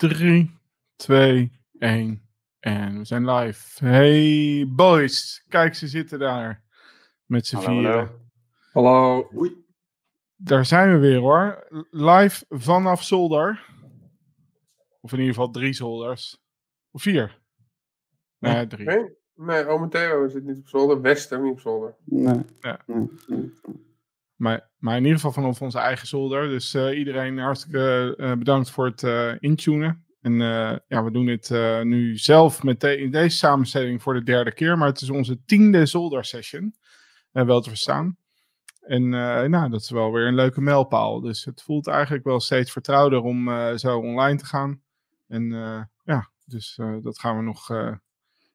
3, 0.00 0.50
2, 0.96 1.52
1. 1.78 2.22
En 2.60 2.98
we 2.98 3.04
zijn 3.04 3.30
live. 3.30 3.84
Hey 3.84 4.66
boys, 4.68 5.44
kijk 5.48 5.74
ze 5.74 5.88
zitten 5.88 6.18
daar. 6.18 6.62
Met 7.24 7.46
z'n 7.46 7.58
vieren. 7.58 8.10
hallo. 8.72 9.30
Daar 10.36 10.66
zijn 10.66 10.92
we 10.92 10.98
weer 10.98 11.18
hoor. 11.18 11.66
Live 11.90 12.44
vanaf 12.48 13.02
zolder. 13.02 13.66
Of 15.00 15.12
in 15.12 15.18
ieder 15.18 15.34
geval 15.34 15.50
drie 15.50 15.72
zolders. 15.72 16.42
Of 16.90 17.02
vier. 17.02 17.38
Nee, 18.38 18.66
drie. 18.66 18.86
Nee, 18.86 19.16
nee 19.34 19.66
ome 19.66 19.88
Theo 19.88 20.28
zit 20.28 20.44
niet 20.44 20.58
op 20.58 20.68
zolder. 20.68 21.00
Wester 21.00 21.40
niet 21.40 21.52
op 21.52 21.60
zolder. 21.60 21.94
Nee. 22.04 22.40
Ja. 22.60 22.80
Nee. 22.86 23.08
Maar, 24.40 24.70
maar 24.78 24.96
in 24.96 25.02
ieder 25.02 25.16
geval 25.16 25.32
vanaf 25.32 25.62
onze 25.62 25.78
eigen 25.78 26.06
zolder. 26.06 26.48
Dus 26.48 26.74
eh, 26.74 26.98
iedereen 26.98 27.38
hartstikke 27.38 28.14
eh, 28.16 28.32
bedankt 28.32 28.70
voor 28.70 28.86
het 28.86 29.02
eh, 29.02 29.32
intunen. 29.38 30.04
En 30.20 30.34
ja, 30.88 31.04
we 31.04 31.10
doen 31.10 31.26
dit 31.26 31.50
nu 31.82 32.16
zelf 32.16 32.62
met 32.62 32.84
in 32.84 33.10
deze 33.10 33.36
samenstelling 33.36 34.02
voor 34.02 34.14
de 34.14 34.22
derde 34.22 34.52
keer. 34.52 34.78
Maar 34.78 34.88
het 34.88 35.00
is 35.00 35.10
onze 35.10 35.44
tiende 35.44 35.86
zoldersession. 35.86 36.74
eh 37.32 37.44
wel 37.44 37.60
te 37.60 37.68
verstaan. 37.68 38.16
En 38.80 39.08
nou, 39.50 39.70
dat 39.70 39.80
is 39.80 39.90
wel 39.90 40.12
weer 40.12 40.26
een 40.26 40.34
leuke 40.34 40.60
mijlpaal. 40.60 41.20
Dus 41.20 41.44
het 41.44 41.62
voelt 41.62 41.86
eigenlijk 41.86 42.24
wel 42.24 42.40
steeds 42.40 42.72
vertrouwder 42.72 43.20
om 43.20 43.50
zo 43.78 43.98
online 43.98 44.38
te 44.38 44.46
gaan. 44.46 44.82
En 45.28 45.50
ja, 46.04 46.30
dus 46.44 46.78
dat 47.02 47.18
gaan 47.18 47.36
we 47.36 47.42
nog 47.42 47.68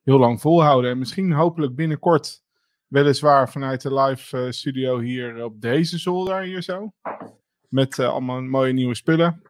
heel 0.04 0.20
lang 0.20 0.42
volhouden. 0.42 0.92
En 0.92 0.98
misschien 0.98 1.32
hopelijk 1.32 1.76
binnenkort 1.76 2.45
Weliswaar 2.88 3.50
vanuit 3.50 3.82
de 3.82 3.94
live 3.94 4.38
eh, 4.38 4.52
studio 4.52 5.00
hier 5.00 5.44
op 5.44 5.62
deze 5.62 5.98
zolder 5.98 6.42
hier 6.42 6.62
zo. 6.62 6.94
Met 7.70 8.00
eh, 8.00 8.10
allemaal 8.10 8.42
mooie 8.42 8.74
nieuwe 8.74 8.96
spullen. 8.96 9.42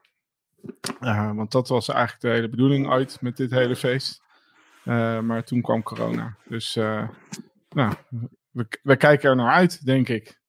Eh, 0.99 1.31
want 1.35 1.51
dat 1.51 1.67
was 1.67 1.87
eigenlijk 1.87 2.21
de 2.21 2.29
hele 2.29 2.49
bedoeling 2.49 2.89
uit 2.89 3.21
met 3.21 3.37
dit 3.37 3.51
hele 3.51 3.75
feest. 3.75 4.23
Maar 4.83 5.43
toen 5.43 5.61
kwam 5.61 5.83
corona. 5.83 6.37
Dus 6.47 6.75
nou, 7.69 7.93
we, 8.51 8.67
we 8.83 8.95
kijken 8.95 9.29
er 9.29 9.35
naar 9.35 9.53
uit, 9.53 9.85
denk 9.85 10.09
ik. 10.09 10.39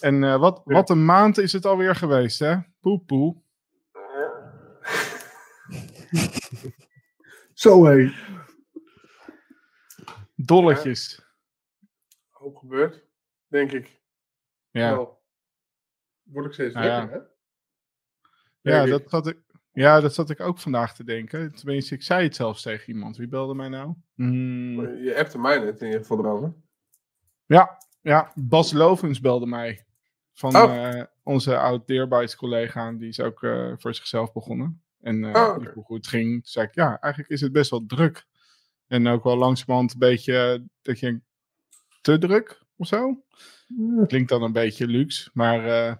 En 0.00 0.38
wat, 0.40 0.60
wat 0.64 0.90
een 0.90 1.04
maand 1.04 1.38
is 1.38 1.52
het 1.52 1.66
alweer 1.66 1.94
geweest, 1.94 2.38
hè? 2.38 2.56
Poe 2.80 2.98
poe. 2.98 3.36
Zo 7.54 7.84
hé. 7.84 8.12
Dolletjes. 10.34 11.25
Hoop 12.46 12.56
gebeurd, 12.56 13.04
denk 13.46 13.72
ik. 13.72 14.00
Ja, 14.70 14.90
Wel. 14.90 15.22
Word 16.22 16.46
ik 16.46 16.52
steeds 16.52 16.74
Nou 16.74 16.86
ja. 16.86 17.08
hè? 17.08 17.18
ja, 18.70 18.82
ik. 18.82 18.90
dat 18.90 19.02
zat 19.10 19.26
ik, 19.26 19.38
ja, 19.72 20.00
dat 20.00 20.14
zat 20.14 20.30
ik 20.30 20.40
ook 20.40 20.58
vandaag 20.58 20.94
te 20.94 21.04
denken. 21.04 21.54
Tenminste, 21.54 21.94
ik 21.94 22.02
zei 22.02 22.22
het 22.24 22.36
zelfs 22.36 22.62
tegen 22.62 22.88
iemand. 22.88 23.16
Wie 23.16 23.28
belde 23.28 23.54
mij 23.54 23.68
nou? 23.68 23.94
Hmm. 24.14 24.96
Je 25.02 25.16
appte 25.18 25.38
mij 25.38 25.58
net 25.58 25.80
in 25.80 25.86
ieder 25.86 26.00
geval 26.00 26.18
erover. 26.18 26.54
Ja, 27.46 27.78
ja, 28.00 28.32
Bas 28.34 28.72
Lovens 28.72 29.20
belde 29.20 29.46
mij. 29.46 29.86
Van 30.32 30.56
Oh. 30.56 30.88
eh, 30.88 31.04
onze 31.22 31.58
oud 31.58 31.86
Deerbytes 31.86 32.36
collega. 32.36 32.92
Die 32.92 33.08
is 33.08 33.20
ook 33.20 33.42
eh, 33.42 33.72
voor 33.76 33.94
zichzelf 33.94 34.32
begonnen. 34.32 34.82
En 35.00 35.24
eh 35.24 35.30
Oh, 35.34 35.66
hoe 35.74 35.96
het 35.96 36.06
ging. 36.06 36.32
Toen 36.32 36.40
zei 36.44 36.66
ik, 36.66 36.74
ja, 36.74 37.00
eigenlijk 37.00 37.32
is 37.32 37.40
het 37.40 37.52
best 37.52 37.70
wel 37.70 37.86
druk. 37.86 38.26
En 38.86 39.06
ook 39.06 39.24
wel 39.24 39.36
langzamerhand 39.36 39.92
een 39.92 39.98
beetje, 39.98 40.66
dat 40.82 40.98
je 40.98 41.20
te 42.06 42.18
druk 42.18 42.62
of 42.76 42.86
zo. 42.86 43.24
Klinkt 44.06 44.28
dan 44.28 44.42
een 44.42 44.52
beetje 44.52 44.86
luxe. 44.86 45.30
Maar 45.32 45.66
eh, 45.66 45.94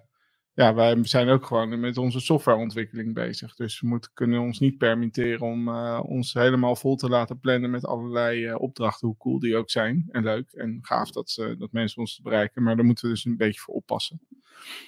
ja, 0.53 0.73
wij 0.73 0.97
zijn 1.01 1.29
ook 1.29 1.45
gewoon 1.45 1.79
met 1.79 1.97
onze 1.97 2.19
softwareontwikkeling 2.19 3.13
bezig. 3.13 3.55
Dus 3.55 3.79
we 3.79 3.87
moeten, 3.87 4.11
kunnen 4.13 4.39
ons 4.39 4.59
niet 4.59 4.77
permitteren 4.77 5.41
om 5.41 5.67
eh, 5.67 5.99
ons 6.03 6.33
helemaal 6.33 6.75
vol 6.75 6.95
te 6.95 7.09
laten 7.09 7.39
plannen 7.39 7.69
met 7.69 7.85
allerlei 7.85 8.45
eh, 8.45 8.61
opdrachten, 8.61 9.07
hoe 9.07 9.17
cool 9.17 9.39
die 9.39 9.57
ook 9.57 9.69
zijn. 9.69 10.07
En 10.11 10.23
leuk 10.23 10.51
en 10.51 10.79
gaaf 10.81 11.11
dat, 11.11 11.29
ze, 11.29 11.55
dat 11.57 11.71
mensen 11.71 11.99
ons 11.99 12.19
bereiken. 12.21 12.63
Maar 12.63 12.75
daar 12.75 12.85
moeten 12.85 13.05
we 13.05 13.13
dus 13.13 13.25
een 13.25 13.37
beetje 13.37 13.59
voor 13.59 13.73
oppassen. 13.73 14.19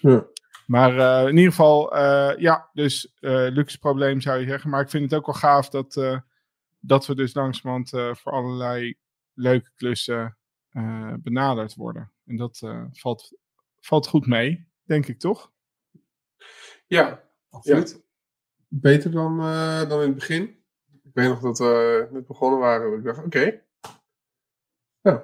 Ja. 0.02 0.25
Maar 0.66 1.28
in 1.29 1.38
ieder 1.38 1.52
geval, 1.52 1.97
ja, 2.40 2.69
dus 2.74 3.13
luxe 3.22 3.79
probleem 3.79 4.22
zou 4.22 4.40
je 4.40 4.47
zeggen. 4.47 4.69
Maar 4.69 4.81
ik 4.81 4.90
vind 4.90 5.03
het 5.03 5.13
ook 5.13 5.25
wel 5.25 5.35
gaaf 5.35 5.69
dat, 5.69 6.22
dat 6.79 7.08
we 7.08 7.16
dus 7.16 7.34
langzamerhand 7.34 7.90
voor 7.90 8.31
allerlei 8.31 8.96
leuke 9.34 9.72
klussen 9.75 10.38
eh, 10.69 11.13
benaderd 11.19 11.75
worden. 11.75 12.12
En 12.25 12.35
dat 12.38 12.59
eh, 12.63 12.85
valt, 12.91 13.38
valt 13.80 14.07
goed 14.07 14.28
mee, 14.28 14.68
denk 14.84 15.06
ik 15.07 15.19
toch? 15.19 15.52
Ja, 16.88 17.24
Absoluut. 17.50 18.02
beter 18.68 19.12
dan, 19.12 19.40
eh, 19.40 19.90
dan 19.90 20.00
in 20.02 20.08
het 20.08 20.16
begin. 20.16 20.44
Ik 21.03 21.13
weet 21.13 21.28
nog 21.28 21.40
dat 21.40 21.58
we 21.59 22.08
net 22.12 22.28
begonnen 22.28 22.59
waren. 22.59 22.97
Ik 22.97 23.03
dacht, 23.03 23.24
oké. 23.25 23.62
Nou, 25.02 25.22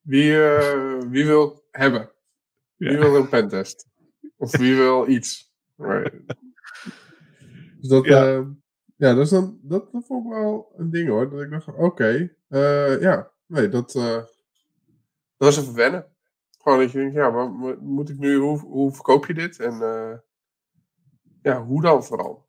wie, 0.00 0.44
eh, 0.44 0.98
wie 1.08 1.26
wil 1.26 1.64
hebben? 1.70 2.10
Wie 2.76 2.90
Ja. 2.90 2.98
wil 2.98 3.16
een 3.16 3.28
pentest? 3.28 3.88
Of 4.36 4.56
wie 4.56 4.76
wil 4.76 5.08
iets? 5.08 5.52
Maar- 5.74 6.12
dus 7.78 7.88
dat, 7.88 8.04
Ja. 8.04 8.24
ja. 8.24 8.46
ja, 8.96 9.14
dat, 9.14 9.24
is 9.24 9.30
dan, 9.30 9.58
dat, 9.62 9.92
dat 9.92 10.06
vond 10.06 10.24
ik 10.24 10.30
wel 10.32 10.72
een 10.76 10.90
ding 10.90 11.08
hoor. 11.08 11.30
Dat 11.30 11.40
ik 11.40 11.50
dacht, 11.50 11.68
oké, 11.68 12.36
eh, 12.48 13.00
ja, 13.00 13.30
nee, 13.46 13.68
dat, 13.68 13.94
eh, 13.94 14.22
dat 15.40 15.54
was 15.54 15.58
even 15.64 15.74
wennen. 15.74 16.06
Gewoon 16.58 16.78
dat 16.78 16.90
je 16.90 16.98
denkt, 16.98 17.14
ja, 17.14 17.30
mo- 17.30 17.76
moet 17.80 18.08
ik 18.08 18.18
nu, 18.18 18.36
hoe, 18.36 18.58
hoe 18.58 18.92
verkoop 18.92 19.26
je 19.26 19.34
dit? 19.34 19.60
En 19.60 19.82
eh, 19.82 20.18
ja, 21.42 21.62
hoe 21.64 21.82
dan 21.82 22.04
vooral? 22.04 22.48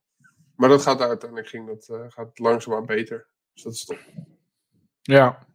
Maar 0.56 0.70
dat 0.70 0.82
gaat 0.82 1.02
uiteindelijk 1.02 1.50
ging 1.50 1.68
dat, 1.68 1.88
eh, 1.90 2.06
gaat 2.08 2.40
langzaamaan 2.40 2.86
beter. 2.86 3.28
Dus 3.54 3.64
dat 3.64 3.74
is 3.74 3.86
top. 3.86 4.00
Ja. 5.02 5.48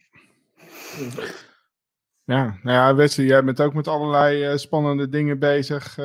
Ja, 2.25 2.45
nou 2.63 2.77
ja, 2.77 2.95
Wesley, 2.95 3.27
jij 3.27 3.45
bent 3.45 3.61
ook 3.61 3.75
met 3.75 3.89
allerlei 3.89 4.45
eh, 4.45 4.57
spannende 4.57 5.09
dingen 5.09 5.39
bezig 5.39 5.97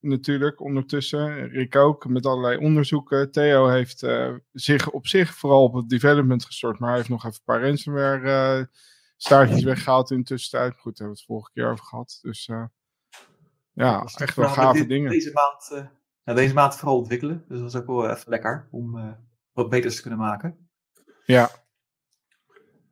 natuurlijk 0.00 0.60
ondertussen. 0.60 1.48
Rick 1.48 1.76
ook, 1.76 2.08
met 2.08 2.26
allerlei 2.26 2.56
onderzoeken. 2.56 3.30
Theo 3.30 3.68
heeft 3.68 4.06
zich 4.52 4.90
op 4.90 5.06
zich 5.06 5.34
vooral 5.34 5.62
op 5.62 5.74
het 5.74 5.88
development 5.88 6.44
gestort, 6.44 6.78
maar 6.78 6.88
hij 6.88 6.98
heeft 6.98 7.10
nog 7.10 7.24
even 7.24 7.38
een 7.38 7.54
paar 7.54 7.62
ransomware 7.62 8.68
staartjes 9.16 9.62
weggehaald 9.62 10.10
in 10.10 10.18
de 10.18 10.24
tussentijd. 10.24 10.72
Goed, 10.78 10.96
daar 10.98 11.06
hebben 11.06 11.06
we 11.06 11.20
het 11.20 11.24
vorige 11.24 11.50
keer 11.52 11.70
over 11.70 11.84
gehad. 11.84 12.18
Dus 12.22 12.48
eh, 12.48 12.64
ja, 13.72 14.00
Dat 14.00 14.20
echt 14.20 14.36
wel 14.36 14.48
gave 14.48 14.78
dit- 14.78 14.88
dingen. 14.88 15.10
Deze 15.10 15.32
maand, 15.32 15.70
eh, 15.72 15.90
ja, 16.24 16.34
deze 16.34 16.54
maand 16.54 16.76
vooral 16.76 16.96
ontwikkelen. 16.98 17.44
Dus 17.48 17.58
dat 17.58 17.68
is 17.68 17.76
ook 17.76 17.86
wel 17.86 18.10
even 18.10 18.30
lekker 18.30 18.68
om 18.70 18.98
eh, 18.98 19.12
wat 19.52 19.68
beters 19.70 19.94
te 19.96 20.00
kunnen 20.00 20.18
maken. 20.18 20.68
Ja, 21.24 21.50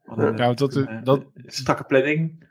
Want, 0.04 0.20
eh, 0.20 0.36
Ja, 0.36 0.52
dat- 0.54 0.74
een, 0.74 0.88
eh, 0.88 1.02
dat- 1.04 1.24
een 1.34 1.44
strakke 1.50 1.84
planning. 1.84 2.48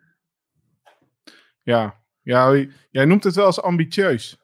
ja. 1.61 2.01
ja, 2.21 2.65
jij 2.89 3.05
noemt 3.05 3.23
het 3.23 3.35
wel 3.35 3.45
als 3.45 3.61
ambitieus. 3.61 4.37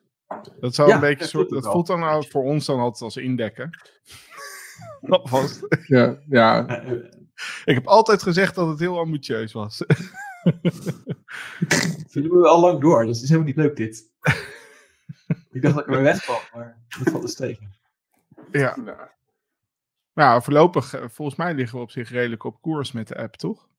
Dat 0.59 0.75
zou 0.75 0.89
Ja, 0.89 0.95
een 0.95 1.01
beetje 1.01 1.17
dat 1.19 1.29
soort, 1.29 1.49
dat 1.49 1.63
wel. 1.63 1.71
voelt 1.71 1.87
dan 1.87 2.03
al 2.03 2.23
voor 2.23 2.43
ons 2.43 2.65
dan 2.65 2.79
altijd 2.79 3.01
als 3.01 3.17
indekken. 3.17 3.69
Alvast. 5.09 5.65
Ja, 5.87 6.19
ja, 6.29 6.67
Eh, 6.67 6.91
eh, 6.91 7.11
Ik 7.65 7.75
heb 7.75 7.87
altijd 7.87 8.23
gezegd 8.23 8.55
dat 8.55 8.67
het 8.67 8.79
heel 8.79 8.99
ambitieus 8.99 9.51
was. 9.51 9.77
dat 11.77 12.13
doen 12.13 12.41
we 12.41 12.47
al 12.47 12.59
lang 12.59 12.81
door, 12.81 13.05
dus 13.05 13.15
het 13.15 13.23
is 13.23 13.29
helemaal 13.29 13.47
niet 13.47 13.57
leuk 13.57 13.75
dit. 13.75 14.11
ik 15.51 15.61
dacht 15.61 15.75
dat 15.75 15.87
ik 15.87 15.93
er 15.93 16.01
weg 16.01 16.21
kwam, 16.21 16.41
maar 16.53 16.81
dat 16.99 17.09
valt 17.09 17.21
dus 17.21 17.35
tegen. 17.35 17.73
ja. 18.51 18.77
nou, 18.77 19.07
Nou, 20.13 20.41
voorlopig, 20.41 20.93
eh, 20.93 21.09
volgens 21.09 21.37
mij 21.37 21.53
liggen 21.53 21.77
we 21.77 21.83
op 21.83 21.91
zich 21.91 22.09
redelijk 22.09 22.43
op 22.43 22.61
koers 22.61 22.91
met 22.91 23.07
de 23.07 23.17
app, 23.17 23.35
toch? 23.35 23.69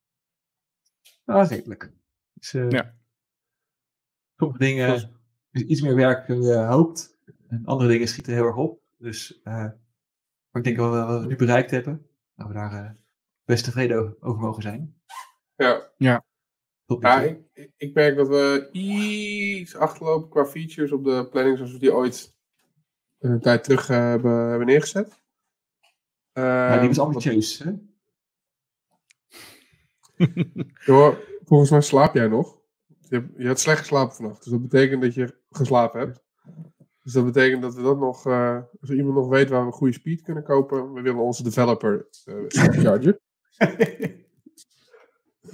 Ja, 1.25 1.43
redelijk. 1.43 1.93
Dus, 2.35 2.55
eh, 2.55 2.71
Ja. 2.71 2.95
Sommige 4.37 4.59
dingen 4.59 4.95
is 5.51 5.63
iets 5.63 5.81
meer 5.81 5.95
werk 5.95 6.27
dan 6.27 6.43
je 6.43 6.57
hoopt. 6.57 7.19
En 7.49 7.63
andere 7.65 7.91
dingen 7.91 8.09
schieten 8.09 8.33
heel 8.33 8.45
erg 8.45 8.57
op. 8.57 8.81
Dus 8.99 9.41
maar 10.51 10.63
ik 10.63 10.65
denk 10.65 10.77
wel 10.77 11.07
wat 11.07 11.21
we 11.21 11.27
nu 11.27 11.37
bereikt 11.37 11.71
hebben, 11.71 12.07
dat 12.35 12.47
we 12.47 12.53
daar 12.53 12.97
best 13.51 13.65
tevreden 13.65 14.17
over, 14.21 14.41
mogen 14.41 14.63
zijn. 14.63 15.01
ja. 15.97 16.25
Ja, 17.01 17.21
ik, 17.21 17.71
ik- 17.77 17.95
merk 17.95 18.17
dat 18.17 18.29
we 18.29 18.69
iets 18.73 19.77
achterlopen 19.77 20.29
qua 20.29 20.47
features 20.47 20.93
op 20.93 21.05
de 21.05 21.29
planning 21.31 21.57
zoals 21.57 21.73
we 21.73 21.79
die 21.79 21.95
ooit 21.95 22.35
een 23.19 23.41
tijd 23.41 23.65
terug 23.65 23.89
eh, 23.91 23.97
hebben, 23.97 24.49
hebben 24.49 24.67
neergezet. 24.67 25.19
Maar 26.33 26.79
die 26.79 26.89
was 26.89 26.97
Ehm, 26.99 27.07
ambitieus. 27.07 27.59
Hè? 27.59 27.73
Joh, 30.87 31.17
volgens 31.45 31.71
mij 31.71 31.81
slaap 31.81 32.15
jij 32.15 32.29
nog. 32.29 32.59
Je, 32.87 33.17
hebt, 33.17 33.33
je 33.37 33.47
had 33.47 33.61
slecht 33.61 33.79
geslapen 33.79 34.15
vannacht. 34.15 34.43
Dus 34.43 34.53
dat 34.53 34.63
betekent 34.63 35.03
dat 35.03 35.15
je 35.15 35.39
geslapen 35.51 36.01
hebt. 36.01 36.25
Dus 37.03 37.13
dat 37.13 37.25
betekent 37.25 37.63
dat 37.63 37.75
we 37.75 37.83
dat 37.83 37.99
nog... 37.99 38.27
eh, 38.27 38.59
als 38.81 38.91
iemand 38.91 39.15
nog 39.15 39.29
weet 39.29 39.49
waar 39.49 39.67
we 39.67 39.73
goede 39.73 39.93
speed 39.93 40.23
kunnen 40.23 40.43
kopen... 40.45 40.93
We 40.93 41.01
willen 41.01 41.21
onze 41.21 41.43
developer 41.43 42.09
eh 42.25 42.35
chargen. 42.83 43.21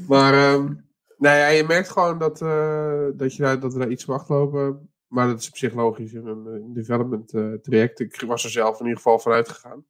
Maar... 0.09 0.35
ehm 0.35 0.85
nou 1.19 1.37
ja, 1.37 1.47
je 1.47 1.65
merkt 1.65 1.89
gewoon 1.89 2.19
dat, 2.19 2.43
eh, 2.43 3.07
dat, 3.15 3.35
je 3.35 3.59
dat 3.59 3.73
we 3.73 3.79
daar 3.79 3.91
iets 3.91 4.05
van 4.05 4.15
achterlopen. 4.15 4.91
maar 5.07 5.27
dat 5.27 5.41
is 5.41 5.49
op 5.49 5.57
zich 5.57 5.75
logisch 5.75 6.13
in 6.13 6.27
een, 6.27 6.47
een 6.47 6.73
development 6.73 7.33
eh, 7.33 7.53
traject. 7.53 8.01
Ik 8.01 8.21
was 8.21 8.45
er 8.45 8.51
zelf 8.51 8.81
in 8.81 8.87
ieder 8.87 8.97
geval 8.97 9.19
vanuit 9.19 9.49
gegaan. 9.49 9.87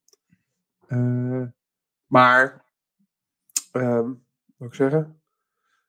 Eh, 0.86 1.42
maar, 2.06 2.64
ehm, 3.72 4.12
wat 4.56 4.68
ik 4.68 4.74
zeggen? 4.74 5.20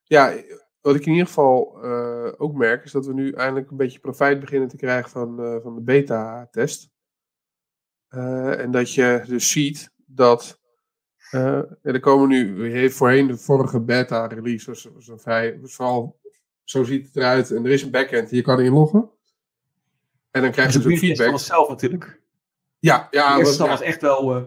Ja, 0.04 0.34
wat 0.82 0.96
ik 0.96 1.06
in 1.06 1.12
ieder 1.12 1.28
geval 1.28 1.84
eh, 1.84 2.34
ook 2.38 2.54
merk, 2.54 2.84
is 2.84 2.92
dat 2.92 3.06
we 3.06 3.14
nu 3.14 3.32
eindelijk 3.32 3.72
een 3.72 3.78
beetje 3.78 4.00
profijt 4.00 4.40
beginnen 4.40 4.70
te 4.70 4.78
krijgen 4.78 5.10
van, 5.10 5.44
eh, 5.44 5.62
van 5.62 5.76
de 5.76 5.82
beta-test. 5.82 6.90
Eh, 8.08 8.60
en 8.60 8.72
dat 8.72 8.94
je 8.94 9.24
dus 9.28 9.52
ziet 9.52 9.94
dat. 10.06 10.62
Eh, 11.32 11.42
ja, 11.42 11.66
er 11.82 12.00
komen 12.00 12.30
nu, 12.30 12.72
heeft 12.72 12.96
voorheen 12.96 13.28
de 13.28 13.38
vorige 13.38 13.80
beta-release, 13.80 14.70
was, 14.70 14.90
was 14.94 15.08
een 15.08 15.20
vrij, 15.20 15.60
was 15.62 15.76
vooral 15.76 16.20
zo 16.64 16.84
ziet 16.84 17.06
het 17.06 17.16
eruit. 17.16 17.52
En 17.52 17.66
er 17.66 17.72
is 17.72 17.82
een 17.84 17.92
backend, 17.92 18.30
je 18.30 18.42
kan 18.42 18.60
inloggen. 18.62 19.10
En 20.32 20.42
dan 20.42 20.52
krijg 20.52 20.74
je 20.74 20.80
Dus 20.80 20.88
dus 20.88 20.94
het 20.94 21.04
feedback. 21.04 21.32
was 21.32 21.46
zelf 21.46 21.70
natuurlijk. 21.70 22.22
Ja, 22.80 23.08
ja, 23.12 23.34
De 23.34 23.40
eerste 23.40 23.62
was, 23.62 23.70
was 23.70 23.82
echt 23.82 24.02
wel 24.02 24.36
eh, 24.36 24.44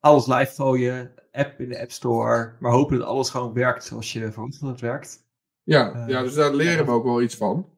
alles 0.00 0.26
live 0.26 0.54
gooien, 0.54 1.14
app 1.32 1.60
in 1.60 1.68
de 1.68 1.80
App 1.80 1.90
Store, 1.90 2.52
maar 2.60 2.72
hopen 2.72 2.98
dat 2.98 3.06
alles 3.06 3.30
gewoon 3.30 3.52
werkt 3.52 3.84
zoals 3.84 4.12
je 4.12 4.32
verwacht 4.32 4.60
dat 4.60 4.70
het 4.70 4.80
werkt. 4.80 5.24
Ja, 5.62 5.92
Eh, 5.94 6.08
ja, 6.08 6.22
dus 6.22 6.34
daar 6.34 6.54
leren 6.54 6.76
ja. 6.76 6.84
we 6.84 6.90
ook 6.90 7.04
wel 7.04 7.22
iets 7.22 7.36
van. 7.36 7.70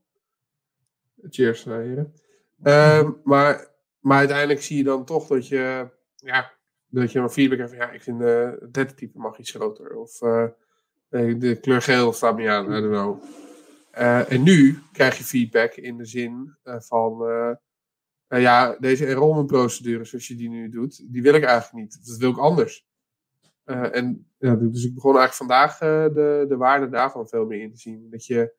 Cheers, 1.31 1.67
eh, 1.67 1.76
heren. 1.76 2.15
Ehm, 2.62 3.11
maar, 3.25 3.69
maar 4.00 4.19
uiteindelijk 4.19 4.62
zie 4.62 4.76
je 4.76 4.85
dan 4.85 5.05
toch 5.05 5.26
dat 5.26 5.49
je, 5.49 5.88
ja, 6.17 6.53
dat 6.90 7.12
je 7.12 7.19
een 7.19 7.31
feedback 7.31 7.58
hebt 7.58 7.70
van, 7.70 7.79
ja, 7.79 7.90
ik 7.90 8.02
vind 8.02 8.23
eh 8.23 8.50
het 8.50 8.76
lettertype 8.76 9.19
mag 9.19 9.38
iets 9.38 9.50
groter. 9.50 9.96
Of 9.96 10.23
eh, 10.23 10.44
eh, 11.08 11.40
de 11.40 11.61
kleur 11.61 11.82
geel 11.82 12.12
staat 12.12 12.37
me 12.37 12.50
aan, 12.50 12.64
I 12.64 12.81
don't 12.81 12.93
know. 12.93 13.23
En 14.29 14.43
nu 14.43 14.79
krijg 14.93 15.19
je 15.19 15.25
feedback 15.25 15.75
in 15.75 15.96
de 15.96 16.05
zin 16.05 16.56
van, 16.62 17.19
ja, 18.29 18.76
deze 18.79 19.06
enrollmentprocedure 19.06 20.05
zoals 20.05 20.29
je 20.29 20.35
die 20.35 20.49
nu 20.49 20.69
doet, 20.69 21.12
die 21.12 21.23
wil 21.23 21.35
ik 21.35 21.44
eigenlijk 21.44 21.85
niet. 21.85 22.06
Dat 22.06 22.17
wil 22.17 22.31
ik 22.31 22.38
anders. 22.38 22.87
En 23.64 24.26
ja, 24.38 24.55
dus 24.55 24.84
ik 24.84 24.94
begon 24.94 25.17
eigenlijk 25.17 25.50
vandaag 25.50 25.79
de, 26.12 26.44
de 26.49 26.56
waarde 26.56 26.88
daarvan 26.88 27.29
veel 27.29 27.46
meer 27.46 27.61
in 27.61 27.70
te 27.70 27.79
zien. 27.79 28.06
Dat 28.11 28.26
je, 28.26 28.55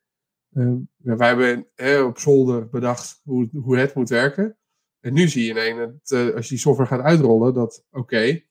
wij 0.98 1.28
hebben 1.28 2.08
op 2.08 2.18
zolder 2.18 2.70
bedacht 2.70 3.22
hoe, 3.24 3.50
hoe 3.54 3.78
het 3.78 3.94
moet 3.94 4.10
werken. 4.10 4.59
En 5.00 5.14
nu 5.14 5.28
zie 5.28 5.44
je 5.44 5.50
ineens, 5.50 5.78
dat, 5.78 6.20
eh, 6.20 6.36
als 6.36 6.44
je 6.44 6.50
die 6.50 6.58
software 6.64 6.90
gaat 6.90 7.02
uitrollen, 7.06 7.54
dat 7.54 7.86
oké, 7.92 8.42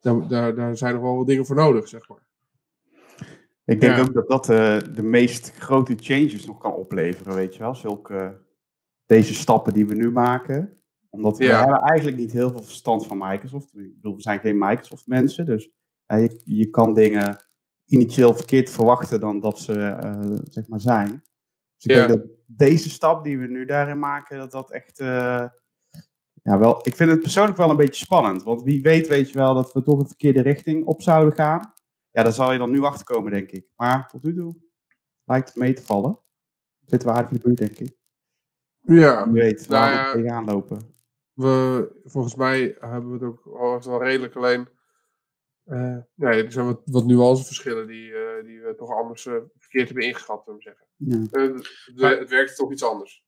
daar, 0.00 0.28
daar, 0.28 0.54
daar 0.54 0.76
zijn 0.76 0.94
nog 0.94 1.02
wel 1.02 1.16
wat 1.16 1.26
dingen 1.26 1.46
voor 1.46 1.56
nodig, 1.56 1.88
zeg 1.88 2.08
maar. 2.08 2.26
Ik 3.64 3.80
denk 3.80 3.96
Ja. 3.96 4.00
ook 4.02 4.14
dat 4.14 4.28
dat 4.28 4.48
eh, 4.50 4.78
de 4.94 5.02
meest 5.02 5.52
grote 5.58 5.94
changes 6.00 6.46
nog 6.46 6.58
kan 6.58 6.72
opleveren, 6.74 7.34
weet 7.34 7.54
je 7.54 7.60
wel. 7.60 7.74
Zulke, 7.74 8.40
deze 9.06 9.34
stappen 9.34 9.72
die 9.72 9.86
we 9.86 9.94
nu 9.94 10.10
maken. 10.10 10.82
Omdat 11.10 11.38
we 11.38 11.44
Ja. 11.44 11.58
hebben 11.58 11.78
eigenlijk 11.80 12.16
niet 12.16 12.32
heel 12.32 12.50
veel 12.50 12.62
verstand 12.62 13.06
van 13.06 13.18
Microsoft. 13.18 13.74
Ik 13.76 13.94
bedoel, 13.94 14.14
we 14.16 14.22
zijn 14.22 14.40
geen 14.40 14.58
Microsoft 14.58 15.06
mensen, 15.06 15.46
dus 15.46 15.70
je, 16.06 16.40
je 16.44 16.70
kan 16.70 16.94
dingen 16.94 17.44
initieel 17.86 18.34
verkeerd 18.34 18.70
verwachten 18.70 19.20
dan 19.20 19.40
dat 19.40 19.58
ze 19.58 19.72
eh, 19.82 20.38
zeg 20.50 20.68
maar 20.68 20.80
zijn. 20.80 21.08
Dus 21.76 21.84
ik 21.84 21.90
Ja. 21.90 22.06
denk 22.06 22.08
dat 22.08 22.30
deze 22.46 22.90
stap 22.90 23.24
die 23.24 23.38
we 23.38 23.46
nu 23.46 23.64
daarin 23.64 23.98
maken, 23.98 24.38
dat 24.38 24.50
dat 24.50 24.70
echt... 24.70 24.98
ja, 26.50 26.58
wel, 26.58 26.78
ik 26.82 26.96
vind 26.96 27.10
het 27.10 27.20
persoonlijk 27.20 27.56
wel 27.56 27.70
een 27.70 27.76
beetje 27.76 28.04
spannend. 28.04 28.42
Want 28.42 28.62
wie 28.62 28.82
weet, 28.82 29.08
weet 29.08 29.30
je 29.30 29.38
wel, 29.38 29.54
dat 29.54 29.72
we 29.72 29.82
toch 29.82 29.98
een 29.98 30.06
verkeerde 30.06 30.42
richting 30.42 30.86
op 30.86 31.02
zouden 31.02 31.34
gaan. 31.34 31.72
Ja, 32.10 32.22
daar 32.22 32.32
zal 32.32 32.52
je 32.52 32.58
dan 32.58 32.70
nu 32.70 32.82
achter 32.82 33.04
komen, 33.04 33.32
denk 33.32 33.50
ik. 33.50 33.66
Maar 33.76 34.08
tot 34.08 34.22
nu 34.22 34.34
toe 34.34 34.56
lijkt 35.24 35.48
het 35.48 35.56
mee 35.56 35.72
te 35.72 35.82
vallen. 35.82 36.18
Zitten 36.84 37.08
we 37.08 37.14
aardig 37.14 37.30
in 37.30 37.36
de 37.36 37.42
buurt, 37.42 37.58
denk 37.58 37.78
ik. 37.78 37.98
Ja, 38.80 39.30
Wie 39.30 39.42
weet, 39.42 39.68
Nou 39.68 39.82
waar 39.82 39.92
ja. 39.92 40.12
we 40.12 40.18
tegenaan 40.18 40.44
lopen. 40.44 40.94
we, 41.32 41.90
volgens 42.04 42.34
mij 42.34 42.76
hebben 42.80 43.08
we 43.18 43.24
het 43.24 43.34
ook 43.44 43.84
wel 43.84 44.02
redelijk 44.02 44.36
alleen. 44.36 44.68
ja, 46.14 46.32
er 46.32 46.52
zijn 46.52 46.66
wat, 46.66 46.80
wat 46.84 47.04
nuanceverschillen 47.06 47.86
die, 47.86 48.12
eh, 48.14 48.44
die 48.44 48.60
we 48.60 48.74
toch 48.74 48.90
anders 48.90 49.26
eh, 49.26 49.34
verkeerd 49.58 49.86
hebben 49.86 50.06
ingeschat, 50.06 50.44
zullen 50.44 50.58
we 50.58 50.64
zeggen. 50.64 50.86
Ja. 50.96 52.08
Het 52.18 52.30
werkt 52.30 52.56
toch 52.56 52.72
iets 52.72 52.84
anders. 52.84 53.24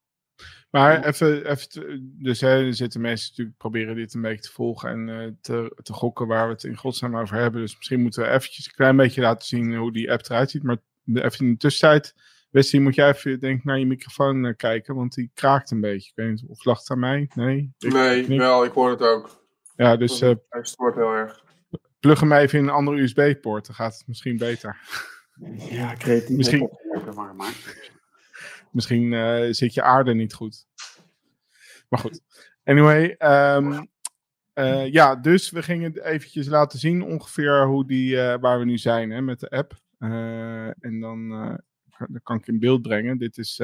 Maar 0.71 1.05
even, 1.06 1.50
even 1.50 1.69
te- 1.69 2.09
dus 2.19 2.41
hè, 2.41 2.65
er 2.67 2.75
zitten 2.75 3.00
mensen 3.00 3.29
natuurlijk 3.31 3.56
proberen 3.59 3.94
dit 3.97 4.15
een 4.15 4.21
beetje 4.21 4.43
te 4.43 4.53
volgen 4.53 4.91
en 4.91 5.21
eh, 5.21 5.29
te, 5.41 5.77
te 5.83 5.93
gokken 5.93 6.27
waar 6.27 6.47
we 6.47 6.53
het 6.53 6.65
in 6.65 6.77
godsnaam 6.77 7.17
over 7.17 7.37
hebben. 7.37 7.61
Dus 7.61 7.77
misschien 7.77 8.00
moeten 8.00 8.23
we 8.23 8.29
eventjes 8.29 8.67
een 8.67 8.73
klein 8.73 8.97
beetje 8.97 9.21
laten 9.21 9.47
zien 9.47 9.75
hoe 9.77 9.93
die 9.93 10.12
app 10.12 10.25
eruit 10.25 10.50
ziet. 10.50 10.62
Maar 10.62 10.77
de- 11.03 11.25
even 11.25 11.47
in 11.47 11.53
de 11.53 11.59
tussentijd, 11.59 12.15
Wesley, 12.50 12.81
moet 12.83 12.94
jij 12.94 13.09
even 13.09 13.41
denk 13.41 13.59
ik, 13.59 13.65
naar 13.65 13.79
je 13.79 13.87
microfoon 13.87 14.47
eh, 14.47 14.56
kijken, 14.56 14.94
want 14.94 15.15
die 15.15 15.31
kraakt 15.35 15.71
een 15.71 15.81
beetje. 15.81 16.09
Ik 16.09 16.17
weet 16.17 16.29
niet 16.31 16.45
of 16.49 16.65
lag 16.65 16.79
het 16.79 16.91
aan 16.91 16.99
mij? 16.99 17.31
Nee? 17.35 17.73
Ik- 17.79 17.93
nee, 17.93 18.21
ik 18.27 18.38
wel, 18.38 18.65
ik 18.65 18.73
hoor 18.73 18.91
het 18.91 19.03
ook. 19.03 19.45
Ja, 19.77 19.97
dus 19.97 20.21
eh, 20.21 20.31
Hij 20.49 20.65
stoort 20.65 20.95
heel 20.95 21.12
erg. 21.12 21.45
plug 22.00 22.21
hem 22.21 22.33
even 22.33 22.59
in 22.59 22.65
een 22.65 22.71
andere 22.71 23.00
USB-poort, 23.00 23.67
dan 23.67 23.75
gaat 23.75 23.93
het 23.99 24.06
misschien 24.06 24.37
beter. 24.37 24.77
Ja, 25.71 25.95
creatief 25.99 26.37
Misschien- 26.37 26.71
van 27.15 27.29
gemaakt. 27.29 27.92
Misschien 28.73 29.13
eh, 29.13 29.47
zit 29.51 29.75
je 29.75 29.83
aarde 29.83 30.15
niet 30.15 30.35
goed. 30.35 30.67
Maar 31.89 32.01
goed. 32.01 32.21
Anyway, 32.65 33.15
ehm, 33.19 33.83
eh, 34.53 34.93
ja, 34.93 35.17
dus 35.17 35.51
we 35.51 35.63
gingen 35.63 36.05
eventjes 36.05 36.47
laten 36.47 36.79
zien 36.79 37.03
ongeveer 37.03 37.67
hoe 37.67 37.87
die, 37.87 38.21
eh, 38.21 38.41
waar 38.41 38.59
we 38.59 38.65
nu 38.65 38.79
zijn 38.79 39.11
hè, 39.11 39.21
met 39.21 39.41
de 39.41 39.51
app. 39.51 39.81
En 40.81 41.01
dan 41.01 41.29
kan- 42.23 42.37
ik 42.39 42.47
in 42.47 42.59
beeld 42.59 42.83
brengen. 42.83 43.19
Dit 43.19 43.39
is 43.39 43.61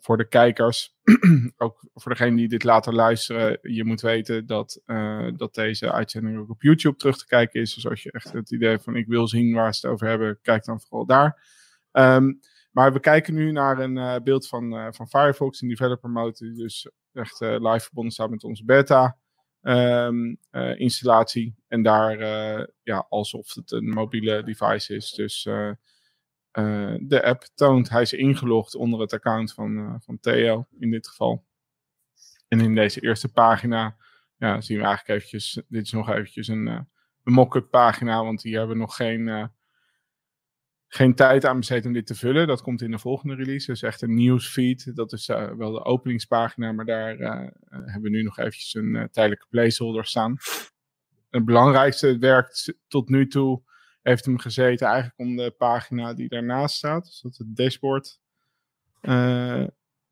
voor 0.00 0.16
de 0.16 0.28
kijkers, 0.28 0.94
ook 1.56 1.84
voor 1.94 2.12
degene 2.12 2.36
die 2.36 2.48
dit 2.48 2.64
later 2.64 2.94
luisteren. 2.94 3.58
Je 3.62 3.84
moet 3.84 4.00
weten 4.00 4.46
dat, 4.46 4.82
dat 5.36 5.54
deze 5.54 5.92
uitzending 5.92 6.38
ook 6.38 6.50
op 6.50 6.62
YouTube 6.62 6.96
terug 6.96 7.18
te 7.18 7.26
kijken 7.26 7.60
is. 7.60 7.74
Dus 7.74 7.86
als 7.86 8.02
je 8.02 8.12
echt 8.12 8.32
het 8.32 8.50
idee 8.50 8.78
van 8.78 8.96
ik 8.96 9.06
wil 9.06 9.28
zien 9.28 9.54
waar 9.54 9.74
ze 9.74 9.86
het 9.86 9.94
over 9.94 10.08
hebben, 10.08 10.38
kijk 10.42 10.64
dan 10.64 10.80
vooral 10.80 11.06
daar. 11.06 11.46
Ehm, 11.92 12.32
maar 12.72 12.92
we 12.92 13.00
kijken 13.00 13.34
nu 13.34 13.52
naar 13.52 13.78
een 13.78 13.98
eh, 13.98 14.16
beeld 14.22 14.48
van, 14.48 14.76
eh, 14.76 14.86
van 14.90 15.08
Firefox 15.08 15.62
in 15.62 15.68
developer 15.68 16.10
mode. 16.10 16.38
Die 16.38 16.52
dus 16.52 16.90
echt 17.12 17.40
eh, 17.40 17.48
live 17.48 17.84
verbonden 17.84 18.12
staat 18.12 18.30
met 18.30 18.44
onze 18.44 18.64
beta 18.64 19.18
ehm, 19.60 20.34
eh. 20.50 21.50
En 21.68 21.82
daar 21.82 22.18
ja, 22.82 23.06
alsof 23.08 23.54
het 23.54 23.72
een 23.72 23.88
mobiele 23.88 24.42
device 24.42 24.94
is. 24.94 25.10
Dus 25.10 25.42
de 27.00 27.20
app 27.22 27.44
toont, 27.54 27.88
hij 27.88 28.02
is 28.02 28.12
ingelogd 28.12 28.74
onder 28.74 29.00
het 29.00 29.12
account 29.12 29.52
van, 29.52 30.00
van 30.04 30.20
Theo 30.20 30.66
in 30.78 30.90
dit 30.90 31.08
geval. 31.08 31.44
En 32.48 32.60
in 32.60 32.74
deze 32.74 33.00
eerste 33.00 33.32
pagina 33.32 33.96
ja, 34.36 34.60
zien 34.60 34.78
we 34.78 34.84
eigenlijk 34.84 35.18
eventjes, 35.18 35.62
dit 35.68 35.84
is 35.84 35.92
nog 35.92 36.10
eventjes 36.10 36.48
een, 36.48 36.66
een 36.66 37.32
mock-up 37.32 37.70
pagina, 37.70 38.24
want 38.24 38.42
hier 38.42 38.58
hebben 38.58 38.76
we 38.76 38.82
nog 38.82 38.96
geen, 38.96 39.50
geen 40.94 41.14
tijd 41.14 41.44
aan 41.44 41.56
besteed 41.56 41.86
om 41.86 41.92
dit 41.92 42.06
te 42.06 42.14
vullen. 42.14 42.46
Dat 42.46 42.62
komt 42.62 42.82
in 42.82 42.90
de 42.90 42.98
volgende 42.98 43.34
release. 43.34 43.66
Dus 43.66 43.82
echt 43.82 44.02
een 44.02 44.14
nieuwsfeed. 44.14 44.96
Dat 44.96 45.12
is 45.12 45.28
eh, 45.28 45.50
wel 45.50 45.72
de 45.72 45.84
openingspagina, 45.84 46.72
maar 46.72 46.84
daar 46.84 47.18
eh, 47.18 47.48
hebben 47.68 48.02
we 48.02 48.08
nu 48.10 48.22
nog 48.22 48.38
eventjes 48.38 48.74
een 48.74 48.96
eh, 48.96 49.04
tijdelijke 49.04 49.46
placeholder 49.50 50.04
staan. 50.04 50.36
Het 51.30 51.44
belangrijkste 51.44 52.18
werkt 52.18 52.74
tot 52.88 53.08
nu 53.08 53.26
toe 53.26 53.62
heeft 54.02 54.24
hem 54.24 54.38
gezeten 54.38 54.86
eigenlijk 54.86 55.18
om 55.18 55.36
de 55.36 55.50
pagina 55.50 56.14
die 56.14 56.28
daarnaast 56.28 56.76
staat. 56.76 57.04
Dus 57.04 57.20
dat 57.20 57.36
het 57.36 57.56
dashboard. 57.56 58.20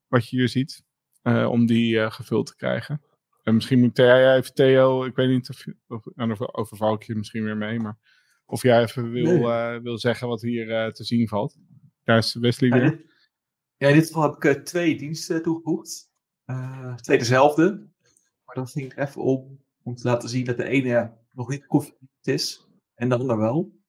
wat 0.07 0.29
je 0.29 0.37
hier 0.37 0.49
ziet. 0.49 0.83
om 1.23 1.65
die 1.65 2.11
gevuld 2.11 2.45
te 2.45 2.55
krijgen. 2.55 3.01
En 3.43 3.53
misschien 3.53 3.79
moet 3.79 3.97
jij 3.97 4.35
even 4.35 4.53
Theo, 4.53 5.03
ik 5.03 5.15
weet 5.15 5.29
niet 5.29 5.49
of, 5.49 5.65
of 5.87 6.03
dan 6.15 6.53
overval 6.53 6.93
ik 6.93 7.03
je 7.03 7.15
misschien 7.15 7.43
weer 7.43 7.57
mee, 7.57 7.79
maar 7.79 7.97
of 8.51 8.61
jij 8.61 8.81
even 8.81 9.11
wil, 9.11 9.23
Nee. 9.37 9.43
eh, 9.75 9.81
wil 9.81 9.97
zeggen 9.97 10.27
wat 10.27 10.41
hier 10.41 10.71
eh, 10.71 10.91
te 10.91 11.03
zien 11.03 11.27
valt. 11.27 11.57
Daar 12.03 12.17
is 12.17 12.33
Wesley 12.33 12.69
Ja, 12.69 12.75
weer. 12.79 12.89
dit- 12.89 13.05
ja, 13.77 13.87
in 13.87 13.93
dit 13.95 14.05
geval 14.07 14.21
heb 14.23 14.35
ik 14.35 14.45
eh, 14.45 14.63
twee 14.63 14.97
diensten 14.97 15.41
toegevoegd. 15.43 16.09
Twee 16.95 17.17
dezelfde. 17.17 17.89
Maar 18.45 18.55
dan 18.55 18.67
ging 18.67 18.91
ik 18.91 18.97
even 18.97 19.21
om 19.21 19.59
om 19.83 19.95
te 19.95 20.07
laten 20.07 20.29
zien 20.29 20.45
dat 20.45 20.57
de 20.57 20.63
ene 20.63 21.17
nog 21.33 21.49
niet 21.49 21.65
configureerd 21.65 22.27
is 22.27 22.67
en 22.95 23.09
de 23.09 23.17
ander 23.17 23.37
wel. 23.37 23.79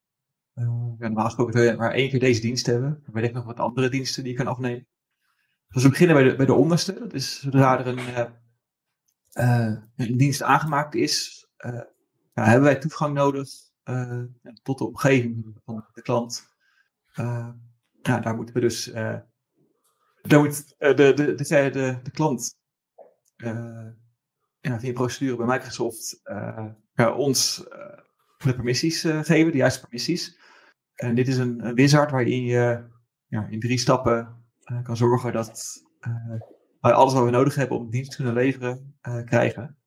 Ja, 0.54 0.64
normaal 0.99 1.25
gesproken 1.25 1.54
wil 1.54 1.62
je 1.62 1.76
maar 1.76 1.92
één 1.92 2.11
keer 2.11 2.21
deze 2.21 2.40
dienst 2.40 2.66
hebben. 2.66 3.00
Dan 3.04 3.14
weet 3.14 3.25
ik 3.25 3.33
nog 3.33 3.45
wat 3.45 3.59
andere 3.61 3.88
diensten 3.88 4.23
die 4.23 4.33
je 4.33 4.38
kan 4.38 4.47
afnemen. 4.47 4.87
Dus 5.69 5.83
we 5.83 5.88
beginnen 5.88 6.16
bij 6.16 6.25
de, 6.25 6.37
bij 6.37 6.47
de 6.47 6.52
onderste. 6.54 6.99
Dat 6.99 7.12
is 7.14 7.40
zodra 7.40 7.85
er 7.85 7.87
een, 7.87 8.33
een 9.97 10.16
dienst 10.16 10.42
aangemaakt 10.42 10.95
is, 10.95 11.47
ja, 12.35 12.45
hebben 12.45 12.62
wij 12.62 12.78
toegang 12.78 13.14
nodig 13.14 13.49
tot 14.62 14.79
de 14.79 14.87
omgeving 14.87 15.57
van 15.65 15.87
de 15.93 16.03
klant. 16.03 16.47
Eh, 17.12 17.49
ja, 18.03 18.21
daar 18.21 18.37
moeten 18.37 18.55
we 18.55 18.61
dus. 18.61 18.91
eh 18.91 19.19
daar 20.23 20.41
moet 20.41 20.75
eh, 20.79 20.97
de, 20.97 21.12
de, 21.15 21.35
de, 21.35 21.45
de, 21.71 22.01
de 22.03 22.11
klant. 22.11 22.57
eh 23.37 23.89
ja, 24.61 24.81
via 24.81 24.93
procedure 24.93 25.37
bij 25.37 25.47
Microsoft. 25.47 26.21
eh, 26.23 26.67
ons 27.17 27.69
eh, 27.69 27.99
de 28.39 28.55
permissies 28.55 29.05
eh, 29.05 29.23
geven, 29.23 29.53
de 29.53 29.59
juiste 29.59 29.81
permissies. 29.81 30.39
En 30.95 31.15
dit 31.15 31.29
is 31.29 31.37
een, 31.37 31.75
wizard 31.75 32.11
waarin 32.11 32.45
je 32.45 32.85
ja, 33.27 33.47
in 33.47 33.61
drie 33.61 33.79
stappen 33.79 34.45
eh, 34.62 34.83
kan 34.83 34.97
zorgen 34.97 35.33
dat. 35.33 35.49
eh, 36.01 36.41
waar 36.81 36.93
alles 36.93 37.12
wat 37.15 37.25
we 37.25 37.31
nodig 37.31 37.55
hebben 37.55 37.79
om 37.79 37.91
dienst 37.91 38.11
te 38.11 38.17
kunnen 38.17 38.35
leveren, 38.35 38.97
eh, 39.01 39.25
krijgen. 39.25 39.79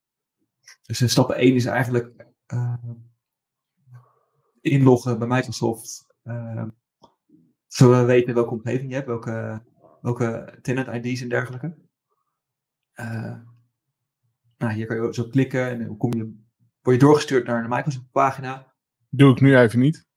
Dus 0.82 1.02
stap 1.10 1.30
1 1.30 1.56
is 1.56 1.66
eigenlijk 1.66 2.25
inloggen 4.69 5.19
bij 5.19 5.27
Microsoft. 5.27 6.05
zodat 7.67 8.00
we 8.00 8.05
weten 8.05 8.34
welke 8.34 8.53
omgeving 8.53 8.89
je 8.89 8.95
hebt, 8.95 9.07
welke, 9.07 9.63
welke 10.01 10.57
tenant 10.62 11.05
ID's 11.05 11.22
en 11.22 11.29
dergelijke. 11.29 11.75
nou, 14.57 14.74
hier 14.74 14.86
kan 14.86 14.95
je 14.95 15.13
zo 15.13 15.27
klikken 15.27 15.69
en 15.69 15.86
dan 15.86 15.98
kom 15.98 16.13
je, 16.13 16.43
word 16.81 16.95
je 16.95 17.05
doorgestuurd 17.05 17.48
naar 17.48 17.62
de 17.62 17.69
Microsoft 17.69 18.12
pagina. 18.12 18.74
Doe 19.10 19.31
ik 19.31 19.41
nu 19.41 19.57
even 19.57 19.79
niet, 19.79 20.07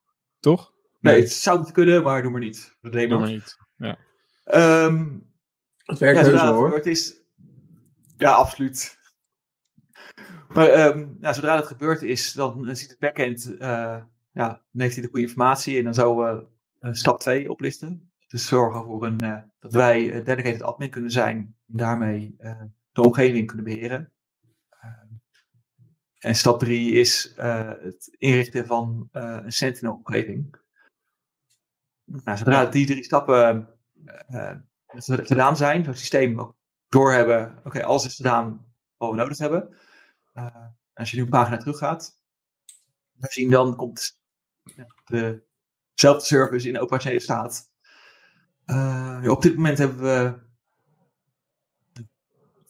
toch? 0.41 0.73
Nee, 1.01 1.13
nee 1.13 1.23
het 1.23 1.33
zou 1.33 1.61
het 1.61 1.73
kunnen, 1.73 2.03
maar 2.03 2.23
doe 2.23 2.31
maar 2.31 2.41
niet. 2.41 2.77
Dat 2.81 2.93
doe 2.93 3.09
maar 3.09 3.29
niet, 3.29 3.57
ja. 3.77 3.99
Um, 4.55 5.27
het 5.85 5.99
werkt 5.99 6.19
ja, 6.19 6.25
zodra 6.25 6.53
hoor. 6.53 6.75
Het 6.75 6.87
is, 6.87 7.23
ja, 8.17 8.33
absoluut. 8.33 8.99
Maar 10.49 10.87
um, 10.87 11.17
ja, 11.21 11.33
zodra 11.33 11.57
dat 11.57 11.67
gebeurd 11.67 12.03
is, 12.03 12.33
dan 12.33 12.77
ziet 12.77 12.91
het 12.91 12.99
backend, 12.99 13.55
uh, 13.59 14.03
ja, 14.31 14.49
dan 14.49 14.83
heeft 14.83 14.95
hij 14.95 15.03
de 15.03 15.11
goede 15.11 15.27
informatie 15.27 15.79
en 15.79 15.85
dan 15.85 15.95
zouden 15.95 16.37
we 16.37 16.47
uh, 16.89 16.95
stap 16.95 17.21
2 17.21 17.51
oplisten. 17.51 18.13
Dus 18.27 18.47
zorgen 18.47 18.85
voor 18.85 19.07
een, 19.07 19.25
uh, 19.25 19.39
dat 19.59 19.73
wij 19.73 20.23
dedicated 20.23 20.63
admin 20.63 20.91
kunnen 20.91 21.11
zijn 21.11 21.37
en 21.37 21.77
daarmee 21.77 22.37
de 22.93 23.03
omgeving 23.03 23.47
kunnen 23.47 23.65
beheren. 23.65 24.13
En 26.19 26.35
stap 26.35 26.59
3 26.59 26.93
is 26.93 27.33
het 27.37 28.15
inrichten 28.19 28.67
van 28.67 29.09
een 29.13 29.53
Sentinel-omgeving. 29.53 30.57
Nou, 32.05 32.39
zodra 32.39 32.67
die 32.67 32.87
drie 32.87 33.05
stappen 33.05 33.69
gedaan 35.07 35.57
zijn, 35.57 35.87
het 35.87 35.99
systeem 35.99 36.41
ook 36.41 36.57
doorhebben, 36.89 37.61
oké, 37.65 37.85
alles 37.85 38.05
is 38.05 38.17
gedaan 38.17 38.67
wat 38.97 39.11
we 39.11 39.17
nodig 39.17 39.39
hebben. 39.39 39.77
Uh, 40.35 40.67
als 40.95 41.11
je 41.11 41.17
nu 41.17 41.23
een 41.23 41.29
pagina 41.29 41.57
teruggaat, 41.57 42.21
dan 43.13 43.31
zien 43.31 43.51
dan 43.51 43.77
komt 43.77 44.18
dezelfde 45.05 46.27
service 46.27 46.69
in 46.69 46.79
operationele 46.79 47.21
staat. 47.21 47.71
Uh, 48.67 49.25
op 49.27 49.43
dit 49.43 49.55
moment 49.55 49.79
hebben 49.79 50.01
we 50.01 50.39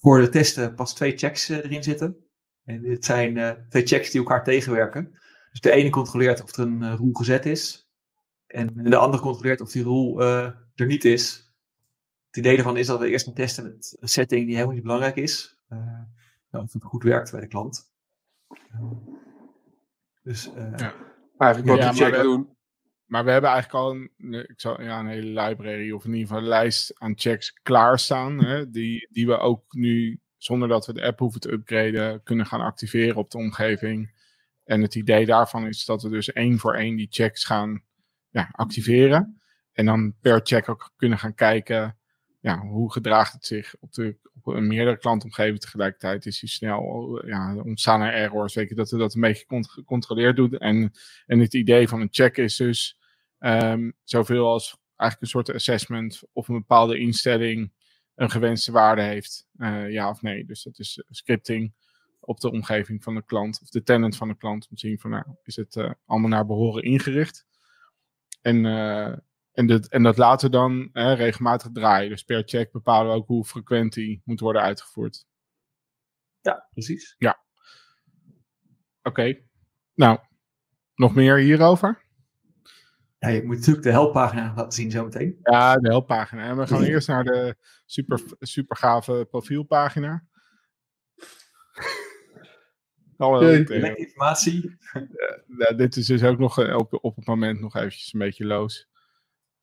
voor 0.00 0.20
de 0.20 0.28
testen 0.28 0.74
pas 0.74 0.94
twee 0.94 1.16
checks 1.16 1.50
uh, 1.50 1.56
erin 1.56 1.82
zitten. 1.82 2.16
En 2.64 2.82
dit 2.82 3.04
zijn 3.04 3.66
twee 3.68 3.86
checks 3.86 4.10
die 4.10 4.20
elkaar 4.20 4.44
tegenwerken. 4.44 5.18
Dus 5.50 5.60
de 5.60 5.70
ene 5.70 5.90
controleert 5.90 6.42
of 6.42 6.56
er 6.56 6.62
een 6.62 6.96
rule 6.96 7.16
gezet 7.16 7.46
is. 7.46 7.90
En 8.46 8.70
de 8.74 8.96
andere 8.96 9.22
controleert 9.22 9.60
of 9.60 9.70
die 9.70 9.82
rule 9.82 10.24
er 10.74 10.86
niet 10.86 11.04
is. 11.04 11.52
Het 12.26 12.36
idee 12.36 12.56
ervan 12.56 12.76
is 12.76 12.86
dat 12.86 13.00
we 13.00 13.08
eerst 13.08 13.24
gaan 13.24 13.34
testen 13.34 13.64
met 13.64 13.96
een 14.00 14.08
setting 14.08 14.44
die 14.44 14.54
helemaal 14.54 14.74
niet 14.74 14.84
belangrijk 14.84 15.16
is. 15.16 15.58
Uh, 15.72 16.00
of 16.50 16.72
het 16.72 16.84
goed 16.84 17.02
werkt 17.02 17.30
bij 17.30 17.40
de 17.40 17.46
klant. 17.46 17.92
Uh, 18.74 18.92
dus, 20.22 20.50
uh, 20.56 20.72
ja. 20.76 20.94
Eigenlijk 21.38 21.76
wat 21.76 21.96
ja, 21.96 22.04
check 22.04 22.16
we, 22.16 22.22
doen. 22.22 22.56
Maar 23.04 23.24
we 23.24 23.30
hebben 23.30 23.50
eigenlijk 23.50 23.84
al 23.84 23.90
een, 23.90 24.32
ik 24.48 24.60
zal, 24.60 24.82
ja, 24.82 24.98
een 24.98 25.06
hele 25.06 25.42
library 25.42 25.90
of 25.90 26.04
in 26.04 26.12
ieder 26.12 26.26
geval 26.26 26.42
een 26.42 26.48
lijst 26.48 27.00
aan 27.00 27.18
checks 27.18 27.52
klaarstaan. 27.62 28.44
Hè, 28.44 28.70
die, 28.70 29.08
die 29.10 29.26
we 29.26 29.38
ook 29.38 29.64
nu, 29.74 30.20
zonder 30.36 30.68
dat 30.68 30.86
we 30.86 30.92
de 30.92 31.02
app 31.02 31.18
hoeven 31.18 31.40
te 31.40 31.52
upgraden, 31.52 32.22
kunnen 32.22 32.46
gaan 32.46 32.60
activeren 32.60 33.16
op 33.16 33.30
de 33.30 33.38
omgeving. 33.38 34.16
En 34.64 34.82
het 34.82 34.94
idee 34.94 35.26
daarvan 35.26 35.66
is 35.66 35.84
dat 35.84 36.02
we 36.02 36.08
dus 36.08 36.32
één 36.32 36.58
voor 36.58 36.74
één 36.74 36.96
die 36.96 37.08
checks 37.10 37.44
gaan 37.44 37.82
ja, 38.28 38.48
activeren. 38.52 39.40
En 39.72 39.84
dan 39.84 40.14
per 40.20 40.40
check 40.42 40.68
ook 40.68 40.92
kunnen 40.96 41.18
gaan 41.18 41.34
kijken 41.34 41.97
ja, 42.40 42.58
hoe 42.58 42.92
gedraagt 42.92 43.32
het 43.32 43.46
zich 43.46 43.74
op, 43.80 43.92
de, 43.92 44.16
op 44.34 44.46
een 44.46 44.66
meerdere 44.66 44.98
klantomgeving 44.98 45.60
tegelijkertijd? 45.60 46.26
Is 46.26 46.40
hij 46.40 46.48
snel, 46.48 47.26
ja, 47.26 47.56
ontstaan 47.56 48.00
er 48.00 48.12
errors? 48.12 48.54
Weet 48.54 48.68
je, 48.68 48.74
dat 48.74 48.90
we 48.90 48.98
dat 48.98 49.14
een 49.14 49.20
beetje 49.20 49.44
gecontroleerd 49.48 50.36
doen. 50.36 50.50
En, 50.52 50.92
en 51.26 51.38
het 51.38 51.54
idee 51.54 51.88
van 51.88 52.00
een 52.00 52.08
check 52.10 52.36
is 52.36 52.56
dus 52.56 52.98
um, 53.38 53.94
zoveel 54.04 54.46
als 54.46 54.78
eigenlijk 54.96 55.20
een 55.20 55.40
soort 55.40 55.56
assessment 55.56 56.22
of 56.32 56.48
een 56.48 56.54
bepaalde 56.54 56.98
instelling 56.98 57.72
een 58.14 58.30
gewenste 58.30 58.72
waarde 58.72 59.02
heeft. 59.02 59.46
Uh, 59.56 59.90
ja 59.90 60.08
of 60.08 60.22
nee. 60.22 60.44
Dus 60.44 60.62
dat 60.62 60.78
is 60.78 61.04
scripting 61.10 61.72
op 62.20 62.40
de 62.40 62.50
omgeving 62.50 63.02
van 63.02 63.14
de 63.14 63.24
klant 63.24 63.60
of 63.62 63.68
de 63.68 63.82
tenant 63.82 64.16
van 64.16 64.28
de 64.28 64.36
klant. 64.36 64.66
Om 64.70 64.76
te 64.76 64.86
zien 64.86 64.98
van 64.98 65.10
nou, 65.10 65.24
is 65.44 65.56
het 65.56 65.76
allemaal 66.06 66.30
naar 66.30 66.46
behoren 66.46 66.82
ingericht. 66.82 67.46
En 68.40 68.64
uh, 68.64 69.12
en, 69.58 69.66
dit, 69.66 69.88
en 69.88 70.02
dat 70.02 70.16
laten 70.16 70.50
we 70.50 70.56
dan 70.56 70.88
hè, 70.92 71.12
regelmatig 71.12 71.72
draaien. 71.72 72.10
Dus 72.10 72.22
per 72.22 72.42
check 72.46 72.72
bepalen 72.72 73.12
we 73.12 73.18
ook 73.18 73.26
hoe 73.26 73.44
frequent 73.44 73.92
die 73.92 74.22
moet 74.24 74.40
worden 74.40 74.62
uitgevoerd. 74.62 75.26
Ja, 76.40 76.68
precies. 76.72 77.14
Ja. 77.18 77.42
Oké. 79.02 79.38
Nou, 79.94 80.18
nog 80.94 81.14
meer 81.14 81.36
hierover? 81.36 82.02
Ja, 83.18 83.28
je 83.28 83.44
moet 83.44 83.56
natuurlijk 83.56 83.84
de 83.84 83.90
helppagina 83.90 84.52
laten 84.56 84.72
zien 84.72 84.90
zometeen. 84.90 85.38
Ja, 85.42 85.76
de 85.76 85.88
helppagina. 85.88 86.42
En 86.42 86.56
we 86.56 86.66
gaan 86.66 86.82
eerst 86.82 87.08
naar 87.08 87.24
de 87.24 87.56
super, 87.86 88.22
super 88.38 88.76
gave 88.76 89.26
profielpagina. 89.30 90.24
Lekker 93.16 93.98
informatie. 93.98 94.76
Ja, 95.58 95.72
dit 95.76 95.96
is 95.96 96.06
dus 96.06 96.22
ook 96.22 96.38
nog 96.38 96.74
op, 96.74 96.98
op 97.00 97.16
het 97.16 97.26
moment 97.26 97.60
nog 97.60 97.76
eventjes 97.76 98.12
een 98.12 98.18
beetje 98.18 98.44
loos. 98.44 98.88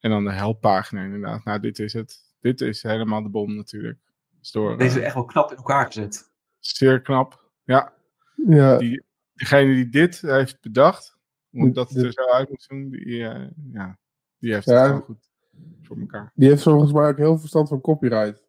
En 0.05 0.11
dan 0.11 0.23
de 0.23 0.31
helppagina 0.31 1.03
inderdaad. 1.03 1.43
Nou, 1.43 1.59
dit 1.59 1.79
is 1.79 1.93
het. 1.93 2.35
Dit 2.39 2.61
is 2.61 2.83
helemaal 2.83 3.23
de 3.23 3.29
bom 3.29 3.55
natuurlijk. 3.55 3.99
Door, 4.51 4.77
Deze 4.77 4.89
is 4.89 4.95
uh, 4.97 5.05
echt 5.05 5.13
wel 5.13 5.25
knap 5.25 5.51
in 5.51 5.57
elkaar 5.57 5.85
gezet. 5.85 6.31
Zeer 6.59 7.01
knap, 7.01 7.51
ja. 7.63 7.93
ja. 8.47 8.77
Die, 8.77 9.03
degene 9.33 9.73
die 9.73 9.89
dit 9.89 10.21
heeft 10.21 10.61
bedacht, 10.61 11.17
omdat 11.51 11.89
het 11.89 12.03
er 12.03 12.11
zo 12.11 12.29
uit 12.29 12.49
moet 12.49 12.63
zien, 12.63 12.89
die, 12.89 13.05
uh, 13.05 13.47
ja, 13.71 13.97
die 14.37 14.53
heeft 14.53 14.65
ja, 14.65 14.73
het 14.73 14.85
gewoon 14.85 15.01
goed 15.01 15.29
voor 15.81 15.99
elkaar. 15.99 16.31
Die 16.35 16.49
heeft 16.49 16.63
volgens 16.63 16.91
mij 16.91 17.07
ook 17.07 17.17
heel 17.17 17.37
verstand 17.37 17.67
van 17.67 17.81
copyright. 17.81 18.47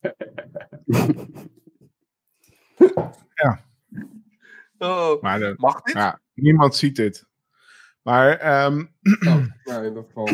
ja. 3.42 3.64
Oh, 4.78 5.22
maar 5.22 5.38
de, 5.38 5.54
mag 5.56 5.82
dit? 5.82 5.94
Ja, 5.94 6.20
niemand 6.34 6.76
ziet 6.76 6.96
dit. 6.96 7.26
Maar, 8.06 8.64
um, 8.64 8.90
oh, 9.26 9.46
nou, 9.64 9.86
in 9.86 9.94
dat 9.94 10.06
geval. 10.06 10.28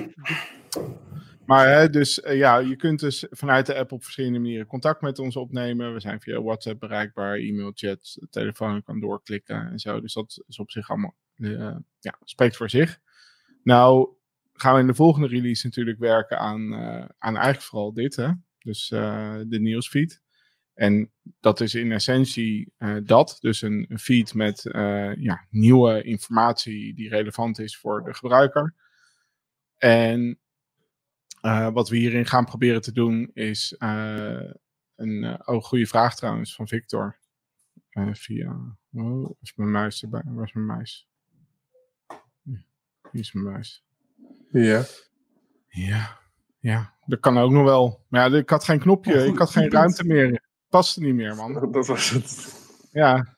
Maar 1.47 1.69
hè, 1.69 1.91
dus 1.91 2.19
uh, 2.19 2.37
ja, 2.37 2.59
je 2.59 2.77
kunt 2.77 3.01
dus 3.01 3.27
vanuit 3.31 3.67
de 3.67 3.75
app 3.75 3.93
op 3.93 4.03
verschillende 4.03 4.39
manieren 4.39 4.67
contact 4.67 5.01
met 5.01 5.19
ons 5.19 5.37
opnemen. 5.37 5.93
We 5.93 6.01
zijn 6.01 6.21
via 6.21 6.43
WhatsApp 6.43 6.81
bereikbaar, 6.81 7.37
e-mail, 7.37 7.71
chat, 7.75 8.19
telefoon 8.31 8.83
kan 8.83 9.01
doorklikken 9.01 9.71
en 9.71 9.79
zo. 9.79 10.01
Dus 10.01 10.13
dat 10.13 10.43
is 10.49 10.59
op 10.59 10.71
zich 10.71 10.91
allemaal, 10.91 11.17
uh, 11.37 11.77
ja, 11.99 12.19
spreekt 12.25 12.57
voor 12.57 12.71
zich. 12.71 12.99
Nou 13.63 14.09
gaan 14.53 14.75
we 14.75 14.81
in 14.81 14.87
de 14.87 14.95
volgende 14.95 15.29
release 15.29 15.67
natuurlijk 15.67 15.99
werken 15.99 16.39
aan, 16.39 16.73
uh, 16.73 17.05
aan 17.19 17.37
eigenlijk 17.37 17.63
vooral 17.63 17.93
dit, 17.93 18.17
hè. 18.17 18.31
Dus 18.59 18.89
de 18.89 19.59
nieuwsfeed. 19.61 20.23
En 20.75 21.11
dat 21.41 21.61
is 21.61 21.75
in 21.75 21.93
essentie 21.93 22.73
uh, 22.79 22.97
dat. 23.05 23.37
Dus 23.41 23.63
een, 23.63 23.87
een 23.89 23.99
feed 23.99 24.35
met 24.35 24.65
uh, 24.65 25.15
ja, 25.17 25.47
nieuwe 25.51 26.03
informatie 26.03 26.95
die 26.95 27.09
relevant 27.09 27.59
is 27.59 27.79
voor 27.79 28.05
de 28.05 28.15
gebruiker. 28.15 28.75
En 29.77 30.39
uh, 31.43 31.69
wat 31.73 31.89
we 31.89 31.97
hierin 31.97 32.27
gaan 32.27 32.45
proberen 32.45 32.83
te 32.83 32.93
doen 32.93 33.31
is 33.35 33.75
een 34.97 35.49
oh, 35.49 35.63
goede 35.63 35.87
vraag 35.87 36.17
trouwens 36.17 36.55
van 36.55 36.69
Victor. 36.69 37.19
via. 38.13 38.77
Oh, 38.93 39.31
is 39.41 39.55
mijn 39.55 39.71
muis 39.71 40.03
erbij? 40.03 40.23
Waar 40.25 40.47
is 40.47 40.53
mijn 40.53 40.67
muis? 40.67 41.09
Hier 43.11 43.21
is 43.21 43.33
mijn 43.33 43.47
muis. 43.47 43.85
Ja. 44.51 44.85
Ja. 45.69 46.21
Ja, 46.59 46.95
dat 47.07 47.21
kan 47.21 47.39
ook 47.39 47.51
nog 47.51 47.65
wel. 47.65 48.05
Maar 48.09 48.31
ja, 48.31 48.37
ik 48.37 48.51
had 48.51 48.65
geen 48.65 48.79
knopje, 48.79 49.21
oh, 49.21 49.27
ik 49.27 49.39
had 49.39 49.51
geen 49.51 49.71
ruimte 49.71 50.05
meer 50.05 50.43
paste 50.73 51.01
niet 51.01 51.15
meer, 51.15 51.35
man. 51.35 51.53
Dat 51.73 51.87
was 51.87 52.11
het. 52.11 52.55
Ja. 52.93 53.37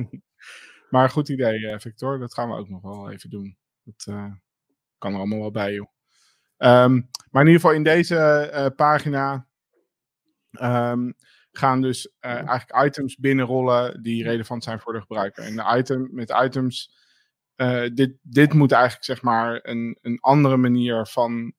maar 0.90 1.10
goed 1.10 1.28
idee, 1.28 1.58
uh, 1.58 1.78
Victor. 1.78 2.18
Dat 2.18 2.34
gaan 2.34 2.48
we 2.48 2.56
ook 2.56 2.68
nog 2.68 2.82
wel 2.82 3.10
even 3.10 3.30
doen. 3.30 3.56
Dat 3.84 4.06
uh, 4.08 4.32
kan 4.98 5.12
er 5.12 5.18
allemaal 5.18 5.38
wel 5.38 5.50
bij, 5.50 5.72
joh. 5.72 5.88
Um, 6.58 7.08
maar 7.30 7.42
in 7.42 7.48
ieder 7.48 7.60
geval 7.60 7.72
in 7.72 7.82
deze 7.82 8.50
uh, 8.54 8.66
pagina 8.76 9.46
um, 10.50 11.14
gaan 11.52 11.80
dus 11.80 12.12
eigenlijk 12.18 12.86
items 12.86 13.16
binnenrollen 13.16 14.02
die 14.02 14.22
relevant 14.22 14.64
zijn 14.64 14.80
voor 14.80 14.92
de 14.92 15.00
gebruiker. 15.00 15.44
En 15.44 15.56
de 15.56 15.76
item, 15.78 16.08
met 16.12 16.34
items, 16.44 16.98
dit, 17.94 18.16
dit 18.22 18.52
moet 18.52 18.72
eigenlijk 18.72 19.04
zeg 19.04 19.22
maar 19.22 19.60
een, 19.62 19.98
een 20.00 20.20
andere 20.20 20.56
manier 20.56 21.06
van 21.06 21.54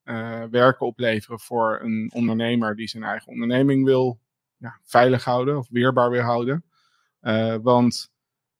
werken 0.52 0.86
opleveren 0.86 1.40
voor 1.40 1.80
een 1.82 2.12
ondernemer 2.14 2.76
die 2.76 2.88
zijn 2.88 3.04
eigen 3.04 3.32
onderneming 3.32 3.86
wil 3.86 4.20
ja, 4.62 4.80
veilig 4.84 5.24
houden 5.24 5.58
of 5.58 5.68
weerbaar 5.70 6.10
weer 6.10 6.24
houden. 6.24 6.66
Uh, 7.22 7.56
want 7.62 8.12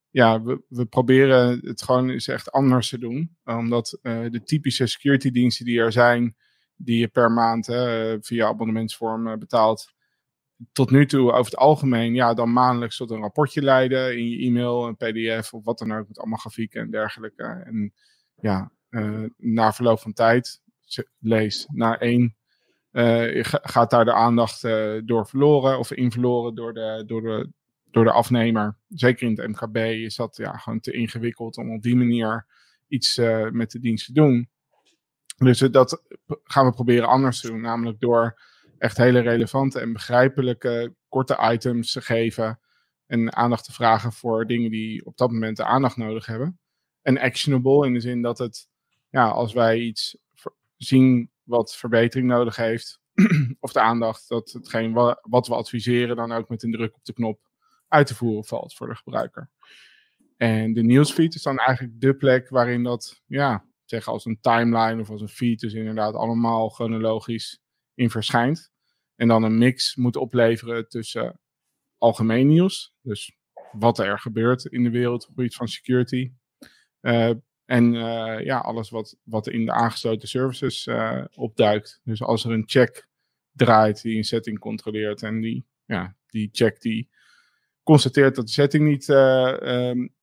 ja, 0.10 0.42
we, 0.42 0.62
we 0.68 0.86
proberen 0.86 1.60
het 1.64 1.84
gewoon 1.84 2.10
eens 2.10 2.28
echt 2.28 2.52
anders 2.52 2.90
te 2.90 2.98
doen. 2.98 3.38
Omdat 3.44 4.00
uh, 4.02 4.32
de 4.32 4.44
typische 4.44 4.88
security 4.88 5.32
diensten 5.32 5.66
die 5.66 5.80
er 5.80 5.92
zijn, 5.92 6.36
die 6.76 7.00
je 7.00 7.08
per 7.08 7.32
maand 7.32 7.66
via 8.26 8.48
abonnementsvorm 8.48 9.40
betaalt. 9.40 9.94
Tot 10.72 10.92
nu 10.92 11.06
toe 11.06 11.32
over 11.32 11.52
het 11.52 11.56
algemeen, 11.56 12.14
ja, 12.14 12.34
dan 12.34 12.54
maandelijks 12.54 12.98
tot 12.98 13.12
een 13.12 13.22
rapportje 13.22 13.62
leiden 13.62 14.18
in 14.18 14.30
je 14.30 14.38
e-mail, 14.38 14.88
een 14.88 14.96
pdf 14.96 15.54
of 15.54 15.64
wat 15.64 15.78
dan 15.78 15.94
ook, 15.94 16.08
met 16.08 16.20
allemaal 16.20 16.38
grafieken 16.38 16.82
en 16.82 16.92
dergelijke. 16.92 17.44
En 17.44 17.94
ja, 18.36 18.72
na 19.38 19.74
verloop 19.74 20.00
van 20.00 20.14
tijd, 20.14 20.62
lees, 21.20 21.68
na 21.72 22.00
één 22.00 22.36
gaat 23.62 23.90
daar 23.90 24.06
de 24.06 24.14
aandacht 24.14 24.64
uh, 24.64 25.02
door 25.06 25.28
verloren 25.28 25.80
of 25.80 25.92
in 25.92 26.12
verloren 26.12 26.56
door 26.56 26.74
de, 26.74 27.04
door, 27.08 27.22
de, 27.22 27.50
door 27.92 28.04
de 28.04 28.12
afnemer. 28.12 28.78
Zeker 28.90 29.28
in 29.28 29.38
het 29.40 29.48
MKB 29.48 29.78
is 29.78 30.16
dat 30.16 30.38
ja, 30.38 30.58
gewoon 30.58 30.80
te 30.80 30.92
ingewikkeld 30.92 31.58
om 31.58 31.74
op 31.74 31.82
die 31.82 31.96
manier 31.96 32.46
iets 32.88 33.18
uh, 33.18 33.50
met 33.50 33.72
de 33.72 33.80
dienst 33.80 34.06
te 34.06 34.14
doen. 34.14 34.50
Dus 35.38 35.60
dat 35.60 36.04
gaan 36.44 36.66
we 36.66 36.74
proberen 36.74 37.08
anders 37.08 37.42
te 37.42 37.48
doen, 37.48 37.62
namelijk 37.62 38.00
door 38.00 38.40
echt 38.78 38.98
hele 38.98 39.20
relevante 39.20 39.80
en 39.80 39.94
begrijpelijke 39.94 40.96
korte 41.10 41.38
items 41.52 41.92
te 41.92 42.02
geven 42.02 42.60
en 43.08 43.36
aandacht 43.36 43.66
te 43.66 43.74
vragen 43.74 44.12
voor 44.12 44.48
dingen 44.48 44.72
die 44.72 45.06
op 45.06 45.18
dat 45.18 45.32
moment 45.32 45.58
de 45.58 45.66
aandacht 45.66 45.98
nodig 45.98 46.26
hebben. 46.26 46.60
En 47.02 47.18
actionable 47.18 47.86
in 47.86 47.94
de 47.94 48.00
zin 48.00 48.22
dat 48.22 48.38
het, 48.38 48.68
ja, 49.10 49.30
als 49.30 49.54
wij 49.54 49.80
iets 49.80 50.18
zien 50.78 51.32
wat 51.52 51.76
verbetering 51.76 52.28
nodig 52.28 52.56
heeft, 52.56 53.00
of 53.60 53.72
de 53.72 53.80
aandacht 53.80 54.28
dat 54.28 54.52
hetgeen 54.52 54.94
wat 55.22 55.48
we 55.48 55.56
adviseren 55.56 56.16
dan 56.16 56.32
ook 56.32 56.50
met 56.50 56.64
een 56.64 56.72
druk 56.72 56.96
op 56.96 57.06
de 57.06 57.14
knop 57.14 57.50
uit 57.88 58.08
te 58.08 58.16
voeren 58.16 58.46
valt 58.46 58.74
voor 58.74 58.88
de 58.88 58.96
gebruiker. 58.96 59.50
En 60.38 60.74
de 60.74 60.84
nieuwsfeed 60.84 61.36
is 61.36 61.42
dan 61.42 61.58
eigenlijk 61.58 62.02
de 62.02 62.16
plek 62.16 62.50
waarin 62.50 62.84
dat, 62.84 63.22
ja, 63.26 63.66
zeg 63.86 64.08
als 64.08 64.26
een 64.26 64.40
timeline 64.42 65.02
of 65.02 65.10
als 65.10 65.22
een 65.22 65.30
feed, 65.30 65.60
dus 65.60 65.74
inderdaad 65.74 66.14
allemaal 66.14 66.70
chronologisch 66.70 67.62
in 67.94 68.10
verschijnt. 68.10 68.72
En 69.16 69.28
dan 69.28 69.44
een 69.44 69.58
mix 69.58 69.96
moet 69.96 70.16
opleveren 70.16 70.88
tussen 70.90 71.40
algemeen 71.98 72.48
nieuws, 72.48 72.94
dus 73.02 73.38
wat 73.72 74.00
er 74.00 74.20
gebeurt 74.20 74.66
in 74.66 74.84
de 74.84 74.90
wereld 74.90 75.22
op 75.22 75.28
het 75.28 75.36
gebied 75.36 75.56
van 75.56 75.68
security, 75.68 76.32
uh, 77.02 77.32
en 77.72 77.94
uh, 77.94 78.40
ja, 78.44 78.58
alles 78.58 78.90
wat, 78.90 79.18
wat 79.24 79.48
in 79.48 79.66
de 79.66 79.72
aangesloten 79.72 80.28
services 80.28 80.88
uh, 80.88 81.26
opduikt. 81.36 82.02
Dus 82.04 82.22
als 82.22 82.46
er 82.46 82.52
een 82.52 82.64
check 82.66 83.08
draait 83.52 84.02
die 84.02 84.18
een 84.18 84.24
setting 84.24 84.60
controleert 84.60 85.24
en 85.24 85.42
die, 85.42 85.66
ja, 85.86 86.16
die 86.28 86.50
check 86.52 86.82
die 86.82 87.10
constateert 87.84 88.36
dat 88.36 88.46
de 88.46 88.52
setting 88.52 88.88
niet 88.88 89.08
uh, 89.08 89.58
um, 89.62 90.14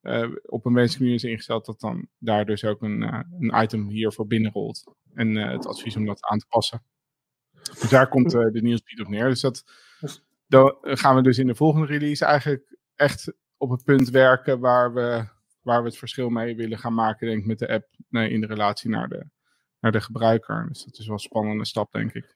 op 0.42 0.64
een 0.64 0.74
wenselijke 0.74 1.02
manier 1.02 1.14
is 1.14 1.24
ingesteld, 1.30 1.66
dat 1.66 1.80
dan 1.80 2.08
daar 2.18 2.46
dus 2.46 2.64
ook 2.64 2.82
een, 2.82 3.02
een 3.40 3.62
item 3.62 3.88
hiervoor 3.88 4.26
binnenrolt. 4.26 4.94
En 5.14 5.34
het 5.34 5.66
advies 5.66 5.96
om 5.96 6.06
dat 6.06 6.24
aan 6.24 6.38
te 6.38 6.46
passen. 6.48 6.82
Dus 7.80 7.90
daar 7.90 8.08
komt 8.08 8.30
de 8.30 8.60
nieuwsfeed 8.62 9.00
op 9.00 9.08
neer. 9.08 9.28
Dus 9.28 9.40
dat, 9.40 9.64
dan 10.46 10.76
gaan 10.80 11.16
we 11.16 11.22
dus 11.22 11.38
in 11.38 11.46
de 11.46 11.54
volgende 11.54 11.86
release 11.86 12.24
eigenlijk 12.24 12.76
echt 12.94 13.32
op 13.56 13.70
het 13.70 13.84
punt 13.84 14.10
werken 14.10 14.60
waar 14.60 14.94
we 14.94 15.36
waar 15.68 15.82
we 15.82 15.88
het 15.88 15.98
verschil 15.98 16.28
mee 16.28 16.56
willen 16.56 16.78
gaan 16.78 16.94
maken, 16.94 17.26
denk 17.26 17.40
ik, 17.40 17.46
met 17.46 17.58
de 17.58 17.68
app 17.68 17.86
nee, 18.08 18.30
in 18.30 18.40
de 18.40 18.46
relatie 18.46 18.90
naar 18.90 19.08
de, 19.08 19.26
naar 19.80 19.92
de 19.92 20.00
gebruiker. 20.00 20.66
Dus 20.68 20.84
dat 20.84 20.98
is 20.98 21.04
wel 21.04 21.14
een 21.14 21.20
spannende 21.20 21.64
stap, 21.64 21.92
denk 21.92 22.12
ik. 22.12 22.34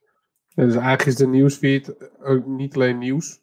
dus 0.54 0.74
eigenlijk 0.74 1.04
is 1.04 1.16
de 1.16 1.26
nieuwsfeed 1.26 2.10
ook 2.20 2.46
niet 2.46 2.74
alleen 2.74 2.98
nieuws, 2.98 3.40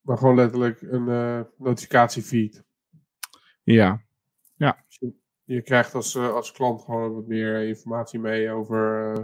maar 0.00 0.18
gewoon 0.18 0.36
letterlijk 0.36 0.82
een 0.82 1.08
uh, 1.08 1.40
notificatiefeed. 1.56 2.64
Ja. 3.62 4.02
ja. 4.56 4.84
Dus 4.86 4.96
je, 5.00 5.14
je, 5.44 5.62
krijgt 5.62 5.94
als, 5.94 6.14
uh, 6.14 6.32
als 6.32 6.52
klant 6.52 6.80
gewoon 6.80 7.14
wat 7.14 7.26
meer 7.26 7.68
informatie 7.68 8.18
mee 8.18 8.50
over, 8.50 9.14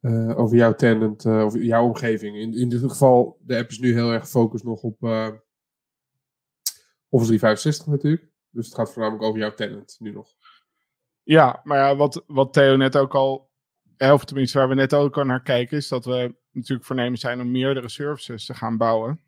uh, 0.00 0.38
over 0.38 0.56
jouw 0.56 0.74
tenant, 0.74 1.26
of 1.26 1.54
jouw 1.54 1.84
omgeving. 1.84 2.36
In, 2.36 2.54
in 2.54 2.68
dit 2.68 2.80
geval, 2.80 3.38
de 3.40 3.56
app 3.56 3.70
is 3.70 3.78
nu 3.78 3.92
heel 3.92 4.12
erg 4.12 4.22
gefocust 4.22 4.64
nog 4.64 4.82
op 4.82 5.02
Office 7.08 7.30
365 7.30 7.86
natuurlijk. 7.86 8.34
Dus 8.56 8.66
het 8.66 8.74
gaat 8.74 8.92
voornamelijk 8.92 9.24
over 9.24 9.40
jouw 9.40 9.54
tenant 9.54 9.96
nu 9.98 10.12
nog. 10.12 10.34
Ja, 11.22 11.60
maar 11.64 11.78
ja, 11.78 11.96
wat, 11.96 12.24
wat 12.26 12.52
Theo 12.52 12.76
net 12.76 12.96
ook 12.96 13.14
al, 13.14 13.50
of 13.98 14.24
tenminste 14.24 14.58
waar 14.58 14.68
we 14.68 14.74
net 14.74 14.94
ook 14.94 15.16
al 15.18 15.24
naar 15.24 15.42
kijken, 15.42 15.76
is 15.76 15.88
dat 15.88 16.04
we 16.04 16.34
natuurlijk 16.50 16.86
voornemens 16.86 17.20
zijn 17.20 17.40
om 17.40 17.50
meerdere 17.50 17.88
services 17.88 18.44
te 18.46 18.54
gaan 18.54 18.76
bouwen. 18.76 19.20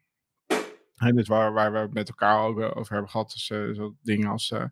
En 0.96 1.16
dus 1.16 1.28
waar, 1.28 1.52
waar 1.52 1.72
we 1.72 1.88
met 1.92 2.08
elkaar 2.08 2.42
ook 2.42 2.58
over 2.58 2.92
hebben 2.92 3.10
gehad, 3.10 3.30
dus 3.30 3.50
uh, 3.50 3.74
zo 3.74 3.96
dingen 4.02 4.28
als 4.28 4.50
uh, 4.50 4.64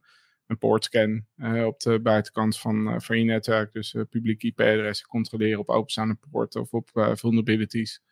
een 0.46 0.58
poortscan 0.58 1.26
op 1.66 1.80
de 1.80 2.00
buitenkant 2.00 2.58
van, 2.58 3.02
van 3.02 3.18
je 3.18 3.24
netwerk. 3.24 3.72
Dus 3.72 3.96
publieke 4.10 4.46
IP-adressen 4.46 5.08
controleren 5.08 5.58
op 5.58 5.68
openstaande 5.68 6.18
poorten 6.30 6.60
of 6.60 6.72
op 6.72 6.88
vulnerabilities. 6.92 8.02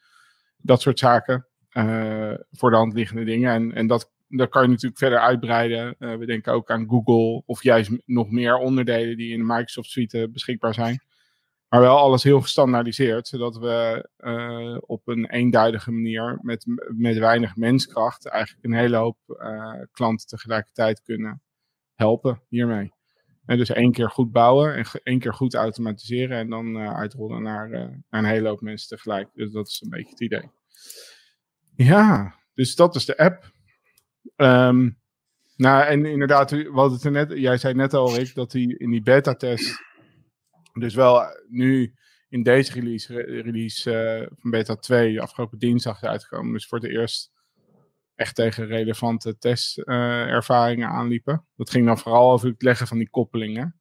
Dat 0.57 0.81
soort 0.81 0.99
zaken. 0.99 1.47
voor 2.51 2.71
de 2.71 2.77
hand 2.77 2.95
liggende 2.95 3.25
dingen. 3.25 3.53
En, 3.53 3.73
en 3.73 3.87
dat 3.87 4.13
dat 4.37 4.49
kan 4.49 4.62
je 4.62 4.68
natuurlijk 4.68 4.99
verder 4.99 5.18
uitbreiden. 5.18 5.97
Uh, 5.99 6.16
we 6.16 6.27
denken 6.27 6.53
ook 6.53 6.70
aan 6.70 6.88
Google 6.88 7.42
of 7.47 7.62
juist 7.62 7.90
nog 8.05 8.31
meer 8.31 8.57
onderdelen 8.57 9.16
die 9.16 9.33
in 9.33 9.38
de 9.38 9.44
Microsoft 9.44 9.90
Suite 9.90 10.29
beschikbaar 10.33 10.75
zijn. 10.75 11.01
Maar 11.68 11.81
wel 11.81 11.99
alles 11.99 12.23
heel 12.23 12.40
gestandaardiseerd, 12.40 13.29
zodat 13.29 13.57
we 13.57 14.09
uh, 14.18 14.77
op 14.81 15.09
een 15.09 15.31
eenduidige 15.31 15.90
manier 15.90 16.38
met, 16.42 16.64
met 16.88 17.18
weinig 17.18 17.57
menskracht 17.57 18.27
eigenlijk 18.27 18.64
een 18.64 18.75
hele 18.75 18.97
hoop 18.97 19.18
klanten 19.92 20.27
tegelijkertijd 20.27 21.03
kunnen 21.03 21.42
helpen 21.94 22.42
hiermee. 22.49 22.92
En 23.47 23.59
dus 23.59 23.70
één 23.70 23.92
keer 23.92 24.11
goed 24.11 24.33
bouwen 24.33 24.75
en 24.75 24.85
één 25.03 25.18
keer 25.18 25.35
goed 25.35 25.55
automatiseren 25.55 26.38
en 26.38 26.51
dan 26.51 26.79
uitrollen 26.79 27.42
naar, 27.42 27.68
naar 27.70 28.01
een 28.11 28.25
hele 28.25 28.49
hoop 28.49 28.61
mensen 28.61 28.88
tegelijk. 28.88 29.29
Dus 29.35 29.51
dat 29.51 29.68
is 29.68 29.81
een 29.81 29.90
beetje 29.90 30.11
het 30.11 30.20
idee. 30.20 30.51
Ja, 31.77 32.35
dus 32.55 32.75
dat 32.75 32.94
is 32.94 33.05
de 33.05 33.16
app. 33.16 33.54
Um, 34.37 34.99
nou, 35.57 35.85
en 35.85 36.05
inderdaad, 36.05 36.68
wat 36.68 36.90
het 36.90 37.05
er 37.05 37.11
net, 37.11 37.31
jij 37.31 37.57
zei 37.57 37.75
net 37.75 37.94
al, 37.94 38.14
Rick, 38.14 38.35
dat 38.35 38.53
hij 38.53 38.62
in 38.62 38.90
die 38.90 39.03
beta-test, 39.03 39.83
dus 40.73 40.94
wel 40.94 41.23
nu 41.49 41.94
in 42.29 42.42
deze 42.42 42.73
release, 42.73 43.14
release 43.23 44.18
uh, 44.20 44.27
van 44.40 44.51
beta 44.51 44.77
2, 44.77 45.20
afgelopen 45.20 45.59
dinsdag 45.59 45.97
is 45.97 46.09
uitgekomen. 46.09 46.53
Dus 46.53 46.66
voor 46.66 46.79
het 46.79 46.90
eerst 46.90 47.33
echt 48.14 48.35
tegen 48.35 48.66
relevante 48.66 49.38
testervaringen 49.38 50.88
uh, 50.88 50.94
aanliepen. 50.94 51.47
Dat 51.57 51.70
ging 51.70 51.87
dan 51.87 51.99
vooral 51.99 52.33
over 52.33 52.49
het 52.49 52.62
leggen 52.62 52.87
van 52.87 52.99
die 52.99 53.11
koppelingen. 53.11 53.81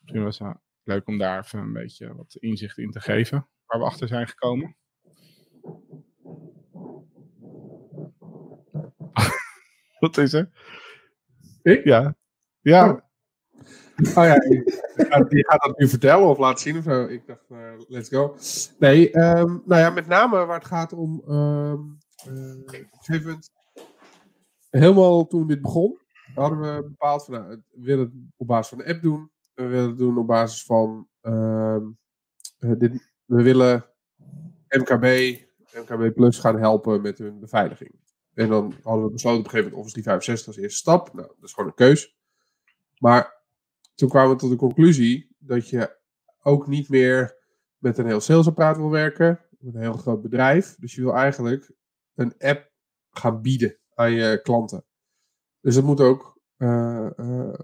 Misschien 0.00 0.24
was 0.24 0.38
het 0.38 0.56
leuk 0.82 1.06
om 1.06 1.18
daar 1.18 1.38
even 1.38 1.58
een 1.58 1.72
beetje 1.72 2.14
wat 2.14 2.34
inzicht 2.34 2.78
in 2.78 2.90
te 2.90 3.00
geven, 3.00 3.48
waar 3.66 3.78
we 3.78 3.86
achter 3.86 4.08
zijn 4.08 4.28
gekomen. 4.28 4.76
Wat 10.04 10.16
is 10.16 10.32
er? 10.32 10.48
Ik? 11.62 11.84
Ja. 11.84 12.14
Ja. 12.60 12.88
Oh, 12.88 12.98
oh 13.96 14.24
ja, 14.24 14.34
je 15.28 15.44
gaat 15.48 15.62
dat 15.62 15.78
nu 15.78 15.88
vertellen 15.88 16.28
of 16.28 16.38
laten 16.38 16.62
zien 16.62 16.76
of 16.78 16.84
zo. 16.84 17.04
Ik 17.04 17.26
dacht, 17.26 17.50
uh, 17.50 17.72
let's 17.88 18.08
go. 18.08 18.36
Nee, 18.78 19.16
um, 19.16 19.62
nou 19.66 19.80
ja, 19.80 19.90
met 19.90 20.06
name 20.06 20.44
waar 20.44 20.58
het 20.58 20.66
gaat 20.66 20.92
om. 20.92 21.22
Um, 21.28 21.98
uh, 22.28 22.60
op 22.60 22.66
een 22.66 22.88
gegeven 22.90 23.26
moment. 23.26 23.50
Helemaal 24.70 25.26
toen 25.26 25.46
dit 25.46 25.60
begon, 25.60 25.98
hadden 26.34 26.60
we 26.60 26.82
bepaald 26.82 27.24
van. 27.24 27.34
Nou, 27.34 27.48
we 27.48 27.82
willen 27.82 28.04
het 28.04 28.14
op 28.36 28.46
basis 28.46 28.68
van 28.68 28.78
de 28.78 28.86
app 28.86 29.02
doen. 29.02 29.30
We 29.54 29.66
willen 29.66 29.88
het 29.88 29.98
doen 29.98 30.18
op 30.18 30.26
basis 30.26 30.64
van. 30.64 31.08
Um, 31.22 31.98
dit, 32.58 33.12
we 33.24 33.42
willen 33.42 33.86
MKB, 34.68 35.38
MKB 35.72 36.14
Plus 36.14 36.38
gaan 36.38 36.58
helpen 36.58 37.02
met 37.02 37.18
hun 37.18 37.40
beveiliging. 37.40 38.02
En 38.34 38.48
dan 38.48 38.74
hadden 38.82 39.04
we 39.04 39.12
besloten 39.12 39.38
op 39.38 39.44
een 39.44 39.50
gegeven 39.50 39.70
moment 39.70 39.74
Office 39.74 39.92
365 39.92 40.46
als 40.46 40.56
eerste 40.56 40.78
stap. 40.78 41.14
Nou, 41.14 41.28
dat 41.28 41.44
is 41.48 41.52
gewoon 41.52 41.68
een 41.68 41.76
keus. 41.76 42.16
Maar 42.98 43.42
toen 43.94 44.08
kwamen 44.08 44.30
we 44.30 44.36
tot 44.36 44.50
de 44.50 44.56
conclusie 44.56 45.34
dat 45.38 45.68
je 45.68 45.96
ook 46.42 46.66
niet 46.66 46.88
meer 46.88 47.36
met 47.78 47.98
een 47.98 48.06
heel 48.06 48.20
salesapparaat 48.20 48.76
wil 48.76 48.90
werken. 48.90 49.40
Met 49.58 49.74
een 49.74 49.80
heel 49.80 49.96
groot 49.96 50.22
bedrijf. 50.22 50.76
Dus 50.78 50.94
je 50.94 51.00
wil 51.00 51.14
eigenlijk 51.14 51.72
een 52.14 52.34
app 52.38 52.72
gaan 53.10 53.42
bieden 53.42 53.78
aan 53.94 54.12
je 54.12 54.40
klanten. 54.42 54.84
Dus 55.60 55.74
dat 55.74 55.84
moet 55.84 56.00
ook, 56.00 56.38
uh, 56.58 57.06
uh, 57.16 57.54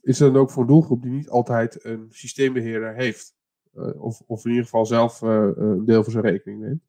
is 0.00 0.18
dan 0.18 0.36
ook 0.36 0.50
voor 0.50 0.62
een 0.62 0.68
doelgroep 0.68 1.02
die 1.02 1.10
niet 1.10 1.28
altijd 1.28 1.84
een 1.84 2.06
systeembeheerder 2.10 2.94
heeft. 2.94 3.34
Uh, 3.74 4.02
of, 4.02 4.22
of 4.26 4.44
in 4.44 4.50
ieder 4.50 4.64
geval 4.64 4.86
zelf 4.86 5.20
een 5.20 5.84
deel 5.84 6.02
van 6.02 6.12
zijn 6.12 6.24
rekening 6.24 6.60
neemt. 6.60 6.82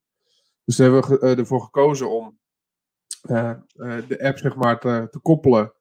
Dus 0.66 0.76
daar 0.76 0.92
hebben 0.92 1.20
we 1.20 1.36
ervoor 1.36 1.62
gekozen 1.62 2.10
om 2.10 2.40
de 3.22 4.18
app 4.20 4.38
zeg 4.38 4.56
maar 4.56 4.80
te, 4.80 5.20
koppelen. 5.22 5.74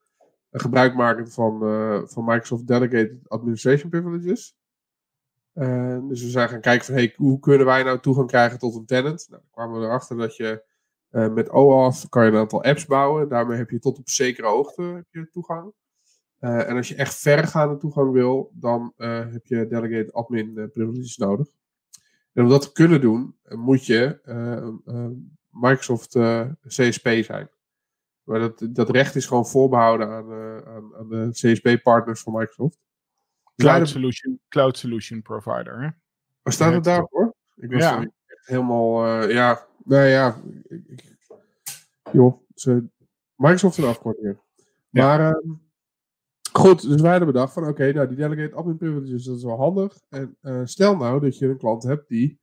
en 0.50 0.61
gebruik 0.61 0.94
maken 0.94 1.31
van, 1.31 1.64
uh, 1.64 2.00
van 2.05 2.24
Microsoft 2.24 2.66
Delegated 2.66 3.29
Administration 3.29 3.90
Privileges. 3.90 4.57
dus 6.09 6.22
we 6.22 6.29
zijn 6.31 6.48
gaan 6.48 6.61
kijken 6.61 6.87
van 6.87 6.94
hey, 6.94 7.12
hoe 7.16 7.38
kunnen 7.38 7.66
wij 7.66 7.83
nou 7.83 8.00
toegang 8.00 8.29
krijgen 8.29 8.59
tot 8.59 8.74
een 8.74 8.87
tenant. 8.87 9.26
Nou, 9.29 9.42
dan 9.42 9.50
kwamen 9.50 9.81
we 9.81 9.87
erachter 9.87 10.16
dat 10.16 10.37
je 10.37 10.64
met 11.11 11.50
OAuth 11.50 12.09
kan 12.09 12.24
je 12.24 12.31
een 12.31 12.37
aantal 12.37 12.62
apps 12.62 12.87
bouwen. 12.87 13.29
Daarmee 13.29 13.57
heb 13.59 13.70
je 13.70 13.79
tot 13.79 13.98
op 13.98 14.09
zekere 14.09 14.46
hoogte 14.46 14.83
heb 14.83 15.07
je 15.11 15.31
toegang. 15.31 15.72
en 16.38 16.76
als 16.76 16.88
je 16.88 16.94
echt 16.94 17.14
verregaande 17.14 17.76
toegang 17.76 18.12
wil, 18.12 18.53
dan 18.55 18.92
heb 18.96 19.46
je 19.46 19.66
Delegated 19.66 20.12
Admin 20.12 20.70
Privileges 20.72 21.16
nodig. 21.16 21.46
En 22.33 22.42
om 22.42 22.48
dat 22.48 22.62
te 22.62 22.72
kunnen 22.72 23.00
doen, 23.00 23.37
eh, 23.42 23.59
moet 23.59 23.87
je 23.87 24.20
eh, 24.22 24.66
eh, 24.85 25.11
Microsoft 25.61 26.14
eh, 26.14 26.46
CSP 26.66 27.09
zijn. 27.25 27.51
Maar 28.23 28.38
dat, 28.40 28.66
dat 28.70 28.90
recht 28.90 29.14
is 29.14 29.27
gewoon 29.27 29.46
voorbehouden 29.46 30.09
aan, 30.09 30.33
eh, 30.33 30.57
aan, 30.75 30.96
aan 30.96 31.09
de 31.09 31.29
CSP-partners 31.31 32.20
van 32.20 32.33
Microsoft. 32.33 32.79
Cloud 33.57 33.73
hebben- 33.73 33.88
solution, 33.88 34.40
cloud 34.49 34.79
solution 34.79 35.23
provider. 35.23 35.81
Hè? 35.83 35.88
Waar 36.42 36.53
staat 36.53 36.73
het 36.73 36.85
daarvoor? 36.85 37.35
Ik 37.57 37.70
was 37.73 37.83
Ja. 37.83 38.11
helemaal, 38.44 39.05
eh, 39.05 39.31
ja, 39.31 39.66
nou 39.85 40.05
ja, 40.07 40.40
ik, 40.68 41.16
joh, 42.12 42.40
ze, 42.55 42.85
Microsoft 43.35 43.79
een 43.79 43.85
afkorting. 43.85 44.38
Ja. 44.90 45.07
Maar 45.07 45.20
ehm, 45.20 45.51
goed, 46.53 46.88
dus 46.88 47.01
wij 47.01 47.11
hadden 47.11 47.33
bedacht 47.33 47.53
van, 47.53 47.66
oké, 47.66 47.92
nou 47.92 48.09
die 48.09 48.16
delegate 48.16 48.55
admin 48.55 48.77
privileges, 48.77 49.25
dat 49.25 49.37
is 49.37 49.44
wel 49.44 49.57
handig. 49.57 50.01
En 50.09 50.37
stel 50.68 50.96
nou 50.96 51.20
dat 51.20 51.38
je 51.38 51.46
een 51.49 51.59
klant 51.59 51.83
hebt 51.83 52.09
die, 52.09 52.40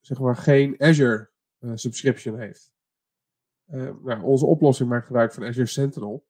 zeg 0.00 0.18
maar, 0.20 0.36
geen 0.36 0.74
Azure 0.78 1.29
subscription 1.74 2.38
heeft. 2.38 2.72
Eh, 3.66 3.90
nou, 4.02 4.22
onze 4.22 4.46
oplossing 4.46 4.88
maakt 4.88 5.06
gebruik 5.06 5.32
van 5.32 5.44
Azure 5.44 5.66
Sentinel. 5.66 6.28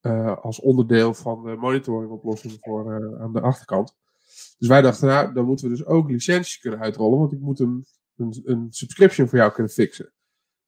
eh, 0.00 0.36
als 0.42 0.60
onderdeel 0.60 1.14
van 1.14 1.44
de 1.44 1.56
monitoring 1.56 2.10
oplossing 2.10 2.56
voor, 2.60 2.92
eh, 2.94 3.20
aan 3.22 3.32
de 3.32 3.40
achterkant. 3.40 3.96
Dus 4.58 4.68
wij 4.68 4.82
dachten, 4.82 5.08
nou, 5.08 5.32
dan 5.34 5.44
moeten 5.44 5.68
we 5.70 5.76
dus 5.76 5.86
ook 5.86 6.10
licenties 6.10 6.58
kunnen 6.58 6.80
uitrollen, 6.80 7.18
want 7.18 7.32
ik 7.32 7.40
moet 7.40 7.60
een, 7.60 7.86
een, 8.16 8.40
een 8.44 8.66
subscription 8.70 9.28
voor 9.28 9.38
jou 9.38 9.52
kunnen 9.52 9.72
fixen. 9.72 10.12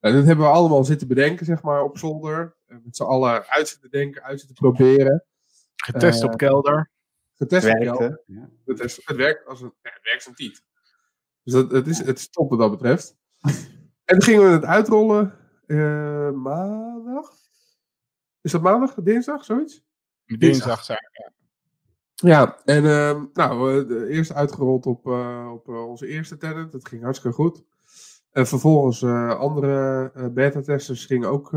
En 0.00 0.12
dat 0.14 0.24
hebben 0.24 0.44
we 0.44 0.50
allemaal 0.52 0.84
zitten 0.84 1.08
bedenken, 1.08 1.46
zeg 1.46 1.62
maar, 1.62 1.82
op 1.82 1.98
zolder. 1.98 2.56
En 2.66 2.80
met 2.84 2.96
z'n 2.96 3.02
allen 3.02 3.46
uit 3.46 3.68
zitten 3.68 3.90
denken, 3.90 4.22
uit 4.22 4.38
zitten 4.38 4.56
proberen. 4.56 5.24
Getest 5.76 6.22
Eh, 6.22 6.28
op 6.30 6.36
kelder. 6.36 6.90
Getest 7.34 7.66
op. 7.66 7.72
Werkte. 7.78 8.22
Ja. 8.26 8.50
Het, 8.64 8.80
is, 8.80 9.00
het 9.04 9.16
werkt 9.16 9.46
als 9.46 9.60
een, 9.60 9.74
ja, 9.82 9.90
het 9.92 10.02
werkt 10.02 10.18
als 10.18 10.26
een 10.26 10.34
tiet. 10.34 10.64
Dus 11.42 11.52
dat, 11.52 11.70
het, 11.70 11.86
is, 11.86 11.98
het 11.98 12.18
is 12.18 12.28
top 12.30 12.50
wat 12.50 12.58
dat 12.58 12.70
betreft. 12.70 13.16
En 14.12 14.18
dan 14.18 14.28
gingen 14.28 14.46
we 14.46 14.52
het 14.52 14.64
uitrollen 14.64 15.34
eh, 15.66 16.30
maandag. 16.30 17.30
Is 18.40 18.52
dat 18.52 18.62
maandag, 18.62 18.94
dinsdag, 18.94 19.44
zoiets? 19.44 19.84
Dinsdag 20.24 20.84
zijn. 20.84 21.10
Ja, 22.14 22.60
en 22.64 22.84
ehm, 22.84 23.24
nou, 23.32 23.86
eerst 24.08 24.32
uitgerold 24.32 24.86
op, 24.86 25.06
eh, 25.06 25.50
op 25.52 25.68
eh, 25.68 25.88
onze 25.88 26.06
eerste 26.06 26.36
tenant. 26.36 26.72
Dat 26.72 26.88
ging 26.88 27.02
hartstikke 27.02 27.36
goed. 27.36 27.64
En 28.30 28.46
vervolgens 28.46 29.04
andere 29.38 30.30
beta-testers 30.30 31.06
gingen 31.06 31.28
ook 31.28 31.54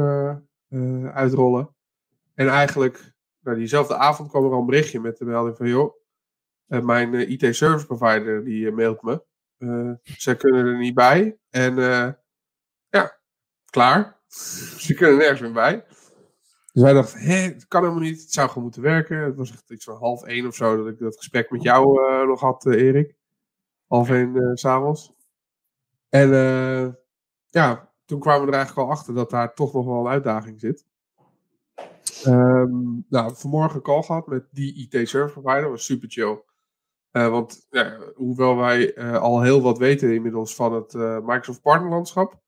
uitrollen. 1.13 1.75
En 2.33 2.47
eigenlijk, 2.47 3.13
nou, 3.39 3.57
diezelfde 3.57 3.95
avond 3.95 4.29
kwam 4.29 4.45
er 4.45 4.51
al 4.51 4.59
een 4.59 4.65
berichtje 4.65 4.99
met 4.99 5.17
de 5.17 5.25
melding 5.25 5.57
van... 5.57 5.67
joh, 5.67 5.93
mijn 6.65 7.31
IT-service 7.31 7.85
provider 7.85 8.43
die 8.43 8.71
mailt 8.71 9.01
me. 9.01 9.23
Zij 10.03 10.35
kunnen 10.35 10.65
er 10.65 10.77
niet 10.77 10.93
bij. 10.93 11.37
En 11.49 11.77
eh, 11.77 11.87
ja, 11.87 12.23
klaar. 13.75 14.17
Ze 14.77 14.93
kunnen 14.93 15.17
nergens 15.17 15.41
meer 15.41 15.51
bij. 15.51 15.85
Dus 16.73 16.83
wij 16.83 16.93
dachten, 16.93 17.19
hé, 17.19 17.35
het 17.35 17.67
kan 17.67 17.81
helemaal 17.81 18.03
niet. 18.03 18.21
Het 18.21 18.31
zou 18.31 18.47
gewoon 18.47 18.63
moeten 18.63 18.81
werken. 18.81 19.17
Het 19.17 19.35
was 19.35 19.51
echt 19.51 19.71
iets 19.71 19.85
van 19.85 19.97
half 19.97 20.23
één 20.23 20.47
of 20.47 20.55
zo 20.55 20.77
dat 20.77 20.88
ik 20.88 20.99
dat 20.99 21.17
gesprek 21.17 21.51
met 21.51 21.61
jou 21.61 22.03
eh, 22.03 22.27
nog 22.27 22.39
had, 22.39 22.65
eh, 22.65 22.81
Erik. 22.81 23.15
Half 23.88 24.09
één 24.09 24.35
eh, 24.35 24.51
s 24.53 24.61
s'avonds. 24.61 25.13
En 26.09 26.33
eh, 26.33 26.88
ja, 27.49 27.91
toen 28.05 28.19
kwamen 28.19 28.41
we 28.41 28.47
er 28.47 28.57
eigenlijk 28.57 28.88
al 28.88 28.93
achter 28.93 29.13
dat 29.13 29.29
daar 29.29 29.53
toch 29.53 29.73
nog 29.73 29.85
wel 29.85 29.99
een 29.99 30.11
uitdaging 30.11 30.59
zit. 30.59 30.85
Ehm, 32.23 32.99
nou, 33.09 33.35
vanmorgen 33.35 33.75
een 33.75 33.81
call 33.81 34.03
gehad 34.03 34.27
met 34.27 34.47
die 34.51 34.75
IT-service 34.75 35.39
provider. 35.39 35.69
was 35.69 35.85
super 35.85 36.09
chill. 36.09 36.43
Eh, 37.11 37.29
want 37.29 37.67
ja, 37.69 37.97
hoewel 38.15 38.57
wij 38.57 38.93
eh, 38.93 39.21
al 39.21 39.41
heel 39.41 39.61
wat 39.61 39.77
weten 39.77 40.13
inmiddels 40.13 40.55
van 40.55 40.73
het 40.73 40.93
eh, 40.93 41.19
Microsoft 41.19 41.61
partnerlandschap, 41.61 42.31
eh, 42.33 42.39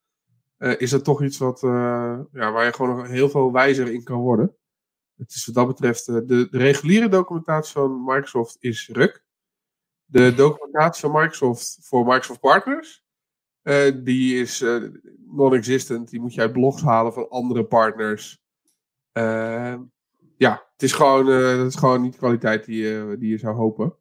is 0.58 0.90
dat 0.90 1.04
toch 1.04 1.24
iets 1.24 1.38
wat, 1.38 1.64
eh, 1.64 2.20
ja, 2.32 2.52
waar 2.52 2.66
je 2.66 2.74
gewoon 2.74 2.98
nog 2.98 3.08
heel 3.08 3.30
veel 3.30 3.52
wijzer 3.52 3.94
in 3.94 4.04
kan 4.04 4.20
worden. 4.20 4.56
Het 5.18 5.34
is 5.34 5.46
wat 5.46 5.56
dat 5.56 5.68
betreft, 5.68 6.08
eh, 6.08 6.16
de, 6.16 6.48
de 6.50 6.58
reguliere 6.58 7.10
documentatie 7.10 7.74
van 7.74 8.04
Microsoft 8.04 8.58
is 8.60 8.90
ruk. 8.94 9.26
De 10.06 10.34
documentatie 10.34 11.02
van 11.02 11.22
Microsoft 11.22 11.78
voor 11.82 12.06
Microsoft 12.06 12.40
Partners, 12.40 13.06
eh, 13.62 13.96
die 14.04 14.40
is 14.40 14.62
eh, 14.62 14.84
non-existent. 15.18 16.10
Die 16.10 16.20
moet 16.20 16.34
je 16.34 16.42
uit 16.42 16.52
blogs 16.52 16.82
halen 16.82 17.14
van 17.14 17.30
andere 17.30 17.66
partners. 17.66 18.42
Eh, 19.12 19.76
ja, 20.38 20.68
het 20.72 20.84
is 20.84 20.94
gewoon, 20.94 21.30
eh, 21.30 21.58
dat 21.58 21.68
is 21.68 21.76
gewoon 21.76 22.02
niet 22.02 22.12
de 22.12 22.18
kwaliteit 22.18 22.66
die, 22.66 22.82
je 22.82 23.16
die 23.20 23.30
je 23.30 23.38
zou 23.38 23.56
hopen. 23.56 23.96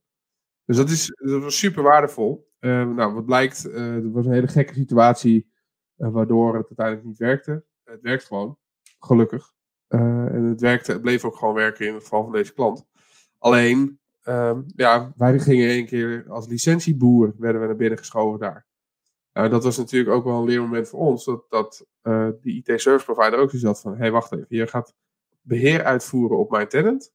Dus 0.64 0.76
dat, 0.76 0.90
is, 0.90 1.06
dat 1.16 1.42
was 1.42 1.58
super 1.58 1.82
waardevol. 1.82 2.50
Eh, 2.58 2.88
nou, 2.88 3.14
wat 3.14 3.26
blijkt, 3.26 3.70
eh 3.70 3.94
er 3.94 4.12
was 4.12 4.26
een 4.26 4.32
hele 4.32 4.48
gekke 4.48 4.74
situatie 4.74 5.46
eh, 5.46 5.55
waardoor 5.96 6.56
het 6.56 6.66
uiteindelijk 6.66 7.06
niet 7.06 7.18
werkte. 7.18 7.64
Het 7.84 8.02
werkt 8.02 8.24
gewoon, 8.24 8.58
gelukkig. 8.98 9.54
Eh, 9.86 10.34
en 10.34 10.42
het, 10.42 10.60
werkte, 10.60 10.92
het 10.92 11.00
bleef 11.00 11.24
ook 11.24 11.36
gewoon 11.36 11.54
werken 11.54 11.86
in 11.86 11.94
het 11.94 12.02
geval 12.02 12.22
van 12.22 12.32
deze 12.32 12.52
klant. 12.52 12.86
Alleen, 13.38 14.00
ehm, 14.22 14.62
ja, 14.66 15.12
wij 15.16 15.38
gingen 15.38 15.68
één 15.68 15.86
keer 15.86 16.24
als 16.28 16.46
licentieboer 16.46 17.34
werden 17.38 17.60
we 17.60 17.66
naar 17.66 17.76
binnen 17.76 17.98
geschoven 17.98 18.40
daar. 18.40 18.66
Nou, 19.32 19.48
dat 19.48 19.64
was 19.64 19.76
natuurlijk 19.76 20.14
ook 20.14 20.24
wel 20.24 20.38
een 20.38 20.44
leermoment 20.44 20.88
voor 20.88 21.00
ons. 21.00 21.24
Dat, 21.24 21.44
dat 21.48 21.86
eh, 22.00 22.28
die 22.40 22.62
IT-service 22.64 23.04
provider 23.04 23.38
ook 23.38 23.50
zoiets 23.50 23.68
had 23.68 23.80
van... 23.80 23.92
Hé, 23.92 23.98
hey, 23.98 24.10
wacht 24.10 24.32
even. 24.32 24.46
Je 24.48 24.66
gaat 24.66 24.94
beheer 25.40 25.84
uitvoeren 25.84 26.38
op 26.38 26.50
mijn 26.50 26.68
tenant. 26.68 27.12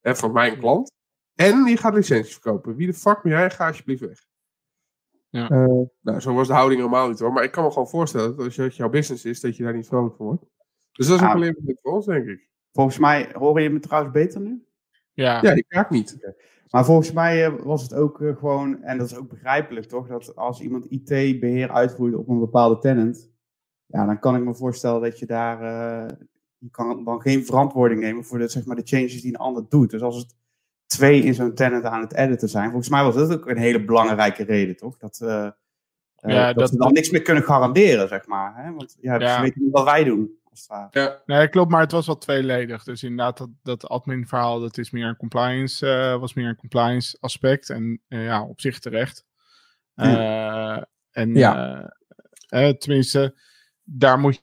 En 0.00 0.16
van 0.16 0.32
mijn 0.32 0.58
klant. 0.58 0.92
En 1.34 1.64
je 1.64 1.76
gaat 1.76 1.94
licenties 1.94 2.32
verkopen. 2.32 2.76
Wie 2.76 2.86
de 2.86 2.94
fuck 2.94 3.22
ben 3.22 3.32
jij? 3.32 3.50
Ga 3.50 3.66
alsjeblieft 3.66 4.00
weg. 4.00 4.28
Ja. 5.30 5.48
Eh, 5.48 5.80
nou, 6.00 6.20
zo 6.20 6.34
was 6.34 6.46
de 6.46 6.52
houding 6.54 6.80
helemaal 6.80 7.08
niet 7.08 7.18
hoor. 7.18 7.32
Maar 7.32 7.44
ik 7.44 7.50
kan 7.50 7.64
me 7.64 7.70
gewoon 7.70 7.88
voorstellen 7.88 8.36
dat 8.36 8.44
als 8.46 8.56
het 8.56 8.76
jouw 8.76 8.88
business 8.88 9.24
is, 9.24 9.40
dat 9.40 9.56
je 9.56 9.62
daar 9.62 9.74
niet 9.76 9.86
vrolijk 9.86 10.16
van 10.16 10.26
wordt. 10.26 10.44
Dus 10.92 11.06
dat 11.06 11.16
is 11.16 11.22
ook 11.22 11.28
Ah. 11.28 11.34
een 11.34 11.40
leermoment 11.40 11.78
voor 11.82 11.92
ons, 11.92 12.06
denk 12.06 12.26
ik. 12.26 12.48
Volgens 12.72 12.98
mij 12.98 13.28
hoor 13.32 13.60
je 13.60 13.70
me 13.70 13.78
trouwens 13.78 14.12
beter 14.12 14.40
nu. 14.40 14.64
Ja, 15.12 15.42
Ja, 15.42 15.52
ik 15.52 15.64
raak 15.68 15.90
niet. 15.90 16.34
Maar 16.70 16.84
volgens 16.84 17.12
mij 17.12 17.44
eh, 17.46 17.52
was 17.62 17.82
het 17.82 17.94
ook 17.94 18.20
eh, 18.20 18.36
gewoon, 18.36 18.82
en 18.82 18.98
dat 18.98 19.06
is 19.10 19.16
ook 19.16 19.28
begrijpelijk 19.28 19.86
toch, 19.86 20.08
dat 20.08 20.36
als 20.36 20.60
iemand 20.60 20.86
IT-beheer 20.90 21.70
uitvoert 21.70 22.14
op 22.14 22.28
een 22.28 22.38
bepaalde 22.38 22.78
tenant, 22.78 23.30
ja, 23.86 24.06
dan 24.06 24.18
kan 24.18 24.36
ik 24.36 24.44
me 24.44 24.54
voorstellen 24.54 25.00
dat 25.00 25.18
je 25.18 25.26
daar, 25.26 25.62
eh, 25.62 26.16
je 26.58 26.70
kan 26.70 27.04
dan 27.04 27.20
geen 27.20 27.44
verantwoording 27.44 28.00
nemen 28.00 28.24
voor 28.24 28.38
de, 28.38 28.48
zeg 28.48 28.64
maar, 28.66 28.76
de 28.76 28.82
changes 28.84 29.20
die 29.22 29.32
een 29.32 29.40
ander 29.40 29.64
doet. 29.68 29.90
Dus 29.90 30.02
als 30.02 30.16
het 30.16 30.34
twee 30.90 31.22
in 31.22 31.34
zo'n 31.34 31.54
tenant 31.54 31.84
aan 31.84 32.00
het 32.00 32.14
editen 32.14 32.48
zijn, 32.48 32.68
volgens 32.68 32.88
mij 32.88 33.02
was 33.04 33.14
dat 33.14 33.32
ook 33.32 33.48
een 33.48 33.56
hele 33.58 33.84
belangrijke 33.84 34.44
reden, 34.44 34.76
toch? 34.76 34.96
Dat, 34.96 35.20
eh, 35.20 35.46
eh, 35.46 35.52
Ja, 36.34 36.46
dat, 36.46 36.56
dat- 36.56 36.68
ze 36.70 36.76
dan 36.76 36.92
niks 36.92 37.10
meer 37.10 37.22
kunnen 37.22 37.42
garanderen, 37.42 38.08
zeg 38.08 38.26
maar. 38.26 38.64
Hè? 38.64 38.72
Want 38.72 38.96
ja, 39.00 39.14
Ja. 39.18 39.34
ze 39.36 39.40
weten 39.42 39.62
niet 39.62 39.72
wat 39.72 39.84
wij 39.84 40.04
doen. 40.04 40.38
Als 40.44 40.60
het 40.60 40.68
ware. 40.68 40.88
Ja, 40.90 41.22
Nee, 41.26 41.48
klopt, 41.48 41.70
maar 41.70 41.80
het 41.80 41.92
was 41.92 42.06
wel 42.06 42.18
tweeledig. 42.18 42.84
Dus 42.84 43.02
inderdaad, 43.02 43.38
dat, 43.38 43.48
dat 43.62 43.88
admin-verhaal, 43.88 44.60
dat 44.60 44.78
is 44.78 44.90
meer 44.90 45.06
een 45.06 45.16
compliance, 45.16 45.88
eh, 45.90 46.20
was 46.20 46.34
meer 46.34 46.48
een 46.48 46.56
compliance 46.56 47.16
aspect. 47.20 47.70
En 47.70 48.00
eh, 48.08 48.24
ja, 48.24 48.42
op 48.44 48.60
zich 48.60 48.78
terecht. 48.78 49.24
Eh, 49.94 50.82
en 51.10 51.34
Ja. 51.34 51.92
tenminste, 52.78 53.34
daar 53.82 54.18
moet 54.18 54.42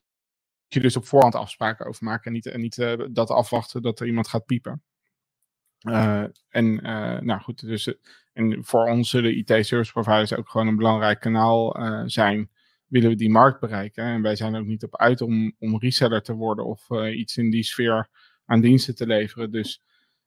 je 0.67 0.79
dus 0.79 0.95
op 0.97 1.05
voorhand 1.05 1.36
afspraken 1.36 1.86
over 1.86 2.03
maken. 2.03 2.25
En 2.25 2.33
niet, 2.33 2.45
en 2.45 2.62
niet 2.62 2.77
eh, 2.77 2.93
dat 3.12 3.29
afwachten 3.29 3.81
dat 3.81 3.99
er 3.99 4.07
iemand 4.07 4.27
gaat 4.27 4.45
piepen. 4.45 4.83
Eh, 5.79 6.23
en 6.49 6.81
eh, 6.81 7.19
nou 7.19 7.41
goed, 7.41 7.67
dus, 7.67 7.87
eh, 7.87 7.93
en 8.33 8.63
voor 8.63 8.85
ons 8.85 9.09
zullen 9.09 9.37
IT-service 9.37 9.91
providers 9.91 10.35
ook 10.35 10.49
gewoon 10.49 10.67
een 10.67 10.75
belangrijk 10.75 11.19
kanaal 11.19 11.75
zijn 12.09 12.49
willen 12.87 13.09
we 13.09 13.15
die 13.15 13.29
markt 13.29 13.59
bereiken. 13.59 14.03
En 14.03 14.21
wij 14.21 14.35
zijn 14.35 14.55
ook 14.55 14.65
niet 14.65 14.83
op 14.83 14.97
uit 14.97 15.21
om, 15.21 15.55
om 15.59 15.79
reseller 15.79 16.21
te 16.21 16.33
worden 16.33 16.65
of 16.65 16.89
iets 17.13 17.37
in 17.37 17.49
die 17.49 17.63
sfeer 17.63 18.09
aan 18.45 18.61
diensten 18.61 18.95
te 18.95 19.07
leveren. 19.07 19.51
Dus 19.51 19.81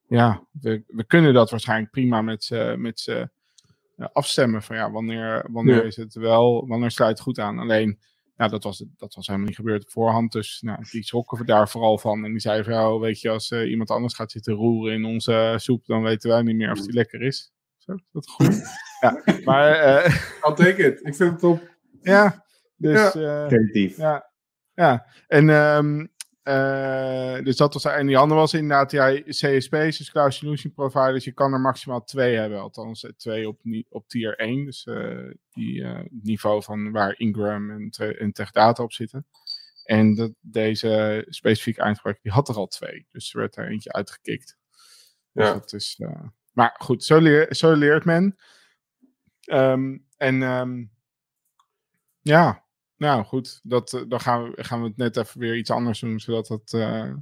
ja, 0.08 0.46
we, 0.60 0.82
we 0.86 1.04
kunnen 1.04 1.34
dat 1.34 1.50
waarschijnlijk 1.50 1.90
prima 1.90 2.22
met 2.22 2.44
z'n 2.44 2.80
met 2.80 3.28
afstemmen. 4.12 4.62
Van 4.62 4.76
ja, 4.76 4.90
wanneer, 4.90 5.46
wanneer 5.50 5.76
Ja. 5.76 5.82
is 5.82 5.96
het 5.96 6.14
wel, 6.14 6.66
wanneer 6.66 6.90
sluit 6.90 7.12
het 7.12 7.20
goed 7.20 7.38
aan. 7.38 7.58
Alleen, 7.58 7.98
nou, 8.40 8.52
dat 8.52 8.64
was, 8.64 8.84
dat 8.96 9.14
was 9.14 9.26
helemaal 9.26 9.48
niet 9.48 9.56
gebeurd 9.56 9.82
op 9.82 9.90
voorhand. 9.90 10.32
Dus 10.32 10.60
nou, 10.60 10.84
die 10.90 11.04
schrokken 11.04 11.38
we 11.38 11.44
daar 11.44 11.68
vooral 11.68 11.98
van. 11.98 12.24
En 12.24 12.30
die 12.30 12.40
zeiden 12.40 12.64
van, 12.64 12.74
ja, 12.74 12.98
weet 12.98 13.20
je, 13.20 13.30
als 13.30 13.50
eh, 13.50 13.70
iemand 13.70 13.90
anders 13.90 14.14
gaat 14.14 14.30
zitten 14.30 14.54
roeren 14.54 14.94
in 14.94 15.04
onze 15.04 15.54
soep, 15.56 15.86
dan 15.86 16.02
weten 16.02 16.30
wij 16.30 16.42
niet 16.42 16.56
meer 16.56 16.70
of 16.70 16.80
die 16.80 16.92
lekker 16.92 17.22
is. 17.22 17.52
Zo, 17.76 17.92
is 17.92 18.08
dat 18.12 18.28
goed? 18.28 18.62
ja, 19.00 19.22
maar 19.44 19.70
eh, 19.72 20.14
I'll 20.44 20.54
take 20.54 20.86
it. 20.86 21.06
Ik 21.06 21.14
vind 21.14 21.30
het 21.30 21.38
top. 21.38 21.76
ja, 22.02 22.44
dus... 22.76 23.14
eh, 23.14 23.46
Creatief. 23.46 23.96
ja, 23.96 24.30
ja. 24.74 25.06
En 25.26 25.50
ehm, 25.50 26.06
eh, 26.42 27.42
dus 27.44 27.56
dat 27.56 27.74
was, 27.74 27.84
en 27.84 28.06
die 28.06 28.18
andere 28.18 28.40
was 28.40 28.54
inderdaad, 28.54 28.90
ja, 28.90 29.20
CSP's, 29.22 29.98
dus 29.98 30.10
Cloud 30.10 30.34
Solution 30.34 30.72
Providers, 30.72 31.24
je 31.24 31.32
kan 31.32 31.52
er 31.52 31.60
maximaal 31.60 32.04
twee 32.04 32.36
hebben, 32.36 32.60
althans 32.60 33.04
eh, 33.04 33.10
twee 33.16 33.48
op, 33.48 33.60
op 33.88 34.08
tier 34.08 34.38
1, 34.38 34.64
dus 34.64 34.84
eh, 34.86 35.30
die 35.50 35.86
niveau 36.10 36.62
van 36.62 36.90
waar 36.92 37.14
Ingram 37.18 37.70
en, 37.70 37.90
Te- 37.90 38.16
en 38.16 38.32
Techdata 38.32 38.82
op 38.82 38.92
zitten. 38.92 39.26
En 39.84 40.14
dat, 40.14 40.32
deze 40.40 41.24
specifieke 41.28 41.80
eindgebruiker, 41.80 42.22
die 42.22 42.32
had 42.32 42.48
er 42.48 42.54
al 42.54 42.66
twee, 42.66 43.06
dus 43.10 43.34
er 43.34 43.40
werd 43.40 43.56
er 43.56 43.68
eentje 43.68 43.92
uitgekikt. 43.92 44.56
Dus 45.32 45.46
Ja. 45.46 45.52
dat 45.52 45.72
is, 45.72 46.00
maar 46.52 46.74
goed, 46.78 47.04
zo, 47.04 47.18
leer, 47.18 47.54
zo 47.54 47.72
leert 47.72 48.04
men. 48.04 48.36
Ehm, 49.40 49.98
en 50.16 50.42
ehm, 50.42 50.84
ja, 52.20 52.64
nou 53.00 53.24
goed, 53.24 53.60
dat, 53.62 53.92
eh, 53.92 54.02
dan 54.08 54.20
gaan 54.20 54.50
we, 54.50 54.64
gaan 54.64 54.80
we 54.82 54.88
het 54.88 54.96
net 54.96 55.16
even 55.16 55.40
weer 55.40 55.56
iets 55.56 55.70
anders 55.70 56.00
doen, 56.00 56.20
zodat, 56.20 56.46
dat, 56.46 56.72
eh, 56.72 57.14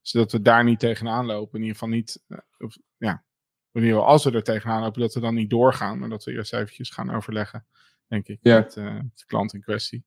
zodat 0.00 0.32
we 0.32 0.42
daar 0.42 0.64
niet 0.64 0.78
tegenaan 0.78 1.26
lopen. 1.26 1.54
In 1.54 1.60
ieder 1.60 1.78
geval 1.78 1.94
niet, 1.94 2.22
eh, 2.28 2.38
of, 2.58 2.76
ja, 2.96 3.24
in 3.72 3.82
ieder 3.82 3.90
geval 3.90 4.06
als 4.06 4.24
we 4.24 4.30
er 4.30 4.42
tegenaan 4.42 4.82
lopen, 4.82 5.00
dat 5.00 5.14
we 5.14 5.20
dan 5.20 5.34
niet 5.34 5.50
doorgaan, 5.50 5.98
maar 5.98 6.08
dat 6.08 6.24
we 6.24 6.32
eerst 6.32 6.52
eventjes 6.52 6.90
gaan 6.90 7.14
overleggen, 7.14 7.66
denk 8.06 8.28
ik, 8.28 8.38
Ja. 8.40 8.58
met, 8.58 8.72
de 8.72 9.24
klant 9.26 9.54
in 9.54 9.60
kwestie. 9.60 10.04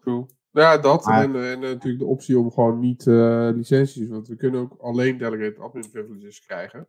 Cool. 0.00 0.30
Ja, 0.50 0.78
dat. 0.78 1.06
En, 1.06 1.44
en 1.44 1.60
natuurlijk 1.60 1.98
de 1.98 2.04
optie 2.04 2.38
om 2.38 2.50
gewoon 2.50 2.78
niet 2.78 3.06
licenties. 3.56 4.08
Want 4.08 4.28
we 4.28 4.36
kunnen 4.36 4.60
ook 4.60 4.80
alleen 4.80 5.18
delegate 5.18 5.60
admin 5.60 5.90
privileges 5.90 6.40
krijgen. 6.40 6.88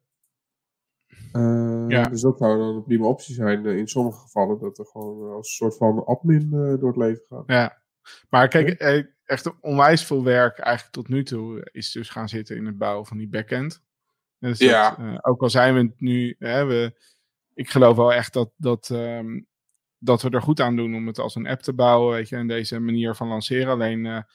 Eh, 1.32 1.86
Ja. 1.88 2.04
Dus 2.04 2.22
dat 2.22 2.38
zou 2.38 2.58
dan 2.58 2.76
een 2.76 2.84
prima 2.84 3.06
optie 3.08 3.34
zijn 3.36 3.65
eh, 3.65 3.78
in 3.78 3.88
sommige 3.88 4.20
gevallen. 4.20 4.60
Dat 4.60 4.78
er 4.80 4.86
gewoon 4.86 5.28
eh, 5.28 5.34
als 5.36 5.48
een 5.48 5.54
soort 5.56 5.78
van 5.78 6.06
admin 6.06 6.41
eh, 6.54 6.80
door 6.80 6.88
het 6.88 6.98
leven 6.98 7.24
gaat. 7.28 7.43
Ja, 7.48 7.82
maar 8.30 8.48
kijk, 8.48 8.70
echt 9.26 9.60
onwijs 9.62 10.06
veel 10.06 10.24
werk 10.24 10.58
eigenlijk 10.60 10.96
tot 10.96 11.08
nu 11.08 11.24
toe 11.24 11.70
is 11.72 11.91
dus 11.91 12.10
gaan 12.10 12.30
zitten 12.30 12.56
in 12.56 12.65
het 12.65 12.78
bouwen 12.78 13.06
van 13.06 13.17
die 13.17 13.28
backend. 13.30 13.84
Dus 14.39 14.60
dat, 14.60 14.70
Ja. 14.70 15.17
ook 15.22 15.41
al 15.41 15.50
zijn 15.50 15.74
we 15.74 15.80
het 15.80 16.00
nu, 16.02 16.36
hè, 16.39 16.65
we, 16.65 17.02
ik 17.54 17.70
geloof 17.70 17.96
wel 17.96 18.13
echt 18.13 18.34
dat, 18.34 18.52
dat, 18.58 18.89
ehm, 18.89 19.41
dat 19.98 20.22
we 20.22 20.30
er 20.30 20.41
goed 20.41 20.60
aan 20.60 20.76
doen 20.76 20.96
om 20.96 21.08
het 21.08 21.20
als 21.20 21.36
een 21.36 21.48
app 21.48 21.62
te 21.62 21.74
bouwen, 21.74 22.13
weet 22.15 22.30
je, 22.30 22.36
en 22.36 22.48
deze 22.48 22.80
manier 22.80 23.15
van 23.15 23.28
lanceren. 23.28 23.67
Alleen, 23.72 24.26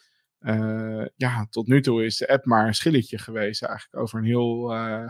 ja, 1.16 1.46
tot 1.50 1.66
nu 1.66 1.80
toe 1.80 2.04
is 2.04 2.16
de 2.16 2.28
app 2.28 2.44
maar 2.44 2.66
een 2.66 2.74
schilletje 2.74 3.18
geweest 3.18 3.62
eigenlijk 3.62 3.96
over 4.02 4.18
een 4.18 4.24
heel 4.24 4.72
eh, 4.74 5.08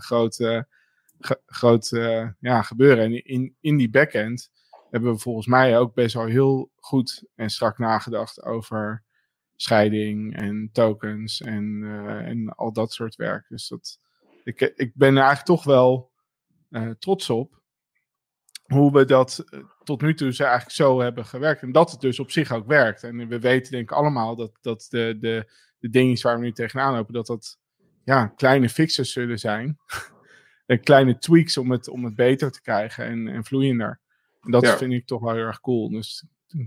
groot, 1.47 1.93
eh, 1.93 2.29
ja, 2.41 2.63
gebeuren. 2.63 3.05
En 3.05 3.25
in, 3.25 3.57
in 3.61 3.77
die 3.77 3.91
backend 3.91 4.51
hebben 4.91 5.13
we 5.13 5.19
volgens 5.19 5.47
mij 5.47 5.79
ook 5.79 5.95
best 5.95 6.15
wel 6.15 6.27
heel 6.27 6.71
goed 6.77 7.25
en 7.35 7.51
strak 7.51 7.79
nagedacht 7.79 8.43
over 8.43 9.05
scheiding 9.57 10.37
en 10.37 10.71
tokens 10.73 11.41
en, 11.41 11.81
eh, 11.85 12.29
en 12.29 12.49
al 12.49 12.73
dat 12.73 12.93
soort 12.93 13.17
werk. 13.17 13.49
Dus 13.49 13.69
dat, 13.69 13.99
ik, 14.45 14.61
ik 14.61 14.93
ben 14.95 15.17
er 15.17 15.23
eigenlijk 15.23 15.47
toch 15.47 15.65
wel 15.65 16.11
eh, 16.71 16.91
trots 16.91 17.31
op 17.31 17.61
hoe 18.63 18.93
we 18.93 19.05
dat 19.05 19.45
tot 19.85 20.01
nu 20.01 20.15
toe 20.15 20.37
eigenlijk 20.37 20.71
zo 20.71 21.01
hebben 21.01 21.25
gewerkt. 21.27 21.63
En 21.63 21.73
dat 21.73 21.91
het 21.91 22.01
dus 22.01 22.21
op 22.21 22.31
zich 22.31 22.53
ook 22.53 22.67
werkt. 22.67 23.03
En 23.03 23.29
we 23.29 23.39
weten 23.39 23.73
denk 23.73 23.91
ik 23.91 23.97
allemaal 23.97 24.37
dat, 24.37 24.59
dat 24.61 24.87
de, 24.91 25.17
de, 25.21 25.53
de 25.79 25.89
dingen 25.89 26.23
waar 26.23 26.39
we 26.39 26.45
nu 26.45 26.53
tegenaan 26.53 26.95
lopen, 26.95 27.15
dat 27.15 27.27
dat 27.27 27.59
ja, 28.05 28.27
kleine 28.27 28.69
fixes 28.69 29.13
zullen 29.13 29.39
zijn. 29.39 29.79
kleine 30.67 31.19
tweaks 31.19 31.57
om 31.57 31.71
het, 31.71 31.89
om 31.89 32.05
het 32.05 32.15
beter 32.15 32.51
te 32.51 32.61
krijgen 32.61 33.05
en, 33.05 33.29
en 33.29 33.45
vloeiender. 33.45 34.01
En 34.41 34.51
dat 34.51 34.63
Ja. 34.63 34.77
vind 34.77 34.93
ik 34.93 35.07
toch 35.07 35.21
wel 35.21 35.35
heel 35.35 35.45
erg 35.45 35.61
cool. 35.61 35.89
Dus 35.91 36.25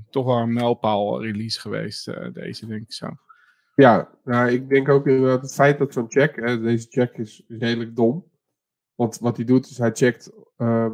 toch 0.10 0.26
wel 0.26 0.38
een 0.38 0.54
mijlpaal 0.54 1.22
release 1.24 1.60
geweest, 1.60 2.08
eh, 2.08 2.34
deze 2.34 2.66
denk 2.68 2.82
ik 2.82 2.94
zo. 2.94 3.10
Ja, 3.76 4.10
nou, 4.24 4.52
ik 4.52 4.70
denk 4.70 4.90
ook 4.90 5.08
inderdaad 5.08 5.42
het 5.42 5.54
feit 5.54 5.78
dat 5.78 5.94
zo'n 5.94 6.12
check, 6.12 6.36
hè, 6.36 6.62
deze 6.62 6.88
check 6.90 7.18
is 7.18 7.44
redelijk 7.48 7.96
dom. 7.96 8.26
Want 8.96 9.18
wat 9.20 9.36
hij 9.36 9.46
doet 9.46 9.70
is 9.70 9.78
hij 9.78 9.92
checkt, 9.92 10.32
eh, 10.58 10.92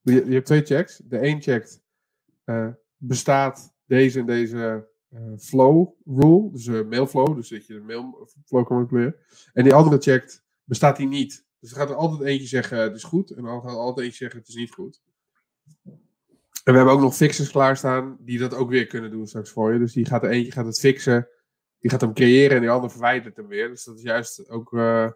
je, 0.00 0.14
je 0.26 0.32
hebt 0.32 0.46
twee 0.46 0.62
checks. 0.64 1.00
De 1.04 1.26
een 1.26 1.42
checkt, 1.42 1.82
eh, 2.44 2.68
bestaat 2.96 3.74
deze 3.84 4.18
en 4.20 4.26
deze 4.26 4.88
eh, 5.08 5.22
flow 5.38 5.88
rule, 6.04 6.50
dus 6.52 6.66
mailflow, 6.66 7.34
dus 7.34 7.48
dat 7.48 7.66
je 7.66 7.74
de 7.74 7.80
mailflow 7.80 8.66
kan 8.66 8.76
manipuleren. 8.76 9.14
En 9.52 9.64
die 9.64 9.74
andere 9.74 9.98
checkt, 9.98 10.44
bestaat 10.64 10.96
die 10.96 11.06
niet. 11.06 11.44
Dus 11.60 11.70
er 11.70 11.76
gaat 11.76 11.90
er 11.90 11.96
altijd 11.96 12.28
eentje 12.28 12.46
zeggen 12.46 12.78
het 12.78 12.94
is 12.94 13.04
goed 13.04 13.30
en 13.30 13.42
dan 13.42 13.62
gaat 13.62 13.70
er 13.70 13.76
altijd 13.76 14.06
eentje 14.06 14.18
zeggen 14.18 14.38
het 14.38 14.48
is 14.48 14.54
niet 14.54 14.72
goed. 14.72 15.00
En 16.64 16.72
we 16.72 16.76
hebben 16.78 16.94
ook 16.94 17.00
nog 17.00 17.16
fixers 17.16 17.50
klaarstaan 17.50 18.16
die 18.20 18.38
dat 18.38 18.54
ook 18.54 18.70
weer 18.70 18.86
kunnen 18.86 19.10
doen 19.10 19.26
straks 19.26 19.50
voor 19.50 19.72
je. 19.72 19.78
Dus 19.78 19.92
die 19.92 20.06
gaat 20.06 20.22
er 20.22 20.30
eentje 20.30 20.52
gaat 20.52 20.66
het 20.66 20.80
fixen 20.80 21.28
die 21.80 21.90
gaat 21.90 22.00
hem 22.00 22.14
creëren 22.14 22.56
en 22.56 22.60
die 22.60 22.70
ander 22.70 22.90
verwijdert 22.90 23.36
hem 23.36 23.46
weer. 23.46 23.68
Dus 23.68 23.84
dat 23.84 23.96
is 23.96 24.02
juist 24.02 24.48
ook, 24.48 24.72
eh, 24.72 25.10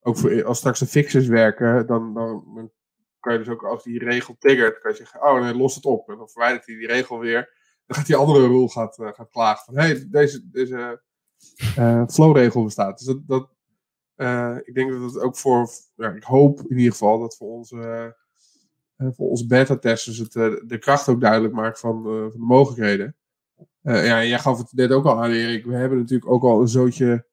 ook 0.00 0.18
voor, 0.18 0.44
als 0.44 0.58
straks 0.58 0.78
de 0.78 0.86
fixers 0.86 1.26
werken, 1.26 1.86
dan, 1.86 2.14
dan, 2.14 2.72
kan 3.20 3.32
je 3.32 3.38
dus 3.38 3.48
ook 3.48 3.64
als 3.64 3.84
die 3.84 3.98
regel 3.98 4.36
triggert, 4.38 4.80
kan 4.80 4.90
je 4.90 4.96
zeggen, 4.96 5.22
oh 5.22 5.40
nee, 5.40 5.54
los 5.54 5.74
het 5.74 5.84
op. 5.84 6.08
En 6.08 6.16
dan 6.16 6.28
verwijdert 6.28 6.66
hij 6.66 6.76
die 6.76 6.86
regel 6.86 7.18
weer. 7.18 7.56
Dan 7.86 7.96
gaat 7.96 8.06
die 8.06 8.16
andere 8.16 8.46
rule 8.46 8.70
gaat, 8.70 8.98
eh, 8.98 9.12
gaat 9.12 9.30
klagen 9.30 9.64
van, 9.64 9.78
hé, 9.78 9.88
hey, 9.88 10.06
deze, 10.10 10.50
deze 10.50 11.02
eh, 11.76 12.06
flowregel 12.06 12.64
bestaat. 12.64 12.98
Dus 12.98 13.06
dat, 13.06 13.26
dat 13.26 13.50
ik 14.64 14.74
denk 14.74 14.92
dat 14.92 15.00
het 15.02 15.22
ook 15.22 15.36
voor, 15.36 15.68
ja, 15.94 16.10
ik 16.10 16.22
hoop 16.22 16.60
in 16.60 16.76
ieder 16.76 16.92
geval 16.92 17.18
dat 17.18 17.36
voor 17.36 17.48
onze, 17.48 18.14
eh, 18.96 19.06
voor 19.10 19.28
onze 19.28 19.46
beta-testers 19.46 20.18
het 20.18 20.36
eh, 20.36 20.54
de 20.66 20.78
kracht 20.78 21.08
ook 21.08 21.20
duidelijk 21.20 21.54
maakt 21.54 21.80
van, 21.80 21.96
eh, 21.96 22.02
van 22.02 22.30
de 22.30 22.38
mogelijkheden. 22.38 23.16
Eh, 23.82 24.06
ja, 24.06 24.24
jij 24.24 24.38
gaf 24.38 24.58
het 24.58 24.72
net 24.72 24.90
ook 24.90 25.04
al 25.04 25.22
aan, 25.22 25.30
Erik. 25.30 25.64
We 25.64 25.74
hebben 25.74 25.98
natuurlijk 25.98 26.30
ook 26.30 26.42
al 26.42 26.60
een 26.60 26.68
zootje 26.68 27.26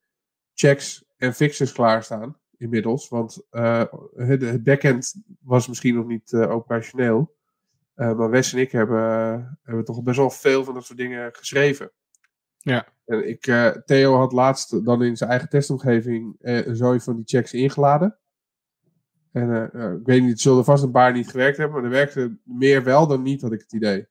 checks 0.54 1.06
en 1.18 1.34
fixes 1.34 1.72
klaarstaan 1.72 2.38
inmiddels. 2.58 3.10
Want 3.10 3.46
eh, 3.50 3.84
het, 4.16 4.64
backend 4.64 5.14
was 5.42 5.68
misschien 5.68 5.96
nog 5.96 6.06
niet 6.06 6.34
eh, 6.34 6.52
operationeel. 6.52 7.36
Eh, 7.94 8.18
maar 8.18 8.30
Wes 8.30 8.54
en 8.54 8.60
ik 8.60 8.72
hebben, 8.72 9.60
hebben 9.64 9.86
toch 9.86 10.04
best 10.04 10.18
wel 10.18 10.30
veel 10.30 10.64
van 10.64 10.74
dat 10.74 10.86
soort 10.86 10.98
dingen 10.98 11.34
geschreven. 11.34 11.92
Ja. 12.66 12.88
En 13.06 13.28
ik, 13.28 13.48
eh, 13.48 13.68
Theo 13.68 14.16
had 14.16 14.32
laatst 14.32 14.86
dan 14.86 15.04
in 15.04 15.18
zijn 15.18 15.30
eigen 15.30 15.50
testomgeving 15.50 16.36
eh, 16.42 16.66
een 16.66 16.76
zooi 16.76 17.00
van 17.00 17.16
die 17.16 17.26
checks 17.26 17.54
ingeladen. 17.54 18.18
En 19.32 19.52
eh, 19.72 19.86
eh, 19.86 19.94
ik 19.94 20.06
weet 20.06 20.22
niet, 20.22 20.30
het 20.30 20.40
zullen 20.40 20.58
er 20.58 20.64
vast 20.64 20.84
een 20.84 20.92
paar 20.92 21.14
niet 21.14 21.30
gewerkt 21.30 21.58
hebben, 21.58 21.76
maar 21.76 21.86
er 21.86 21.90
werkte 21.98 22.38
meer 22.44 22.84
wel 22.84 23.08
dan 23.08 23.22
niet, 23.22 23.42
had 23.42 23.52
ik 23.52 23.60
het 23.62 23.74
idee. 23.74 24.08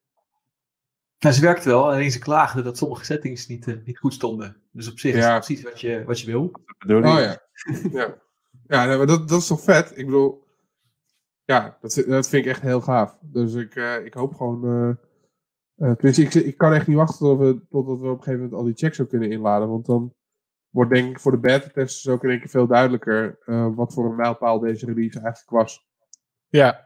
Nou, 1.18 1.34
ze 1.34 1.40
werkt 1.42 1.64
wel, 1.64 1.90
alleen 1.90 2.10
ze 2.10 2.18
klaagden 2.18 2.64
dat 2.64 2.76
sommige 2.76 3.04
settings 3.04 3.46
niet, 3.46 3.84
niet 3.86 3.98
goed 3.98 4.14
stonden. 4.14 4.56
Dus 4.72 4.90
op 4.90 4.98
zich 4.98 5.14
is 5.14 5.24
Ja. 5.24 5.34
het 5.34 5.44
precies 5.44 5.64
wat 5.64 5.80
je, 5.80 6.04
wat 6.04 6.20
je 6.20 6.26
wil. 6.26 6.42
Oh 6.88 7.00
ja. 7.00 7.38
ja. 7.92 8.14
Ja, 8.68 8.84
nee, 8.84 8.96
maar 8.96 9.06
dat, 9.06 9.28
dat 9.28 9.40
is 9.40 9.46
toch 9.46 9.60
vet? 9.62 9.90
Ik 9.98 10.04
bedoel, 10.06 10.44
ja, 11.44 11.78
dat, 11.80 11.92
vind- 11.94 12.06
dat 12.08 12.28
vind 12.28 12.44
ik 12.44 12.50
echt 12.50 12.60
heel 12.62 12.80
gaaf. 12.80 13.18
Dus 13.22 13.54
ik, 13.54 13.74
eh, 13.76 14.04
ik 14.04 14.14
hoop 14.14 14.34
gewoon. 14.34 14.98
Eh, 15.76 15.92
tenminste, 15.92 16.22
ik, 16.22 16.34
ik 16.34 16.56
kan 16.56 16.72
echt 16.72 16.86
niet 16.86 16.96
wachten 16.96 17.18
tot 17.18 17.38
we, 17.38 17.66
totdat 17.68 18.00
we 18.00 18.06
op 18.08 18.16
een 18.18 18.22
gegeven 18.22 18.34
moment 18.34 18.52
al 18.52 18.64
die 18.64 18.74
checks 18.76 19.00
ook 19.00 19.08
kunnen 19.08 19.30
inladen. 19.30 19.68
Want 19.68 19.86
dan 19.86 20.14
wordt 20.70 20.90
denk 20.90 21.10
ik 21.10 21.20
voor 21.20 21.32
de 21.32 21.38
beta-testers 21.38 22.08
ook 22.08 22.24
in 22.24 22.30
één 22.30 22.38
keer 22.38 22.48
veel 22.48 22.66
duidelijker 22.66 23.38
eh, 23.44 23.74
wat 23.74 23.94
voor 23.94 24.04
een 24.10 24.16
mijlpaal 24.16 24.58
deze 24.58 24.86
release 24.86 25.20
eigenlijk 25.20 25.50
was. 25.50 25.86
Ja. 26.48 26.84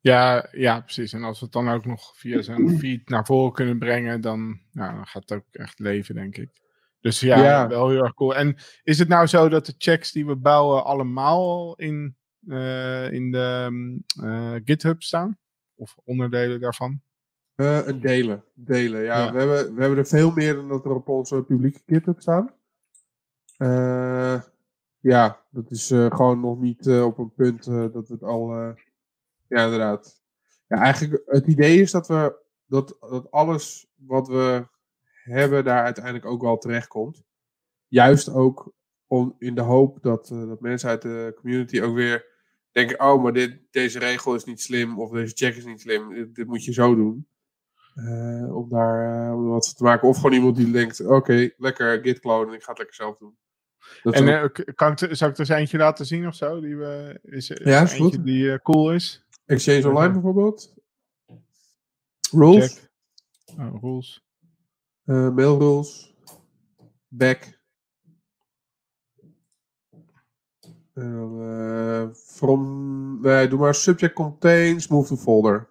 Ja, 0.00 0.48
ja, 0.52 0.80
precies. 0.80 1.12
En 1.12 1.22
als 1.22 1.38
we 1.38 1.44
het 1.44 1.54
dan 1.54 1.68
ook 1.68 1.84
nog 1.84 2.16
via 2.16 2.42
zijn 2.42 2.70
feed 2.78 3.08
naar 3.08 3.26
voren 3.26 3.52
kunnen 3.52 3.78
brengen, 3.78 4.20
dan, 4.20 4.60
nou, 4.72 4.94
dan 4.94 5.06
gaat 5.06 5.22
het 5.28 5.32
ook 5.32 5.44
echt 5.50 5.78
leven, 5.78 6.14
denk 6.14 6.36
ik. 6.36 6.50
Dus 7.00 7.20
ja, 7.20 7.42
Ja. 7.42 7.68
wel 7.68 7.88
heel 7.88 8.02
erg 8.02 8.14
cool. 8.14 8.34
En 8.34 8.56
is 8.82 8.98
het 8.98 9.08
nou 9.08 9.26
zo 9.26 9.48
dat 9.48 9.66
de 9.66 9.74
checks 9.78 10.12
die 10.12 10.26
we 10.26 10.36
bouwen 10.36 10.84
allemaal 10.84 11.76
in, 11.76 12.16
eh, 12.46 13.12
in 13.12 13.30
de 13.30 13.66
mm, 13.70 14.04
GitHub 14.64 15.02
staan? 15.02 15.38
Of 15.74 15.96
onderdelen 16.04 16.60
daarvan? 16.60 17.00
Eh, 17.58 17.86
een 17.86 18.00
delen. 18.00 18.44
Delen, 18.54 19.02
ja. 19.02 19.24
Ja. 19.24 19.32
We, 19.32 19.38
hebben, 19.38 19.74
we 19.74 19.80
hebben 19.80 19.98
er 19.98 20.06
veel 20.06 20.30
meer 20.30 20.54
dan 20.54 20.68
dat 20.68 20.84
er 20.84 20.94
op 20.94 21.08
onze 21.08 21.42
publieke 21.42 21.80
GitHub 21.86 22.20
staan. 22.20 22.54
Eh, 23.56 24.42
ja, 24.98 25.40
dat 25.50 25.70
is 25.70 25.90
eh, 25.90 26.06
gewoon 26.10 26.40
nog 26.40 26.60
niet 26.60 26.86
eh, 26.86 27.04
op 27.04 27.18
een 27.18 27.32
punt 27.34 27.66
eh, 27.66 27.92
dat 27.92 28.08
het 28.08 28.22
al... 28.22 28.54
eh, 28.54 28.70
ja, 29.48 29.64
inderdaad. 29.64 30.22
Ja, 30.68 30.76
eigenlijk 30.76 31.22
het 31.26 31.46
idee 31.46 31.80
is 31.80 31.90
dat 31.90 32.08
we... 32.08 32.46
Dat, 32.66 32.96
dat 33.00 33.30
alles 33.30 33.92
wat 33.94 34.28
we 34.28 34.66
hebben 35.24 35.64
daar 35.64 35.84
uiteindelijk 35.84 36.24
ook 36.26 36.42
wel 36.42 36.58
terecht 36.58 36.88
komt. 36.88 37.22
Juist 37.86 38.28
ook 38.32 38.72
om, 39.06 39.34
in 39.38 39.54
de 39.54 39.60
hoop 39.60 40.02
dat, 40.02 40.30
eh, 40.30 40.48
dat 40.48 40.60
mensen 40.60 40.88
uit 40.88 41.02
de 41.02 41.32
community 41.36 41.80
ook 41.80 41.94
weer 41.94 42.26
denken... 42.70 43.00
Oh, 43.00 43.22
maar 43.22 43.32
dit, 43.32 43.60
deze 43.70 43.98
regel 43.98 44.34
is 44.34 44.44
niet 44.44 44.60
slim 44.60 44.98
of 44.98 45.10
deze 45.10 45.34
check 45.34 45.56
is 45.56 45.64
niet 45.64 45.80
slim. 45.80 46.14
Dit, 46.14 46.34
dit 46.34 46.46
moet 46.46 46.64
je 46.64 46.72
zo 46.72 46.94
doen. 46.94 47.28
Eh, 48.04 48.56
om 48.56 48.68
daar 48.68 49.28
eh, 49.28 49.48
wat 49.48 49.76
te 49.76 49.82
maken. 49.82 50.08
Of 50.08 50.16
gewoon 50.16 50.32
iemand 50.32 50.56
die 50.56 50.70
denkt, 50.70 51.06
oké, 51.06 51.50
lekker 51.56 52.00
git 52.02 52.20
clone 52.20 52.46
en 52.46 52.54
ik 52.54 52.62
ga 52.62 52.68
het 52.68 52.78
lekker 52.78 52.96
zelf 52.96 53.18
doen. 53.18 53.36
Dat 54.02 54.14
En 54.14 54.28
eh, 54.28 54.64
kan 54.74 54.92
ik, 54.92 54.98
zou 54.98 55.30
ik 55.30 55.36
er 55.36 55.40
eens 55.40 55.48
eentje 55.48 55.78
laten 55.78 56.06
zien 56.06 56.26
of 56.26 56.34
zo? 56.34 56.60
Die 56.60 56.76
we, 56.76 57.20
is, 57.22 57.50
is 57.50 57.64
Ja, 57.64 57.82
is 57.82 57.92
eentje 57.92 58.16
goed. 58.16 58.24
die 58.24 58.62
cool 58.62 58.92
is? 58.92 59.26
Exchange 59.46 59.88
Online 59.88 60.12
bijvoorbeeld. 60.12 60.74
Rules. 62.30 62.88
Oh, 63.58 63.82
rules. 63.82 64.24
mail 65.04 65.58
rules. 65.58 66.14
Back. 67.08 67.56
From, 72.14 73.20
nee, 73.22 73.48
doe 73.48 73.58
maar 73.58 73.74
subject 73.74 74.14
contains, 74.14 74.88
move 74.88 75.08
to 75.08 75.16
folder. 75.16 75.68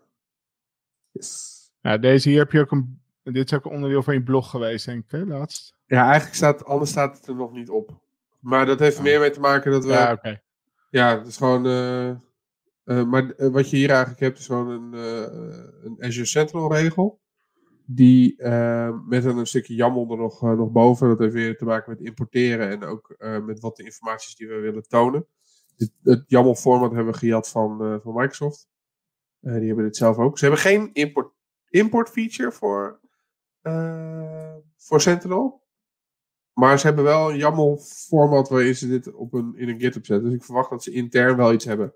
Yes. 1.11 1.56
Ja, 1.81 1.97
deze 1.97 2.29
hier 2.29 2.39
heb 2.39 2.51
je 2.51 2.59
ook 2.59 2.71
een. 2.71 3.01
Dit 3.23 3.51
is 3.51 3.57
ook 3.57 3.65
een 3.65 3.71
onderdeel 3.71 4.03
van 4.03 4.13
je 4.13 4.23
blog 4.23 4.49
geweest, 4.49 4.85
denk 4.85 5.03
ik, 5.03 5.11
hè, 5.11 5.25
laatst. 5.25 5.75
Ja, 5.85 6.03
eigenlijk 6.05 6.35
staat, 6.35 6.65
anders 6.65 6.89
staat 6.89 7.17
het 7.17 7.27
er 7.27 7.35
nog 7.35 7.51
niet 7.51 7.69
op. 7.69 8.01
Maar 8.39 8.65
dat 8.65 8.79
heeft 8.79 8.93
er 8.97 8.99
Oh. 8.99 9.05
meer 9.07 9.19
mee 9.19 9.29
te 9.29 9.39
maken 9.39 9.71
dat 9.71 9.85
we... 9.85 9.91
Ja, 9.91 10.11
oké. 10.11 10.41
Ja, 10.89 11.17
het 11.17 11.27
is 11.27 11.37
gewoon. 11.37 11.65
eh, 11.65 12.09
Eh, 12.09 13.03
maar 13.03 13.29
eh, 13.29 13.47
wat 13.49 13.69
je 13.69 13.77
hier 13.77 13.89
eigenlijk 13.89 14.19
hebt 14.19 14.39
is 14.39 14.45
gewoon 14.45 14.69
een, 14.69 14.93
een 15.83 15.95
Azure 15.99 16.25
Sentinel 16.25 16.73
regel. 16.73 17.19
Die 17.85 18.35
met 19.07 19.25
een, 19.25 19.37
een 19.37 19.45
stukje 19.45 19.75
YAML 19.75 20.11
er 20.11 20.17
nog, 20.17 20.41
nog 20.41 20.71
boven. 20.71 21.07
Dat 21.07 21.19
heeft 21.19 21.33
weer 21.33 21.57
te 21.57 21.65
maken 21.65 21.91
met 21.91 22.01
importeren 22.01 22.69
en 22.69 22.83
ook 22.83 23.15
met 23.45 23.59
wat 23.59 23.75
de 23.75 23.83
informaties 23.83 24.35
die 24.35 24.47
we 24.47 24.55
willen 24.59 24.87
tonen. 24.87 25.27
Dit, 25.77 25.91
het 26.03 26.23
YAML 26.27 26.55
format 26.55 26.91
hebben 26.93 27.13
we 27.13 27.19
gejat 27.19 27.49
van, 27.49 27.99
van 28.03 28.13
Microsoft. 28.13 28.67
Die 29.39 29.51
hebben 29.67 29.85
dit 29.85 29.95
zelf 29.97 30.17
ook. 30.17 30.37
Ze 30.37 30.45
hebben 30.45 30.61
geen 30.63 30.89
import, 30.93 31.31
import 31.69 32.09
feature 32.09 32.51
voor, 32.51 32.99
eh, 33.61 34.55
voor 34.75 35.01
Sentinel. 35.01 35.65
Maar 36.53 36.79
ze 36.79 36.85
hebben 36.85 37.03
wel 37.03 37.29
een 37.29 37.37
YAML 37.37 37.77
format 37.77 38.49
waarin 38.49 38.75
ze 38.75 38.87
dit 38.87 39.13
op 39.13 39.33
een, 39.33 39.55
in 39.55 39.69
een 39.69 39.79
GitHub 39.79 40.05
zetten. 40.05 40.29
Dus 40.29 40.37
ik 40.37 40.43
verwacht 40.43 40.69
dat 40.69 40.83
ze 40.83 40.91
intern 40.91 41.35
wel 41.35 41.53
iets 41.53 41.65
hebben 41.65 41.93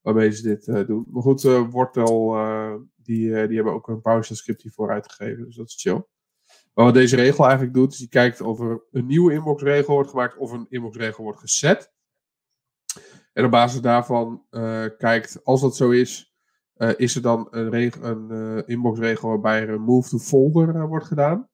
waarmee 0.00 0.30
ze 0.30 0.42
dit 0.42 0.68
eh, 0.68 0.86
doen. 0.86 1.06
Maar 1.10 1.22
goed, 1.22 1.44
eh, 1.44 2.74
die, 2.96 3.46
die 3.46 3.56
hebben 3.56 3.72
ook 3.72 3.88
een 3.88 4.00
PowerShell 4.00 4.36
script 4.36 4.62
hiervoor 4.62 4.90
uitgegeven. 4.90 5.44
Dus 5.44 5.56
dat 5.56 5.68
is 5.68 5.80
chill. 5.80 6.04
Maar 6.74 6.84
wat 6.84 6.94
deze 6.94 7.16
regel 7.16 7.44
eigenlijk 7.44 7.74
doet, 7.74 7.92
is 7.92 7.98
die 7.98 8.08
kijkt 8.08 8.40
of 8.40 8.60
er 8.60 8.82
een 8.90 9.06
nieuwe 9.06 9.32
inboxregel 9.32 9.94
wordt 9.94 10.10
gemaakt 10.10 10.36
of 10.36 10.52
een 10.52 10.66
inboxregel 10.68 11.24
wordt 11.24 11.40
gezet. 11.40 11.92
En 13.32 13.44
op 13.44 13.50
basis 13.50 13.80
daarvan 13.80 14.46
kijkt, 14.98 15.44
als 15.44 15.60
dat 15.60 15.76
zo 15.76 15.90
is, 15.90 16.29
eh, 16.80 16.90
is 16.96 17.14
er 17.14 17.22
dan 17.22 17.48
een, 17.50 18.30
eh, 18.30 18.68
inboxregel 18.68 19.28
waarbij 19.28 19.60
er 19.62 19.68
een 19.68 19.80
move 19.80 20.08
to 20.08 20.18
folder 20.18 20.74
eh, 20.74 20.84
wordt 20.84 21.06
gedaan. 21.06 21.48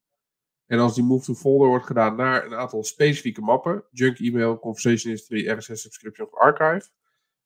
En 0.65 0.79
als 0.79 0.95
die 0.95 1.03
move 1.03 1.25
to 1.25 1.33
folder 1.33 1.67
wordt 1.67 1.85
gedaan 1.85 2.15
naar 2.15 2.45
een 2.45 2.55
aantal 2.55 2.83
specifieke 2.83 3.41
mappen, 3.41 3.83
junk 3.91 4.19
email, 4.19 4.59
conversation 4.59 5.13
history, 5.13 5.49
RSS 5.49 5.81
subscription 5.81 6.27
of 6.27 6.33
archive, 6.33 6.89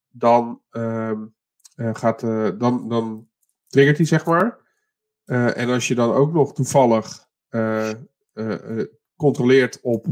dan, 0.10 0.62
ehm, 0.70 1.26
eh, 1.76 1.96
gaat, 1.96 2.20
dan, 2.60 2.90
dan 2.90 3.30
triggert 3.68 3.98
hij 3.98 4.06
zeg 4.06 4.26
maar. 4.26 4.60
En 5.26 5.70
als 5.70 5.88
je 5.88 5.96
dan 5.96 6.12
ook 6.12 6.34
nog 6.34 6.54
toevallig 6.54 7.28
controleert 9.16 9.82
op 9.82 10.06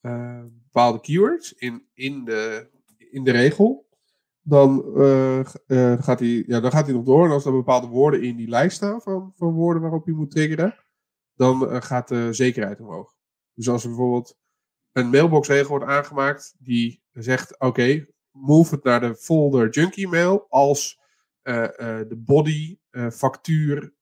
bepaalde 0.00 1.00
keywords 1.00 1.52
in, 1.52 1.88
in, 1.94 2.24
de, 2.24 2.68
in 3.10 3.24
de 3.24 3.30
regel, 3.30 3.87
dan, 4.48 4.96
eh, 4.96 5.38
eh, 5.40 6.02
gaat 6.02 6.18
hij, 6.18 6.44
ja, 6.46 6.60
dan 6.60 6.70
gaat 6.70 6.86
hij 6.86 6.94
nog 6.94 7.04
door. 7.04 7.24
En 7.24 7.30
als 7.30 7.44
er 7.44 7.52
bepaalde 7.52 7.86
woorden 7.86 8.22
in 8.22 8.36
die 8.36 8.48
lijst 8.48 8.76
staan 8.76 9.00
van, 9.00 9.32
van 9.36 9.52
woorden 9.52 9.82
waarop 9.82 10.06
je 10.06 10.12
moet 10.12 10.30
triggeren, 10.30 10.84
dan 11.34 11.70
eh, 11.70 11.80
gaat 11.80 12.08
de 12.08 12.32
zekerheid 12.32 12.80
omhoog. 12.80 13.14
Dus 13.54 13.68
als 13.68 13.82
er 13.82 13.88
bijvoorbeeld 13.88 14.38
een 14.92 15.10
mailboxregel 15.10 15.68
wordt 15.68 15.84
aangemaakt 15.84 16.54
die 16.58 17.02
zegt: 17.12 17.60
Oké, 17.60 18.06
move 18.30 18.74
het 18.74 18.84
naar 18.84 19.00
de 19.00 19.16
folder 19.16 19.70
junk 19.70 19.96
email 19.96 20.46
als 20.48 21.06
de 21.42 22.20
body 22.24 22.78
factuur 23.12 23.94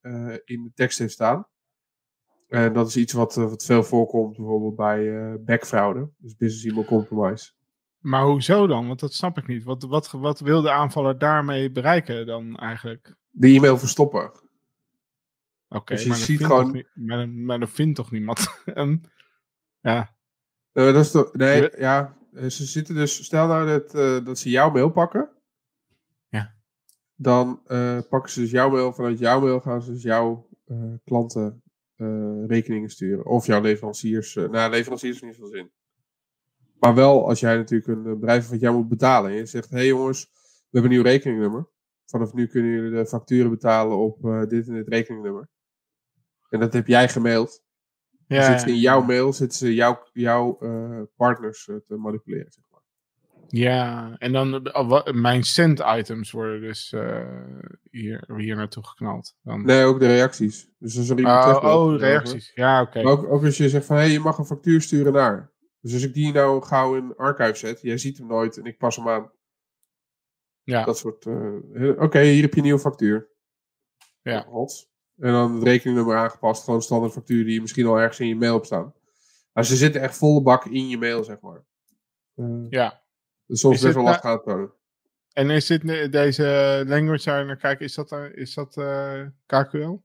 in 0.45 0.63
de 0.63 0.71
tekst 0.73 0.99
heeft 0.99 1.13
staan. 1.13 1.47
En 2.47 2.73
dat 2.73 2.87
is 2.87 2.97
iets 2.97 3.13
wat, 3.13 3.35
wat 3.35 3.65
veel 3.65 3.83
voorkomt 3.83 4.37
bijvoorbeeld 4.37 4.75
bij 4.75 5.37
backfraude, 5.39 6.09
dus 6.17 6.35
business 6.35 6.65
email 6.65 6.85
compromise. 6.85 7.56
Maar 7.97 8.23
hoezo 8.23 8.67
dan? 8.67 8.87
Want 8.87 8.99
dat 8.99 9.13
snap 9.13 9.37
ik 9.37 9.47
niet. 9.47 9.63
Wat, 9.63 9.83
wat, 9.83 10.11
wat 10.11 10.39
wil 10.39 10.61
de 10.61 10.71
aanvaller 10.71 11.17
daarmee 11.17 11.71
bereiken 11.71 12.25
dan 12.25 12.55
eigenlijk? 12.57 13.15
De 13.29 13.47
e-mail 13.47 13.77
verstoppen. 13.77 14.31
Oké, 15.69 15.93
Dus 15.93 16.03
je 16.03 16.09
maar, 16.09 16.17
dat 16.17 16.27
ziet 16.27 16.37
vindt 16.37 16.53
gewoon- 16.53 16.65
toch 16.65 16.73
niet- 16.73 16.91
maar, 16.93 17.29
maar 17.29 17.59
dat 17.59 17.69
vindt 17.69 17.95
toch 17.95 18.11
niemand? 18.11 18.47
Ja, 19.81 20.15
Eh, 20.71 20.85
dat 20.93 20.95
is 20.95 21.11
toch, 21.11 21.33
nee, 21.33 21.69
ja, 21.79 22.17
eh, 22.33 22.49
ze 22.49 22.65
zitten 22.65 22.95
dus, 22.95 23.23
stel 23.23 23.47
nou 23.47 23.67
dat, 23.67 23.93
eh, 23.95 24.25
dat 24.25 24.39
ze 24.39 24.49
jouw 24.49 24.71
mail 24.71 24.89
pakken. 24.89 25.29
Ja. 26.27 26.55
Dan 27.15 27.61
pakken 28.09 28.29
ze 28.31 28.39
dus 28.39 28.51
jouw 28.51 28.69
mail, 28.69 28.93
vanuit 28.93 29.19
jouw 29.19 29.39
mail 29.39 29.59
gaan 29.59 29.81
ze 29.81 29.91
dus 29.91 30.01
jouw 30.03 30.49
klanten 31.03 31.61
rekeningen 32.47 32.89
sturen. 32.89 33.25
Of 33.25 33.45
jouw 33.45 33.61
leveranciers, 33.61 34.33
nou 34.35 34.69
leveranciers 34.69 35.21
heeft 35.21 35.23
niet 35.23 35.35
veel 35.35 35.57
zin. 35.57 35.71
Maar 36.79 36.95
wel 36.95 37.27
als 37.27 37.39
jij 37.39 37.55
natuurlijk 37.55 37.87
een 37.87 38.05
eh, 38.05 38.13
bedrijf 38.13 38.47
van 38.47 38.57
jou 38.57 38.75
moet 38.75 38.87
betalen. 38.87 39.31
En 39.31 39.37
je 39.37 39.45
zegt, 39.45 39.69
hé 39.69 39.77
hey 39.77 39.87
jongens, 39.87 40.29
we 40.33 40.79
hebben 40.79 40.91
een 40.91 40.97
nieuw 40.97 41.11
rekeningnummer. 41.11 41.67
Vanaf 42.05 42.33
nu 42.33 42.47
kunnen 42.47 42.71
jullie 42.71 42.91
de 42.91 43.05
facturen 43.05 43.49
betalen 43.49 43.97
op 43.97 44.25
eh, 44.25 44.41
dit 44.41 44.67
en 44.67 44.73
dit 44.73 44.87
rekeningnummer. 44.87 45.49
En 46.49 46.59
dat 46.59 46.73
heb 46.73 46.87
jij 46.87 47.09
gemaild. 47.09 47.63
ja, 48.27 48.57
ze 48.57 48.67
in 48.67 48.79
jouw 48.79 49.01
mail 49.01 49.33
zitten 49.33 49.57
ze 49.57 49.73
jouw, 49.73 50.03
jouw 50.13 50.57
eh, 50.59 51.01
partners 51.15 51.63
te 51.63 51.95
manipuleren. 51.95 52.51
Zeg 52.51 52.63
maar. 52.71 52.81
Ja, 53.47 54.15
en 54.17 54.31
dan 54.31 54.71
mijn 55.11 55.43
send 55.43 55.79
items 55.79 56.31
worden 56.31 56.61
dus 56.61 56.93
eh, 56.93 57.25
hier, 57.91 58.23
hier 58.37 58.55
naartoe 58.55 58.85
geknald. 58.85 59.35
Dan. 59.43 59.65
Nee, 59.65 59.85
ook 59.85 59.99
de 59.99 60.07
reacties. 60.07 60.69
Dus 60.79 60.97
als 60.97 61.09
er 61.09 61.17
iemand 61.17 61.37
oh, 61.37 61.43
terugbelt, 61.43 61.93
oh, 61.93 61.99
reacties. 61.99 62.51
Ja, 62.55 62.81
oké. 62.81 62.99
Ook, 62.99 63.31
ook 63.31 63.43
als 63.43 63.57
je 63.57 63.69
zegt 63.69 63.85
van 63.85 63.95
hé, 63.95 64.01
hey, 64.01 64.11
je 64.11 64.19
mag 64.19 64.37
een 64.37 64.45
factuur 64.45 64.81
sturen 64.81 65.13
naar. 65.13 65.51
Dus 65.79 65.93
als 65.93 66.03
ik 66.03 66.13
die 66.13 66.33
nou 66.33 66.61
gauw 66.63 66.95
in 66.95 67.15
archive 67.15 67.55
zet, 67.55 67.81
jij 67.81 67.97
ziet 67.97 68.17
hem 68.17 68.27
nooit 68.27 68.57
en 68.57 68.65
ik 68.65 68.77
pas 68.77 68.95
hem 68.95 69.09
aan. 69.09 69.31
Ja. 70.63 70.83
Dat 70.83 70.97
soort. 70.97 71.25
eh, 71.25 72.01
Oké, 72.01 72.19
hier 72.21 72.41
heb 72.41 72.51
je 72.51 72.57
een 72.57 72.63
nieuwe 72.63 72.79
factuur. 72.79 73.27
Ja. 74.21 74.45
Hot. 74.47 74.89
En 75.17 75.31
dan 75.31 75.53
het 75.53 75.63
rekeningnummer 75.63 76.17
aangepast. 76.17 76.63
Gewoon 76.63 76.81
standaard 76.81 77.13
factuur 77.13 77.43
die 77.43 77.53
je 77.53 77.61
misschien 77.61 77.85
al 77.85 77.97
ergens 77.99 78.19
in 78.19 78.27
je 78.27 78.35
mail 78.35 78.53
hebt 78.53 78.65
staan. 78.65 78.93
Maar 79.53 79.65
ze 79.65 79.75
zitten 79.75 80.01
echt 80.01 80.17
volle 80.17 80.41
bak 80.41 80.65
in 80.65 80.87
je 80.87 80.97
mail, 80.97 81.23
zeg 81.23 81.39
maar. 81.39 81.65
Eh, 82.35 82.65
Ja. 82.69 83.03
dus 83.45 83.59
soms 83.59 83.75
Is 83.75 83.81
best 83.81 83.93
wel 83.93 84.03
nou- 84.03 84.15
lastig 84.15 84.31
aan 84.31 84.37
te 84.43 84.49
tonen. 84.49 84.71
En 85.33 85.49
is 85.49 85.65
dit 85.65 86.11
deze 86.11 86.83
language 86.87 87.29
waar 87.29 87.39
je 87.39 87.45
naar 87.45 87.57
kijkt, 87.57 87.81
is 87.81 87.93
dat, 87.95 88.11
eh, 88.11 88.35
is 88.35 88.53
dat 88.53 88.77
eh, 88.77 89.21
KQL? 89.45 89.95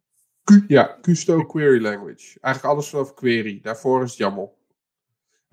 Q- 0.45 0.65
ja, 0.69 0.99
Custo 1.01 1.45
Query 1.45 1.83
Language. 1.83 2.39
Eigenlijk 2.41 2.75
alles 2.75 2.89
vanaf 2.89 3.15
query. 3.15 3.61
Daarvoor 3.63 4.03
is 4.03 4.11
het 4.11 4.19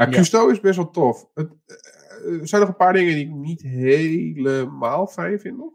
Ja. 0.06 0.10
Custo 0.18 0.48
is 0.48 0.60
best 0.60 0.76
wel 0.76 0.90
tof. 0.90 1.30
Het, 1.34 1.52
eh, 1.66 2.40
er 2.40 2.48
zijn 2.48 2.62
nog 2.62 2.70
een 2.70 2.76
paar 2.76 2.94
dingen 2.94 3.14
die 3.14 3.26
ik 3.26 3.34
niet 3.34 3.62
helemaal 3.62 5.08
fijn 5.08 5.40
vind 5.40 5.58
nog. 5.58 5.74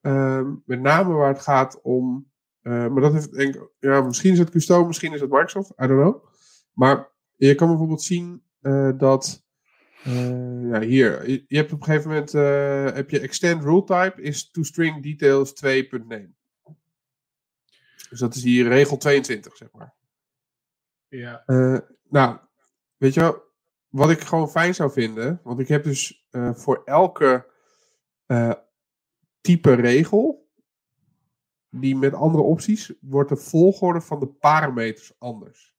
Ehm, 0.00 0.54
met 0.64 0.80
name 0.80 1.12
waar 1.14 1.28
het 1.32 1.42
gaat 1.42 1.80
om... 1.82 2.30
eh, 2.62 2.72
maar 2.72 3.00
dat 3.00 3.12
heeft 3.12 3.32
denk 3.32 3.54
ik... 3.54 3.68
Ja, 3.78 4.00
misschien 4.02 4.32
is 4.32 4.38
het 4.38 4.50
Custo, 4.50 4.86
misschien 4.86 5.12
is 5.12 5.20
het 5.20 5.30
Microsoft. 5.30 5.70
I 5.70 5.86
don't 5.86 6.00
know. 6.00 6.24
Maar 6.72 7.10
je 7.36 7.54
kan 7.54 7.68
bijvoorbeeld 7.68 8.02
zien 8.02 8.42
eh, 8.60 8.90
dat... 8.96 9.44
eh, 10.04 10.70
ja, 10.70 10.80
hier. 10.80 11.30
Je, 11.30 11.44
je 11.48 11.56
hebt 11.56 11.72
op 11.72 11.78
een 11.78 11.84
gegeven 11.84 12.08
moment... 12.10 12.34
eh, 12.34 12.92
heb 12.94 13.10
je 13.10 13.20
extend 13.20 13.62
rule 13.62 13.84
type 13.84 14.22
is 14.22 14.50
toString 14.50 15.02
details 15.02 15.52
2.name. 15.64 16.30
Dus 18.10 18.20
dat 18.20 18.34
is 18.34 18.42
hier 18.42 18.68
regel 18.68 18.96
22, 18.96 19.56
zeg 19.56 19.68
maar. 19.72 19.94
Ja. 21.08 21.42
Eh, 21.46 21.78
nou, 22.08 22.38
weet 23.02 23.14
je 23.14 23.20
wel, 23.20 23.42
wat 23.88 24.10
ik 24.10 24.20
gewoon 24.20 24.50
fijn 24.50 24.74
zou 24.74 24.92
vinden, 24.92 25.40
want 25.42 25.58
ik 25.58 25.68
heb 25.68 25.84
dus 25.84 26.26
eh, 26.30 26.54
voor 26.54 26.82
elke 26.84 27.50
eh, 28.26 28.52
type 29.40 29.72
regel, 29.72 30.50
die 31.70 31.96
met 31.96 32.14
andere 32.14 32.42
opties, 32.42 32.94
wordt 33.00 33.28
de 33.28 33.36
volgorde 33.36 34.00
van 34.00 34.20
de 34.20 34.26
parameters 34.26 35.14
anders. 35.18 35.74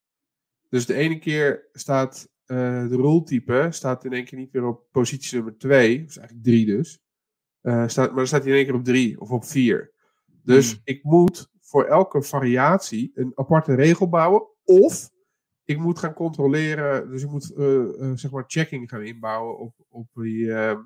Dus 0.69 0.85
de 0.85 0.93
ene 0.93 1.19
keer 1.19 1.69
staat 1.71 2.29
eh, 2.45 2.87
de 2.87 2.95
rule 2.95 3.23
type, 3.23 3.67
staat 3.69 4.05
in 4.05 4.13
één 4.13 4.25
keer 4.25 4.39
niet 4.39 4.53
meer 4.53 4.65
op 4.65 4.87
positie 4.91 5.35
nummer 5.35 5.57
2, 5.57 5.99
dat 5.99 6.09
is 6.09 6.17
eigenlijk 6.17 6.45
3 6.45 6.65
dus, 6.65 7.03
staat, 7.61 8.07
maar 8.07 8.15
dan 8.15 8.27
staat 8.27 8.43
hij 8.43 8.51
in 8.51 8.57
één 8.57 8.65
keer 8.65 8.75
op 8.75 8.83
3 8.83 9.21
of 9.21 9.31
op 9.31 9.45
4. 9.45 9.93
Dus 10.43 10.71
Hmm. 10.71 10.81
ik 10.83 11.03
moet 11.03 11.49
voor 11.61 11.85
elke 11.85 12.21
variatie 12.21 13.11
een 13.13 13.31
aparte 13.35 13.73
regel 13.73 14.09
bouwen. 14.09 14.47
Of 14.63 15.11
ik 15.65 15.77
moet 15.77 15.99
gaan 15.99 16.13
controleren. 16.13 17.09
Dus 17.09 17.23
ik 17.23 17.29
moet 17.29 17.53
eh, 17.53 18.01
eh, 18.01 18.11
zeg 18.15 18.31
maar 18.31 18.43
checking 18.47 18.89
gaan 18.89 19.01
inbouwen 19.03 19.57
op, 19.57 19.73
op, 19.89 20.07
die, 20.13 20.53
eh, 20.53 20.77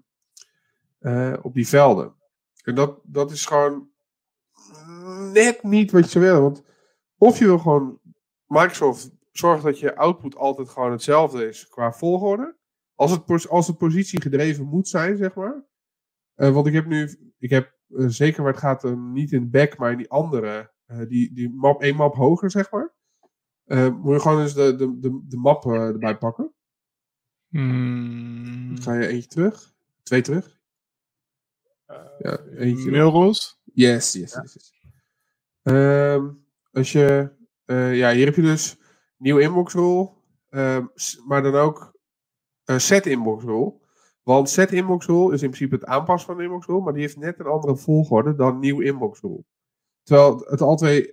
eh, 1.00 1.40
op 1.42 1.54
die 1.54 1.68
velden. 1.68 2.16
En 2.64 2.76
dat, 2.76 3.00
dat 3.04 3.32
is 3.32 3.46
gewoon 3.46 3.90
net 5.34 5.64
niet 5.64 5.92
wat 5.92 6.04
je 6.04 6.10
zou 6.10 6.26
willen. 6.26 6.42
Want 6.42 6.64
of 7.18 7.40
je 7.40 7.46
wil 7.46 7.60
gewoon 7.60 8.00
Microsoft 8.46 9.12
zorgt 9.32 9.64
dat 9.64 9.80
je 9.80 9.96
output 9.96 10.36
altijd 10.36 10.70
gewoon 10.70 10.92
hetzelfde 10.92 11.48
is 11.48 11.68
qua 11.68 11.94
volgorde. 11.94 12.56
Als 12.96 13.12
het, 13.12 13.48
als 13.48 13.68
het 13.68 13.78
positie 13.78 14.22
gedreven 14.22 14.66
moet 14.66 14.88
zijn, 14.88 15.18
zeg 15.18 15.36
maar. 15.36 15.66
Want 16.36 16.68
ik 16.68 16.74
heb 16.74 16.86
nu, 16.86 17.34
ik 17.38 17.50
heb 17.50 17.76
zeker 17.88 18.44
waar 18.44 18.52
het 18.52 18.62
gaat, 18.62 18.84
niet 18.98 19.32
in 19.32 19.50
back, 19.50 19.78
maar 19.78 19.92
in 19.92 19.98
die 19.98 20.10
andere, 20.10 20.72
die, 21.08 21.34
die 21.34 21.50
map, 21.50 21.82
één 21.82 21.96
map 21.96 22.16
hoger, 22.16 22.52
zeg 22.52 22.72
maar. 22.72 22.97
Eh, 23.68 23.96
moet 23.96 24.14
je 24.14 24.20
gewoon 24.20 24.42
eens 24.42 24.54
de, 24.54 24.76
de, 24.76 25.00
de, 25.00 25.22
de 25.28 25.38
map 25.38 25.66
eh, 25.66 25.88
erbij 25.88 26.18
pakken. 26.18 26.54
Hmm. 27.50 28.76
Ga 28.80 28.94
je 28.94 29.08
eentje 29.08 29.30
terug, 29.30 29.74
twee 30.04 30.22
terug. 30.22 30.60
Ja, 32.20 32.40
eentje. 32.40 32.92
Mailrules? 32.92 33.60
Yes, 33.64 34.14
yes, 34.14 34.34
yes. 34.34 34.54
yes. 34.54 34.74
Ehm, 35.64 36.30
als 36.72 36.92
je, 36.92 37.32
ja, 37.66 38.12
hier 38.12 38.26
heb 38.26 38.36
je 38.36 38.42
dus 38.42 38.80
nieuw 39.18 39.38
inbox 39.38 39.74
rule, 39.74 40.10
ehm, 40.50 40.86
maar 41.28 41.42
dan 41.42 41.56
ook 41.56 42.00
set 42.66 43.06
inbox 43.06 43.44
rule. 43.44 43.74
Want 44.24 44.50
set 44.50 44.72
inbox 44.72 45.06
rule 45.06 45.34
is 45.34 45.42
in 45.42 45.50
principe 45.50 45.76
het 45.76 45.86
aanpassen 45.86 46.28
van 46.28 46.38
de 46.38 46.44
inbox 46.44 46.66
rule, 46.66 46.82
maar 46.82 46.94
die 46.94 47.02
heeft 47.02 47.18
net 47.18 47.40
een 47.40 47.46
andere 47.46 47.78
volgorde 47.78 48.36
dan 48.36 48.60
nieuw 48.60 48.82
inbox 48.82 49.22
rule. 49.22 49.44
Terwijl 50.08 50.44
het 50.46 50.62
al 50.62 50.76
twee 50.76 51.12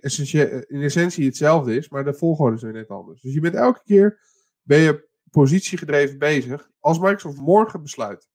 in 0.67 0.81
essentie 0.81 1.25
hetzelfde 1.25 1.75
is, 1.75 1.89
maar 1.89 2.03
de 2.03 2.13
volgorde 2.13 2.55
is 2.55 2.61
weer 2.61 2.73
net 2.73 2.89
anders. 2.89 3.21
Dus 3.21 3.33
je 3.33 3.39
bent 3.39 3.55
elke 3.55 3.81
keer 3.83 4.19
ben 4.61 4.79
je 4.79 5.09
positiegedreven 5.31 6.17
bezig. 6.17 6.69
Als 6.79 6.99
Microsoft 6.99 7.37
morgen 7.37 7.81
besluit, 7.81 8.29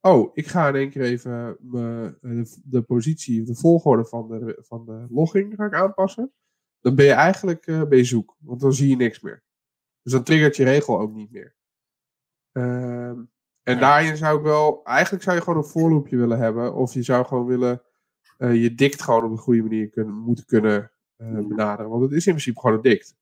oh, 0.00 0.30
ik 0.32 0.46
ga 0.46 0.68
in 0.68 0.74
één 0.74 0.90
keer 0.90 1.02
even 1.02 1.56
de, 1.60 2.58
de 2.64 2.82
positie, 2.82 3.42
de 3.42 3.54
volgorde 3.54 4.04
van 4.04 4.28
de, 4.28 4.62
van 4.66 4.84
de 4.86 5.06
logging 5.08 5.54
ga 5.54 5.64
ik 5.64 5.74
aanpassen, 5.74 6.32
dan 6.80 6.94
ben 6.94 7.06
je 7.06 7.12
eigenlijk 7.12 7.66
uh, 7.66 7.82
ben 7.82 7.98
je 7.98 8.04
zoek, 8.04 8.36
want 8.38 8.60
dan 8.60 8.72
zie 8.72 8.88
je 8.88 8.96
niks 8.96 9.20
meer. 9.20 9.44
Dus 10.02 10.12
dan 10.12 10.22
triggert 10.22 10.56
je 10.56 10.64
regel 10.64 11.00
ook 11.00 11.12
niet 11.12 11.30
meer. 11.30 11.56
Ehm, 12.52 13.20
en 13.62 13.78
daarin 13.78 14.16
zou 14.16 14.38
ik 14.38 14.44
wel, 14.44 14.84
eigenlijk 14.84 15.24
zou 15.24 15.36
je 15.36 15.42
gewoon 15.42 15.58
een 15.58 15.70
voorloopje 15.70 16.16
willen 16.16 16.38
hebben, 16.38 16.74
of 16.74 16.94
je 16.94 17.02
zou 17.02 17.26
gewoon 17.26 17.46
willen 17.46 17.82
uh, 18.38 18.62
je 18.62 18.74
dict 18.74 19.02
gewoon 19.02 19.24
op 19.24 19.30
een 19.30 19.38
goede 19.38 19.62
manier 19.62 19.88
kunnen, 19.88 20.14
moeten 20.14 20.46
kunnen 20.46 20.90
uh, 21.16 21.46
benaderen. 21.46 21.90
Want 21.90 22.02
het 22.02 22.12
is 22.12 22.26
in 22.26 22.32
principe 22.32 22.60
gewoon 22.60 22.76
een 22.76 22.82
dict. 22.82 23.16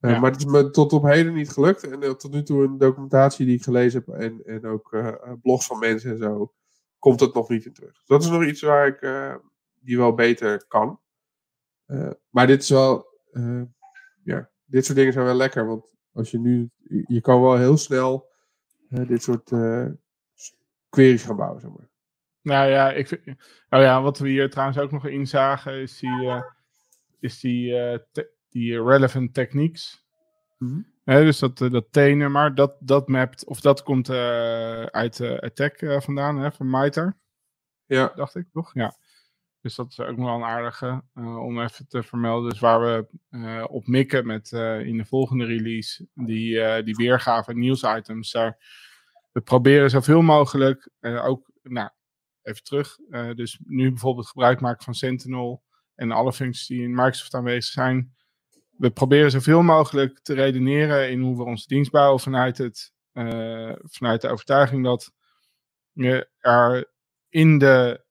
Uh, 0.00 0.20
Maar 0.20 0.30
het 0.30 0.40
is 0.40 0.46
me 0.46 0.70
tot 0.70 0.92
op 0.92 1.02
heden 1.02 1.34
niet 1.34 1.50
gelukt. 1.50 1.86
En 1.86 2.18
tot 2.18 2.32
nu 2.32 2.42
toe 2.42 2.64
een 2.64 2.78
documentatie 2.78 3.46
die 3.46 3.56
ik 3.56 3.62
gelezen 3.62 4.02
heb 4.06 4.14
en, 4.18 4.44
en 4.44 4.66
ook 4.66 4.96
blogs 5.42 5.66
van 5.66 5.78
mensen 5.78 6.10
en 6.10 6.18
zo, 6.18 6.52
komt 6.98 7.20
het 7.20 7.34
nog 7.34 7.48
niet 7.48 7.64
in 7.64 7.72
terug. 7.72 7.92
Dus 7.92 8.06
dat 8.06 8.22
is 8.22 8.30
nog 8.30 8.44
iets 8.44 8.62
waar 8.62 8.86
ik 8.86 9.00
die 9.80 9.96
wel 9.96 10.14
beter 10.14 10.66
kan. 10.66 11.00
maar 12.30 12.46
dit 12.46 12.62
is 12.62 12.68
wel, 12.68 13.06
ja, 14.22 14.50
dit 14.64 14.84
soort 14.84 14.96
dingen 14.96 15.12
zijn 15.12 15.24
wel 15.24 15.34
lekker. 15.34 15.66
Want 15.66 15.84
als 16.12 16.30
je 16.30 16.38
nu, 16.38 16.70
je 17.06 17.20
kan 17.20 17.40
wel 17.40 17.56
heel 17.56 17.76
snel 17.76 18.28
dit 18.88 19.22
soort 19.22 19.50
queries 20.88 21.22
gaan 21.22 21.36
bouwen, 21.36 21.60
zeg 21.60 21.70
maar. 21.70 21.88
Nou 22.46 22.70
ja, 22.70 22.92
ik 22.92 23.08
vind, 23.08 23.26
oh 23.70 23.80
ja, 23.80 24.02
wat 24.02 24.18
we 24.18 24.28
hier 24.28 24.50
trouwens 24.50 24.78
ook 24.78 24.90
nog 24.90 25.06
in 25.06 25.26
zagen, 25.26 25.80
is 25.80 25.98
die, 25.98 26.22
uh, 26.22 26.42
is 27.20 27.40
die, 27.40 27.72
uh, 27.72 27.98
die 28.50 28.82
relevant 28.82 29.34
techniques. 29.34 30.04
Mm 30.58 30.94
dus 31.04 31.38
dat, 31.38 31.60
uh, 31.60 31.70
dat 31.70 31.92
T-nummer, 31.92 32.54
dat, 32.54 32.76
dat 32.80 33.08
mapt, 33.08 33.44
of 33.44 33.60
dat 33.60 33.82
komt 33.82 34.10
uit 34.90 35.20
Attack 35.20 36.02
vandaan, 36.02 36.38
hè, 36.38 36.52
van 36.52 36.70
MITRE. 36.70 37.14
Ja. 37.86 38.12
Dacht 38.14 38.34
ik, 38.34 38.46
toch? 38.52 38.74
Ja. 38.74 38.94
Dus 39.60 39.74
dat 39.74 39.90
is 39.90 40.00
ook 40.00 40.16
nog 40.16 40.26
wel 40.26 40.34
een 40.34 40.44
aardige 40.44 41.02
om 41.14 41.60
even 41.60 41.88
te 41.88 42.02
vermelden. 42.02 42.50
Dus 42.50 42.60
waar 42.60 42.80
we 42.80 43.68
op 43.68 43.86
mikken 43.86 44.26
met 44.26 44.52
in 44.82 44.96
de 44.96 45.04
volgende 45.04 45.44
release, 45.44 46.08
die, 46.14 46.82
die 46.82 46.94
weergave 46.94 47.54
nieuwsitems. 47.54 48.30
Daar, 48.32 48.58
we 49.32 49.40
proberen 49.40 49.90
zoveel 49.90 50.22
mogelijk, 50.22 50.90
ook 51.00 51.50
nou, 51.62 51.90
even 52.46 52.62
terug. 52.62 52.98
Uh, 53.10 53.34
dus 53.34 53.58
nu 53.64 53.88
bijvoorbeeld 53.90 54.26
gebruik 54.26 54.60
maken 54.60 54.84
van 54.84 54.94
Sentinel 54.94 55.62
en 55.94 56.10
alle 56.10 56.32
functies 56.32 56.66
die 56.66 56.82
in 56.82 56.90
Microsoft 56.90 57.34
aanwezig 57.34 57.72
zijn. 57.72 58.14
We 58.76 58.90
proberen 58.90 59.30
zoveel 59.30 59.62
mogelijk 59.62 60.20
te 60.22 60.34
redeneren 60.34 61.10
in 61.10 61.20
hoe 61.20 61.36
we 61.36 61.42
onze 61.42 61.66
dienst 61.66 61.90
bouwen 61.90 62.20
vanuit, 62.20 62.58
het, 62.58 62.92
uh, 63.12 63.72
vanuit 63.82 64.20
de 64.20 64.28
overtuiging 64.28 64.84
dat 64.84 65.12
je 65.92 66.28
er 66.38 66.92
in 67.28 67.58
de 67.58 68.04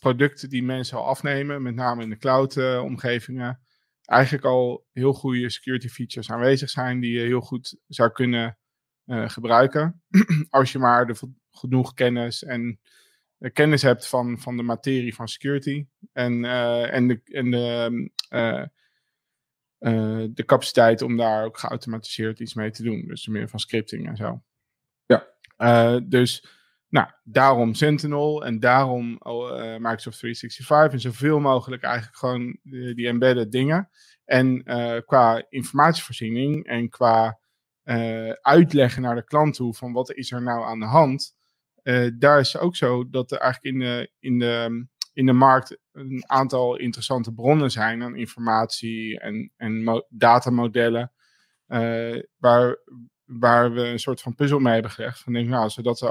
producten 0.00 0.48
die 0.48 0.62
mensen 0.62 0.98
al 0.98 1.04
afnemen, 1.04 1.62
met 1.62 1.74
name 1.74 2.02
in 2.02 2.10
de 2.10 2.16
cloud-omgevingen, 2.16 3.60
eigenlijk 4.02 4.44
al 4.44 4.86
heel 4.92 5.12
goede 5.12 5.50
security 5.50 5.88
features 5.88 6.30
aanwezig 6.30 6.70
zijn 6.70 7.00
die 7.00 7.12
je 7.12 7.26
heel 7.26 7.40
goed 7.40 7.78
zou 7.86 8.10
kunnen 8.10 8.58
gebruiken. 9.06 10.02
Als 10.50 10.72
je 10.72 10.78
maar 10.78 11.06
de 11.06 11.14
genoeg 11.50 11.94
kennis 11.94 12.44
en 12.44 12.80
kennis 13.52 13.82
hebt 13.82 14.06
van, 14.06 14.38
van 14.38 14.56
de 14.56 14.62
materie 14.62 15.14
van 15.14 15.28
security 15.28 15.86
en, 16.12 16.44
uh, 16.44 16.94
en, 16.94 17.08
de, 17.08 17.20
en 17.24 17.50
de, 17.50 18.10
uh, 18.30 18.64
uh, 19.78 20.28
de 20.30 20.44
capaciteit 20.44 21.02
om 21.02 21.16
daar 21.16 21.44
ook 21.44 21.58
geautomatiseerd 21.58 22.40
iets 22.40 22.54
mee 22.54 22.70
te 22.70 22.82
doen. 22.82 23.04
Dus 23.06 23.26
meer 23.26 23.48
van 23.48 23.58
scripting 23.58 24.08
en 24.08 24.16
zo. 24.16 24.42
Ja. 25.06 26.00
dus 26.00 26.46
nou, 26.88 27.08
daarom 27.24 27.74
Sentinel 27.74 28.44
en 28.44 28.60
daarom 28.60 29.08
Microsoft 29.78 30.18
365 30.18 30.92
en 30.92 31.00
zoveel 31.00 31.40
mogelijk 31.40 31.82
eigenlijk 31.82 32.16
gewoon 32.16 32.58
die, 32.62 33.06
embedded 33.06 33.52
dingen. 33.52 33.88
En 34.24 34.62
qua 35.06 35.44
informatievoorziening 35.48 36.66
en 36.66 36.88
qua 36.88 37.38
uitleggen 38.40 39.02
naar 39.02 39.14
de 39.14 39.24
klant 39.24 39.54
toe 39.54 39.74
van 39.74 39.92
wat 39.92 40.12
is 40.12 40.32
er 40.32 40.42
nou 40.42 40.64
aan 40.64 40.80
de 40.80 40.86
hand 40.86 41.36
uh, 41.37 41.37
daar 42.18 42.40
is 42.40 42.56
ook 42.56 42.76
zo 42.76 43.10
dat 43.10 43.30
er 43.30 43.38
eigenlijk 43.38 43.74
in 43.74 43.80
de, 43.80 44.10
in, 44.18 44.38
de, 44.38 44.86
in 45.12 45.26
de 45.26 45.32
markt 45.32 45.78
een 45.92 46.24
aantal 46.26 46.76
interessante 46.76 47.32
bronnen 47.32 47.70
zijn 47.70 48.02
aan 48.02 48.16
informatie 48.16 49.20
en, 49.20 49.52
en 49.56 50.04
datamodellen. 50.08 51.12
Uh, 51.68 52.22
waar, 52.38 52.78
waar 53.24 53.72
we 53.72 53.80
een 53.80 53.98
soort 53.98 54.20
van 54.20 54.34
puzzel 54.34 54.58
mee 54.58 54.72
hebben 54.72 54.90
gelegd. 54.90 55.20
Van 55.20 55.32
denk, 55.32 55.48
nou, 55.48 55.62
als 55.62 55.76
we 55.76 55.82
dat 55.82 56.02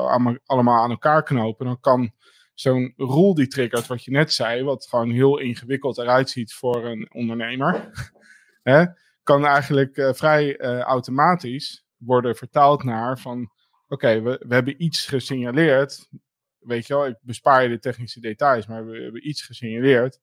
allemaal 0.45 0.83
aan 0.83 0.89
elkaar 0.89 1.23
knopen, 1.23 1.65
dan 1.65 1.79
kan 1.79 2.11
zo'n 2.53 2.93
rule 2.95 3.35
die 3.35 3.47
triggert, 3.47 3.87
wat 3.87 4.03
je 4.03 4.11
net 4.11 4.33
zei, 4.33 4.63
wat 4.63 4.87
gewoon 4.87 5.11
heel 5.11 5.39
ingewikkeld 5.39 5.97
eruit 5.97 6.29
ziet 6.29 6.53
voor 6.53 6.85
een 6.85 7.09
ondernemer, 7.13 7.89
hè, 8.71 8.85
kan 9.23 9.45
eigenlijk 9.45 9.97
uh, 9.97 10.13
vrij 10.13 10.57
automatisch 10.81 11.85
worden 11.97 12.35
vertaald 12.35 12.83
naar 12.83 13.19
van 13.19 13.51
oké, 13.87 14.21
we, 14.21 14.43
we 14.47 14.53
hebben 14.53 14.83
iets 14.83 15.05
gesignaleerd. 15.05 16.09
Weet 16.59 16.87
je 16.87 16.93
wel, 16.93 17.07
ik 17.07 17.17
bespaar 17.21 17.63
je 17.63 17.69
de 17.69 17.79
technische 17.79 18.19
details, 18.19 18.67
maar 18.67 18.85
we 18.85 19.01
hebben 19.01 19.27
iets 19.27 19.41
gesignaleerd. 19.41 20.19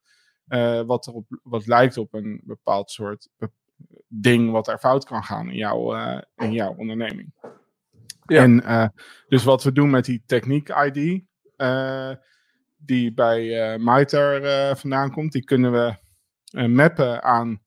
Uh, 0.48 0.82
wat, 0.82 1.06
erop, 1.06 1.40
wat 1.42 1.66
lijkt 1.66 1.96
op 1.96 2.14
een 2.14 2.40
bepaald 2.44 2.90
soort 2.90 3.28
ding 4.08 4.50
wat 4.50 4.68
er 4.68 4.78
fout 4.78 5.04
kan 5.04 5.24
gaan 5.24 5.48
in 5.48 5.56
jouw, 5.56 5.96
uh, 5.96 6.20
in 6.36 6.52
jouw 6.52 6.74
onderneming. 6.74 7.32
Ja. 8.26 8.42
En 8.42 8.62
uh, 8.62 8.88
dus 9.28 9.44
wat 9.44 9.62
we 9.62 9.72
doen 9.72 9.90
met 9.90 10.04
die 10.04 10.22
techniek-ID, 10.26 11.22
die 12.76 13.14
bij 13.14 13.78
MITRE 13.78 14.72
vandaan 14.76 15.10
komt, 15.10 15.32
die 15.32 15.44
kunnen 15.44 15.72
we 15.72 15.96
mappen 16.68 17.22
aan 17.22 17.63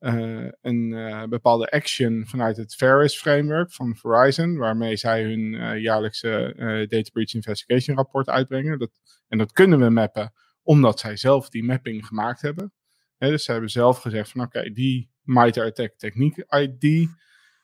uh, 0.00 0.48
een 0.60 0.90
uh, 0.90 1.24
bepaalde 1.24 1.70
action 1.70 2.24
vanuit 2.26 2.56
het 2.56 2.74
Ferris 2.74 3.18
framework 3.18 3.72
van 3.72 3.96
Verizon, 3.96 4.56
waarmee 4.56 4.96
zij 4.96 5.22
hun 5.22 5.52
uh, 5.52 5.82
jaarlijkse 5.82 6.54
Data 6.88 7.10
Breach 7.12 7.34
Investigation 7.34 7.96
rapport 7.96 8.28
uitbrengen. 8.28 8.78
Dat, 8.78 8.90
en 9.28 9.38
dat 9.38 9.52
kunnen 9.52 9.78
we 9.78 9.90
mappen 9.90 10.32
omdat 10.62 11.00
zij 11.00 11.16
zelf 11.16 11.48
die 11.48 11.64
mapping 11.64 12.06
gemaakt 12.06 12.40
hebben. 12.40 12.72
He, 13.16 13.28
dus 13.28 13.44
ze 13.44 13.52
hebben 13.52 13.70
zelf 13.70 13.98
gezegd 13.98 14.30
van 14.30 14.40
oké, 14.40 14.70
die 14.70 15.10
MITRE 15.22 15.64
Attack 15.64 15.94
Technique 15.96 16.46
ID, 16.60 17.08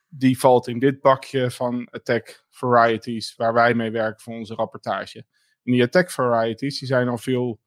die 0.09 0.39
valt 0.39 0.69
in 0.69 0.79
dit 0.79 1.01
bakje 1.01 1.51
van 1.51 1.89
attack 1.91 2.47
varieties 2.51 3.37
waar 3.37 3.53
wij 3.53 3.75
mee 3.75 3.91
werken 3.91 4.21
voor 4.21 4.35
onze 4.35 4.55
rapportage. 4.55 5.19
En 5.65 5.73
die 5.73 5.83
attack 5.83 6.11
varieties 6.11 6.79
die 6.79 6.89
zijn 6.89 7.09
al 7.09 7.19
veel 7.19 7.61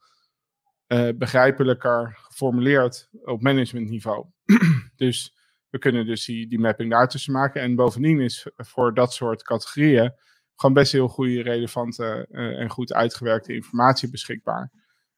uh, 0.88 1.10
begrijpelijker 1.16 2.18
geformuleerd 2.22 3.10
op 3.24 3.42
managementniveau. 3.42 4.26
dus 4.96 5.36
we 5.70 5.80
kunnen 5.80 6.06
dus 6.06 6.26
die, 6.26 6.48
die 6.48 6.60
mapping 6.60 6.92
daartussen 6.92 7.34
maken. 7.34 7.62
En 7.62 7.76
bovendien 7.76 8.20
is 8.20 8.48
voor 8.56 8.94
dat 8.94 9.14
soort 9.14 9.44
categorieën 9.44 10.14
gewoon 10.56 10.76
best 10.76 10.92
heel 10.92 11.08
goede, 11.08 11.42
relevante 11.42 12.28
uh, 12.32 12.60
en 12.60 12.70
goed 12.70 12.94
uitgewerkte 12.94 13.54
informatie 13.54 14.10
beschikbaar. 14.10 14.72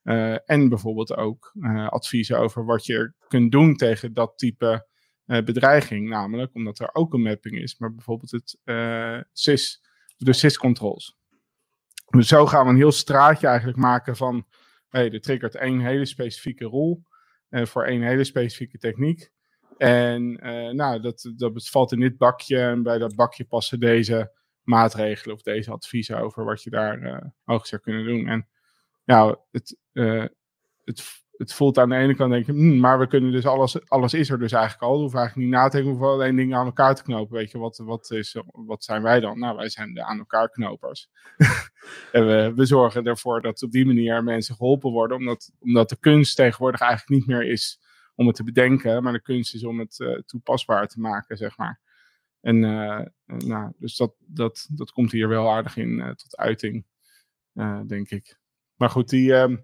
Uh, 0.03 0.49
en 0.49 0.69
bijvoorbeeld 0.69 1.15
ook 1.15 1.51
adviezen 1.89 2.39
over 2.39 2.65
wat 2.65 2.85
je 2.85 3.13
kunt 3.27 3.51
doen 3.51 3.75
tegen 3.75 4.13
dat 4.13 4.37
type 4.37 4.87
bedreiging. 5.25 6.09
Namelijk 6.09 6.53
omdat 6.53 6.79
er 6.79 6.89
ook 6.93 7.13
een 7.13 7.21
mapping 7.21 7.55
is, 7.55 7.77
maar 7.77 7.93
bijvoorbeeld 7.93 8.31
het 8.31 8.57
SIS, 9.31 9.81
de 10.17 10.33
SIS-controls. 10.33 11.17
Dus 12.09 12.27
zo 12.27 12.45
gaan 12.45 12.65
we 12.65 12.71
een 12.71 12.77
heel 12.77 12.91
straatje 12.91 13.47
eigenlijk 13.47 13.77
maken 13.77 14.15
van 14.15 14.45
hey, 14.89 15.11
er 15.11 15.21
triggert 15.21 15.55
één 15.55 15.79
hele 15.79 16.05
specifieke 16.05 16.65
rol 16.65 17.03
uh, 17.49 17.65
voor 17.65 17.83
één 17.83 18.01
hele 18.01 18.23
specifieke 18.23 18.77
techniek. 18.77 19.31
En 19.77 20.47
uh, 20.47 20.69
nou, 20.69 21.01
dat, 21.01 21.31
dat 21.35 21.69
valt 21.69 21.91
in 21.91 21.99
dit 21.99 22.17
bakje 22.17 22.59
en 22.59 22.83
bij 22.83 22.97
dat 22.97 23.15
bakje 23.15 23.45
passen 23.45 23.79
deze 23.79 24.31
maatregelen 24.63 25.35
of 25.35 25.41
deze 25.41 25.71
adviezen 25.71 26.19
over 26.19 26.43
wat 26.43 26.63
je 26.63 26.69
daar 26.69 27.01
uh, 27.47 27.59
zou 27.63 27.81
kunnen 27.81 28.05
doen. 28.05 28.27
En 28.27 28.47
nou, 29.05 29.37
het, 29.51 29.77
het 30.83 31.23
het 31.39 31.53
voelt 31.53 31.77
aan 31.77 31.89
de 31.89 31.95
ene 31.95 32.15
kant 32.15 32.31
denk 32.31 32.45
je, 32.45 32.51
hmm, 32.51 32.79
maar 32.79 32.99
we 32.99 33.07
kunnen 33.07 33.31
dus 33.31 33.45
alles, 33.45 33.89
alles 33.89 34.13
is 34.13 34.29
er 34.29 34.39
dus 34.39 34.51
eigenlijk 34.51 34.83
al. 34.83 34.93
We 34.93 34.99
hoeven 34.99 35.19
eigenlijk 35.19 35.49
niet 35.49 35.57
na 35.57 35.67
te 35.67 35.75
denken, 35.75 35.91
hoeven 35.91 36.07
alleen 36.07 36.35
dingen 36.35 36.57
aan 36.57 36.65
elkaar 36.65 36.95
te 36.95 37.03
knopen. 37.03 37.37
Weet 37.37 37.51
je, 37.51 37.57
wat, 37.57 37.77
wat, 37.77 38.11
is, 38.11 38.35
wat 38.51 38.83
zijn 38.83 39.01
wij 39.01 39.19
dan? 39.19 39.39
Nou, 39.39 39.55
wij 39.55 39.69
zijn 39.69 39.93
de 39.93 40.03
aan 40.03 40.17
elkaar 40.17 40.49
knopers. 40.49 41.09
en 42.11 42.27
we, 42.27 42.51
we 42.55 42.65
zorgen 42.65 43.05
ervoor 43.05 43.41
dat 43.41 43.63
op 43.63 43.71
die 43.71 43.85
manier 43.85 44.23
mensen 44.23 44.55
geholpen 44.55 44.91
worden, 44.91 45.17
omdat, 45.17 45.51
omdat 45.59 45.89
de 45.89 45.99
kunst 45.99 46.35
tegenwoordig 46.35 46.81
eigenlijk 46.81 47.19
niet 47.19 47.27
meer 47.27 47.51
is 47.51 47.79
om 48.15 48.27
het 48.27 48.35
te 48.35 48.43
bedenken, 48.43 49.03
maar 49.03 49.13
de 49.13 49.21
kunst 49.21 49.53
is 49.53 49.63
om 49.63 49.79
het 49.79 49.99
uh, 49.99 50.19
toepasbaar 50.19 50.87
te 50.87 50.99
maken, 50.99 51.37
zeg 51.37 51.57
maar. 51.57 51.79
En 52.41 52.59
nou, 53.25 53.71
dus 53.77 53.95
dat, 53.95 54.13
dat, 54.19 54.67
dat 54.71 54.91
komt 54.91 55.11
hier 55.11 55.27
wel 55.27 55.51
aardig 55.51 55.77
in 55.77 56.13
tot 56.15 56.37
uiting, 56.37 56.85
denk 57.87 58.09
ik. 58.09 58.39
Maar 58.79 58.89
goed, 58.89 59.09
die, 59.09 59.33
ehm, 59.33 59.55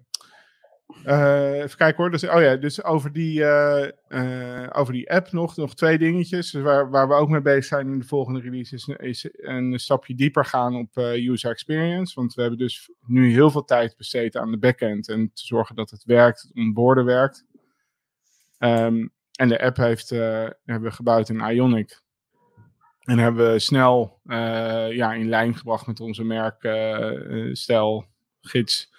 uh, 1.06 1.62
even 1.62 1.76
kijken 1.76 1.96
hoor. 1.96 2.10
Dus, 2.10 2.24
oh 2.28 2.40
ja, 2.40 2.56
dus 2.56 2.84
over 2.84 3.12
die, 3.12 3.40
uh, 3.40 3.86
uh, 4.08 4.66
over 4.72 4.92
die 4.92 5.10
app 5.10 5.32
nog, 5.32 5.56
nog 5.56 5.74
twee 5.74 5.98
dingetjes. 5.98 6.50
Dus 6.50 6.62
waar, 6.62 6.90
waar 6.90 7.08
we 7.08 7.14
ook 7.14 7.28
mee 7.28 7.40
bezig 7.40 7.64
zijn 7.64 7.92
in 7.92 7.98
de 7.98 8.04
volgende 8.04 8.40
release 8.40 8.74
is, 8.74 8.88
is 8.88 9.28
een 9.32 9.78
stapje 9.78 10.14
dieper 10.14 10.44
gaan 10.44 10.76
op 10.76 10.96
user 10.96 11.50
experience. 11.50 12.14
Want 12.14 12.34
we 12.34 12.40
hebben 12.40 12.58
dus 12.58 12.90
nu 13.06 13.32
heel 13.32 13.50
veel 13.50 13.64
tijd 13.64 13.96
besteed 13.96 14.36
aan 14.36 14.50
de 14.50 14.58
backend 14.58 15.08
en 15.08 15.30
te 15.34 15.46
zorgen 15.46 15.76
dat 15.76 15.90
het 15.90 16.04
werkt, 16.04 16.42
het 16.42 16.54
onboarden 16.54 17.04
werkt. 17.04 17.44
Um, 18.58 19.12
en 19.32 19.48
de 19.48 19.62
app 19.62 19.76
heeft, 19.76 20.10
hebben 20.10 20.82
we 20.82 20.90
gebouwd 20.90 21.28
in 21.28 21.40
Ionic. 21.40 22.00
En 23.00 23.18
hebben 23.18 23.52
we 23.52 23.58
snel 23.58 24.20
ja, 24.90 25.12
in 25.12 25.28
lijn 25.28 25.54
gebracht 25.54 25.86
met 25.86 26.00
onze 26.00 26.24
merkstijl, 26.24 28.06
gids. 28.40 28.94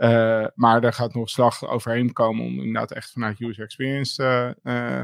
Uh, 0.00 0.46
maar 0.54 0.80
daar 0.80 0.92
gaat 0.92 1.14
nog 1.14 1.30
slag 1.30 1.68
overheen 1.68 2.12
komen 2.12 2.44
om 2.44 2.58
inderdaad 2.58 2.92
echt 2.92 3.10
vanuit 3.10 3.40
user 3.40 3.64
experience 3.64 4.56
uh, 4.62 5.02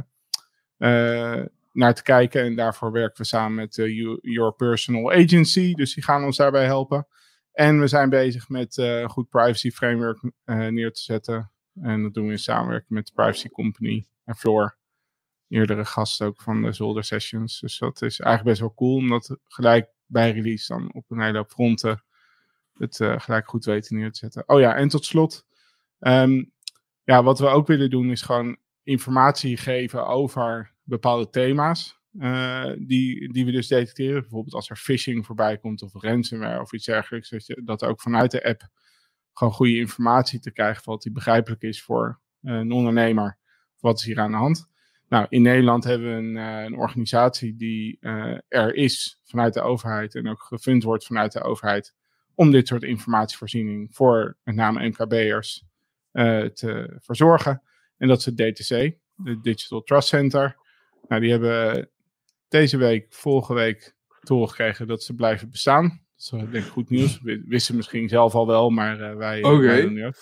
uh, 0.79 1.45
naar 1.73 1.95
te 1.95 2.03
kijken. 2.03 2.43
En 2.43 2.57
daarvoor 2.57 2.93
werken 2.93 3.17
we 3.17 3.25
samen 3.25 3.55
met 3.55 3.75
Your 4.21 4.53
Personal 4.53 5.13
Agency. 5.13 5.75
Dus 5.75 5.95
die 5.95 6.05
gaan 6.05 6.25
ons 6.25 6.37
daarbij 6.37 6.65
helpen. 6.65 7.07
En 7.53 7.81
we 7.81 7.87
zijn 7.87 8.09
bezig 8.09 8.49
met 8.49 8.77
een 8.77 9.11
goed 9.11 9.29
privacy 9.29 9.71
framework 9.71 10.19
neer 10.45 10.93
te 10.93 11.01
zetten. 11.01 11.53
En 11.81 12.03
dat 12.03 12.15
doen 12.15 12.27
we 12.27 12.33
in 12.33 12.39
samenwerking 12.39 12.91
met 12.91 13.07
de 13.07 13.13
Privacy 13.15 13.49
Company 13.49 14.07
en 14.25 14.37
Floor. 14.37 14.77
Eerdere 15.49 15.85
gasten 15.85 16.27
ook 16.27 16.41
van 16.43 16.63
de 16.63 16.73
Zolder 16.73 17.05
Sessions. 17.05 17.61
Dus 17.61 17.79
dat 17.79 18.03
is 18.03 18.21
eigenlijk 18.21 18.49
best 18.49 18.61
wel 18.61 18.75
cool 18.75 18.97
om 18.97 19.09
dat 19.09 19.39
gelijk 19.45 19.89
bij 20.07 20.31
release 20.31 20.73
dan 20.73 20.93
op 20.93 21.11
een 21.11 21.21
hele 21.21 21.39
hoop 21.39 21.51
fronten 21.51 22.05
het 22.79 22.99
uh, 22.99 23.21
gelijk 23.21 23.49
goed 23.49 23.65
weten 23.65 23.97
neer 23.97 24.13
te 24.13 24.19
zetten. 24.19 24.43
Oh 24.47 24.61
ja, 24.61 24.75
en 24.75 24.89
tot 24.89 25.05
slot. 25.05 25.47
Um, 26.01 26.53
ja, 27.05 27.23
wat 27.23 27.39
we 27.39 27.47
ook 27.47 27.67
willen 27.67 27.91
doen 27.91 28.11
is 28.11 28.23
gewoon 28.23 28.57
informatie 28.83 29.57
geven 29.57 30.07
over 30.07 30.73
bepaalde 30.83 31.31
thema's. 31.31 32.01
Uh, 32.13 32.73
die, 32.79 33.33
die 33.33 33.45
we 33.45 33.51
dus 33.51 33.69
detecteren. 33.69 34.21
Bijvoorbeeld 34.21 34.55
als 34.55 34.71
er 34.71 34.77
phishing 34.77 35.27
voorbij 35.27 35.59
komt 35.59 35.83
of 35.83 35.93
ransomware 35.95 36.61
of 36.61 36.73
iets 36.73 36.85
dergelijks. 36.85 37.29
Dat 37.29 37.47
je 37.47 37.63
dat 37.65 37.85
ook 37.85 38.01
vanuit 38.01 38.31
de 38.31 38.45
app 38.45 38.69
gewoon 39.33 39.53
goede 39.53 39.77
informatie 39.77 40.41
te 40.41 40.53
krijgen. 40.53 40.83
Wat 40.85 41.03
die 41.03 41.13
begrijpelijk 41.13 41.63
is 41.63 41.83
voor 41.83 42.21
uh, 42.43 42.55
een 42.55 42.73
ondernemer. 42.73 43.39
Wat 43.81 43.99
is 43.99 44.05
hier 44.05 44.21
aan 44.21 44.31
de 44.31 44.37
hand? 44.37 44.69
Nou, 45.09 45.27
in 45.29 45.43
Nederland 45.43 45.85
hebben 45.85 46.09
we 46.09 46.15
een, 46.15 46.37
een 46.37 46.77
organisatie 46.77 47.57
die 47.57 47.99
er 48.49 48.75
is 48.75 49.21
vanuit 49.25 49.55
de 49.55 49.61
overheid. 49.61 50.15
En 50.15 50.29
ook 50.29 50.43
gefund 50.43 50.83
wordt 50.83 51.07
vanuit 51.07 51.33
de 51.33 51.43
overheid 51.43 51.95
om 52.37 52.51
dit 52.51 52.69
soort 52.69 52.83
informatievoorziening 52.83 53.89
voor 53.95 54.37
met 54.45 54.55
name 54.55 54.89
MKB'ers 54.89 55.65
uh, 56.13 56.45
te 56.45 56.97
verzorgen. 56.99 57.63
En 57.97 58.09
dat 58.09 58.19
is 58.19 58.25
het 58.25 58.37
DTC, 58.37 58.97
de 59.15 59.41
Digital 59.41 59.83
Trust 59.83 60.09
Center. 60.09 60.57
Nou, 61.09 61.21
die 61.21 61.31
hebben 61.31 61.91
deze 62.49 62.77
week, 62.77 63.07
vorige 63.09 63.55
week, 63.55 63.95
gekregen 64.29 64.87
dat 64.87 65.03
ze 65.03 65.15
blijven 65.15 65.51
bestaan. 65.51 66.05
Dat 66.17 66.41
is 66.41 66.51
denk 66.51 66.65
ik 66.65 66.71
goed 66.71 66.91
nieuws. 66.91 67.21
Wisten 67.47 67.77
misschien 67.77 68.09
zelf 68.09 68.35
al 68.35 68.47
wel, 68.47 68.71
maar 68.71 69.01
uh, 69.01 69.17
wij, 69.17 69.43
okay. 69.43 70.13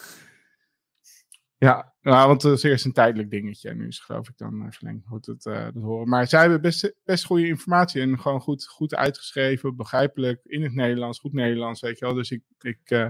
Ja, 1.64 1.94
nou, 2.00 2.28
want 2.28 2.42
het 2.42 2.52
is 2.52 2.62
eerst 2.62 2.84
een 2.84 2.92
tijdelijk 2.92 3.30
dingetje. 3.30 3.68
En 3.68 3.76
nu 3.76 3.86
is 3.86 3.98
geloof 3.98 4.28
ik 4.28 4.36
dan 4.36 4.62
uh, 4.62 4.70
verlengd. 4.70 5.06
Goed 5.06 5.26
het, 5.26 5.44
uh, 5.44 5.64
dat 5.64 5.82
horen. 5.82 6.08
Maar 6.08 6.26
zij 6.26 6.40
hebben 6.40 6.60
best, 6.60 6.94
best 7.04 7.24
goede 7.24 7.46
informatie. 7.46 8.02
En 8.02 8.20
gewoon 8.20 8.40
goed, 8.40 8.66
goed 8.66 8.94
uitgeschreven, 8.94 9.76
begrijpelijk, 9.76 10.40
in 10.44 10.62
het 10.62 10.74
Nederlands, 10.74 11.18
goed 11.18 11.32
Nederlands, 11.32 11.80
weet 11.80 11.98
je 11.98 12.04
wel. 12.04 12.14
Dus 12.14 12.30
ik, 12.30 12.42
ik 12.60 12.90
uh, 12.90 13.08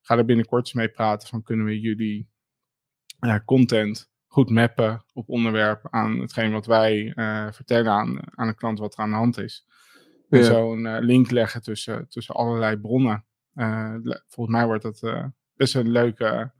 ga 0.00 0.16
er 0.16 0.24
binnenkort 0.24 0.64
eens 0.64 0.72
mee 0.72 0.88
praten 0.88 1.28
van 1.28 1.42
kunnen 1.42 1.66
we 1.66 1.80
jullie 1.80 2.28
content 3.44 4.10
goed 4.26 4.50
mappen 4.50 5.04
op 5.12 5.28
onderwerp 5.28 5.86
aan 5.90 6.20
hetgeen 6.20 6.52
wat 6.52 6.66
wij 6.66 7.12
vertellen 7.52 7.92
aan, 7.92 8.38
aan 8.38 8.46
de 8.46 8.54
klant 8.54 8.78
wat 8.78 8.92
er 8.92 8.98
aan 8.98 9.10
de 9.10 9.16
hand 9.16 9.38
is. 9.38 9.66
En 10.28 10.38
ja. 10.38 10.44
zo 10.44 10.72
een 10.72 11.04
link 11.04 11.30
leggen 11.30 11.62
tussen, 11.62 12.08
tussen 12.08 12.34
allerlei 12.34 12.76
bronnen. 12.76 13.24
volgens 14.28 14.56
mij 14.56 14.66
wordt 14.66 14.82
dat 14.82 15.30
best 15.54 15.74
een 15.74 15.90
leuke 15.90 16.52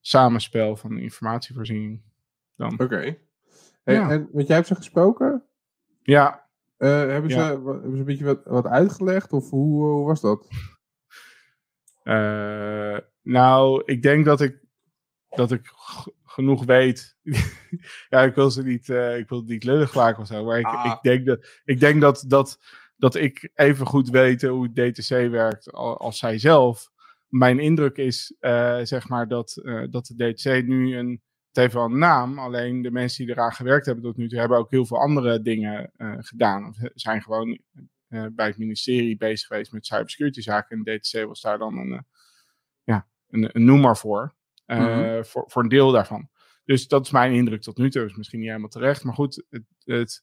samenspel 0.00 0.76
van 0.76 0.98
informatievoorziening. 0.98 2.02
Oké. 2.56 2.84
Okay. 2.84 3.20
Hey, 3.82 3.94
ja. 3.94 4.10
En 4.10 4.28
want 4.32 4.46
jij 4.46 4.56
hebt 4.56 4.68
ze 4.68 4.74
gesproken? 4.74 5.44
Ja. 6.02 6.48
Uh, 6.78 6.88
hebben, 6.88 7.30
ja. 7.30 7.46
Ze, 7.46 7.52
hebben 7.52 7.92
ze 7.92 7.98
een 7.98 8.04
beetje 8.04 8.24
wat, 8.24 8.40
wat 8.44 8.66
uitgelegd 8.66 9.32
of 9.32 9.50
hoe, 9.50 9.84
hoe 9.84 10.06
was 10.06 10.20
dat? 10.20 10.48
Uh, 12.04 12.98
nou, 13.22 13.82
ik 13.84 14.02
denk 14.02 14.24
dat 14.24 14.40
ik, 14.40 14.64
dat 15.28 15.52
ik 15.52 15.72
genoeg 16.24 16.64
weet. 16.64 17.16
ja, 18.10 18.20
ik 18.22 18.34
wil 18.34 18.50
ze 18.50 18.62
niet, 18.62 18.88
uh, 18.88 19.18
ik 19.18 19.28
wil 19.28 19.38
het 19.38 19.48
niet 19.48 19.64
lullig 19.64 19.94
maken 19.94 20.22
of 20.22 20.26
zo, 20.26 20.44
maar 20.44 20.58
ik, 20.58 20.66
ah. 20.66 20.86
ik 20.86 20.98
denk, 21.02 21.26
dat, 21.26 21.60
ik 21.64 21.80
denk 21.80 22.00
dat, 22.00 22.24
dat, 22.26 22.58
dat 22.96 23.14
ik 23.14 23.50
even 23.54 23.86
goed 23.86 24.08
weet 24.08 24.42
hoe 24.42 24.70
het 24.72 24.94
DTC 24.94 25.08
werkt 25.08 25.72
als 25.72 26.18
zij 26.18 26.38
zelf 26.38 26.90
mijn 27.30 27.58
indruk 27.58 27.96
is, 27.96 28.34
uh, 28.40 28.80
zeg 28.82 29.08
maar, 29.08 29.28
dat, 29.28 29.60
uh, 29.62 29.84
dat 29.90 30.12
de 30.14 30.32
DTC 30.32 30.66
nu 30.66 30.96
een. 30.96 31.22
Het 31.48 31.58
heeft 31.58 31.74
wel 31.74 31.84
een 31.84 31.98
naam, 31.98 32.38
alleen 32.38 32.82
de 32.82 32.90
mensen 32.90 33.26
die 33.26 33.34
eraan 33.34 33.52
gewerkt 33.52 33.86
hebben 33.86 34.04
tot 34.04 34.16
nu 34.16 34.28
toe 34.28 34.38
hebben 34.38 34.58
ook 34.58 34.70
heel 34.70 34.86
veel 34.86 35.00
andere 35.00 35.42
dingen 35.42 35.92
uh, 35.96 36.14
gedaan. 36.18 36.66
Of 36.66 36.76
zijn 36.94 37.22
gewoon 37.22 37.60
bij 38.08 38.46
het 38.46 38.58
ministerie 38.58 39.16
bezig 39.16 39.46
geweest 39.46 39.72
met 39.72 39.86
cybersecurity 39.86 40.40
zaken. 40.40 40.82
En 40.82 40.98
DTC 40.98 41.24
was 41.26 41.40
daar 41.40 41.58
dan 41.58 41.76
een, 41.78 42.06
ja, 42.84 43.06
een, 43.28 43.48
een 43.52 43.64
noemer 43.64 43.96
voor, 43.96 44.34
mm 44.66 44.76
-hmm. 44.76 45.24
voor. 45.24 45.44
Voor 45.46 45.62
een 45.62 45.68
deel 45.68 45.92
daarvan. 45.92 46.28
Dus 46.64 46.88
dat 46.88 47.04
is 47.04 47.10
mijn 47.10 47.32
indruk 47.32 47.62
tot 47.62 47.78
nu 47.78 47.90
toe. 47.90 48.04
Is 48.04 48.16
misschien 48.16 48.38
niet 48.38 48.48
helemaal 48.48 48.70
terecht. 48.70 49.04
Maar 49.04 49.14
goed, 49.14 49.44
het, 49.48 49.64
het, 49.84 50.22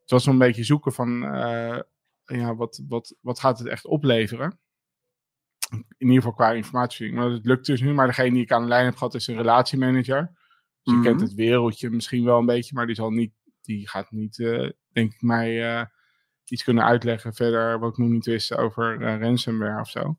het 0.00 0.10
was 0.10 0.26
een 0.26 0.38
beetje 0.38 0.64
zoeken 0.64 0.92
van. 0.92 1.20
ja, 2.24 2.54
wat, 2.54 2.82
wat, 2.88 3.16
wat 3.20 3.40
gaat 3.40 3.58
het 3.58 3.68
echt 3.68 3.86
opleveren? 3.86 4.58
In 5.74 6.06
ieder 6.06 6.16
geval 6.16 6.32
qua 6.32 6.52
informatie. 6.52 7.12
Maar 7.12 7.30
het 7.30 7.46
lukt 7.46 7.66
dus 7.66 7.80
nu. 7.80 7.94
Maar 7.94 8.06
degene 8.06 8.30
die 8.30 8.42
ik 8.42 8.52
aan 8.52 8.62
de 8.62 8.68
lijn 8.68 8.84
heb 8.84 8.96
gehad 8.96 9.14
is 9.14 9.26
een 9.26 9.36
relatiemanager. 9.36 10.32
Dus 10.82 10.94
mm 10.94 11.02
kent 11.02 11.20
het 11.20 11.34
wereldje 11.34 11.90
misschien 11.90 12.24
wel 12.24 12.38
een 12.38 12.46
beetje, 12.46 12.74
maar 12.74 12.86
die, 12.86 12.94
zal 12.94 13.10
niet, 13.10 13.32
die 13.60 13.88
gaat 13.88 14.10
niet, 14.10 14.38
uh, 14.38 14.70
denk 14.92 15.12
ik, 15.12 15.22
mij 15.22 15.76
uh, 15.76 15.84
iets 16.44 16.64
kunnen 16.64 16.84
uitleggen 16.84 17.34
verder 17.34 17.78
wat 17.78 17.90
ik 17.90 17.98
nog 17.98 18.08
niet 18.08 18.26
wist 18.26 18.56
over 18.56 19.00
uh, 19.00 19.20
ransomware 19.20 19.80
of 19.80 19.88
zo. 19.88 20.18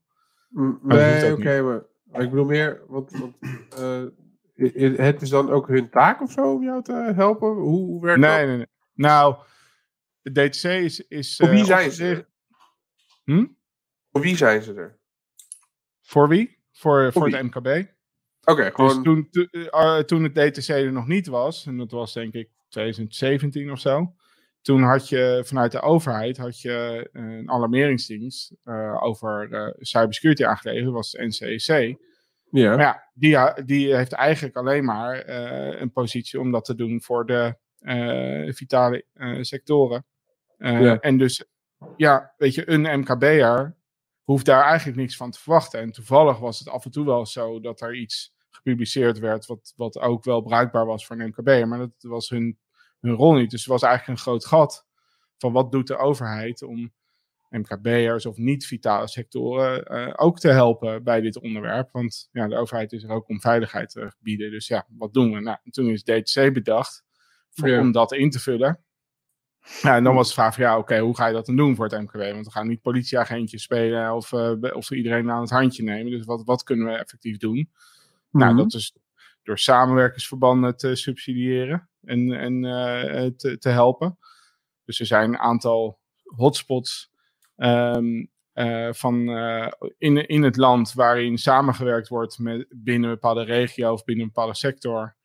Mm, 0.49 0.79
nee, 0.83 1.31
oké, 1.31 1.41
okay, 1.41 1.61
maar, 1.61 1.83
maar, 2.03 2.21
ik 2.21 2.29
bedoel 2.29 2.45
meer, 2.45 2.81
wat, 2.87 3.11
wat 3.11 3.33
het 4.95 5.21
is 5.21 5.29
dan 5.29 5.49
ook 5.49 5.67
hun 5.67 5.89
taak 5.89 6.21
of 6.21 6.31
zo 6.31 6.53
om 6.53 6.63
jou 6.63 6.83
te 6.83 7.11
helpen? 7.15 7.49
Hoe, 7.49 7.85
hoe 7.85 8.01
werkt 8.01 8.19
nee, 8.19 8.37
dat? 8.37 8.47
Nee, 8.47 8.57
nee, 8.57 8.67
Nou, 8.93 9.35
de 10.21 10.31
DTC 10.31 10.63
is... 10.63 11.07
is 11.07 11.35
Voor 11.35 11.49
wie 11.49 11.65
zijn 11.65 11.91
ze? 11.91 12.25
Hm? 13.23 13.45
Voor 14.11 14.21
wie 14.21 14.37
zijn 14.37 14.61
ze 14.61 14.73
er? 14.73 14.99
Voor 16.05 16.27
wie? 16.27 16.57
Voor, 16.71 17.11
voor, 17.11 17.29
het 17.29 17.43
MKB. 17.43 17.67
Oké, 17.67 17.87
okay, 18.51 18.71
gewoon... 18.71 19.03
Dus 19.03 19.03
toen, 19.03 19.29
to, 19.29 19.45
uh, 19.51 19.99
toen 19.99 20.23
het 20.23 20.35
DTC 20.35 20.67
er 20.67 20.91
nog 20.91 21.07
niet 21.07 21.27
was, 21.27 21.65
en 21.65 21.77
dat 21.77 21.91
was 21.91 22.13
denk 22.13 22.33
ik 22.33 22.49
2017 22.69 23.71
of 23.71 23.79
zo, 23.79 24.13
toen 24.61 24.83
had 24.83 25.09
je 25.09 25.41
vanuit 25.45 25.71
de 25.71 25.81
overheid 25.81 26.37
had 26.37 26.61
je 26.61 27.09
een 27.11 27.49
alarmeringsdienst 27.49 28.55
uh, 28.65 29.03
over 29.03 29.49
uh, 29.49 29.73
cybersecurity 29.79 30.45
aangeleverd, 30.45 30.85
dat 30.85 30.93
was 30.93 31.11
de 31.11 31.25
NCEC. 31.25 31.97
Ja. 32.49 32.69
Maar 32.69 32.79
ja, 32.79 33.09
die, 33.13 33.65
die 33.65 33.95
heeft 33.95 34.11
eigenlijk 34.11 34.55
alleen 34.55 34.85
maar 34.85 35.29
uh, 35.29 35.81
een 35.81 35.91
positie 35.91 36.39
om 36.39 36.51
dat 36.51 36.65
te 36.65 36.75
doen 36.75 37.01
voor 37.01 37.25
de 37.25 37.55
vitale 38.53 39.05
sectoren. 39.41 40.05
Ja. 40.57 40.99
En 40.99 41.17
dus, 41.17 41.45
ja, 41.97 42.33
weet 42.37 42.53
je, 42.53 42.69
een 42.69 42.99
MKB'er 42.99 43.75
hoeft 44.25 44.45
daar 44.45 44.63
eigenlijk 44.63 44.97
niks 44.97 45.15
van 45.15 45.31
te 45.31 45.39
verwachten. 45.39 45.79
En 45.79 45.91
toevallig 45.91 46.39
was 46.39 46.59
het 46.59 46.69
af 46.69 46.85
en 46.85 46.91
toe 46.91 47.05
wel 47.05 47.25
zo 47.25 47.59
dat 47.59 47.81
er 47.81 47.95
iets 47.95 48.33
gepubliceerd 48.49 49.19
werd 49.19 49.45
wat, 49.45 49.73
wat 49.75 49.99
ook 49.99 50.23
wel 50.23 50.41
bruikbaar 50.41 50.85
was 50.85 51.05
voor 51.05 51.19
een 51.19 51.27
MKB. 51.27 51.65
Maar 51.65 51.77
dat 51.77 51.91
was 51.99 52.29
hun, 52.29 52.59
hun 52.99 53.13
rol 53.13 53.33
niet. 53.33 53.51
Dus 53.51 53.63
er 53.63 53.71
was 53.71 53.81
eigenlijk 53.81 54.17
een 54.17 54.25
groot 54.25 54.45
gat 54.45 54.85
van 55.37 55.53
wat 55.53 55.71
doet 55.71 55.87
de 55.87 55.97
overheid 55.97 56.61
om 56.63 56.93
MKB'ers 57.49 58.25
of 58.25 58.37
niet-vitale 58.37 59.07
sectoren 59.07 59.93
uh, 59.97 60.13
ook 60.15 60.39
te 60.39 60.49
helpen 60.49 61.03
bij 61.03 61.21
dit 61.21 61.39
onderwerp. 61.39 61.91
Want 61.91 62.29
ja, 62.31 62.47
de 62.47 62.57
overheid 62.57 62.93
is 62.93 63.03
er 63.03 63.09
ook 63.09 63.29
om 63.29 63.41
veiligheid 63.41 63.89
te 63.89 64.13
bieden. 64.19 64.51
Dus 64.51 64.67
ja, 64.67 64.87
wat 64.89 65.13
doen 65.13 65.33
we? 65.33 65.39
Nou, 65.39 65.57
toen 65.69 65.89
is 65.89 66.03
DTC 66.03 66.53
bedacht 66.53 67.03
voor, 67.49 67.69
ja. 67.69 67.79
om 67.79 67.91
dat 67.91 68.13
in 68.13 68.29
te 68.29 68.39
vullen. 68.39 68.83
Ja, 69.81 69.95
en 69.95 70.03
dan 70.03 70.15
was 70.15 70.27
de 70.27 70.33
vraag 70.33 70.53
van 70.53 70.63
ja, 70.63 70.77
oké, 70.77 70.99
hoe 70.99 71.15
ga 71.15 71.27
je 71.27 71.33
dat 71.33 71.45
dan 71.45 71.55
doen 71.55 71.75
voor 71.75 71.85
het 71.85 72.01
MKB? 72.01 72.31
Want 72.31 72.45
we 72.45 72.51
gaan 72.51 72.67
niet 72.67 72.81
politieagentjes 72.81 73.63
spelen 73.63 74.13
of, 74.13 74.31
uh, 74.31 74.51
of 74.73 74.91
iedereen 74.91 75.31
aan 75.31 75.41
het 75.41 75.49
handje 75.49 75.83
nemen. 75.83 76.11
Dus 76.11 76.25
wat, 76.25 76.43
wat 76.43 76.63
kunnen 76.63 76.87
we 76.87 76.93
effectief 76.93 77.37
doen? 77.37 77.55
Mm 77.55 77.67
-hmm. 78.29 78.39
Nou, 78.41 78.55
dat 78.55 78.73
is 78.73 78.95
door 79.43 79.59
samenwerkingsverbanden 79.59 80.77
te 80.77 80.95
subsidiëren 80.95 81.89
en, 82.03 82.31
en 82.31 82.63
uh, 82.63 83.31
te, 83.37 83.57
te 83.57 83.69
helpen. 83.69 84.17
Dus 84.85 84.99
er 84.99 85.05
zijn 85.05 85.29
een 85.29 85.39
aantal 85.39 85.99
hotspots 86.23 87.11
ehm, 87.55 88.25
eh, 88.53 88.93
van, 88.93 89.29
in, 89.97 90.27
in 90.27 90.43
het 90.43 90.57
land 90.57 90.93
waarin 90.93 91.37
samengewerkt 91.37 92.07
wordt 92.07 92.39
met, 92.39 92.65
binnen 92.69 93.09
een 93.09 93.15
bepaalde 93.15 93.43
regio 93.43 93.93
of 93.93 94.03
binnen 94.03 94.25
een 94.25 94.31
bepaalde 94.33 94.55
sector 94.55 95.15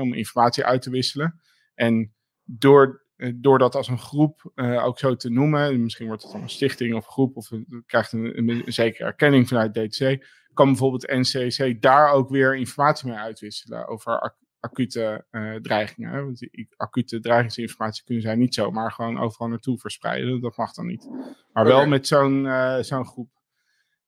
om 0.00 0.14
informatie 0.14 0.64
uit 0.64 0.82
te 0.82 0.90
wisselen. 0.90 1.40
En 1.74 2.14
door, 2.44 3.03
door 3.34 3.58
dat 3.58 3.74
als 3.74 3.88
een 3.88 3.98
groep 3.98 4.52
ook 4.56 4.98
zo 4.98 5.16
te 5.16 5.30
noemen, 5.30 5.82
misschien 5.82 6.06
wordt 6.06 6.22
het 6.22 6.32
dan 6.32 6.42
een 6.42 6.48
stichting 6.48 6.94
of 6.94 7.06
groep 7.06 7.36
of 7.36 7.50
krijgt 7.86 8.12
een, 8.12 8.38
een, 8.38 8.48
een, 8.48 8.72
zekere 8.72 9.04
erkenning 9.04 9.48
vanuit 9.48 9.74
DTC, 9.74 10.26
kan 10.54 10.66
bijvoorbeeld 10.66 11.06
NCC 11.06 11.82
daar 11.82 12.10
ook 12.10 12.28
weer 12.28 12.56
informatie 12.56 13.08
mee 13.08 13.18
uitwisselen 13.18 13.88
over 13.88 14.34
acute 14.64 15.24
uh, 15.30 15.54
dreigingen. 15.54 16.10
Hè? 16.10 16.24
Want 16.24 16.38
die 16.38 16.68
acute 16.76 17.20
dreigingsinformatie 17.20 18.04
kunnen 18.04 18.22
zij 18.22 18.34
niet 18.34 18.54
zomaar 18.54 18.92
gewoon 18.92 19.18
overal 19.18 19.48
naartoe 19.48 19.78
verspreiden. 19.78 20.40
Dat 20.40 20.56
mag 20.56 20.72
dan 20.72 20.86
niet. 20.86 21.08
Maar 21.52 21.64
wel 21.64 21.86
met 21.86 22.06
zo'n 22.06 22.44
uh, 22.44 22.78
zo'n 22.78 23.06
groep. 23.06 23.30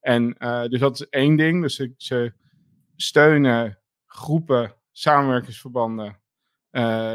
En 0.00 0.36
dus 0.68 0.80
dat 0.80 1.00
is 1.00 1.08
één 1.08 1.36
ding. 1.36 1.62
Dus 1.62 1.88
ze 1.96 2.32
steunen 2.96 3.78
groepen, 4.06 4.74
samenwerkingsverbanden 4.92 6.20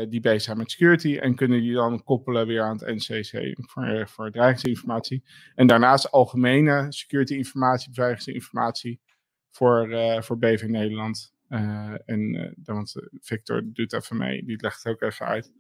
die 0.09 0.19
bezig 0.19 0.41
zijn 0.41 0.57
met 0.57 0.71
security. 0.71 1.17
En 1.17 1.35
kunnen 1.35 1.61
die 1.61 1.73
dan 1.73 2.03
koppelen 2.03 2.47
weer 2.47 2.61
aan 2.61 2.77
het 2.77 2.95
NCC 2.95 3.55
voor, 3.69 4.07
voor 4.07 4.31
dreigingsinformatie. 4.31 5.23
En 5.55 5.67
daarnaast 5.67 6.11
algemene 6.11 6.85
security 6.89 7.33
informatie, 7.33 7.89
beveiligingsinformatie 7.89 9.01
voor, 9.49 9.89
voor 10.23 10.37
BV 10.37 10.63
Nederland. 10.63 11.33
Uh, 11.49 11.93
en 12.05 12.53
want 12.63 12.93
Victor 13.19 13.61
doet 13.65 13.93
even 13.93 14.17
mee, 14.17 14.45
die 14.45 14.61
legt 14.61 14.83
het 14.83 14.93
ook 14.93 15.01
even 15.01 15.25
uit. 15.25 15.51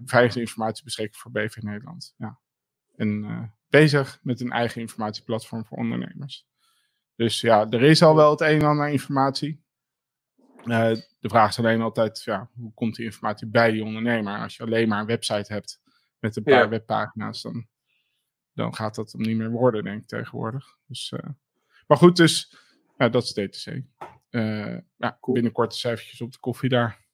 Beveiligingsinformatie 0.00 0.84
beschikken 0.84 1.20
voor 1.20 1.30
BV 1.30 1.56
Nederland. 1.56 2.14
Ja. 2.16 2.38
En 2.96 3.52
bezig 3.68 4.18
met 4.22 4.40
een 4.40 4.52
eigen 4.52 4.80
informatieplatform 4.80 5.64
voor 5.64 5.78
ondernemers. 5.78 6.46
Dus 7.16 7.40
ja, 7.40 7.68
er 7.68 7.82
is 7.82 8.02
al 8.02 8.14
wel 8.14 8.30
het 8.30 8.40
een 8.40 8.60
en 8.60 8.66
ander 8.66 8.88
informatie. 8.88 9.62
De 10.64 11.28
vraag 11.28 11.48
is 11.48 11.58
alleen 11.58 11.80
altijd, 11.80 12.22
ja, 12.22 12.50
hoe 12.54 12.74
komt 12.74 12.94
die 12.94 13.04
informatie 13.04 13.46
bij 13.46 13.70
die 13.70 13.84
ondernemer? 13.84 14.38
Als 14.38 14.56
je 14.56 14.62
alleen 14.62 14.88
maar 14.88 15.00
een 15.00 15.06
website 15.06 15.52
hebt 15.52 15.80
met 16.18 16.36
een 16.36 16.42
paar 16.42 16.54
ja. 16.54 16.68
webpagina's, 16.68 17.42
dan, 17.42 17.66
dan 18.52 18.74
gaat 18.74 18.94
dat 18.94 19.12
hem 19.12 19.20
niet 19.20 19.36
meer 19.36 19.50
worden, 19.50 19.84
denk 19.84 20.00
ik, 20.00 20.08
tegenwoordig. 20.08 20.76
Dus, 20.86 21.12
maar 21.86 21.98
goed, 21.98 22.16
dus 22.16 22.56
ja, 22.98 23.08
dat 23.08 23.22
is 23.22 23.32
DTC. 23.32 23.82
Uh, 24.30 24.78
ja, 24.96 25.18
cool. 25.20 25.34
binnenkort 25.34 25.74
cijfertjes 25.74 26.20
op 26.20 26.32
de 26.32 26.38
koffie 26.38 26.68
daar. 26.68 27.06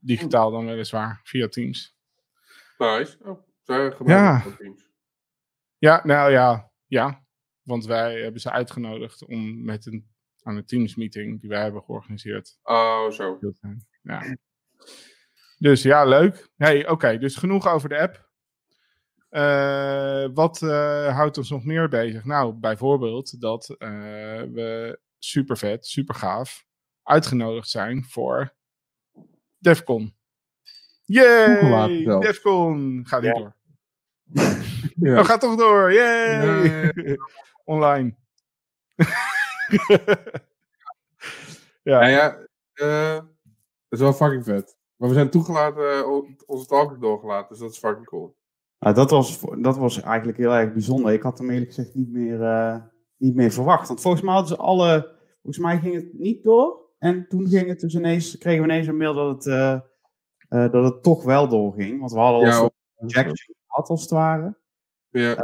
Digitaal 0.00 0.50
dan 0.50 0.66
weliswaar, 0.66 1.20
via 1.22 1.48
Teams. 1.48 1.96
Nice. 2.78 3.18
Oh, 3.22 4.06
ja. 4.06 4.44
Teams. 4.58 4.90
Ja, 5.78 6.00
nou 6.04 6.30
ja, 6.30 6.70
ja. 6.86 7.24
Want 7.62 7.84
wij 7.84 8.20
hebben 8.20 8.40
ze 8.40 8.50
uitgenodigd 8.50 9.24
om 9.26 9.64
met 9.64 9.86
een, 9.86 10.15
aan 10.46 10.56
een 10.56 10.64
Teams 10.64 10.94
meeting 10.94 11.40
die 11.40 11.48
wij 11.48 11.62
hebben 11.62 11.82
georganiseerd. 11.82 12.58
Oh, 12.62 13.10
zo. 13.10 13.38
Ja. 14.02 14.36
Dus 15.58 15.82
ja, 15.82 16.04
leuk. 16.04 16.48
Hey, 16.56 16.80
oké, 16.80 16.90
okay, 16.92 17.18
dus 17.18 17.36
genoeg 17.36 17.68
over 17.68 17.88
de 17.88 17.98
app. 17.98 18.24
Uh, 19.30 20.28
wat 20.34 20.62
uh, 20.62 21.14
houdt 21.16 21.38
ons 21.38 21.50
nog 21.50 21.64
meer 21.64 21.88
bezig? 21.88 22.24
Nou, 22.24 22.54
bijvoorbeeld 22.54 23.40
dat 23.40 23.68
uh, 23.70 23.88
we 24.42 24.98
super 25.18 25.56
vet, 25.56 25.86
super 25.86 26.14
gaaf, 26.14 26.66
uitgenodigd 27.02 27.68
zijn 27.68 28.04
voor 28.04 28.54
Defcon. 29.58 30.14
Yay! 31.04 32.04
Defcon! 32.20 33.02
Gaat 33.06 33.22
niet 33.22 33.36
ja. 33.36 33.38
door. 33.38 33.56
ja. 34.96 35.18
Oh, 35.18 35.24
gaat 35.24 35.40
toch 35.40 35.56
door! 35.56 35.92
Yay! 35.92 36.92
Online. 37.64 38.16
ja. 41.82 42.06
ja, 42.06 42.06
ja 42.06 42.38
uh, 42.74 43.14
dat 43.88 43.98
is 43.98 44.00
wel 44.00 44.12
fucking 44.12 44.44
vet. 44.44 44.76
Maar 44.96 45.08
we 45.08 45.14
zijn 45.14 45.30
toegelaten, 45.30 46.06
onze 46.46 46.66
talk 46.66 47.00
doorgelaten, 47.00 47.48
dus 47.48 47.58
dat 47.58 47.70
is 47.70 47.78
fucking 47.78 48.06
cool. 48.06 48.36
Nou, 48.78 48.94
dat, 48.94 49.10
was, 49.10 49.40
dat 49.58 49.76
was 49.76 50.00
eigenlijk 50.00 50.38
heel 50.38 50.54
erg 50.54 50.72
bijzonder. 50.72 51.12
Ik 51.12 51.22
had 51.22 51.38
hem 51.38 51.50
eerlijk 51.50 51.72
gezegd 51.72 51.94
niet 51.94 52.12
meer, 52.12 52.40
uh, 52.40 52.76
niet 53.16 53.34
meer 53.34 53.50
verwacht. 53.50 53.88
Want 53.88 54.00
volgens 54.00 54.22
mij 54.22 54.32
hadden 54.32 54.56
ze 54.56 54.62
alle 54.62 55.16
Volgens 55.46 55.66
mij 55.66 55.78
ging 55.78 55.94
het 55.94 56.18
niet 56.18 56.44
door. 56.44 56.80
En 56.98 57.28
toen 57.28 57.48
ging 57.48 57.68
het 57.68 57.80
dus 57.80 57.94
ineens, 57.94 58.38
kregen 58.38 58.62
we 58.62 58.68
ineens 58.68 58.86
een 58.86 58.96
mail 58.96 59.14
dat 59.14 59.34
het, 59.34 59.46
uh, 59.46 59.80
uh, 60.48 60.72
dat 60.72 60.84
het 60.84 61.02
toch 61.02 61.24
wel 61.24 61.48
doorging. 61.48 61.98
Want 61.98 62.12
we 62.12 62.18
hadden 62.18 62.40
al 62.40 62.46
ja, 62.46 62.70
rejection 62.94 63.56
gehad 63.66 63.88
als 63.88 64.00
het 64.00 64.10
ware. 64.10 64.56
Ja. 65.08 65.36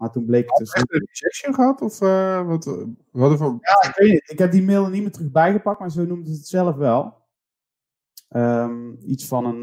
Uh, 0.00 0.06
maar 0.06 0.10
toen 0.10 0.24
bleek 0.24 0.48
het 0.48 0.58
dus... 0.58 0.72
Heb 0.72 0.90
je 0.90 0.94
een 0.94 1.08
rejection 1.12 1.54
gehad? 1.54 1.80
Of 1.80 1.98
wat, 2.46 2.86
wat 3.10 3.38
van... 3.38 3.58
Ja, 3.60 3.88
ik 3.88 3.96
weet 3.96 4.10
niet. 4.10 4.30
Ik 4.30 4.38
heb 4.38 4.50
die 4.50 4.62
mail 4.62 4.84
er 4.84 4.90
niet 4.90 5.02
meer 5.02 5.12
terug 5.12 5.30
bijgepakt, 5.30 5.80
maar 5.80 5.90
zo 5.90 6.04
noemden 6.04 6.32
ze 6.32 6.38
het 6.38 6.48
zelf 6.48 6.76
wel. 6.76 7.18
Um, 8.30 8.98
iets 9.04 9.26
van 9.26 9.44
een... 9.44 9.60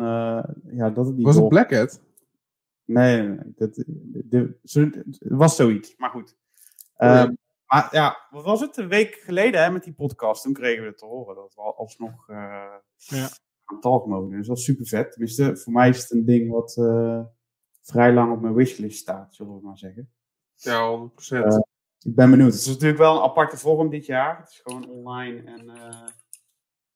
ja, 0.71 0.89
dat 0.89 1.05
het 1.05 1.15
niet 1.15 1.25
Was 1.25 1.35
het 1.35 1.47
Black 1.47 1.73
Hat? 1.73 2.01
Nee, 2.85 3.17
nee, 3.17 3.27
nee. 3.27 3.53
Dat, 3.55 3.75
de, 3.75 4.57
het 4.61 5.07
was 5.19 5.55
zoiets. 5.55 5.95
Maar 5.97 6.09
goed. 6.09 6.35
Um, 6.97 7.37
maar 7.65 7.87
ja, 7.91 8.27
wat 8.29 8.43
was 8.43 8.61
het? 8.61 8.77
Een 8.77 8.87
week 8.87 9.15
geleden 9.15 9.63
hè, 9.63 9.71
met 9.71 9.83
die 9.83 9.93
podcast. 9.93 10.43
Toen 10.43 10.53
kregen 10.53 10.81
we 10.81 10.89
het 10.89 10.97
te 10.97 11.05
horen 11.05 11.35
dat 11.35 11.53
we 11.55 11.61
alsnog 11.61 12.29
uh, 12.29 12.37
ja. 12.95 13.29
aan 13.63 13.79
talk 13.79 14.05
mogen. 14.05 14.37
Dus 14.37 14.47
dat 14.47 14.57
is 14.57 14.63
super 14.63 14.85
vet. 14.85 15.11
Tenminste, 15.11 15.57
voor 15.57 15.73
mij 15.73 15.89
is 15.89 16.01
het 16.01 16.11
een 16.11 16.25
ding 16.25 16.51
wat 16.51 16.75
uh, 16.79 17.23
vrij 17.81 18.13
lang 18.13 18.33
op 18.33 18.41
mijn 18.41 18.53
wishlist 18.53 18.99
staat, 18.99 19.35
zullen 19.35 19.55
we 19.55 19.65
maar 19.65 19.77
zeggen. 19.77 20.11
Ja, 20.57 21.09
100%. 21.09 21.13
Uh, 21.31 21.57
ik 21.99 22.15
ben 22.15 22.29
benieuwd. 22.29 22.51
Het 22.51 22.59
is 22.59 22.67
natuurlijk 22.67 22.99
wel 22.99 23.15
een 23.15 23.23
aparte 23.23 23.57
vorm 23.57 23.89
dit 23.89 24.05
jaar. 24.05 24.39
Het 24.39 24.49
is 24.49 24.61
gewoon 24.63 24.89
online 24.89 25.43
en 25.43 25.71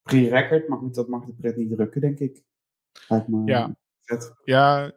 pre-record. 0.03 0.67
Maar 0.67 0.77
goed, 0.77 0.95
dat 0.95 1.07
mag 1.07 1.25
de 1.25 1.33
pret 1.33 1.55
niet 1.55 1.71
drukken, 1.71 2.01
denk 2.01 2.19
ik. 2.19 2.43
Me 3.07 3.41
ja. 3.45 3.75
vet. 4.01 4.33
Ja, 4.43 4.91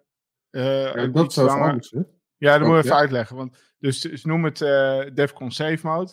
ja 0.51 1.07
dat 1.07 1.33
zou 1.33 1.49
anders, 1.49 1.91
hè? 1.91 2.01
Ja, 2.37 2.59
dat 2.59 2.69
moet 2.69 2.79
ik 2.79 2.85
even 2.85 2.97
uitleggen. 2.97 3.37
Want, 3.37 3.75
dus 3.79 4.01
ze 4.01 4.29
noemen 4.29 4.51
het 4.51 4.61
uh, 4.61 5.15
Defcon 5.15 5.51
Safe 5.51 5.87
Mode. 5.87 6.13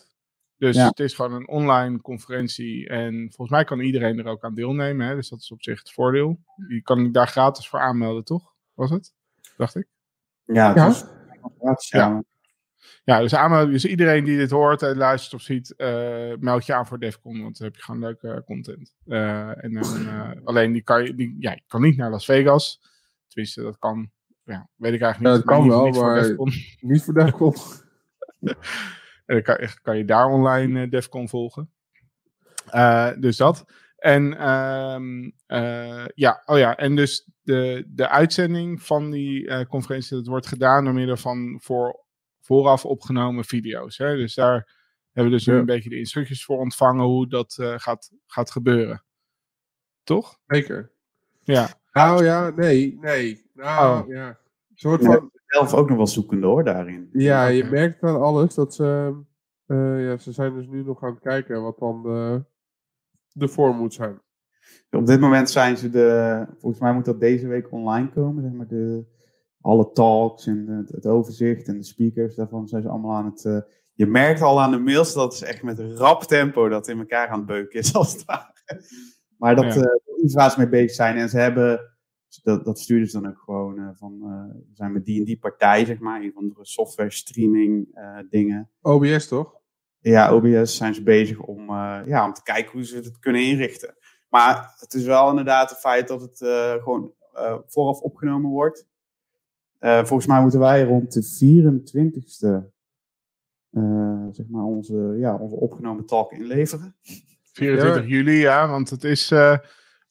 Dus 0.58 0.78
het 0.78 1.00
is 1.00 1.14
gewoon 1.14 1.34
een 1.34 1.48
online 1.48 2.02
conferentie. 2.02 2.90
En 2.90 3.14
volgens 3.14 3.50
mij 3.50 3.64
kan 3.64 3.80
iedereen 3.80 4.20
er 4.20 4.26
ook 4.26 4.44
aan 4.44 4.56
deelnemen. 4.56 5.08
Hè? 5.08 5.16
Dus 5.16 5.30
dat 5.30 5.40
is 5.40 5.52
op 5.52 5.64
zich 5.64 5.80
het 5.80 5.92
voordeel. 5.92 6.40
Je 6.68 6.82
kan 6.82 7.12
daar 7.12 7.28
gratis 7.28 7.70
voor 7.70 7.80
aanmelden, 7.80 8.24
toch? 8.24 8.54
Was 8.74 8.90
het? 8.90 9.14
Dacht 9.58 9.76
ik. 9.76 9.88
Ja, 10.44 10.76
ja. 10.76 10.92
gratis. 11.60 11.90
Ja. 11.90 12.24
Ja, 13.04 13.20
dus 13.20 13.36
aanmelden. 13.36 13.72
Dus 13.72 13.86
iedereen 13.86 14.24
die 14.24 14.38
dit 14.38 14.52
hoort, 14.52 14.82
en 14.82 14.98
luistert 14.98 15.34
of 15.34 15.42
ziet, 15.42 15.74
uh, 15.78 16.34
meld 16.40 16.66
je 16.66 16.74
aan 16.74 16.88
voor 16.88 17.00
Defcon. 17.00 17.42
Want 17.42 17.58
dan 17.58 17.68
heb 17.68 17.76
je 17.76 17.84
gewoon 17.84 18.02
leuke 18.02 18.44
content. 18.46 18.94
Uh, 19.06 19.64
en 19.64 19.74
dan, 19.74 20.08
alleen 20.44 20.72
die 20.72 20.84
kan 20.84 21.04
je, 21.04 21.16
die, 21.16 21.36
ja, 21.40 21.52
je 21.52 21.64
kan 21.68 21.82
niet 21.82 21.98
naar 21.98 22.10
Las 22.10 22.26
Vegas. 22.26 22.82
Tenminste, 23.28 23.62
dat 23.62 23.78
kan 23.78 24.12
ja, 24.44 24.70
weet 24.76 24.94
ik 24.94 25.02
eigenlijk 25.02 25.36
niet. 25.36 25.46
Ja, 25.46 25.52
dat 25.52 25.60
kan 25.60 25.68
wel, 25.68 25.86
niet 25.86 25.96
maar 25.96 26.26
voor 26.26 26.52
niet 26.80 27.04
voor 27.04 27.14
Defcon. 27.14 27.54
dan 29.26 29.42
kan, 29.42 29.58
kan, 29.82 29.98
je 29.98 30.06
daar 30.06 30.26
online 30.26 30.90
Defcon 30.90 31.30
volgen. 31.30 31.72
Dus 33.20 33.38
dat. 33.38 33.66
En 33.96 34.50
um, 34.50 35.34
uh, 35.48 36.06
ja, 36.16 36.42
oh 36.46 36.58
ja, 36.58 36.78
en 36.78 36.96
dus 36.96 37.30
de, 37.42 37.84
de 37.88 38.08
uitzending 38.08 38.82
van 38.82 39.12
die 39.12 39.66
conferentie, 39.68 40.18
dat 40.18 40.28
wordt 40.28 40.48
gedaan 40.48 40.84
door 40.84 40.94
middel 40.94 41.18
van 41.18 41.60
voor, 41.62 42.06
vooraf 42.42 42.86
opgenomen 42.86 43.46
video's. 43.46 43.98
Hè? 43.98 44.16
Dus 44.16 44.36
daar 44.36 44.80
hebben 45.12 45.32
we 45.32 45.38
dus 45.38 45.46
ja. 45.46 45.54
een 45.54 45.66
beetje 45.66 45.90
de 45.90 46.00
instructies 46.00 46.46
voor 46.46 46.58
ontvangen 46.58 47.06
hoe 47.06 47.28
dat 47.28 47.58
gaat, 47.60 48.12
gaat 48.28 48.52
gebeuren. 48.52 49.04
Toch? 50.04 50.40
Zeker. 50.48 50.92
Ja. 51.44 51.70
Nou 51.92 52.24
ja, 52.24 52.50
nee, 52.50 52.98
nee. 53.02 53.50
Nou, 53.54 54.04
oh. 54.04 54.10
ja. 54.10 54.40
Soort 54.74 55.06
van... 55.06 55.32
zelf 55.46 55.74
ook 55.74 55.88
nog 55.88 55.98
wel 55.98 56.08
zoekende 56.08 56.48
hoor, 56.48 56.64
daarin. 56.64 57.10
Ja, 57.14 57.48
je 57.48 57.64
merkt 57.64 58.04
aan 58.04 58.22
alles 58.22 58.56
dat 58.56 58.76
ze... 58.76 59.20
Uh, 59.68 60.06
ja, 60.06 60.18
ze 60.18 60.32
zijn 60.32 60.54
dus 60.54 60.68
nu 60.68 60.84
nog 60.84 61.04
aan 61.04 61.14
het 61.14 61.24
kijken 61.24 61.62
wat 61.62 61.80
dan 61.80 62.04
de, 62.04 62.44
de 63.32 63.48
vorm 63.48 63.78
moet 63.78 63.94
zijn. 63.94 64.22
Op 64.90 65.06
dit 65.06 65.20
moment 65.20 65.50
zijn 65.50 65.78
ze 65.78 65.90
de... 65.90 66.46
Volgens 66.58 66.82
mij 66.82 66.94
moet 66.94 67.06
dat 67.06 67.20
deze 67.20 67.48
week 67.48 67.72
online 67.72 68.10
komen, 68.10 68.44
zeg 68.44 68.52
maar 68.52 68.68
de... 68.68 69.06
Alle 69.62 69.92
talks 69.92 70.48
en 70.48 70.68
het, 70.68 70.90
het 70.90 71.06
overzicht 71.06 71.68
en 71.68 71.78
de 71.78 71.84
speakers, 71.84 72.36
daarvan 72.36 72.68
zijn 72.68 72.82
ze 72.82 72.90
allemaal 72.90 73.16
aan 73.16 73.26
het... 73.26 73.44
Uh, 73.44 73.58
je 73.94 74.06
merkt 74.06 74.42
al 74.42 74.62
aan 74.62 74.72
de 74.72 74.80
mails 74.80 75.14
dat 75.14 75.34
het 75.34 75.44
echt 75.44 75.64
met 75.64 75.80
rap 75.80 76.24
tempo 76.24 76.70
dat 76.70 76.88
in 76.88 77.00
elkaar 77.00 77.28
aan 77.28 77.38
het 77.38 77.48
beuken 77.48 77.80
is, 77.80 77.94
als 77.96 78.14
het 78.14 78.26
ware. 78.26 78.54
Maar 79.38 79.56
dat 79.56 79.74
ja. 79.74 79.82
uh, 79.82 80.24
iets 80.24 80.34
waar 80.34 80.52
ze 80.52 80.60
mee 80.60 80.70
bezig 80.70 80.92
zijn. 80.92 81.18
En 81.18 81.30
ze 81.30 81.38
hebben 81.38 81.96
dat, 82.44 82.66
dat 82.66 82.80
stuurden 82.80 83.08
ze 83.08 83.22
dan 83.22 83.32
ook 83.32 83.40
gewoon 83.40 83.80
uh, 83.80 83.90
van, 83.94 84.20
we 84.20 84.74
zijn 84.74 84.92
met 84.92 85.06
die 85.06 85.20
en 85.20 85.26
die 85.26 85.40
partij, 85.40 85.86
zeg 85.86 86.00
maar, 86.00 86.22
een 86.22 86.32
van 86.34 86.48
de 86.48 86.54
software 86.62 87.12
streaming 87.12 87.88
dingen. 88.30 88.70
OBS 88.82 89.28
toch? 89.28 89.60
Ja, 90.00 90.34
OBS 90.34 90.76
zijn 90.76 90.94
ze 90.94 91.04
bezig 91.04 91.40
om, 91.40 91.70
ja, 92.06 92.26
om 92.26 92.34
te 92.34 92.44
kijken 92.44 92.72
hoe 92.72 92.86
ze 92.86 92.96
het 92.96 93.20
kunnen 93.20 93.44
inrichten. 93.44 93.96
Maar 94.30 94.74
het 94.80 94.94
is 94.94 95.04
wel 95.04 95.30
inderdaad 95.30 95.70
het 95.70 95.80
feit 95.80 96.08
dat 96.08 96.22
het 96.22 96.38
gewoon 96.82 97.14
eh, 97.34 97.58
vooraf 97.68 98.00
opgenomen 98.00 98.50
wordt. 98.50 98.88
Eh, 99.82 99.98
volgens 99.98 100.28
mij 100.28 100.42
moeten 100.42 100.60
wij 100.60 100.84
rond 100.84 101.14
de 101.14 101.24
24ste 101.24 102.70
eh, 103.70 104.28
zeg 104.32 104.48
maar 104.48 104.64
onze, 104.64 105.16
ja, 105.18 105.36
onze 105.36 105.56
opgenomen 105.56 106.06
talk 106.06 106.32
inleveren. 106.32 106.96
24 107.42 108.08
juli, 108.08 108.36
ja, 108.36 108.68
want 108.68 108.90
het 108.90 109.04
is, 109.04 109.32
eh, 109.32 109.58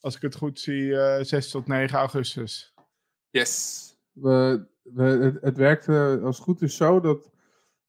als 0.00 0.16
ik 0.16 0.22
het 0.22 0.36
goed 0.36 0.60
zie, 0.60 0.96
eh 0.96 1.24
6 1.24 1.50
tot 1.50 1.66
9 1.66 1.98
augustus. 1.98 2.74
Yes. 3.28 3.84
We, 4.12 4.66
we, 4.82 5.02
het, 5.02 5.38
het 5.40 5.56
werkt 5.56 5.88
als 6.22 6.36
het 6.36 6.44
goed 6.44 6.62
is 6.62 6.76
zo 6.76 7.00
dat 7.00 7.30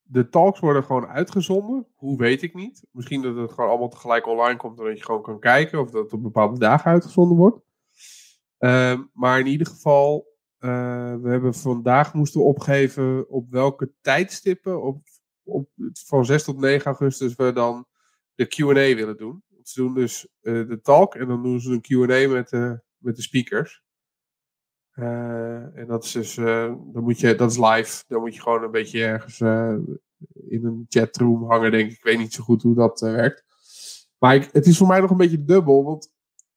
de 0.01 0.29
talks 0.29 0.59
worden 0.59 0.83
gewoon 0.83 1.07
uitgezonden. 1.07 1.87
Hoe 1.95 2.17
weet 2.17 2.41
ik 2.41 2.53
niet. 2.53 2.83
Misschien 2.91 3.21
dat 3.21 3.35
het 3.35 3.51
gewoon 3.51 3.69
allemaal 3.69 3.89
tegelijk 3.89 4.27
online 4.27 4.57
komt 4.57 4.79
en 4.79 4.85
dat 4.85 4.97
je 4.97 5.03
gewoon 5.03 5.21
kan 5.21 5.39
kijken 5.39 5.79
of 5.79 5.91
dat 5.91 6.03
het 6.03 6.13
op 6.13 6.23
bepaalde 6.23 6.59
dagen 6.59 6.91
uitgezonden 6.91 7.37
wordt. 7.37 7.59
Ehm, 8.57 9.01
maar 9.13 9.39
in 9.39 9.47
ieder 9.47 9.67
geval, 9.67 10.30
eh, 10.61 11.15
we 11.21 11.29
hebben 11.29 11.53
vandaag 11.53 12.13
moesten 12.13 12.43
opgeven 12.43 13.29
op 13.29 13.51
welke 13.51 13.91
tijdstippen 14.01 14.81
op, 14.81 15.01
op, 15.43 15.69
van 16.05 16.25
6 16.25 16.43
tot 16.43 16.59
9 16.59 16.85
augustus 16.85 17.35
we 17.35 17.53
dan 17.53 17.85
de 18.35 18.45
Q&A 18.45 18.73
willen 18.73 19.17
doen. 19.17 19.43
Ze 19.63 19.81
doen 19.81 19.93
dus 19.93 20.27
eh, 20.41 20.53
de 20.53 20.79
talk 20.81 21.15
en 21.15 21.27
dan 21.27 21.43
doen 21.43 21.61
ze 21.61 21.71
een 21.71 21.81
Q&A 21.81 22.27
met 22.29 22.49
de, 22.49 22.81
met 22.97 23.15
de 23.15 23.21
speakers. 23.21 23.83
Eh, 24.91 25.77
en 25.77 25.87
dat 25.87 26.03
is 26.03 26.11
dus, 26.11 26.35
dan 26.35 27.03
moet 27.03 27.19
je, 27.19 27.35
dat 27.35 27.51
is 27.51 27.57
live. 27.57 28.03
Dan 28.07 28.21
moet 28.21 28.35
je 28.35 28.41
gewoon 28.41 28.63
een 28.63 28.71
beetje 28.71 29.03
ergens 29.03 29.39
in 30.47 30.65
een 30.65 30.85
chatroom 30.89 31.43
hangen, 31.43 31.71
denk 31.71 31.89
ik. 31.89 31.97
Ik 31.97 32.03
weet 32.03 32.17
niet 32.17 32.33
zo 32.33 32.43
goed 32.43 32.61
hoe 32.61 32.75
dat 32.75 32.99
werkt. 32.99 33.43
Maar 34.17 34.35
ik, 34.35 34.49
het 34.51 34.65
is 34.65 34.77
voor 34.77 34.87
mij 34.87 34.99
nog 34.99 35.09
een 35.09 35.17
beetje 35.17 35.43
dubbel, 35.43 35.83
want 35.83 36.11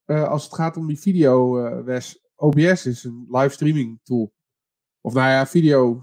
als 0.05 0.45
het 0.45 0.55
gaat 0.55 0.77
om 0.77 0.87
die 0.87 1.01
video, 1.01 1.53
Wes, 1.85 2.24
OBS 2.37 2.87
is 2.87 3.05
een 3.05 3.27
live 3.31 3.49
streaming 3.55 4.01
tool. 4.03 4.35
Of 5.01 5.15
nou 5.15 5.29
ja, 5.29 5.47
video. 5.47 6.01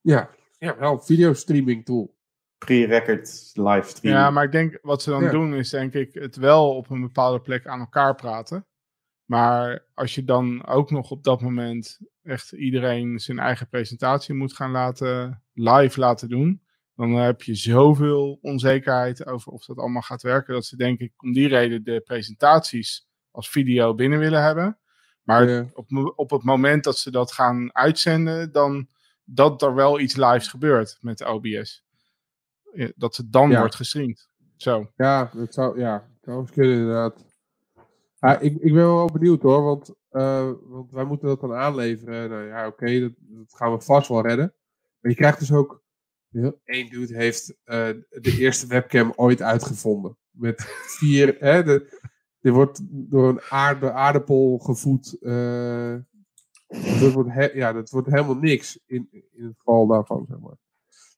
Ja, 0.00 0.30
ja 0.58 0.78
wel, 0.78 1.00
video 1.00 1.32
streaming 1.32 1.84
tool. 1.84 2.14
Pre-record 2.58 3.50
livestream. 3.54 4.14
Ja, 4.16 4.30
maar 4.30 4.44
ik 4.44 4.52
denk 4.52 4.78
wat 4.82 5.02
ze 5.02 5.10
dan 5.10 5.22
Ja. 5.22 5.30
doen 5.30 5.54
is 5.54 5.70
denk 5.70 5.94
ik 5.94 6.14
het 6.14 6.36
wel 6.36 6.76
op 6.76 6.90
een 6.90 7.00
bepaalde 7.00 7.40
plek 7.40 7.66
aan 7.66 7.80
elkaar 7.80 8.14
praten. 8.14 8.66
Maar 9.24 9.86
als 9.94 10.14
je 10.14 10.24
dan 10.24 10.66
ook 10.66 10.90
nog 10.90 11.10
op 11.10 11.24
dat 11.24 11.40
moment 11.40 11.98
echt 12.22 12.52
iedereen 12.52 13.18
zijn 13.18 13.38
eigen 13.38 13.68
presentatie 13.68 14.34
moet 14.34 14.52
gaan 14.54 14.70
laten, 14.70 15.42
live 15.52 16.00
laten 16.00 16.28
doen, 16.28 16.62
dan 16.94 17.10
heb 17.12 17.42
je 17.42 17.54
zoveel 17.54 18.38
onzekerheid 18.40 19.26
over 19.26 19.52
of 19.52 19.64
dat 19.64 19.78
allemaal 19.78 20.02
gaat 20.02 20.22
werken, 20.22 20.54
dat 20.54 20.64
ze 20.64 20.76
denk 20.76 20.98
ik 20.98 21.12
om 21.22 21.32
die 21.32 21.48
reden 21.48 21.84
de 21.84 22.00
presentaties 22.00 23.06
als 23.36 23.50
video 23.50 23.94
binnen 23.94 24.18
willen 24.18 24.42
hebben. 24.42 24.78
Maar 25.22 25.48
Ja. 25.48 25.66
op, 25.74 26.12
op 26.16 26.30
het 26.30 26.42
moment 26.42 26.84
dat 26.84 26.98
ze 26.98 27.10
dat 27.10 27.32
gaan 27.32 27.74
uitzenden, 27.74 28.52
dan 28.52 28.88
dat 29.24 29.62
er 29.62 29.74
wel 29.74 30.00
iets 30.00 30.16
lives 30.16 30.48
gebeurt 30.48 30.98
met 31.00 31.24
OBS. 31.24 31.84
Dat 32.96 33.16
het 33.16 33.32
dan 33.32 33.50
Ja. 33.50 33.58
wordt 33.58 33.74
gestreamd. 33.74 34.28
Zo. 34.56 34.90
Ja, 34.96 35.30
dat 35.34 35.54
zou, 35.54 35.78
ja, 35.80 36.08
eens 36.22 36.50
kunnen 36.50 36.76
inderdaad. 36.76 37.24
Ik, 38.40 38.54
ik 38.54 38.72
ben 38.72 38.84
wel 38.86 39.10
benieuwd 39.12 39.42
hoor, 39.42 39.62
want, 39.62 39.94
eh, 40.08 40.50
want 40.62 40.90
wij 40.90 41.04
moeten 41.04 41.28
dat 41.28 41.40
dan 41.40 41.54
aanleveren. 41.54 42.30
Nou 42.30 42.46
ja, 42.46 42.66
oké, 42.66 43.00
dat, 43.00 43.12
dat 43.18 43.54
gaan 43.54 43.72
we 43.72 43.80
vast 43.80 44.08
wel 44.08 44.26
redden. 44.26 44.54
Maar 45.00 45.10
je 45.10 45.16
krijgt 45.16 45.38
dus 45.38 45.52
ook... 45.52 45.82
Eén 46.64 46.88
dude 46.88 47.14
heeft 47.14 47.56
eh, 47.64 47.88
de 48.08 48.36
eerste 48.38 48.66
webcam 48.66 49.12
ooit 49.16 49.42
uitgevonden. 49.42 50.16
Met 50.30 50.62
vier... 50.98 51.36
hè, 51.38 51.62
de, 51.62 51.98
die 52.46 52.54
wordt 52.54 52.80
door 52.90 53.28
een 53.28 53.40
aarde, 53.42 53.92
aardappel 53.92 54.58
gevoed. 54.58 55.16
eh, 55.20 55.94
dat, 57.00 57.12
wordt 57.12 57.30
he- 57.32 57.50
ja, 57.54 57.72
dat 57.72 57.90
wordt 57.90 58.08
helemaal 58.08 58.36
niks 58.36 58.78
in, 58.86 59.08
in 59.10 59.44
het 59.44 59.54
geval 59.56 59.86
daarvan, 59.86 60.26
zeg 60.28 60.38
maar. 60.38 60.56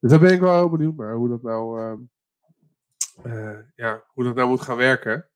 Dus 0.01 0.11
daar 0.11 0.21
ben 0.21 0.33
ik 0.33 0.41
wel 0.41 0.55
heel 0.55 0.71
benieuwd 0.71 0.97
naar, 0.97 1.15
hoe 1.15 1.29
dat 1.29 1.43
nou... 1.43 1.81
ehm, 1.81 1.99
eh, 3.23 3.59
ja, 3.75 4.05
hoe 4.09 4.25
dat 4.25 4.35
nou 4.35 4.49
moet 4.49 4.61
gaan 4.61 4.77
werken. 4.77 5.29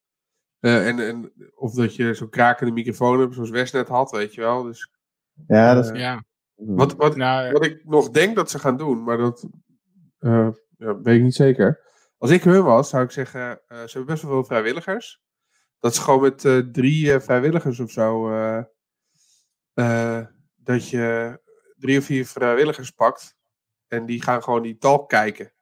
Eh, 0.61 0.89
en, 0.89 0.99
en 0.99 1.33
of 1.55 1.75
dat 1.75 1.95
je 1.97 2.15
zo'n 2.15 2.29
krakende 2.29 2.73
microfoon 2.73 3.21
hebt, 3.21 3.35
zoals 3.35 3.51
Wes 3.51 3.71
net 3.73 3.89
had, 3.89 4.11
weet 4.11 4.35
je 4.35 4.41
wel. 4.41 4.63
Dus 4.63 4.91
Ja, 5.47 5.75
dat 5.75 5.85
is... 5.85 5.99
Ja. 6.01 6.23
wat, 6.55 6.95
wat, 6.95 7.17
Nou, 7.17 7.53
wat 7.53 7.65
ik 7.65 7.85
nog 7.85 8.11
denk 8.11 8.37
dat 8.37 8.51
ze 8.51 8.59
gaan 8.59 8.77
doen, 8.77 9.03
maar 9.05 9.17
dat 9.17 9.49
eh, 10.19 10.49
ja, 10.77 11.01
weet 11.01 11.17
ik 11.17 11.23
niet 11.23 11.35
zeker. 11.35 11.81
Als 12.19 12.31
ik 12.31 12.43
hun 12.45 12.63
was, 12.63 12.89
zou 12.89 13.05
ik 13.05 13.11
zeggen, 13.11 13.61
eh, 13.67 13.79
ze 13.79 13.97
hebben 13.97 14.07
best 14.07 14.23
wel 14.23 14.33
veel 14.33 14.45
vrijwilligers. 14.45 15.21
Dat 15.83 15.95
ze 15.95 16.01
gewoon 16.01 16.21
met 16.21 16.45
eh, 16.45 16.59
drie 16.59 17.13
eh, 17.13 17.21
vrijwilligers 17.21 17.81
of 17.81 17.91
zo, 17.91 18.31
eh, 19.75 20.27
dat 20.57 20.89
je 20.89 21.41
drie 21.77 21.99
of 21.99 22.05
vier 22.05 22.27
vrijwilligers 22.27 22.91
pakt. 22.91 23.37
En 23.87 24.07
die 24.07 24.23
gaan 24.23 24.43
gewoon 24.43 24.63
die 24.63 24.79
talk 24.79 25.09
kijken. 25.09 25.53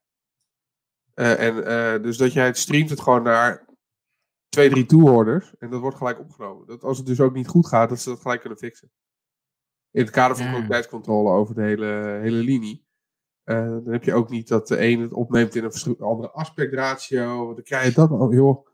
En 1.15 2.03
dus 2.03 2.17
dat 2.17 2.33
jij 2.33 2.47
het 2.47 2.59
streamt 2.59 2.91
het 2.91 3.01
gewoon 3.01 3.23
naar 3.23 3.67
twee, 4.49 4.71
drie 4.71 4.87
toehoorders. 4.87 5.57
En 5.59 5.71
dat 5.71 5.81
wordt 5.81 5.97
gelijk 5.97 6.19
opgenomen. 6.19 6.67
Dat 6.67 6.85
als 6.85 6.99
het 6.99 7.07
dus 7.07 7.21
ook 7.21 7.35
niet 7.35 7.49
goed 7.49 7.67
gaat, 7.67 7.89
dat 7.89 8.01
ze 8.01 8.09
dat 8.09 8.21
gelijk 8.21 8.41
kunnen 8.41 8.59
fixen. 8.59 8.93
In 9.91 10.03
het 10.03 10.11
kader 10.11 10.37
van 10.37 10.47
Ja. 10.47 10.53
kwaliteitscontrole 10.53 11.31
over 11.31 11.55
de 11.55 11.63
hele, 11.63 12.19
hele 12.23 12.43
linie. 12.43 12.87
Dan 13.45 13.89
heb 13.89 14.05
je 14.05 14.15
ook 14.15 14.29
niet 14.31 14.49
dat 14.49 14.69
de 14.69 14.81
een 14.81 15.01
het 15.01 15.13
opneemt 15.13 15.55
in 15.55 15.65
een 15.65 15.99
andere 15.99 16.31
aspectratio. 16.31 17.55
Dan 17.55 17.63
krijg 17.63 17.85
je 17.87 17.93
dat. 17.93 18.11
Oh, 18.11 18.33
joh. 18.33 18.67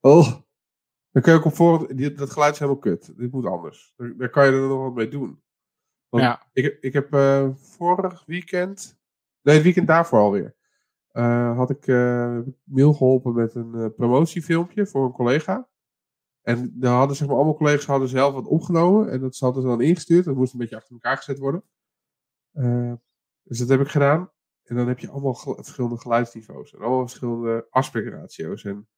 Oh. 0.00 0.44
Dan 1.16 1.24
kun 1.24 1.32
je 1.34 1.38
ook 1.38 1.44
op 1.44 2.16
Dat 2.16 2.30
geluid 2.30 2.52
is 2.52 2.58
helemaal 2.58 2.80
kut. 2.80 3.16
Dit 3.18 3.32
moet 3.32 3.46
anders. 3.46 3.92
Daar, 3.96 4.16
daar 4.16 4.30
kan 4.30 4.46
je 4.46 4.52
er 4.52 4.68
nog 4.68 4.82
wat 4.82 4.94
mee 4.94 5.08
doen. 5.08 5.42
Want 6.08 6.22
Ja. 6.24 6.46
ik, 6.52 6.64
heb- 6.64 6.82
ik 6.82 6.92
heb 6.92 7.12
eh, 7.14 7.48
vorig 7.54 8.24
weekend. 8.26 8.98
Nee, 9.42 9.54
het 9.54 9.64
weekend 9.64 9.86
daarvoor 9.86 10.18
alweer. 10.18 10.54
eh, 11.06 11.56
had 11.56 11.70
ik 11.70 11.86
eh 11.86 12.38
Miel 12.64 12.92
geholpen 12.92 13.34
met 13.34 13.54
een 13.54 13.94
promotiefilmpje 13.94 14.86
voor 14.86 15.04
een 15.04 15.12
collega. 15.12 15.68
En 16.42 16.72
daar 16.80 16.94
hadden 16.96 17.16
zeg 17.16 17.26
maar 17.28 17.36
allemaal 17.36 17.56
collega's 17.56 17.86
hadden 17.86 18.08
zelf 18.08 18.34
wat 18.34 18.46
opgenomen. 18.46 19.10
En 19.10 19.20
dat 19.20 19.38
hadden 19.38 19.62
ze 19.62 19.68
dan 19.68 19.80
ingestuurd. 19.80 20.24
Dat 20.24 20.34
moest 20.36 20.52
een 20.52 20.58
beetje 20.58 20.76
achter 20.76 20.92
elkaar 20.92 21.16
gezet 21.16 21.38
worden. 21.38 21.62
Dus 23.42 23.58
dat 23.58 23.68
heb 23.68 23.80
ik 23.80 23.88
gedaan. 23.88 24.30
En 24.62 24.76
dan 24.76 24.88
heb 24.88 24.98
je 24.98 25.10
allemaal 25.10 25.34
verschillende 25.34 25.98
geluidsniveaus. 25.98 26.72
En 26.74 26.80
allemaal 26.80 27.08
verschillende 27.08 27.66
aspectratio's. 27.70 28.64
En, 28.64 28.88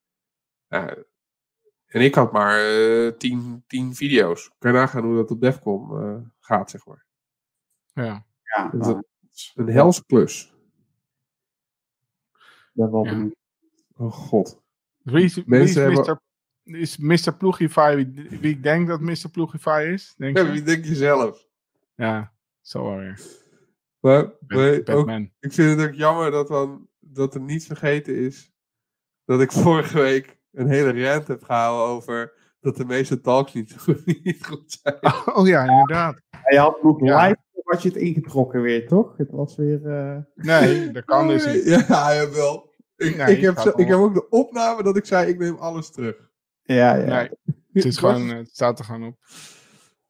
en 1.89 2.01
ik 2.01 2.15
had 2.15 2.33
maar 2.33 2.59
eh, 2.59 3.13
tien, 3.17 3.65
tien 3.67 3.95
video's. 3.95 4.51
Kan 4.59 4.73
je 4.73 4.77
nagaan 4.79 5.05
hoe 5.05 5.15
dat 5.17 5.31
op 5.31 5.41
Defcon 5.41 6.03
eh, 6.03 6.17
gaat, 6.41 6.71
zeg 6.71 6.87
maar. 6.87 7.05
ja. 7.93 8.27
Ja, 8.43 8.69
Dat- 8.69 8.81
nou, 8.81 9.03
Een 9.55 9.69
helse 9.69 10.05
klus. 10.07 10.55
ik 12.33 12.71
ben 12.73 12.91
wel 12.91 13.05
Ja. 13.05 13.11
benieuwd. 13.11 13.37
Oh 13.97 14.13
god. 14.13 14.61
Wie 15.03 15.25
is, 15.25 15.35
wie 15.35 15.45
is 15.45 15.49
Mensen 15.51 15.83
hebben- 15.83 16.21
Mr. 16.65 16.77
Is 16.81 16.97
Mr. 16.97 17.35
Ploegify 17.37 17.95
wie, 17.97 18.29
wie 18.41 18.51
ik 18.55 18.63
denk 18.63 18.89
dat 18.89 19.01
Mr. 19.01 19.29
Ploegify 19.33 19.89
is? 19.93 20.15
Denk 20.17 20.37
Ja, 20.37 20.43
je? 20.45 20.51
wie 20.53 20.63
denk 20.63 20.85
je 20.85 20.95
zelf? 20.95 21.47
Ja, 21.95 22.33
zo 22.61 22.79
alweer. 22.91 23.21
Maar, 24.01 24.25
ook, 24.85 25.11
ik 25.41 25.53
vind 25.53 25.81
het 25.81 25.89
ook 25.89 25.95
jammer 25.95 26.31
dat, 26.31 26.49
dan, 26.49 26.89
dat 27.01 27.35
er 27.35 27.41
niet 27.41 27.67
vergeten 27.67 28.17
is 28.17 28.53
dat 29.25 29.41
ik 29.41 29.53
vorige 29.63 29.99
week 29.99 30.38
een 30.59 30.69
hele 30.69 31.05
rant 31.13 31.27
heb 31.29 31.43
gehouden 31.43 31.87
over 31.97 32.33
dat 32.61 32.77
de 32.77 32.85
meeste 32.85 33.21
talks 33.21 33.55
niet 33.55 33.75
goed, 33.79 34.07
niet 34.25 34.47
goed 34.47 34.79
zijn. 34.83 34.97
Oh 35.37 35.47
ja, 35.47 35.65
inderdaad. 35.71 36.21
Je 36.51 36.59
had 36.59 36.83
nog 36.83 37.01
Ja. 37.05 37.23
live 37.27 37.37
had 37.65 37.83
je 37.83 37.89
het 37.89 37.99
ingetrokken 37.99 38.61
weer, 38.63 38.87
toch? 38.89 39.17
Het 39.17 39.31
was 39.31 39.57
weer... 39.57 39.87
eh, 39.87 40.17
Nee, 40.35 40.91
dat 40.91 41.05
kan 41.05 41.29
dus 41.29 41.47
niet. 41.47 41.65
Ja, 41.89 42.15
jawel. 42.15 42.75
Ik, 42.97 43.17
Nee, 43.17 43.37
ik, 43.37 43.43
heb, 43.43 43.59
zo- 43.59 43.73
ik 43.77 43.89
heb 43.89 43.99
ook 43.99 44.15
de 44.15 44.29
opname 44.29 44.83
dat 44.83 44.97
ik 44.97 45.05
zei, 45.05 45.29
ik 45.31 45.39
neem 45.39 45.57
alles 45.57 45.91
terug. 45.91 46.31
Ja, 46.63 46.95
ja. 46.95 47.05
Nee, 47.07 47.31
het, 47.73 47.85
is 47.85 47.97
gewoon, 47.99 48.31
eh, 48.31 48.37
het 48.37 48.49
staat 48.49 48.79
er 48.79 48.85
gewoon 48.85 49.07
op. 49.07 49.17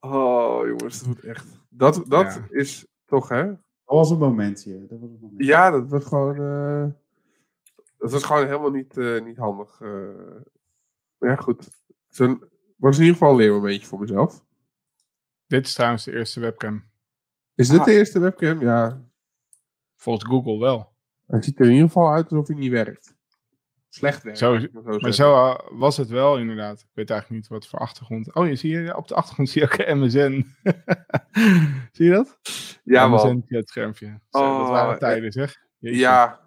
Oh, 0.00 0.66
jongens, 0.66 0.98
dat 0.98 1.06
wordt 1.06 1.24
echt... 1.24 1.46
Dat, 1.68 2.04
dat 2.08 2.34
Ja. 2.34 2.46
is 2.50 2.86
toch, 3.06 3.28
hè? 3.28 3.46
Dat 3.46 3.56
was 3.96 4.10
een 4.10 4.18
momentje. 4.18 4.86
Dat 4.86 4.98
was 5.00 5.10
een 5.10 5.18
momentje. 5.20 5.46
Ja, 5.46 5.70
dat 5.70 5.88
was 5.88 6.04
gewoon... 6.04 6.36
eh, 6.36 6.84
dat 7.98 8.12
was 8.12 8.24
gewoon 8.24 8.46
helemaal 8.46 8.70
niet, 8.70 8.96
eh, 8.96 9.20
niet 9.22 9.36
handig. 9.36 9.80
eh. 9.80 9.88
maar 11.18 11.30
ja, 11.30 11.36
goed. 11.36 11.68
Zo'n 12.08 12.42
was 12.76 12.94
in 12.96 13.00
ieder 13.02 13.16
geval 13.18 13.30
een 13.32 13.36
leermomentje 13.38 13.86
voor 13.86 14.00
mezelf. 14.00 14.44
Dit 15.46 15.66
is 15.66 15.74
trouwens 15.74 16.04
de 16.04 16.12
eerste 16.12 16.40
webcam. 16.40 16.84
Is 17.54 17.68
dit 17.68 17.78
Ah. 17.78 17.84
de 17.84 17.92
eerste 17.92 18.18
webcam? 18.18 18.60
Ja. 18.60 19.02
Volgens 19.96 20.24
Google 20.30 20.58
wel. 20.58 20.92
Hij 21.26 21.42
ziet 21.42 21.58
er 21.58 21.64
in 21.66 21.70
ieder 21.72 21.86
geval 21.86 22.12
uit 22.12 22.30
alsof 22.30 22.46
hij 22.46 22.56
niet 22.56 22.70
werkt. 22.70 23.16
Slecht 23.88 24.22
werkt. 24.22 24.38
Zo- 24.38 24.58
maar 25.00 25.12
zo 25.12 25.32
eh, 25.34 25.58
was 25.70 25.96
het 25.96 26.08
wel 26.08 26.38
inderdaad. 26.38 26.80
Ik 26.80 26.86
weet 26.92 27.10
eigenlijk 27.10 27.40
niet 27.40 27.50
wat 27.50 27.66
voor 27.66 27.78
achtergrond. 27.78 28.34
Oh, 28.34 28.46
je 28.46 28.54
zie 28.54 28.70
je 28.78 28.96
op 28.96 29.08
de 29.08 29.14
achtergrond 29.14 29.48
zie 29.48 29.62
je 29.62 29.68
ook 29.72 29.78
een 29.78 29.98
MSN. 29.98 30.46
zie 31.92 32.06
je 32.06 32.10
dat? 32.12 32.38
Ja, 32.84 33.06
man. 33.08 33.36
MSN 33.38 33.54
het 33.54 33.68
schermpje. 33.68 34.06
Zo, 34.06 34.38
dat 34.38 34.42
Oh, 34.66 34.68
waren 34.70 34.98
tijden, 34.98 35.32
zeg. 35.32 35.56
Jeetje. 35.78 35.98
Ja. 36.00 36.40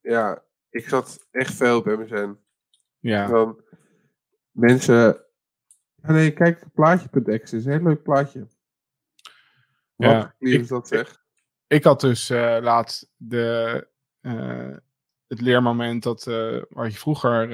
Ja. 0.00 0.42
Ik 0.74 0.88
zat 0.88 1.26
echt 1.30 1.54
veel 1.54 1.78
op 1.78 1.84
MSN. 1.86 2.36
Ja. 2.98 3.26
Dan 3.26 3.64
mensen... 4.50 5.24
Ah, 6.02 6.10
nee, 6.10 6.32
kijk, 6.32 6.64
plaatje.exe 6.72 7.56
is 7.56 7.64
een 7.64 7.72
heel 7.72 7.82
leuk 7.82 8.02
plaatje. 8.02 8.46
Ja, 9.96 10.18
Wat 10.18 10.34
lief 10.38 10.62
ik- 10.62 10.68
dat 10.68 10.88
zeg. 10.88 11.22
Ik 11.66 11.84
had 11.84 12.00
dus 12.00 12.30
eh, 12.30 12.58
laatst 12.60 13.10
de, 13.16 13.88
eh, 14.20 14.76
het 15.26 15.40
leermoment 15.40 16.02
dat 16.02 16.26
eh, 16.26 16.62
waar 16.68 16.86
je 16.86 16.92
vroeger 16.96 17.48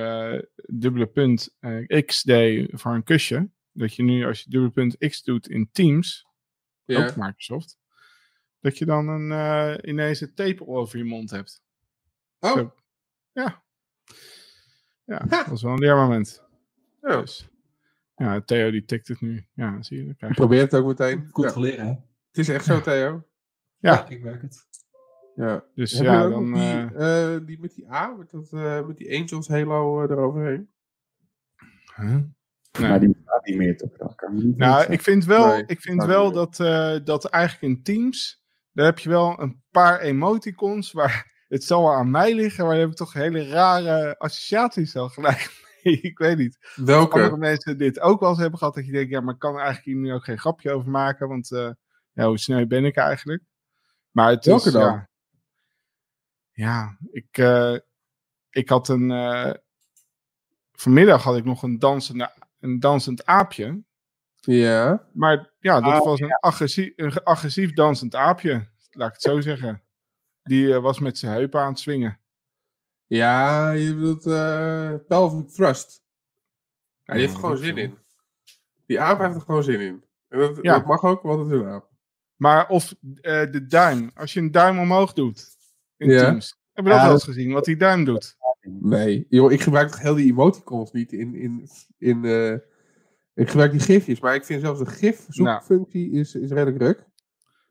dubbele 0.66 1.06
punt 1.06 1.56
x 2.06 2.22
deed 2.22 2.70
voor 2.72 2.92
een 2.94 3.04
kusje. 3.04 3.50
Dat 3.72 3.94
je 3.94 4.02
nu 4.02 4.26
als 4.26 4.42
je 4.42 4.50
dubbele 4.50 4.72
punt 4.72 4.96
x 4.98 5.22
doet 5.22 5.48
in 5.48 5.68
Teams, 5.72 6.26
Ja. 6.84 7.06
ook 7.06 7.16
Microsoft, 7.16 7.78
dat 8.60 8.78
je 8.78 8.84
dan 8.84 9.08
een, 9.08 9.88
ineens 9.88 10.20
een 10.20 10.34
tape 10.34 10.66
over 10.66 10.98
je 10.98 11.04
mond 11.04 11.30
hebt. 11.30 11.62
Oh, 12.38 12.52
Zo. 12.56 12.74
Ja. 13.32 13.62
Ja, 15.04 15.18
dat 15.18 15.46
was 15.46 15.62
wel 15.62 15.72
een 15.72 15.78
leermoment. 15.78 16.44
ja. 17.00 17.20
Dus, 17.20 17.48
ja, 18.16 18.40
Theo 18.40 18.70
die 18.70 18.84
tikt 18.84 19.08
het 19.08 19.20
nu. 19.20 19.46
Ja, 19.54 19.82
zie 19.82 19.98
je. 19.98 20.04
Dan 20.04 20.16
krijg 20.16 20.32
je 20.32 20.40
probeer 20.40 20.60
het 20.60 20.74
ook 20.74 20.86
meteen. 20.86 21.20
Ja, 21.20 21.30
Controleren, 21.30 21.86
hè? 21.86 21.90
het 22.26 22.38
is 22.38 22.48
echt 22.48 22.64
zo, 22.64 22.80
Theo. 22.80 23.24
Ja. 23.78 24.08
ik 24.08 24.22
merk 24.22 24.42
het. 24.42 24.68
Ja. 25.34 25.64
Dus 25.74 25.92
Heb 25.92 26.02
ja, 26.02 26.28
dan... 26.28 26.52
die, 26.52 26.62
eh, 26.62 27.34
eh, 27.34 27.46
die 27.46 27.60
met 27.60 27.74
die 27.74 27.92
A, 27.92 28.06
met, 28.08 28.30
dat, 28.30 28.52
eh, 28.52 28.86
met 28.86 28.96
die 28.96 29.18
Angels 29.20 29.48
Halo 29.48 30.02
eroverheen? 30.02 30.70
huh? 31.96 32.16
Maar 32.80 33.00
die 33.00 33.08
bestaat 33.08 33.46
niet 33.46 33.56
meer 33.56 33.76
toch? 33.76 33.96
Dat 33.96 34.14
kan 34.14 34.34
me 34.34 34.42
niet 34.42 34.56
Nou, 34.56 34.92
ik 34.92 35.00
vind 35.00 35.24
wel, 35.24 35.46
Nee, 35.46 35.64
ik 35.66 35.80
vind 35.80 35.98
dat 35.98 36.08
wel 36.08 36.32
dat, 36.32 36.60
eh, 36.60 36.96
dat 37.04 37.24
eigenlijk 37.24 37.74
in 37.74 37.82
Teams, 37.82 38.44
daar 38.72 38.86
heb 38.86 38.98
je 38.98 39.08
wel 39.08 39.40
een 39.40 39.62
paar 39.70 40.00
emoticons 40.00 40.92
waar 40.92 41.29
het 41.50 41.64
zal 41.64 41.82
wel 41.82 41.92
aan 41.94 42.10
mij 42.10 42.34
liggen, 42.34 42.64
maar 42.64 42.72
daar 42.72 42.82
heb 42.82 42.90
ik 42.90 42.96
toch 42.96 43.12
hele 43.12 43.48
rare 43.48 44.18
associaties 44.18 44.96
al 44.96 45.08
gelijk 45.08 45.50
mee. 45.82 46.00
ik 46.00 46.18
weet 46.18 46.36
niet. 46.36 46.72
Welke? 46.74 47.14
andere 47.14 47.36
mensen 47.36 47.78
dit 47.78 48.00
ook 48.00 48.20
wel 48.20 48.28
eens 48.28 48.38
hebben 48.38 48.58
gehad, 48.58 48.74
dat 48.74 48.86
je 48.86 48.92
denkt, 48.92 49.10
ja, 49.10 49.20
maar 49.20 49.34
ik 49.34 49.40
kan 49.40 49.54
er 49.54 49.60
eigenlijk 49.60 49.86
hier 49.86 49.96
nu 49.96 50.12
ook 50.12 50.24
geen 50.24 50.38
grapje 50.38 50.72
over 50.72 50.90
maken, 50.90 51.28
want 51.28 51.52
eh, 51.52 51.70
ja, 52.12 52.26
hoe 52.26 52.38
sneu 52.38 52.66
ben 52.66 52.84
ik 52.84 52.96
eigenlijk? 52.96 53.42
Maar 54.10 54.30
het 54.30 54.44
Welke 54.44 54.66
is, 54.66 54.72
dan? 54.72 54.82
Ja, 54.82 55.08
ja 56.52 56.96
ik, 57.10 57.38
eh, 57.38 57.76
ik 58.50 58.68
had 58.68 58.88
een, 58.88 59.10
eh, 59.10 59.52
vanmiddag 60.72 61.22
had 61.22 61.36
ik 61.36 61.44
nog 61.44 61.62
een, 61.62 61.78
dansende, 61.78 62.32
een 62.60 62.80
dansend 62.80 63.26
aapje. 63.26 63.82
Ja. 64.34 65.08
Maar 65.12 65.52
ja, 65.58 65.80
dat 65.80 66.00
Oh, 66.00 66.04
was 66.04 66.20
een, 66.20 66.34
agressief, 66.34 66.92
een 66.96 67.22
agressief 67.22 67.72
dansend 67.72 68.14
aapje. 68.14 68.68
Laat 68.90 69.08
ik 69.08 69.14
het 69.14 69.22
zo 69.22 69.40
zeggen. 69.40 69.82
Die 70.42 70.74
eh, 70.74 70.82
was 70.82 70.98
met 70.98 71.18
zijn 71.18 71.32
heupen 71.32 71.60
aan 71.60 71.70
het 71.70 71.78
swingen. 71.78 72.18
Ja, 73.06 73.70
je 73.70 73.94
bedoelt 73.94 74.26
eh 74.26 74.94
pelvic 75.08 75.48
thrust. 75.48 76.02
Ja, 77.04 77.12
die 77.12 77.22
heeft 77.22 77.34
er 77.34 77.40
gewoon 77.40 77.56
zin 77.56 77.76
in. 77.76 77.94
Die 78.86 79.00
aap 79.00 79.18
heeft 79.20 79.34
er 79.34 79.40
gewoon 79.40 79.62
zin 79.62 79.80
in. 79.80 80.04
En 80.28 80.38
dat, 80.38 80.58
Ja. 80.62 80.74
dat 80.74 80.86
mag 80.86 81.02
ook, 81.04 81.22
want 81.22 81.38
het 81.40 81.52
is 81.52 81.60
een 81.60 81.66
aap. 81.72 81.88
Maar 82.36 82.68
of 82.68 82.94
eh, 83.20 83.50
de 83.50 83.66
duim. 83.66 84.10
Als 84.14 84.32
je 84.32 84.40
een 84.40 84.50
duim 84.50 84.78
omhoog 84.78 85.12
doet 85.12 85.48
in 85.96 86.10
Ja. 86.10 86.24
Teams. 86.24 86.58
Heb 86.72 86.84
je 86.84 86.90
dat 86.90 87.00
Ja, 87.00 87.04
wel 87.06 87.14
eens 87.14 87.24
gezien? 87.24 87.52
Wat 87.52 87.64
die 87.64 87.76
duim 87.76 88.04
doet? 88.04 88.36
Nee, 88.62 89.26
joh, 89.28 89.52
ik 89.52 89.60
gebruik 89.60 89.90
toch 89.90 90.00
heel 90.00 90.14
die 90.14 90.30
emoticons 90.30 90.92
niet 90.92 91.12
in... 91.12 91.34
in, 91.34 91.68
in 91.98 92.24
eh, 92.24 92.52
ik 93.34 93.48
gebruik 93.48 93.70
die 93.70 93.80
gifjes, 93.80 94.20
maar 94.20 94.34
ik 94.34 94.44
vind 94.44 94.60
zelfs 94.60 94.78
de 94.78 94.86
gif 94.86 95.26
zoekfunctie 95.28 96.10
is, 96.10 96.34
is 96.34 96.50
redelijk 96.50 96.78
ruk. 96.78 97.04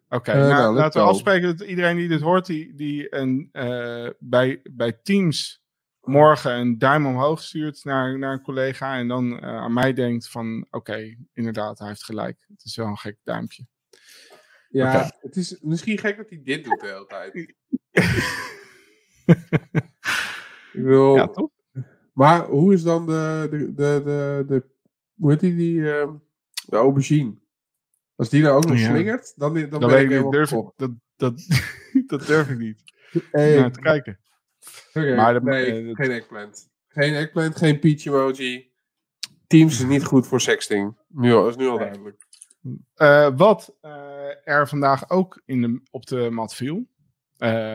Oké, 0.10 0.32
Eh, 0.32 0.38
nou, 0.38 0.50
nou, 0.50 0.76
laten 0.76 1.02
we 1.02 1.08
afspreken 1.08 1.58
dat 1.58 1.68
iedereen 1.68 1.98
die 1.98 2.08
dit 2.08 2.22
hoort, 2.22 2.46
die, 2.46 2.74
die 2.76 3.16
een, 3.16 3.50
eh, 3.52 4.10
bij, 4.20 4.60
bij 4.72 5.00
Teams 5.04 5.64
morgen 6.02 6.54
een 6.54 6.78
duim 6.78 7.06
omhoog 7.06 7.42
stuurt 7.42 7.84
naar, 7.84 8.18
naar 8.18 8.34
een 8.34 8.42
collega 8.42 8.98
en 8.98 9.08
dan 9.08 9.40
eh, 9.40 9.56
aan 9.56 9.74
mij 9.74 9.94
denkt 9.94 10.30
van, 10.30 10.68
oké, 10.72 11.16
inderdaad, 11.34 11.80
hij 11.80 11.88
heeft 11.88 12.04
gelijk. 12.04 12.46
Het 12.48 12.64
is 12.64 12.76
wel 12.76 12.88
een 12.88 12.98
gek 12.98 13.18
duimpje. 13.24 13.66
Ja, 14.70 15.12
het 15.20 15.36
is 15.36 15.60
misschien 15.62 15.98
gek 15.98 16.18
dat 16.18 16.30
hij 16.30 16.42
dit 16.44 16.64
doet 16.64 16.80
de 16.80 16.88
hele 16.88 17.06
tijd. 17.06 17.34
ik 20.74 20.86
Ja, 21.18 21.28
toch? 21.28 21.50
maar 22.14 22.46
hoe 22.46 22.74
is 22.74 22.84
dan 22.84 23.06
de, 23.06 23.48
de, 23.50 23.74
de, 23.74 24.02
de, 24.04 24.44
de 24.48 24.66
hoe 25.16 25.32
heet 25.32 25.40
die, 25.40 25.56
die 25.56 25.92
ehm, 25.92 26.14
de 26.66 26.76
aubergine? 26.76 27.39
Als 28.20 28.30
die 28.30 28.42
nou 28.42 28.56
ook 28.56 28.66
nog 28.66 28.78
Ja. 28.78 28.90
slingert, 28.90 29.34
dan, 29.36 29.54
dan, 29.70 29.80
ben 29.80 30.00
ik 30.04 30.10
ik, 30.12 30.32
durf 30.32 30.52
ik, 30.52 30.72
dat, 30.76 30.92
dat, 31.16 31.42
dat 32.08 32.26
durf 32.28 32.50
ik 32.50 32.58
niet. 32.58 32.82
Hey, 33.32 33.56
Naar 33.60 33.72
te 33.72 33.80
kijken. 33.80 34.20
maar 34.94 35.34
dat- 35.34 35.44
nee, 35.44 35.80
eh, 35.80 35.88
dat- 35.88 35.96
geen 35.96 36.12
eggplant. 36.12 36.70
Geen 36.88 37.14
eggplant, 37.14 37.58
geen 37.58 37.80
peach 37.80 38.06
emoji. 38.06 38.72
Teams 39.48 39.80
is 39.80 39.86
niet 39.86 40.04
goed 40.04 40.28
voor 40.28 40.42
sexting. 40.42 40.98
Nu 41.08 41.34
al, 41.34 41.48
is 41.50 41.56
nu 41.56 41.68
al 41.68 41.78
duidelijk. 41.78 42.28
Eh, 42.96 43.30
wat 43.36 43.76
eh, 43.82 44.48
er 44.48 44.68
vandaag 44.68 45.10
ook 45.10 45.42
in 45.46 45.62
de, 45.62 45.82
op 45.92 46.06
de 46.06 46.30
mat 46.30 46.56
viel. 46.56 46.88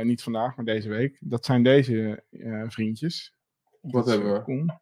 niet 0.02 0.22
vandaag, 0.22 0.56
maar 0.56 0.64
deze 0.64 0.88
week. 0.88 1.16
Dat 1.20 1.44
zijn 1.44 1.62
deze 1.62 2.24
vriendjes. 2.68 3.34
Wat 3.80 3.92
Dat 3.92 4.06
hebben 4.06 4.44
we? 4.46 4.72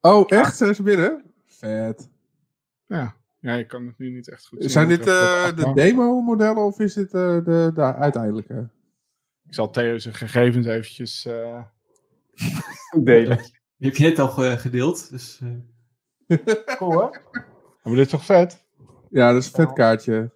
Oh, 0.00 0.24
echt? 0.26 0.56
Zijn 0.56 0.74
ze 0.74 0.82
binnen? 0.82 1.33
Vet. 1.64 2.10
Ja. 2.86 3.16
ja, 3.40 3.54
je 3.54 3.66
kan 3.66 3.86
het 3.86 3.98
nu 3.98 4.10
niet 4.10 4.28
echt 4.28 4.46
goed 4.46 4.60
zien. 4.60 4.70
Zijn 4.70 4.88
dit 4.88 5.00
ik 5.00 5.06
eh, 5.06 5.56
de 5.56 5.72
demo-modellen 5.74 6.64
of 6.64 6.78
is 6.80 6.94
dit 6.94 7.14
eh, 7.14 7.44
de, 7.44 7.70
de 7.74 7.94
uiteindelijke? 7.94 8.68
Ik 9.46 9.54
zal 9.54 9.70
Theo 9.70 9.98
zijn 9.98 10.14
gegevens 10.14 10.66
eventjes... 10.66 11.24
eh, 11.26 11.62
delen. 13.04 13.36
Die 13.76 13.88
heb 13.88 13.96
je 13.96 14.04
net 14.08 14.18
al 14.18 14.28
ge- 14.28 14.58
gedeeld, 14.58 15.10
dus... 15.10 15.40
eh, 16.26 16.36
Cool, 16.76 17.00
hè? 17.00 17.18
Maar 17.82 17.94
dit 17.94 17.98
is 18.04 18.08
toch 18.10 18.24
vet? 18.24 18.64
Ja, 19.10 19.32
dat 19.32 19.42
is 19.42 19.46
een 19.46 19.54
vet 19.54 19.72
kaartje. 19.72 20.32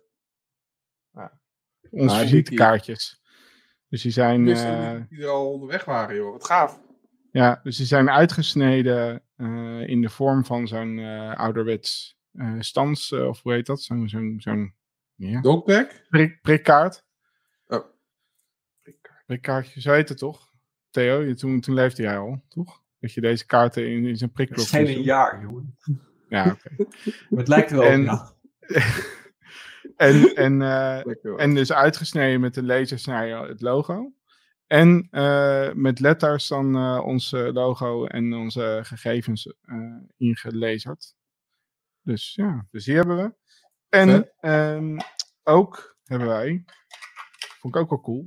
Onze 1.90 2.14
Ah, 2.14 2.20
visitekaartjes. 2.20 3.22
Dus 3.88 4.02
die 4.02 4.12
zijn... 4.12 4.48
Ik 4.48 4.56
eh, 4.56 4.94
die 5.08 5.22
er 5.22 5.28
al 5.28 5.52
onderweg 5.52 5.84
waren, 5.84 6.16
joh. 6.16 6.32
Wat 6.32 6.44
gaaf. 6.44 6.80
Ja, 7.30 7.60
dus 7.62 7.76
die 7.76 7.86
zijn 7.86 8.10
uitgesneden 8.10 9.22
eh, 9.36 9.88
in 9.88 10.00
de 10.00 10.08
vorm 10.08 10.44
van 10.44 10.68
zo'n 10.68 10.98
eh, 10.98 11.34
ouderwets 11.34 12.18
eh 12.32 12.54
stans, 12.58 13.12
of 13.12 13.42
hoe 13.42 13.52
heet 13.52 13.66
dat? 13.66 13.82
Zo'n 13.82 14.08
zo'n 14.08 14.34
zo'n 14.38 14.74
ja, 15.14 15.40
Dogpack? 15.40 16.04
prik, 16.08 16.40
prikkaart. 16.40 17.04
Oh. 17.66 17.84
Prikkaartje, 19.26 19.80
zo 19.80 19.92
heet 19.92 20.08
het 20.08 20.18
toch? 20.18 20.52
Theo, 20.90 21.20
je, 21.20 21.34
toen, 21.34 21.60
toen 21.60 21.74
leefde 21.74 22.02
jij 22.02 22.18
al, 22.18 22.42
toch? 22.48 22.82
Dat 23.00 23.12
je 23.12 23.20
deze 23.20 23.46
kaarten 23.46 23.86
in, 23.86 24.06
in 24.06 24.16
zijn 24.16 24.18
Het 24.18 24.32
prikklok 24.32 24.64
is 24.64 24.70
geen 24.70 25.02
jaar, 25.02 25.42
jongen. 25.42 25.76
Ja, 26.28 26.50
oké. 26.50 26.70
Maar 27.30 27.38
het 27.38 27.48
lijkt 27.48 27.70
wel 27.70 27.82
En- 27.82 28.10
op, 28.10 28.36
ja. 28.68 28.82
en, 29.96 30.34
en, 30.34 30.62
eh, 30.62 31.40
en 31.40 31.54
dus 31.54 31.72
uitgesneden 31.72 32.40
met 32.40 32.56
een 32.56 32.66
lasersnijder 32.66 33.48
het 33.48 33.60
logo. 33.60 34.12
En 34.68 35.08
eh, 35.10 35.72
met 35.72 36.00
letters 36.00 36.48
dan 36.48 36.76
eh, 36.76 37.00
ons 37.04 37.30
logo 37.30 38.06
en 38.06 38.34
onze 38.34 38.80
gegevens 38.82 39.54
eh 39.62 39.96
ingelezerd. 40.16 41.14
Dus 42.02 42.34
ja, 42.34 42.66
dus 42.70 42.84
die 42.84 42.94
hebben 42.94 43.16
we. 43.16 43.34
En 43.88 44.32
ehm, 44.40 44.98
ook 45.42 45.96
hebben 46.04 46.28
wij, 46.28 46.64
vond 47.58 47.74
ik 47.74 47.80
ook 47.80 47.90
wel 47.90 48.00
cool, 48.00 48.24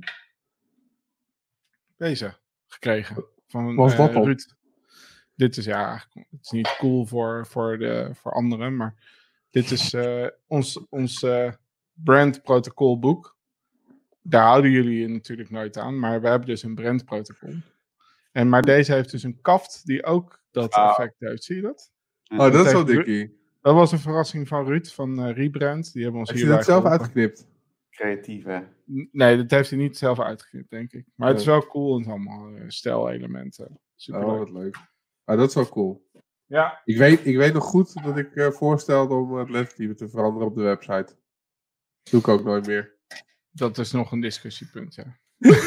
deze 1.96 2.38
gekregen. 2.66 3.24
Van 3.46 3.74
Was 3.74 3.96
dat? 3.96 4.12
Ruud. 4.12 4.54
Dit 5.34 5.56
is 5.56 5.64
ja, 5.64 6.04
het 6.12 6.40
is 6.40 6.50
niet 6.50 6.76
cool 6.78 7.06
voor, 7.06 7.46
voor, 7.46 7.78
de, 7.78 8.10
voor 8.14 8.32
anderen, 8.32 8.76
maar 8.76 8.94
dit 9.50 9.70
is 9.70 9.94
ons, 10.46 10.88
ons 10.88 11.22
eh, 11.22 11.52
brandprotocolboek. 11.92 13.36
Daar 14.22 14.46
houden 14.46 14.70
jullie 14.70 14.98
je 15.00 15.08
natuurlijk 15.08 15.50
nooit 15.50 15.76
aan, 15.78 15.98
maar 15.98 16.20
we 16.20 16.28
hebben 16.28 16.48
dus 16.48 16.62
een 16.62 16.74
brandprotocol. 16.74 17.54
En 18.32 18.48
maar 18.48 18.62
deze 18.62 18.92
heeft 18.92 19.10
dus 19.10 19.22
een 19.22 19.40
kaft 19.40 19.86
die 19.86 20.04
ook 20.04 20.40
dat 20.50 20.72
Ah. 20.72 20.90
effect 20.90 21.14
heeft. 21.18 21.44
Zie 21.44 21.56
je 21.56 21.62
dat? 21.62 21.92
Oh, 22.28 22.38
dat 22.52 22.66
is 22.66 22.72
wel 22.72 22.84
dikkie. 22.84 23.40
Dat 23.60 23.74
was 23.74 23.92
een 23.92 23.98
verrassing 23.98 24.48
van 24.48 24.66
Ruud 24.66 24.86
van 24.86 25.22
eh, 25.24 25.34
Rebrand. 25.36 25.92
Die 25.92 26.02
hebben 26.02 26.20
ons 26.20 26.30
Heeft 26.30 26.42
hij 26.42 26.50
hierbij 26.50 26.56
dat 26.56 26.64
zelf 26.74 26.82
geholpen. 26.82 26.90
uitgeknipt? 26.90 27.50
Creatief, 27.90 28.44
hè? 28.44 28.60
Nee, 29.12 29.36
dat 29.36 29.50
heeft 29.50 29.70
hij 29.70 29.78
niet 29.78 29.96
zelf 29.96 30.20
uitgeknipt, 30.20 30.70
denk 30.70 30.92
ik. 30.92 31.04
Maar 31.14 31.28
het 31.28 31.40
is 31.40 31.46
wel 31.46 31.66
cool 31.66 31.90
en 31.92 31.98
het 31.98 32.06
is 32.06 32.12
allemaal 32.12 32.54
eh, 32.56 32.62
stijlelementen. 32.68 33.78
Super 33.96 34.24
Oh, 34.24 34.38
wat 34.38 34.50
leuk. 34.50 34.76
Ah, 35.24 35.36
dat 35.38 35.48
is 35.48 35.54
wel 35.54 35.68
cool. 35.68 36.10
Ja, 36.46 36.80
Ik 36.84 36.96
weet, 36.96 37.26
ik 37.26 37.36
weet 37.36 37.52
nog 37.52 37.64
goed 37.64 38.02
dat 38.04 38.16
ik 38.16 38.34
eh, 38.36 38.50
voorstelde 38.50 39.14
om 39.14 39.34
het 39.34 39.50
lettertype 39.50 39.94
te 39.94 40.08
veranderen 40.08 40.48
op 40.48 40.54
de 40.54 40.62
website. 40.62 41.16
Doe 42.10 42.20
ik 42.20 42.28
ook 42.28 42.44
nooit 42.44 42.66
meer. 42.66 42.96
Dat 43.52 43.78
is 43.78 43.92
nog 43.92 44.12
een 44.12 44.20
discussiepunt, 44.20 44.94
ja. 44.94 45.18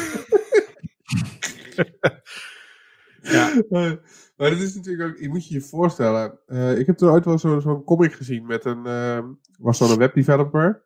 ja. 3.22 3.50
Eh, 3.70 3.92
maar 4.36 4.50
dat 4.50 4.58
is 4.60 4.74
natuurlijk 4.74 5.10
ook, 5.10 5.18
je 5.18 5.28
moet 5.28 5.48
je 5.48 5.54
je 5.54 5.60
voorstellen. 5.60 6.38
eh, 6.46 6.78
ik 6.78 6.86
heb 6.86 6.96
toen 6.96 7.08
ooit 7.10 7.24
wel 7.24 7.38
zo- 7.38 7.60
zo'n 7.60 7.84
comic 7.84 8.12
gezien 8.12 8.46
met 8.46 8.64
een, 8.64 8.86
eh, 8.86 9.24
was 9.58 9.78
zo'n 9.78 9.98
webdeveloper. 9.98 10.84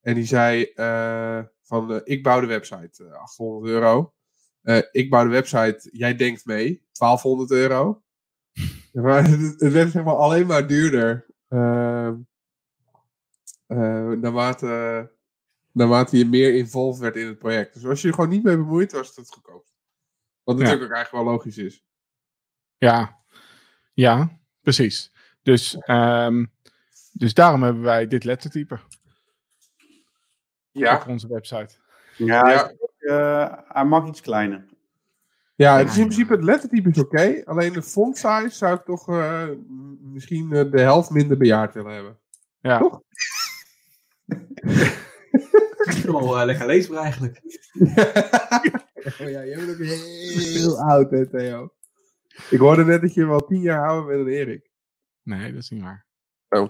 En 0.00 0.14
die 0.14 0.24
zei 0.26 0.62
eh, 0.64 1.40
van, 1.62 2.00
ik 2.04 2.22
bouw 2.22 2.40
de 2.40 2.46
website, 2.46 3.04
eh, 3.04 3.12
800 3.12 3.72
euro. 3.72 4.14
Ik 4.92 5.10
bouw 5.10 5.24
de 5.24 5.30
website, 5.30 5.88
jij 5.92 6.14
denkt 6.14 6.44
mee, 6.46 6.82
1200 6.92 7.50
euro. 7.50 8.02
Maar 8.92 9.28
het, 9.28 9.40
het 9.60 9.72
werd 9.72 9.90
zeg 9.90 10.04
maar 10.04 10.14
alleen 10.16 10.46
maar 10.46 10.66
duurder. 10.66 11.26
Ehm, 11.48 12.14
eh, 13.66 14.08
naarmate, 14.10 15.10
naarmate 15.72 16.18
je 16.18 16.26
meer 16.26 16.54
involved 16.54 17.00
werd 17.00 17.16
in 17.16 17.26
het 17.26 17.38
project. 17.38 17.74
Dus 17.74 17.84
als 17.86 18.02
je 18.02 18.08
er 18.08 18.14
gewoon 18.14 18.28
niet 18.30 18.42
mee 18.42 18.56
bemoeit, 18.56 18.92
was 18.92 19.06
het 19.08 19.16
het 19.16 19.28
goedkoopst. 19.34 19.72
Wat 20.44 20.56
Ja. 20.58 20.62
natuurlijk 20.62 20.90
ook 20.90 20.96
eigenlijk 20.96 21.24
wel 21.24 21.34
logisch 21.34 21.58
is. 21.58 21.84
Ja, 22.78 23.18
ja 23.94 24.38
precies. 24.60 25.12
Dus, 25.42 25.76
ehm, 25.78 26.44
dus 27.12 27.34
daarom 27.34 27.62
hebben 27.62 27.82
wij 27.82 28.06
dit 28.08 28.24
lettertype 28.24 28.78
Ja, 30.70 30.96
op 30.96 31.06
onze 31.08 31.28
website. 31.28 31.74
Ja, 32.16 32.48
Ja. 32.50 32.72
eh, 32.98 33.58
hij 33.68 33.84
mag 33.84 34.08
iets 34.08 34.20
kleiner. 34.20 34.66
ja 35.54 35.78
het 35.78 35.88
is 35.88 35.96
in 35.96 36.04
principe 36.04 36.32
het 36.34 36.44
lettertype 36.44 36.88
is 36.88 36.98
oké. 36.98 37.42
alleen 37.44 37.72
de 37.72 37.82
font 37.82 38.16
size 38.16 38.48
zou 38.50 38.74
ik 38.76 38.84
toch 38.84 39.08
eh, 39.08 39.48
misschien 40.00 40.52
eh, 40.52 40.70
de 40.70 40.80
helft 40.80 41.10
minder 41.10 41.36
bejaard 41.36 41.74
willen 41.74 41.92
hebben. 41.94 42.18
Ja, 42.60 42.78
Toch? 42.78 43.00
Het 45.32 45.94
is 45.96 46.02
wel 46.04 46.38
eh, 46.38 46.44
lekker 46.44 46.66
leesbaar 46.66 47.02
eigenlijk. 47.02 47.40
oh 49.20 49.28
ja, 49.30 49.44
jij 49.44 49.56
bent 49.56 49.70
ook 49.70 49.78
heel 49.86 50.78
oud 50.80 51.10
hè 51.10 51.26
Theo. 51.28 51.72
Ik 52.50 52.58
hoorde 52.58 52.84
net 52.84 53.00
dat 53.00 53.14
je 53.14 53.26
wel 53.26 53.46
tien 53.46 53.60
jaar 53.60 53.88
ouder 53.88 54.06
bent 54.06 54.18
dan 54.24 54.34
Erik. 54.34 54.70
nee, 55.22 55.52
dat 55.52 55.62
is 55.62 55.70
niet 55.70 55.82
waar. 55.82 56.06
Oh. 56.48 56.68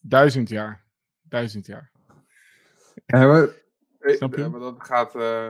Duizend 0.00 0.48
jaar. 0.48 0.84
Duizend 1.22 1.66
jaar. 1.66 1.90
Ja, 3.06 3.26
maar, 3.26 3.48
Snap 4.00 4.34
je? 4.34 4.40
ja, 4.40 4.48
maar 4.48 4.60
dat 4.60 4.74
gaat 4.78 5.14
eh, 5.14 5.48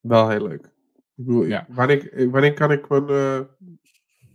wel 0.00 0.28
heel 0.28 0.46
leuk. 0.48 0.64
Ik 1.16 1.24
bedoel, 1.24 1.44
Ja. 1.44 1.66
wanneer, 1.68 2.30
wanneer 2.30 2.54
kan 2.54 2.72
ik 2.72 2.88
mijn 2.88 3.08
eh 3.08 3.40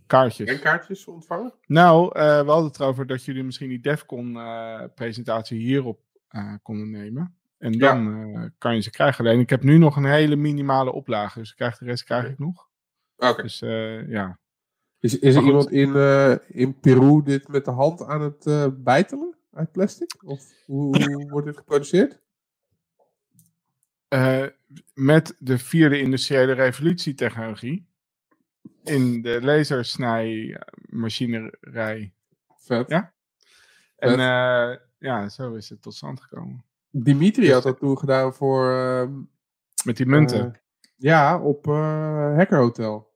Kaartjes. 0.08 0.60
kaartjes 0.60 1.06
ontvangen? 1.06 1.54
Nou, 1.66 2.16
eh, 2.20 2.42
we 2.42 2.50
hadden 2.50 2.68
het 2.68 2.80
erover 2.80 3.08
dat 3.08 3.24
jullie 3.26 3.44
misschien 3.44 3.70
die 3.70 3.80
Defcon-presentatie 3.80 5.60
hierop 5.60 6.00
konden 6.62 6.90
nemen. 6.90 7.36
En 7.58 7.72
dan 7.72 8.34
eh, 8.36 8.44
kan 8.58 8.76
je 8.76 8.82
ze 8.82 8.92
krijgen. 8.92 9.26
Alleen 9.26 9.40
ik 9.40 9.50
heb 9.50 9.64
nu 9.64 9.78
nog 9.78 9.96
een 9.96 10.06
hele 10.06 10.36
minimale 10.36 10.92
oplage. 10.92 11.40
Dus 11.40 11.50
ik 11.50 11.56
krijg 11.56 11.78
de 11.78 11.86
rest 11.86 12.04
krijg 12.04 12.30
ik 12.30 12.40
nog. 12.40 12.68
Oké. 13.16 13.42
Dus 13.42 13.62
eh, 13.62 14.10
ja. 14.10 14.40
Is, 15.00 15.20
is 15.20 15.36
er 15.36 15.44
iemand 15.44 15.72
in, 15.72 15.96
eh, 15.96 16.36
in 16.48 16.80
Peru 16.80 17.24
dit 17.24 17.48
met 17.48 17.66
de 17.66 17.72
hand 17.72 18.04
aan 18.04 18.22
het 18.22 18.46
eh, 18.46 18.68
bijtelen 18.74 19.36
uit 19.52 19.72
plastic? 19.72 20.24
Of 20.24 20.44
hoe, 20.66 21.04
hoe 21.04 21.30
wordt 21.32 21.48
dit 21.48 21.58
geproduceerd? 21.58 22.20
Eh, 24.08 24.46
met 24.94 25.36
de 25.40 25.58
vierde 25.58 26.00
industriële 26.00 26.54
revolutietechnologie. 26.54 27.88
In 28.84 29.22
de 29.22 29.40
lasersnijmachinerij. 29.42 32.14
Vet. 32.56 32.90
Ja. 32.90 33.14
En 33.96 34.10
Vet. 34.10 34.18
Ja, 35.00 35.30
zo 35.30 35.54
is 35.54 35.70
het 35.70 35.82
tot 35.82 35.94
stand 35.96 36.22
gekomen. 36.22 36.64
Dimitri 36.92 37.52
had 37.52 37.64
dat 37.64 37.80
toen 37.80 37.98
gedaan 37.98 38.34
voor... 38.34 38.72
ehm, 38.72 39.14
Met 39.86 39.98
die 39.98 40.06
munten. 40.06 40.54
eh, 40.54 40.60
ja, 40.96 41.40
op 41.42 41.68
eh 41.68 42.36
Hacker 42.36 42.58
Hotel. 42.60 43.14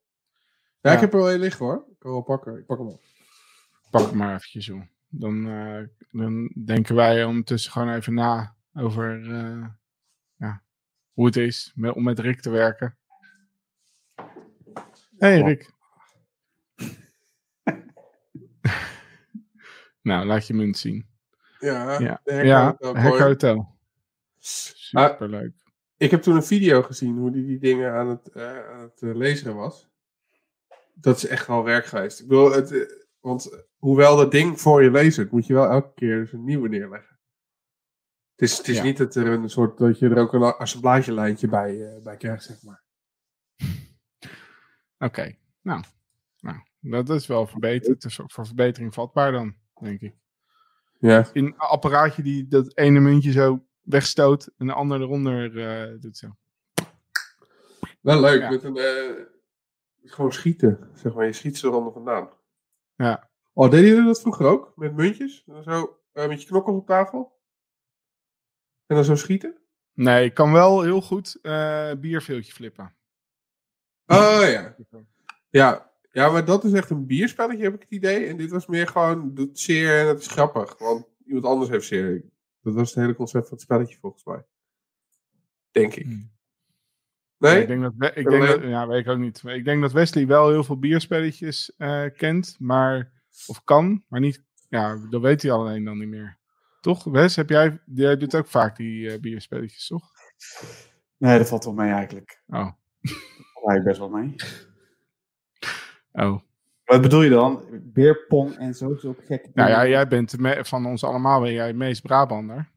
Ja, 0.81 0.89
Ja. 0.89 0.95
ik 0.95 0.99
heb 1.01 1.13
er 1.13 1.19
wel 1.19 1.31
een 1.31 1.39
liggen 1.39 1.65
hoor. 1.65 1.85
Ik 1.91 1.99
kan 1.99 2.11
wel 2.11 2.21
pakken. 2.21 2.57
Ik 2.57 2.65
pak 2.65 2.77
hem 2.77 2.87
op. 2.87 3.01
Pak 3.89 4.01
het 4.01 4.13
maar 4.13 4.35
eventjes 4.35 4.65
joh. 4.65 4.81
Dan, 5.09 5.47
eh, 5.49 5.81
dan 6.11 6.51
denken 6.65 6.95
wij 6.95 7.23
ondertussen 7.23 7.71
gewoon 7.71 7.93
even 7.93 8.13
na 8.13 8.55
over 8.73 9.25
ja, 10.35 10.63
hoe 11.13 11.25
het 11.25 11.35
is 11.35 11.71
met, 11.75 11.93
om 11.95 12.03
met 12.03 12.19
Rick 12.19 12.41
te 12.41 12.49
werken. 12.49 12.97
Hey 15.17 15.41
Rick. 15.41 15.71
nou, 20.01 20.25
laat 20.25 20.47
je 20.47 20.53
munt 20.53 20.77
zien. 20.77 21.07
Ja, 21.63 21.99
Ja, 21.99 22.21
Hacker 22.23 22.45
ja 22.45 22.65
Hotel 22.65 22.95
Hacker 22.95 23.09
coin. 23.09 23.21
Hotel. 23.23 23.77
Superleuk. 24.39 25.53
Ik 25.97 26.11
heb 26.11 26.21
toen 26.21 26.35
een 26.35 26.43
video 26.43 26.81
gezien 26.81 27.17
hoe 27.17 27.31
die, 27.31 27.45
die 27.45 27.59
dingen 27.59 27.93
aan 27.93 28.07
het, 28.09 28.29
eh 28.29 28.69
aan 28.69 28.79
het 28.79 29.01
eh, 29.01 29.15
lezen 29.15 29.55
was. 29.55 29.89
Dat 30.93 31.17
is 31.17 31.25
echt 31.25 31.47
wel 31.47 31.63
werk 31.63 31.85
geweest. 31.85 32.19
Ik 32.19 32.27
bedoel, 32.27 32.51
het, 32.51 32.71
eh, 32.71 32.81
want 33.19 33.65
hoewel 33.77 34.15
dat 34.17 34.31
ding 34.31 34.61
voor 34.61 34.83
je 34.83 34.91
leest, 34.91 35.31
moet 35.31 35.45
je 35.47 35.53
wel 35.53 35.69
elke 35.69 35.91
keer 35.95 36.19
dus 36.19 36.31
een 36.33 36.43
nieuwe 36.43 36.69
neerleggen. 36.69 37.19
Het 38.35 38.41
is, 38.49 38.57
het 38.57 38.67
is 38.67 38.77
Ja. 38.77 38.83
niet 38.83 38.97
dat 38.97 39.15
er 39.15 39.27
een 39.27 39.49
soort 39.49 39.77
dat 39.77 39.99
je 39.99 40.09
er 40.09 40.17
ook 40.17 40.33
een 40.33 40.41
assemblagelijntje 40.43 41.47
bij, 41.47 41.99
bij 42.03 42.17
krijgt, 42.17 42.43
zeg 42.43 42.63
maar. 42.63 42.83
Oké, 45.07 45.35
nou, 45.61 45.83
nou, 46.39 46.57
dat 46.79 47.09
is 47.09 47.27
wel 47.27 47.47
verbeterd. 47.47 47.87
Het 47.93 48.03
is 48.11 48.21
ook 48.21 48.31
voor 48.31 48.45
verbetering 48.45 48.93
vatbaar 48.93 49.31
dan, 49.31 49.55
denk 49.79 50.01
ik. 50.01 50.15
Ja. 51.09 51.29
In 51.33 51.45
een 51.45 51.57
apparaatje 51.57 52.21
die 52.23 52.47
dat 52.47 52.77
ene 52.77 52.99
muntje 52.99 53.31
zo 53.31 53.65
wegstoot 53.81 54.49
en 54.57 54.67
de 54.67 54.73
andere 54.73 55.03
eronder 55.03 55.59
eh, 55.67 55.99
doet 55.99 56.17
zo. 56.17 56.35
Wel 58.01 58.19
leuk, 58.19 58.41
Ja. 58.41 58.49
met 58.49 58.63
een, 58.63 58.77
eh, 58.77 59.25
gewoon 60.03 60.31
schieten, 60.33 60.89
zeg 60.93 61.13
maar. 61.13 61.25
Je 61.25 61.33
schiet 61.33 61.57
ze 61.57 61.67
eronder 61.67 61.93
vandaan. 61.93 62.29
Ja. 62.95 63.29
Oh, 63.53 63.71
deden 63.71 63.89
jullie 63.89 64.05
dat 64.05 64.21
vroeger 64.21 64.45
ook? 64.45 64.71
Met 64.75 64.95
muntjes? 64.95 65.43
En 65.47 65.63
Zo, 65.63 65.99
eh, 66.11 66.27
met 66.27 66.41
je 66.41 66.47
knokkels 66.47 66.77
op 66.77 66.87
tafel? 66.87 67.41
En 68.85 68.95
dan 68.95 69.03
zo 69.05 69.15
schieten? 69.15 69.57
Nee, 69.93 70.25
ik 70.25 70.33
kan 70.33 70.51
wel 70.51 70.81
heel 70.81 71.01
goed 71.01 71.39
bierveeltje 71.99 72.53
flippen. 72.53 72.95
Oh 74.05 74.39
ja. 74.41 74.75
Ja, 75.49 75.92
ja, 76.13 76.29
maar 76.31 76.45
dat 76.45 76.63
is 76.63 76.71
echt 76.73 76.89
een 76.89 77.05
bierspelletje, 77.05 77.63
heb 77.63 77.73
ik 77.73 77.81
het 77.81 77.91
idee. 77.91 78.25
En 78.25 78.37
dit 78.37 78.49
was 78.51 78.67
meer 78.67 78.87
gewoon, 78.87 79.33
doet 79.33 79.59
zeer 79.59 79.99
en 79.99 80.07
het 80.07 80.19
is 80.19 80.27
grappig. 80.27 80.77
Want 80.77 81.07
iemand 81.25 81.45
anders 81.45 81.69
heeft 81.69 81.87
zeer. 81.87 82.23
Dat 82.61 82.73
was 82.73 82.89
het 82.93 82.99
hele 83.03 83.15
concept 83.15 83.43
van 83.47 83.53
het 83.53 83.61
spelletje, 83.61 83.97
volgens 83.99 84.23
mij. 84.25 84.45
Denk 85.71 85.95
ik. 85.95 86.05
Hmm. 86.05 86.31
Nee? 87.37 87.61
Ik 87.61 87.67
denk 87.67 87.81
dat, 87.81 87.93
we- 87.97 88.13
ik 88.13 88.29
denk 88.29 88.47
dat, 88.47 88.61
ja, 88.61 88.87
weet 88.87 88.99
ik 89.05 89.11
ook 89.11 89.17
niet. 89.17 89.43
Maar 89.43 89.55
Ik 89.55 89.65
denk 89.65 89.81
dat 89.81 89.91
Wesley 89.91 90.27
wel 90.27 90.49
heel 90.49 90.63
veel 90.63 90.79
bierspelletjes 90.79 91.75
eh, 91.77 92.05
kent, 92.17 92.55
maar, 92.59 93.11
of 93.47 93.63
kan, 93.63 94.03
maar 94.07 94.19
niet, 94.19 94.43
ja, 94.69 94.97
dat 95.09 95.21
weet 95.21 95.41
hij 95.41 95.51
alleen 95.51 95.83
dan 95.83 95.97
niet 95.97 96.07
meer. 96.07 96.37
Toch, 96.81 97.03
Wes? 97.03 97.35
Heb 97.35 97.49
jij, 97.49 97.79
jij 97.85 98.17
doet 98.17 98.35
ook 98.35 98.47
vaak 98.47 98.75
die 98.77 99.09
eh, 99.11 99.19
bierspelletjes, 99.19 99.87
toch? 99.87 100.11
Nee, 101.17 101.37
dat 101.37 101.47
valt 101.47 101.63
wel 101.65 101.73
mee 101.73 101.91
eigenlijk. 101.91 102.41
Oh, 102.47 102.57
Dat 103.01 103.11
valt 103.53 103.67
eigenlijk 103.69 103.83
best 103.83 103.99
wel 103.99 104.09
mee. 104.09 104.35
Oh. 106.13 106.39
Wat 106.83 107.01
bedoel 107.01 107.21
je 107.21 107.29
dan? 107.29 107.63
Beerpong 107.83 108.55
en 108.55 108.73
zo, 108.75 108.95
zo 108.95 109.15
gekke 109.19 109.49
Nou 109.53 109.69
ja, 109.69 109.87
jij 109.87 110.07
bent 110.07 110.35
van 110.61 110.85
ons 110.85 111.03
allemaal 111.03 111.41
ben 111.41 111.53
jij 111.53 111.67
het 111.67 111.75
meest 111.75 112.01
Brabander. 112.01 112.69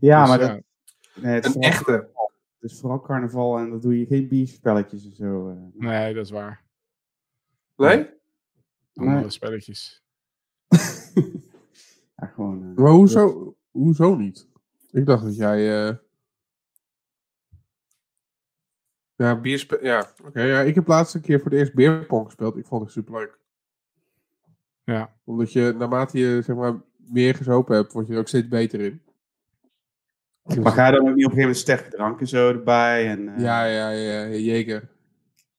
Ja, 0.00 0.20
Dus, 0.20 0.28
maar 0.28 0.38
dat, 0.38 0.62
nee, 1.14 1.34
het, 1.34 1.44
is 1.46 1.54
Een 1.54 1.62
vooral, 1.62 1.70
echte. 1.70 1.92
het 2.60 2.70
is 2.70 2.80
vooral 2.80 3.00
carnaval 3.00 3.58
en 3.58 3.70
dan 3.70 3.80
doe 3.80 3.98
je 3.98 4.06
geen 4.06 4.28
bierspelletjes 4.28 5.04
en 5.04 5.14
zo. 5.14 5.48
eh. 5.48 5.56
Nee, 5.72 6.14
dat 6.14 6.24
is 6.24 6.30
waar. 6.30 6.64
Nee? 7.76 8.10
Andere 8.94 9.20
Nee. 9.20 9.30
spelletjes. 9.30 10.02
Ja, 12.16 12.26
gewoon... 12.28 12.62
eh, 12.76 12.82
Maar 12.82 12.92
hoezo, 12.92 13.54
hoezo 13.70 14.14
niet? 14.14 14.48
Ik 14.90 15.06
dacht 15.06 15.24
dat 15.24 15.36
jij... 15.36 15.86
eh, 15.88 15.94
Ja, 19.16 19.40
bierspel... 19.40 19.84
Ja, 19.84 20.06
oké. 20.24 20.42
ja, 20.42 20.60
ik 20.60 20.74
heb 20.74 20.86
laatst 20.86 21.14
een 21.14 21.20
keer 21.20 21.40
voor 21.40 21.50
de 21.50 21.56
eerst 21.56 21.74
beerpong 21.74 22.24
gespeeld. 22.26 22.56
Ik 22.56 22.66
vond 22.66 22.82
het 22.82 22.92
superleuk. 22.92 23.38
Ja. 24.84 25.12
Omdat 25.24 25.52
je, 25.52 25.74
naarmate 25.78 26.18
je 26.18 26.42
zeg 26.42 26.56
maar, 26.56 26.80
meer 26.96 27.34
gezopen 27.34 27.74
hebt, 27.76 27.92
word 27.92 28.06
je 28.06 28.12
er 28.12 28.18
ook 28.18 28.28
steeds 28.28 28.48
beter 28.48 28.80
in. 28.80 29.02
Dus- 30.42 30.58
Maar 30.58 30.72
ga 30.72 30.86
je 30.86 30.92
dan 30.92 31.08
ook 31.08 31.14
niet 31.14 31.26
op 31.26 31.32
een 31.32 31.38
gegeven 31.38 31.40
moment 31.40 31.56
sterke 31.56 31.88
drank 31.90 32.20
en 32.20 32.28
zo 32.28 32.48
erbij? 32.48 33.08
En, 33.08 33.28
eh, 33.34 33.40
Ja, 33.42 33.64
ja, 33.64 33.90
ja, 33.90 34.28
Jeger. 34.28 34.88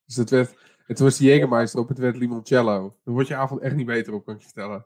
Dus 0.06 0.16
het, 0.16 0.30
werd, 0.30 0.56
het 0.86 1.00
was 1.00 1.18
de 1.18 1.26
Jägermeister 1.26 1.80
op, 1.80 1.88
het 1.88 1.98
werd 1.98 2.18
limoncello. 2.18 2.96
Dan 3.04 3.14
wordt 3.14 3.28
je 3.30 3.36
avond 3.36 3.62
echt 3.62 3.76
niet 3.76 3.86
beter 3.86 4.14
op, 4.14 4.26
kan 4.26 4.34
ik 4.36 4.40
je 4.40 4.46
vertellen. 4.46 4.84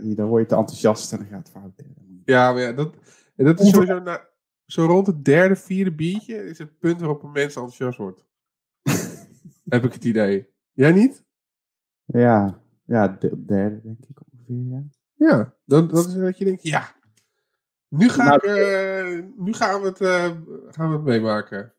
hier, 0.00 0.16
dan 0.16 0.28
word 0.28 0.42
je 0.42 0.48
te 0.48 0.54
enthousiast 0.56 1.12
en 1.12 1.18
dan 1.18 1.26
gaat 1.26 1.38
het 1.38 1.50
fout. 1.50 1.82
Ja, 2.24 2.52
maar 2.52 2.62
ja, 2.62 2.72
dat, 2.72 2.94
dat 3.36 3.60
is 3.60 3.70
sowieso 3.70 3.98
na, 3.98 4.28
zo 4.70 4.84
rond 4.84 5.06
het 5.06 5.24
derde, 5.24 5.56
vierde 5.56 5.92
biertje 5.92 6.44
is 6.44 6.58
het 6.58 6.78
punt 6.78 7.00
waarop 7.00 7.22
een 7.22 7.32
mens 7.32 7.54
enthousiast 7.54 7.98
wordt. 7.98 8.24
Heb 9.68 9.84
ik 9.84 9.92
het 9.92 10.04
idee. 10.04 10.48
Jij 10.72 10.92
niet? 10.92 11.24
Ja, 12.04 12.62
ja 12.84 13.08
de 13.08 13.44
derde 13.44 13.80
denk 13.82 13.98
ik 14.08 14.20
ongeveer, 14.32 14.56
ja. 14.56 14.82
Ja, 15.14 15.54
dan, 15.64 15.88
dat 15.88 16.06
is 16.06 16.14
dat 16.14 16.38
je 16.38 16.44
denkt, 16.44 16.62
ja. 16.62 16.94
Nu, 17.88 18.08
ga 18.08 18.24
Nou, 18.24 18.36
ik, 18.36 18.42
eh, 18.42 19.24
nu 19.36 19.52
gaan, 19.52 19.80
we 19.80 19.86
het, 19.86 20.00
eh, 20.00 20.30
gaan 20.70 20.88
we 20.88 20.94
het 20.94 21.04
meemaken. 21.04 21.74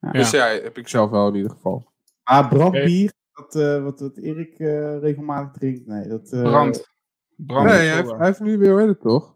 Ja. 0.00 0.12
Dus 0.12 0.30
ja, 0.30 0.46
heb 0.46 0.78
ik 0.78 0.88
zelf 0.88 1.10
wel 1.10 1.28
in 1.28 1.34
ieder 1.34 1.50
geval. 1.50 1.92
Maar 2.24 2.48
brandbier, 2.48 3.12
dat, 3.32 3.54
eh, 3.54 3.82
wat, 3.82 4.00
wat 4.00 4.16
Erik 4.16 4.58
eh, 4.58 4.98
regelmatig 4.98 5.52
drinkt, 5.52 5.86
nee, 5.86 6.08
dat... 6.08 6.32
eh, 6.32 6.42
Brand. 6.42 6.88
Brand. 7.36 7.66
nee, 7.66 7.76
hij 7.76 7.96
heeft, 7.96 8.10
hij 8.10 8.26
heeft 8.26 8.40
nu 8.40 8.58
weer 8.58 8.74
wedden, 8.74 8.98
toch? 8.98 9.33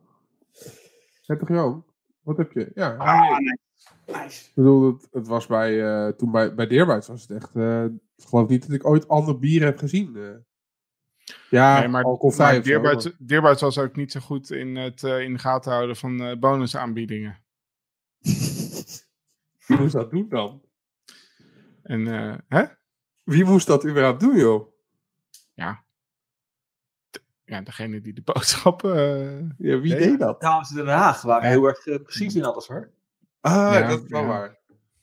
Hij 1.29 1.37
toch? 1.37 1.85
Wat 2.21 2.37
heb 2.37 2.53
je? 2.53 2.71
Ja, 2.75 2.95
Ah, 2.97 3.39
nice. 3.39 3.59
nice. 4.07 4.49
Ik 4.49 4.55
bedoel, 4.55 4.93
het, 4.93 5.09
het 5.13 5.27
was 5.27 5.47
bij, 5.47 5.85
eh, 5.85 6.13
toen 6.13 6.31
bij, 6.31 6.55
bij 6.55 6.67
was 6.87 7.09
het 7.09 7.31
echt, 7.31 7.57
eh, 7.57 7.85
ik 7.85 8.25
geloof 8.29 8.49
niet 8.49 8.63
dat 8.67 8.71
ik 8.71 8.87
ooit 8.87 9.09
ander 9.09 9.39
bier 9.39 9.63
heb 9.65 9.79
gezien. 9.79 10.17
eh. 10.17 10.37
ja, 11.51 11.79
nee, 11.79 11.89
maar, 11.89 12.05
alcoholvrij 12.05 12.63
was 13.61 13.79
ook 13.79 13.97
niet 13.97 14.13
zo 14.13 14.21
goed 14.21 14.51
in 14.51 14.77
het 14.77 15.03
eh, 15.05 15.21
in 15.21 15.33
de 15.33 15.39
gaten 15.39 15.73
houden 15.73 15.97
van 15.97 16.21
eh, 16.23 16.39
bonusaanbiedingen. 16.39 17.39
Wie 19.67 19.79
moest 19.79 19.93
dat 19.93 20.11
doen 20.11 20.29
dan? 20.29 20.63
En, 21.83 22.07
eh, 22.07 22.39
hè? 22.49 22.65
Wie 23.25 23.45
moest 23.45 23.67
dat 23.67 23.87
überhaupt 23.87 24.21
doen, 24.21 24.37
joh? 24.37 24.73
Ja, 25.55 25.85
degene 27.65 28.01
die 28.01 28.13
de 28.13 28.23
boodschappen... 28.23 28.97
eh, 28.97 29.69
Ja, 29.71 29.81
wie 29.81 29.97
deed 29.97 30.19
dat? 30.19 30.41
Dames 30.41 30.71
in 30.71 30.77
Den 30.77 30.87
Haag 30.87 31.23
waren 31.23 31.49
heel 31.49 31.65
erg 31.65 31.87
eh, 31.87 32.03
precies 32.03 32.35
in 32.35 32.45
alles 32.45 32.67
hoor. 32.67 32.91
Ah, 33.41 33.53
Ja, 33.73 33.89
dat 33.89 34.03
is 34.05 34.11
wel 34.11 34.21
ja. 34.21 34.27
waar. 34.27 34.59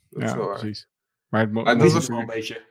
Dat 0.09 0.23
is 0.23 0.29
ja, 0.29 0.37
wel 0.37 0.47
waar. 0.47 0.59
precies. 0.59 0.89
Maar 1.27 1.41
het 1.41 1.51
mo- 1.51 1.63
dat 1.63 1.73
moet 1.73 1.79
Dat 1.81 1.87
is 1.87 1.93
was 1.93 2.07
wel 2.07 2.19
een 2.19 2.25
beetje. 2.25 2.65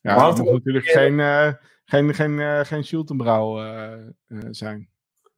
Ja, 0.00 0.16
Maar 0.16 0.26
het 0.28 0.38
moet 0.38 0.52
natuurlijk 0.52 0.86
geen, 0.86 1.20
eh 1.20 1.52
geen, 1.84 2.14
geen, 2.14 2.40
eh 2.40 2.60
geen 2.60 2.84
Schultenbrouw 2.84 3.58
eh, 3.64 3.92
eh, 4.26 4.38
zijn. 4.50 4.88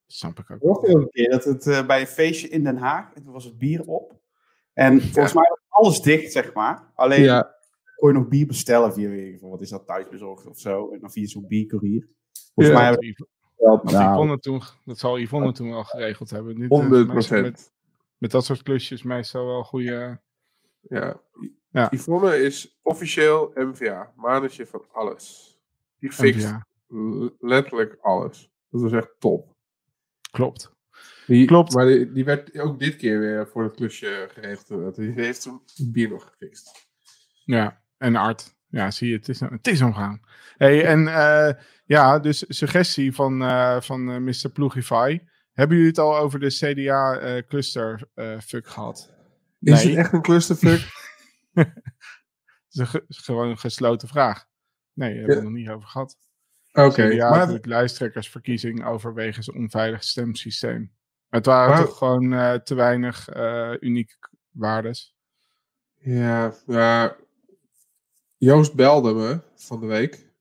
Snap 0.06 0.38
ik 0.38 0.50
ook. 0.50 0.56
Ik 0.56 0.62
hoorde 0.62 0.88
ook 0.94 1.00
een 1.02 1.10
keer 1.10 1.30
dat 1.30 1.44
het 1.44 1.66
eh, 1.66 1.86
bij 1.86 2.00
een 2.00 2.06
feestje 2.06 2.48
in 2.48 2.64
Den 2.64 2.76
Haag, 2.76 3.12
en 3.14 3.22
toen 3.22 3.32
was 3.32 3.44
het 3.44 3.58
bier 3.58 3.82
op. 3.84 4.20
En 4.72 5.00
volgens 5.02 5.34
mij 5.34 5.48
was 5.48 5.60
alles 5.68 6.00
dicht, 6.00 6.32
zeg 6.32 6.52
maar. 6.54 6.90
Alleen 6.94 7.22
Ja, 7.22 7.54
kon 7.96 8.12
je 8.12 8.18
nog 8.18 8.28
bier 8.28 8.46
bestellen 8.46 8.92
via, 8.92 9.38
wat 9.40 9.60
is 9.60 9.68
dat, 9.68 9.86
thuisbezorgd 9.86 10.46
of 10.46 10.58
zo. 10.58 10.90
En 10.92 11.00
dan 11.00 11.10
via 11.10 11.26
zo'n 11.26 11.46
biercourier. 11.46 12.08
Volgens 12.58 12.78
Ja. 12.78 12.90
mij 12.90 12.90
Dat, 12.90 13.04
hebben 13.04 13.26
dat, 13.56 13.92
Nou, 13.92 14.12
Yvonne 14.12 14.38
toen, 14.38 14.62
dat 14.84 14.98
zal 14.98 15.18
Yvonne 15.18 15.52
toen 15.52 15.70
wel 15.70 15.84
geregeld 15.84 16.30
hebben. 16.30 16.54
Dit 16.54 16.70
is 16.70 16.78
100 16.78 17.08
meestal 17.08 17.40
Met, 17.40 17.72
met 18.18 18.30
dat 18.30 18.44
soort 18.44 18.62
klusjes 18.62 19.02
meestal 19.02 19.46
wel 19.46 19.64
goede... 19.64 20.20
Ja. 20.80 21.20
Ja. 21.70 21.88
Yvonne 21.90 22.42
is 22.42 22.78
officieel 22.82 23.52
MVA, 23.54 24.12
manager 24.16 24.66
van 24.66 24.84
alles. 24.92 25.56
Die 25.98 26.12
fixt 26.12 26.54
letterlijk 27.38 27.98
alles. 28.00 28.50
Dat 28.70 28.80
was 28.80 28.92
echt 28.92 29.10
top. 29.18 29.54
klopt. 30.30 30.76
Die, 31.26 31.46
Klopt. 31.46 31.74
Maar 31.74 31.86
die, 31.86 32.12
die 32.12 32.24
werd 32.24 32.58
ook 32.58 32.78
dit 32.78 32.96
keer 32.96 33.18
weer 33.18 33.48
voor 33.48 33.62
het 33.62 33.74
klusje 33.74 34.28
geregeld. 34.32 34.94
Die 34.96 35.10
heeft 35.10 35.42
toen 35.42 35.62
bier 35.92 36.08
nog 36.08 36.24
gefixt. 36.30 36.88
Ja, 37.44 37.82
en 37.96 38.16
Art. 38.16 38.56
Ja, 38.68 38.90
zie 38.90 39.08
je, 39.08 39.16
het 39.16 39.28
is, 39.28 39.40
het 39.40 39.66
is 39.66 39.82
omgaan. 39.82 40.20
Hey, 40.56 40.84
en 40.84 41.08
eh, 41.08 41.62
ja, 41.84 42.18
dus 42.18 42.44
suggestie 42.48 43.14
van, 43.14 43.42
eh, 43.42 43.80
van 43.80 44.10
eh, 44.10 44.16
Mr. 44.18 44.50
Plugify. 44.52 45.18
Hebben 45.52 45.76
jullie 45.76 45.90
het 45.90 46.00
al 46.00 46.16
over 46.18 46.40
de 46.40 46.46
CDA-cluster 46.48 48.08
eh, 48.14 48.38
fuck 48.40 48.66
gehad? 48.66 49.12
Is 49.60 49.84
Nee. 49.84 49.88
het 49.88 49.96
echt 50.04 50.12
een 50.12 50.22
clusterfuck? 50.22 50.80
Het 51.52 51.72
is 52.68 53.00
is 53.08 53.18
gewoon 53.18 53.48
een 53.48 53.58
gesloten 53.58 54.08
vraag. 54.08 54.44
Nee, 54.92 55.08
daar 55.14 55.18
hebben 55.18 55.26
we 55.26 55.32
Ja. 55.32 55.40
het 55.40 55.48
nog 55.48 55.58
niet 55.58 55.68
over 55.76 55.88
gehad. 55.88 56.16
Oké, 56.72 57.08
CDA 57.08 57.30
maar 57.30 57.46
doet 57.46 57.66
lijsttrekkersverkiezing 57.66 58.84
overwegens 58.86 59.50
onveilig 59.50 60.02
stemsysteem. 60.04 60.92
Het 61.28 61.46
waren 61.46 61.74
Maar- 61.74 61.84
toch 61.84 61.98
gewoon 61.98 62.62
te 62.62 62.74
weinig 62.74 63.28
unieke 63.80 64.14
waardes. 64.50 65.16
ja, 65.94 66.52
ja, 66.66 67.16
Joost 68.38 68.74
belde 68.74 69.14
me 69.14 69.40
van 69.56 69.80
de 69.80 69.86
week. 69.86 70.32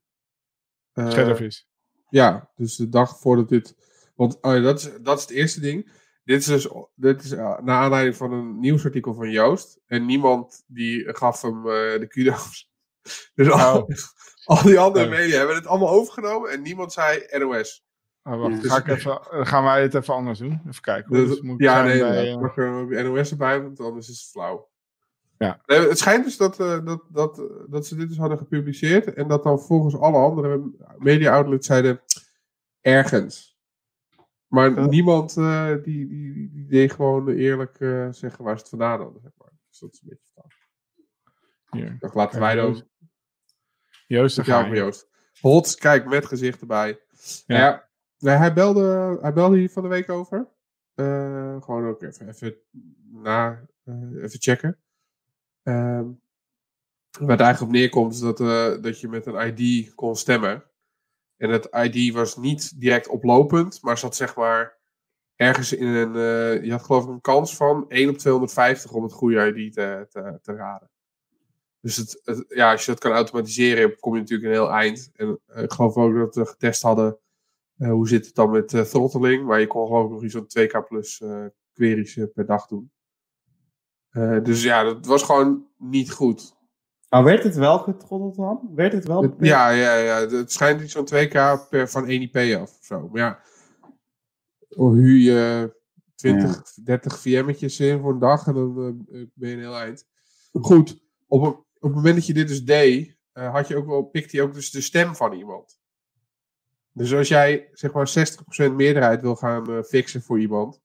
Eh, 0.93 1.09
Scherfvis. 1.09 1.67
Ja, 2.09 2.51
dus 2.55 2.75
de 2.75 2.89
dag 2.89 3.19
voordat 3.19 3.49
dit. 3.49 3.75
Want 4.15 4.41
oh 4.41 4.53
ja, 4.53 4.59
dat, 4.59 4.79
is, 4.79 4.89
dat 5.01 5.17
is 5.17 5.21
het 5.23 5.31
eerste 5.31 5.59
ding. 5.59 5.91
Dit 6.23 6.39
is 6.39 6.45
dus 6.45 6.67
dit 6.95 7.23
is, 7.23 7.31
uh, 7.31 7.59
naar 7.59 7.81
aanleiding 7.81 8.15
van 8.15 8.31
een 8.31 8.59
nieuwsartikel 8.59 9.13
van 9.13 9.31
Joost. 9.31 9.79
En 9.85 10.05
niemand 10.05 10.63
die 10.67 11.13
gaf 11.15 11.41
hem 11.41 11.57
eh, 11.57 11.99
de 11.99 12.07
kudo's. 12.07 12.69
Dus 13.35 13.49
al, 13.49 13.81
Oh. 13.81 13.87
al 14.57 14.63
die 14.63 14.79
andere 14.79 15.05
Oh. 15.05 15.11
media 15.11 15.37
hebben 15.37 15.55
het 15.55 15.67
allemaal 15.67 15.89
overgenomen. 15.89 16.51
En 16.51 16.61
niemand 16.61 16.93
zei 16.93 17.27
NOS. 17.37 17.85
Oh, 18.23 18.39
wacht, 18.39 18.67
ga 18.67 18.77
ik 18.77 18.87
even, 18.87 19.19
gaan 19.47 19.63
wij 19.63 19.81
het 19.81 19.93
even 19.93 20.13
anders 20.13 20.39
doen? 20.39 20.61
Even 20.67 20.81
kijken. 20.81 21.11
Dus, 21.11 21.29
Dus 21.29 21.41
moet 21.41 21.59
ik 21.59 21.65
ja, 21.65 21.83
nee, 21.83 21.99
bij, 21.99 22.37
Mag 22.37 22.57
er 22.57 23.03
NOS 23.03 23.31
erbij, 23.31 23.61
want 23.61 23.79
anders 23.79 24.09
is 24.09 24.19
het 24.19 24.29
flauw. 24.29 24.69
Ja. 25.37 25.61
Het 25.65 25.97
schijnt 25.97 26.23
dus 26.23 26.37
dat, 26.37 26.59
eh, 26.59 26.85
dat, 26.85 27.03
dat, 27.09 27.39
eh, 27.39 27.45
dat 27.67 27.87
ze 27.87 27.95
dit 27.95 28.07
dus 28.07 28.17
hadden 28.17 28.37
gepubliceerd. 28.37 29.13
En 29.13 29.27
dat 29.27 29.43
dan 29.43 29.59
volgens 29.59 29.95
alle 29.95 30.17
andere 30.17 30.71
media-outlets 30.97 31.67
zeiden 31.67 32.01
ergens. 32.81 33.57
Maar 34.47 34.87
niemand 34.87 35.37
eh, 35.37 35.73
die, 35.83 36.07
die, 36.07 36.49
die, 36.51 36.65
deed 36.67 36.91
gewoon 36.91 37.27
eerlijk 37.27 37.75
zeggen 38.11 38.43
waar 38.43 38.55
ze 38.55 38.61
het 38.61 38.69
vandaan 38.69 38.99
hadden. 38.99 39.21
Zeg 39.21 39.31
maar. 39.37 39.51
Dus 39.69 39.79
dat 39.79 39.93
is 39.93 40.01
een 40.01 40.07
beetje. 40.09 40.25
Ik 41.91 41.99
dacht, 41.99 42.15
laten 42.15 42.39
wij 42.39 42.55
dan. 42.55 42.83
Joost. 44.07 44.45
Ja. 44.45 44.67
Joost. 44.73 45.09
Hot, 45.39 45.75
kijk, 45.75 46.05
met 46.05 46.25
gezicht 46.25 46.61
erbij. 46.61 46.99
Ja. 47.45 47.57
Ja. 47.57 47.89
nee, 48.17 48.35
hij, 48.35 48.53
belde, 48.53 49.17
hij 49.21 49.33
belde 49.33 49.57
hier 49.57 49.69
van 49.69 49.83
de 49.83 49.89
week 49.89 50.09
over. 50.09 50.47
Gewoon 51.63 51.87
ook 51.87 52.01
even, 52.01 52.27
even, 52.27 52.55
na, 53.11 53.65
even 54.15 54.41
checken. 54.41 54.77
Ehm, 55.67 56.05
waar 57.19 57.29
het 57.29 57.39
eigenlijk 57.39 57.61
op 57.61 57.71
neerkomt 57.71 58.13
is 58.13 58.19
dat, 58.19 58.39
eh, 58.39 58.81
dat 58.81 58.99
je 58.99 59.07
met 59.07 59.25
een 59.25 59.47
ID 59.47 59.93
kon 59.95 60.15
stemmen. 60.15 60.63
En 61.37 61.49
het 61.49 61.69
ID 61.71 62.13
was 62.13 62.37
niet 62.37 62.79
direct 62.79 63.07
oplopend, 63.07 63.81
maar 63.81 63.97
zat 63.97 64.15
zeg 64.15 64.35
maar 64.35 64.77
ergens 65.35 65.73
in 65.73 65.87
een... 65.87 66.15
eh, 66.15 66.63
je 66.63 66.71
had 66.71 66.83
geloof 66.83 67.03
ik 67.03 67.09
een 67.09 67.21
kans 67.21 67.55
van 67.55 67.85
1 67.87 68.09
op 68.09 68.17
250 68.17 68.91
om 68.91 69.03
het 69.03 69.11
goede 69.13 69.53
ID 69.53 69.73
te, 69.73 70.07
te, 70.41 70.53
raden. 70.53 70.89
Dus 71.81 71.95
het, 71.95 72.45
ja, 72.47 72.71
als 72.71 72.85
je 72.85 72.91
dat 72.91 72.99
kan 72.99 73.11
automatiseren, 73.11 73.99
kom 73.99 74.13
je 74.13 74.19
natuurlijk 74.19 74.47
een 74.49 74.55
heel 74.55 74.71
eind. 74.71 75.09
En 75.13 75.39
eh, 75.45 75.63
ik 75.63 75.71
geloof 75.71 75.95
ook 75.95 76.15
dat 76.15 76.35
we 76.35 76.45
getest 76.45 76.81
hadden, 76.81 77.17
hoe 77.77 78.07
zit 78.07 78.25
het 78.25 78.35
dan 78.35 78.51
met 78.51 78.67
throttling? 78.67 79.45
Maar 79.45 79.59
je 79.59 79.67
kon 79.67 79.87
geloof 79.87 80.05
ik 80.05 80.11
nog 80.11 80.23
iets 80.23 80.33
van 80.33 80.83
2k 80.83 80.87
plus 80.87 81.23
queries 81.73 82.19
per 82.33 82.45
dag 82.45 82.67
doen. 82.67 82.91
Eh, 84.17 84.43
dus 84.43 84.63
ja, 84.63 84.83
dat 84.83 85.05
was 85.05 85.23
gewoon 85.23 85.65
niet 85.77 86.11
goed. 86.11 86.55
Maar 87.09 87.23
werd 87.23 87.43
het 87.43 87.55
wel 87.55 87.79
getroddeld 87.79 88.35
dan? 88.35 88.71
Werd 88.75 88.93
het 88.93 89.07
wel 89.07 89.35
ja, 89.39 89.69
ja, 89.69 89.95
ja, 89.95 90.27
het 90.27 90.51
schijnt 90.51 90.81
iets 90.81 90.93
van 90.93 91.09
2k 91.13 91.69
per, 91.69 91.89
van 91.89 92.07
1 92.07 92.21
IP 92.21 92.35
af 92.35 92.77
of 92.77 92.85
zo. 92.85 93.09
Maar 93.11 93.21
ja, 93.21 93.39
huur 94.69 95.17
je 95.17 95.75
20, 96.15 96.73
30 96.83 97.19
VM'tjes 97.19 97.79
in 97.79 97.99
voor 97.99 98.11
een 98.11 98.19
dag 98.19 98.47
en 98.47 98.53
dan 98.53 99.05
eh, 99.11 99.21
ben 99.33 99.49
je 99.49 99.55
een 99.55 99.61
heel 99.61 99.77
eind. 99.77 100.05
Goed, 100.51 101.01
op, 101.27 101.43
op 101.43 101.65
het 101.79 101.93
moment 101.93 102.15
dat 102.15 102.25
je 102.25 102.33
dit 102.33 102.47
dus 102.47 102.63
deed, 102.63 103.17
eh, 103.31 103.53
had 103.53 103.67
je 103.67 103.75
ook 103.75 103.87
wel, 103.87 104.03
pikte 104.03 104.37
hij 104.37 104.45
ook 104.45 104.53
dus 104.53 104.71
de 104.71 104.81
stem 104.81 105.15
van 105.15 105.33
iemand. 105.33 105.79
Dus 106.91 107.13
als 107.13 107.27
jij 107.27 107.69
zeg 107.71 107.93
maar 107.93 108.07
60% 108.69 108.73
meerderheid 108.73 109.21
wil 109.21 109.35
gaan 109.35 109.83
fixen 109.83 110.21
voor 110.21 110.39
iemand, 110.39 110.81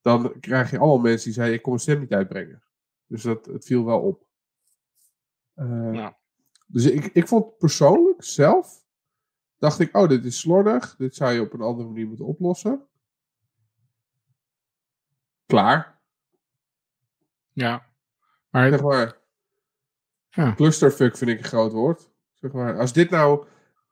dan 0.00 0.40
krijg 0.40 0.70
je 0.70 0.78
allemaal 0.78 0.98
mensen 0.98 1.24
die 1.24 1.34
zeiden: 1.34 1.56
Ik 1.56 1.62
kom 1.62 1.72
mijn 1.72 1.84
stem 1.84 2.00
niet 2.00 2.12
uitbrengen. 2.12 2.62
Dus 3.06 3.22
dat, 3.22 3.46
het 3.46 3.64
viel 3.64 3.84
wel 3.84 4.00
op. 4.00 4.26
Eh, 5.54 5.92
Ja. 5.92 6.18
Dus 6.66 6.84
ik, 6.84 7.04
ik 7.04 7.28
vond 7.28 7.58
persoonlijk 7.58 8.24
zelf, 8.24 8.84
dacht 9.58 9.78
ik: 9.80 9.96
Oh, 9.96 10.08
dit 10.08 10.24
is 10.24 10.38
slordig. 10.40 10.96
Dit 10.96 11.14
zou 11.14 11.32
je 11.32 11.40
op 11.40 11.52
een 11.52 11.60
andere 11.60 11.88
manier 11.88 12.06
moeten 12.06 12.26
oplossen. 12.26 12.88
Klaar. 15.46 16.00
Ja. 17.52 17.86
Maar 18.50 18.68
Zeg 18.70 18.82
maar. 18.82 19.18
Ja. 20.28 20.54
Clusterfuck 20.54 21.16
vind 21.16 21.30
ik 21.30 21.38
een 21.38 21.44
groot 21.44 21.72
woord. 21.72 22.10
Zeg 22.34 22.52
maar. 22.52 22.78
Als 22.78 22.92
dit 22.92 23.10
nou 23.10 23.46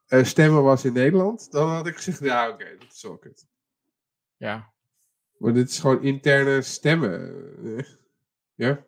eh, 0.06 0.24
stemmen 0.24 0.62
was 0.62 0.84
in 0.84 0.92
Nederland, 0.92 1.50
dan 1.52 1.68
had 1.68 1.86
ik 1.86 1.96
gezegd: 1.96 2.18
Ja, 2.18 2.48
oké, 2.48 2.76
dat 2.78 2.92
is 2.92 3.02
wel 3.02 3.18
kut. 3.18 3.46
ja. 4.36 4.72
Maar 5.38 5.52
dit 5.52 5.68
is 5.68 5.78
gewoon 5.78 6.02
interne 6.02 6.62
stemmen. 6.62 7.32
Ja? 8.54 8.84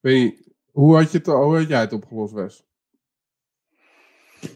Weet 0.00 0.20
je, 0.20 0.52
hoe 0.70 0.96
had, 0.96 1.12
je 1.12 1.18
het, 1.18 1.26
hoe 1.26 1.56
had 1.56 1.68
jij 1.68 1.80
het 1.80 1.92
opgelost, 1.92 2.32
Wes? 2.32 2.64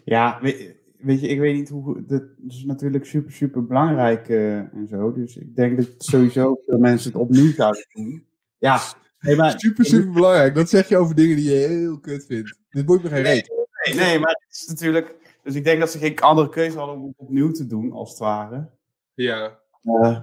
Ja, 0.04 0.38
weet, 0.42 0.76
weet 0.98 1.20
je, 1.20 1.28
ik 1.28 1.38
weet 1.38 1.54
niet 1.54 1.68
hoe. 1.68 2.04
Dat 2.06 2.22
is 2.48 2.64
natuurlijk 2.64 3.04
super, 3.04 3.32
super 3.32 3.66
belangrijk 3.66 4.28
eh, 4.28 4.58
en 4.58 4.86
zo. 4.88 5.12
Dus 5.12 5.36
ik 5.36 5.56
denk 5.56 5.76
dat 5.76 5.88
sowieso 5.98 6.60
veel 6.66 6.78
mensen 6.78 7.12
het 7.12 7.20
opnieuw 7.20 7.52
zouden 7.52 7.86
doen. 7.92 8.26
Ja, 8.58 8.80
nee, 9.20 9.36
maar, 9.36 9.60
Super, 9.60 9.84
super 9.84 10.12
belangrijk. 10.12 10.54
Dat 10.54 10.68
zeg 10.68 10.88
je 10.88 10.96
over 10.96 11.14
dingen 11.14 11.36
die 11.36 11.50
je 11.50 11.66
heel 11.66 12.00
kut 12.00 12.26
vindt. 12.26 12.58
Dit 12.70 12.86
moet 12.86 13.02
me 13.02 13.08
geen 13.08 13.22
reet. 13.22 13.66
nee, 13.84 13.94
nee, 13.94 14.18
maar 14.18 14.38
het 14.40 14.56
is 14.60 14.66
natuurlijk. 14.66 15.14
Dus 15.42 15.54
ik 15.54 15.64
denk 15.64 15.80
dat 15.80 15.90
ze 15.90 15.98
geen 15.98 16.18
andere 16.18 16.48
keuze 16.48 16.78
hadden 16.78 16.96
om 16.96 17.06
het 17.06 17.14
opnieuw 17.16 17.50
te 17.50 17.66
doen, 17.66 17.92
als 17.92 18.10
het 18.10 18.18
ware. 18.18 18.70
Ja. 19.14 19.61
Eh, 19.82 20.22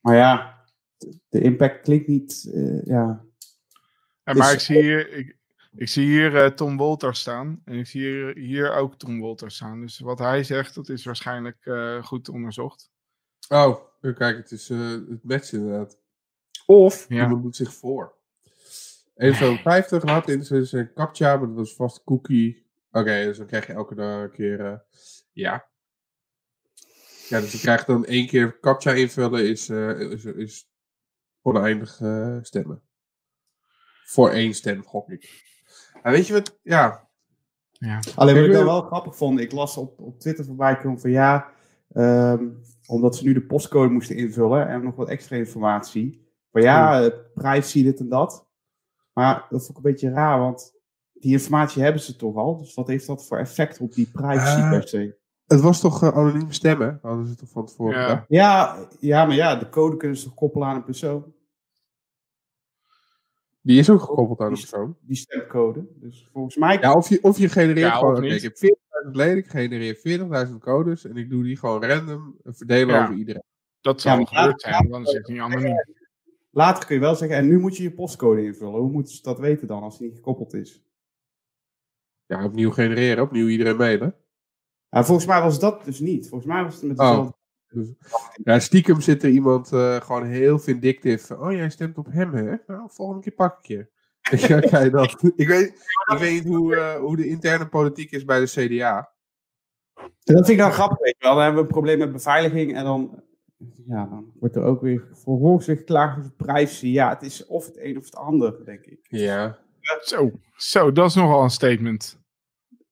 maar 0.00 0.16
ja, 0.16 0.64
de 1.28 1.40
impact 1.40 1.80
klinkt 1.80 2.06
niet. 2.08 2.50
eh, 2.54 2.84
ja. 2.86 3.24
Ja, 4.24 4.32
Dus- 4.32 4.36
maar 4.42 4.52
ik 4.52 4.60
zie 4.60 4.82
hier, 4.82 5.12
ik, 5.12 5.36
ik 5.74 5.88
zie 5.88 6.06
hier 6.06 6.36
eh, 6.36 6.50
Tom 6.50 6.76
Wolters 6.76 7.20
staan. 7.20 7.60
En 7.64 7.74
ik 7.78 7.86
zie 7.86 8.00
hier, 8.00 8.36
hier 8.36 8.74
ook 8.74 8.94
Tom 8.98 9.20
Wolters 9.20 9.54
staan. 9.54 9.80
Dus 9.80 9.98
wat 9.98 10.18
hij 10.18 10.44
zegt, 10.44 10.74
dat 10.74 10.88
is 10.88 11.04
waarschijnlijk 11.04 11.56
eh, 11.66 12.04
goed 12.04 12.28
onderzocht. 12.28 12.90
Oh, 13.48 13.76
kijk, 14.00 14.36
het 14.36 14.50
is 14.50 14.70
uh, 14.70 14.90
het 14.90 15.24
match 15.24 15.52
inderdaad. 15.52 15.98
Of 16.66 17.06
Ja. 17.08 17.22
iemand 17.22 17.42
doet 17.42 17.56
zich 17.56 17.72
voor. 17.74 18.14
1,50 19.14 20.02
had 20.14 20.28
in 20.28 20.38
dus 20.40 20.72
een 20.72 20.92
captcha, 20.92 21.36
maar 21.36 21.46
dat 21.46 21.56
was 21.56 21.74
vast 21.74 22.04
cookie. 22.04 22.66
Oké, 22.90 23.24
dus 23.24 23.36
dan 23.38 23.46
krijg 23.46 23.66
je 23.66 23.72
elke 23.72 23.94
dag 23.94 24.30
keer. 24.30 24.66
eh, 24.66 24.78
ja. 25.32 25.68
Ja, 27.30 27.40
dus 27.40 27.52
je 27.52 27.58
krijgt 27.58 27.86
dan 27.86 28.04
één 28.04 28.26
keer 28.26 28.60
captcha 28.60 28.92
invullen, 28.92 29.48
is, 29.48 29.68
eh, 29.68 30.00
is, 30.00 30.24
is 30.24 30.68
oneindig 31.42 32.00
eh, 32.00 32.36
stemmen. 32.42 32.82
Voor 34.04 34.30
één 34.30 34.54
stem, 34.54 34.82
gok 34.84 35.08
ik. 35.10 35.44
En 36.02 36.12
weet 36.12 36.26
je 36.26 36.32
wat? 36.32 36.58
Ja, 36.62 37.08
Ja. 37.72 38.00
Alleen 38.14 38.34
wat 38.34 38.44
Ik 38.44 38.52
dan 38.52 38.64
wel 38.64 38.82
grappig 38.82 39.16
vond, 39.16 39.40
ik 39.40 39.52
las 39.52 39.76
op, 39.76 40.00
op 40.00 40.20
Twitter 40.20 40.44
voorbij 40.44 40.76
komen 40.76 41.00
van 41.00 41.10
ja, 41.10 41.52
ehm, 41.92 42.48
omdat 42.86 43.16
ze 43.16 43.24
nu 43.24 43.32
de 43.32 43.46
postcode 43.46 43.92
moesten 43.92 44.16
invullen 44.16 44.68
en 44.68 44.82
nog 44.82 44.96
wat 44.96 45.08
extra 45.08 45.36
informatie. 45.36 46.28
Van 46.52 46.62
ja, 46.62 47.02
eh, 47.02 47.10
privacy, 47.34 47.82
dit 47.82 48.00
en 48.00 48.08
dat. 48.08 48.48
Maar 49.12 49.46
dat 49.50 49.66
vond 49.66 49.70
ik 49.70 49.76
een 49.76 49.90
beetje 49.90 50.10
raar, 50.10 50.38
want 50.38 50.72
die 51.12 51.32
informatie 51.32 51.82
hebben 51.82 52.02
ze 52.02 52.16
toch 52.16 52.36
al. 52.36 52.58
Dus 52.58 52.74
wat 52.74 52.88
heeft 52.88 53.06
dat 53.06 53.26
voor 53.26 53.38
effect 53.38 53.80
op 53.80 53.92
die 53.92 54.10
privacy 54.12 54.60
Ah. 54.60 54.70
per 54.70 54.88
se? 54.88 55.18
Het 55.50 55.60
was 55.60 55.80
toch 55.80 56.02
eh, 56.02 56.08
anoniem 56.16 56.52
stemmen? 56.52 56.98
Hadden 57.02 57.26
ze 57.26 57.34
toch 57.36 57.48
van 57.48 57.66
tevoren 57.66 57.98
Ja. 58.00 58.24
Ja, 58.28 58.88
ja, 59.00 59.24
maar 59.24 59.36
ja, 59.36 59.56
de 59.56 59.68
code 59.68 59.96
kunnen 59.96 60.16
ze 60.16 60.24
toch 60.24 60.34
koppelen 60.34 60.68
aan 60.68 60.76
een 60.76 60.84
persoon. 60.84 61.32
Die 63.62 63.78
is 63.78 63.90
ook 63.90 64.00
gekoppeld 64.00 64.40
aan 64.40 64.46
een 64.46 64.52
persoon. 64.58 64.96
Die 65.00 65.16
stemcode. 65.16 65.86
Dus 65.94 66.28
volgens 66.32 66.56
mij 66.56 66.78
Ja, 66.80 66.94
of 66.94 67.08
je, 67.08 67.22
of 67.22 67.38
je 67.38 67.48
genereert 67.48 67.92
Ja, 67.92 67.96
gewoon, 67.98 68.24
ik 68.24 68.42
heb 68.42 68.56
40.000 69.04 69.10
leden, 69.12 69.36
ik 69.36 69.46
genereer 69.48 70.48
40.000 70.48 70.58
codes 70.58 71.04
en 71.04 71.16
ik 71.16 71.30
doe 71.30 71.42
die 71.42 71.56
gewoon 71.56 71.84
random 71.84 72.36
eh, 72.44 72.52
verdelen 72.56 72.94
Ja. 72.94 73.02
over 73.02 73.14
iedereen. 73.14 73.42
Dat 73.80 74.00
zou 74.00 74.18
Ja, 74.20 74.24
gebeurd 74.26 74.60
zijn, 74.60 74.74
want 74.74 74.90
dan 74.90 75.02
is 75.02 75.12
het 75.12 75.28
niet 75.28 75.40
anoniem. 75.40 75.84
later 76.50 76.86
kun 76.86 76.94
je 76.94 77.00
wel 77.00 77.14
zeggen, 77.14 77.36
en 77.36 77.46
nu 77.46 77.58
moet 77.58 77.76
je 77.76 77.82
je 77.82 77.92
postcode 77.92 78.44
invullen. 78.44 78.80
Hoe 78.80 78.90
moeten 78.90 79.14
ze 79.14 79.22
dat 79.22 79.38
weten 79.38 79.66
dan 79.66 79.82
als 79.82 79.98
die 79.98 80.06
niet 80.06 80.16
gekoppeld 80.16 80.54
is? 80.54 80.82
Ja, 82.26 82.44
opnieuw 82.44 82.70
genereren, 82.70 83.22
opnieuw 83.24 83.48
iedereen 83.48 83.76
mailen. 83.76 84.14
Volgens 84.90 85.26
mij 85.26 85.42
was 85.42 85.60
dat 85.60 85.84
dus 85.84 86.00
niet. 86.00 86.28
Volgens 86.28 86.52
mij 86.52 86.62
was 86.64 86.74
het 86.74 86.82
met 86.82 86.98
Oh. 86.98 87.06
dezelfde... 87.08 87.38
Ja, 88.44 88.58
stiekem 88.58 89.00
zit 89.00 89.22
er 89.22 89.30
iemand 89.30 89.72
eh, 89.72 89.96
gewoon 89.96 90.26
heel 90.26 90.58
vindictief. 90.58 91.30
Oh, 91.30 91.52
jij 91.52 91.70
stemt 91.70 91.98
op 91.98 92.06
hem, 92.10 92.34
hè? 92.34 92.54
Nou, 92.66 92.88
volgende 92.92 93.22
keer 93.22 93.32
pak 93.32 93.58
ik 93.58 93.66
je. 93.66 93.86
Ja, 94.48 94.60
kijk 94.60 94.92
dat. 94.92 95.22
Ik 95.36 95.48
weet, 95.48 95.66
ik 96.12 96.18
weet 96.18 96.44
niet 96.44 96.54
hoe, 96.54 96.76
eh, 96.76 96.94
hoe 96.94 97.16
de 97.16 97.28
interne 97.28 97.68
politiek 97.68 98.10
is 98.10 98.24
bij 98.24 98.40
de 98.40 98.46
CDA. 98.46 99.10
Dat 99.94 100.36
vind 100.36 100.48
ik 100.48 100.58
dan 100.58 100.72
grappig, 100.72 100.98
weet 100.98 101.14
je 101.18 101.24
wel. 101.24 101.34
Dan 101.34 101.42
hebben 101.42 101.60
we 101.60 101.66
een 101.66 101.72
probleem 101.74 101.98
met 101.98 102.12
beveiliging 102.12 102.74
en 102.74 102.84
dan, 102.84 103.22
ja, 103.86 104.06
dan 104.06 104.32
wordt 104.40 104.56
er 104.56 104.62
ook 104.62 104.80
weer 104.80 105.04
vervolgens 105.12 105.66
weer 105.66 105.76
geklaagd 105.76 106.18
over 106.18 106.30
privacy. 106.30 106.86
Ja, 106.86 107.08
het 107.08 107.22
is 107.22 107.46
of 107.46 107.66
het 107.66 107.78
een 107.78 107.96
of 107.96 108.04
het 108.04 108.16
ander, 108.16 108.64
denk 108.64 108.84
ik. 108.84 108.98
Ja. 109.02 109.58
Zo, 110.02 110.30
zo, 110.56 110.92
dat 110.92 111.08
is 111.08 111.14
nogal 111.14 111.42
een 111.42 111.50
statement. 111.50 112.19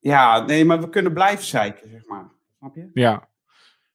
Ja, 0.00 0.44
nee, 0.46 0.64
maar 0.64 0.80
we 0.80 0.88
kunnen 0.88 1.12
blijven 1.12 1.44
zeiken, 1.44 1.90
zeg 1.90 2.06
maar. 2.06 2.30
Snap 2.58 2.74
je? 2.74 2.90
Ja. 2.92 3.28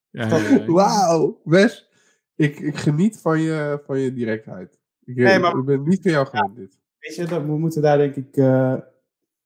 ja, 0.10 0.28
Dat- 0.28 0.42
ja, 0.42 0.50
ja. 0.50 0.66
Wauw, 0.72 1.42
Wes. 1.44 1.90
Ik, 2.36 2.60
ik 2.60 2.76
geniet 2.78 3.20
van 3.22 3.42
je, 3.42 3.82
van 3.86 4.00
je 4.00 4.14
directheid. 4.14 4.80
Ik, 5.04 5.16
Nee, 5.16 5.40
maar- 5.40 5.58
ik 5.58 5.66
ben 5.66 5.84
niet 5.84 6.02
van 6.02 6.12
jou 6.12 6.26
gewend 6.26 6.56
dit. 6.56 6.80
Weet 7.00 7.16
je, 7.16 7.26
dat, 7.26 7.42
we 7.42 7.58
moeten 7.58 7.82
daar 7.82 7.98
denk 7.98 8.16
ik, 8.16 8.36
eh, 8.38 8.76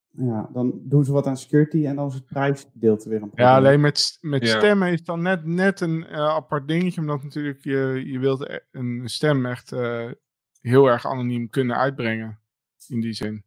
ja, 0.10 0.50
dan 0.54 0.80
doen 0.84 1.06
ze 1.06 1.12
wat 1.12 1.28
aan 1.28 1.38
security 1.38 1.86
en 1.86 1.96
dan 1.96 2.08
is 2.08 2.14
het 2.14 2.26
privacy 2.26 2.66
gedeelte 2.74 3.10
weer 3.10 3.22
een 3.22 3.28
probleem. 3.28 3.48
Ja, 3.48 3.56
alleen 3.56 3.82
met, 3.82 4.18
met 4.22 4.48
Ja. 4.48 4.58
stemmen 4.58 4.92
is 4.92 5.04
dan 5.04 5.22
net, 5.22 5.46
net 5.46 5.82
een 5.82 6.06
eh, 6.08 6.18
apart 6.20 6.68
dingetje, 6.68 7.02
omdat 7.02 7.24
natuurlijk 7.24 7.64
je, 7.64 8.02
je 8.06 8.20
wilt 8.20 8.42
e- 8.50 8.60
een 8.72 9.02
stem 9.06 9.46
echt 9.46 9.72
eh, 9.72 10.12
heel 10.62 10.88
erg 10.88 11.06
anoniem 11.06 11.50
kunnen 11.50 11.78
uitbrengen. 11.78 12.40
In 12.88 13.00
die 13.02 13.14
zin, 13.14 13.44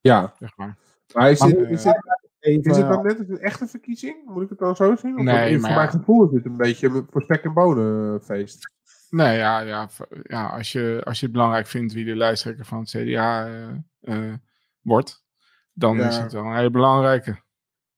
Ja, 0.00 0.34
zeg 0.38 0.56
maar. 0.56 0.78
maar 1.14 1.30
is, 1.30 1.38
Maar 1.40 1.48
dit, 1.48 1.56
hoe- 1.58 1.68
is, 1.68 1.82
dit, 1.82 2.00
Even, 2.42 2.70
is 2.70 2.76
het 2.76 2.88
dan 2.88 3.02
net 3.02 3.18
als 3.18 3.28
een 3.28 3.38
echte 3.38 3.66
verkiezing? 3.66 4.16
Moet 4.24 4.42
ik 4.42 4.48
het 4.48 4.58
dan 4.58 4.76
zo 4.76 4.96
zien? 4.96 5.18
Of 5.18 5.24
Nee, 5.24 5.58
voor 5.60 5.70
mijn 5.74 5.88
gevoel 5.88 6.24
is 6.24 6.30
dit 6.30 6.44
een 6.44 6.56
beetje 6.56 6.88
een 6.88 7.06
voor 7.10 7.22
spek 7.22 7.44
en 7.44 7.52
bonen 7.52 8.22
feest. 8.22 8.70
Nee, 9.10 9.36
ja, 9.38 9.60
ja, 9.60 9.88
ja 10.22 10.46
als, 10.48 10.72
je, 10.72 11.00
als 11.04 11.18
je 11.20 11.24
het 11.26 11.34
belangrijk 11.34 11.66
vindt 11.66 11.92
wie 11.92 12.04
de 12.04 12.16
lijsttrekker 12.16 12.64
van 12.64 12.78
het 12.78 12.88
CDA 12.90 13.46
eh, 13.46 13.68
eh, 14.00 14.34
wordt, 14.80 15.24
dan 15.72 15.96
Ja. 15.96 16.08
is 16.08 16.16
het 16.18 16.32
wel 16.32 16.44
een 16.44 16.56
hele 16.56 16.70
belangrijke. 16.70 17.42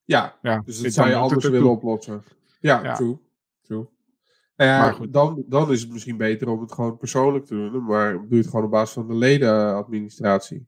Ja, 0.04 0.38
Ja, 0.42 0.62
dus 0.64 0.74
dit 0.74 0.84
dat 0.84 0.92
zou 0.92 1.08
je 1.08 1.14
anders 1.14 1.44
het 1.44 1.52
willen 1.52 1.70
oplossen. 1.70 2.22
Ja, 2.60 2.82
Ja. 2.82 2.94
true. 2.94 3.18
true. 3.62 3.88
Nou 4.56 4.70
ja, 4.70 4.78
Maar 4.78 4.94
goed. 4.94 5.12
dan, 5.12 5.44
dan 5.48 5.70
is 5.72 5.80
het 5.82 5.92
misschien 5.92 6.16
beter 6.16 6.48
om 6.48 6.60
het 6.60 6.72
gewoon 6.72 6.96
persoonlijk 6.96 7.44
te 7.44 7.54
doen. 7.72 7.84
Maar 7.84 8.12
doe 8.12 8.26
je 8.28 8.36
het 8.36 8.46
gewoon 8.46 8.64
op 8.64 8.70
basis 8.70 8.94
van 8.94 9.06
de 9.08 9.14
ledenadministratie. 9.14 10.66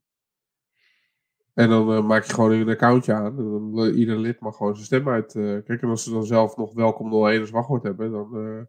En 1.56 1.68
dan 1.68 1.92
eh, 1.92 2.06
maak 2.06 2.24
je 2.24 2.32
gewoon 2.34 2.52
een 2.52 2.68
accountje 2.68 3.12
aan. 3.12 3.38
En 3.38 3.44
dan, 3.50 3.78
eh, 3.86 3.98
ieder 3.98 4.18
lid 4.18 4.40
mag 4.40 4.56
gewoon 4.56 4.74
zijn 4.74 4.86
stem 4.86 5.08
uit. 5.08 5.34
eh 5.34 5.42
kijk, 5.64 5.82
en 5.82 5.88
als 5.88 6.04
ze 6.04 6.10
dan 6.10 6.26
zelf 6.26 6.56
nog 6.56 6.74
welkom 6.74 7.12
01 7.12 7.40
als 7.40 7.50
wachtwoord 7.50 7.82
hebben, 7.82 8.10
dan. 8.10 8.68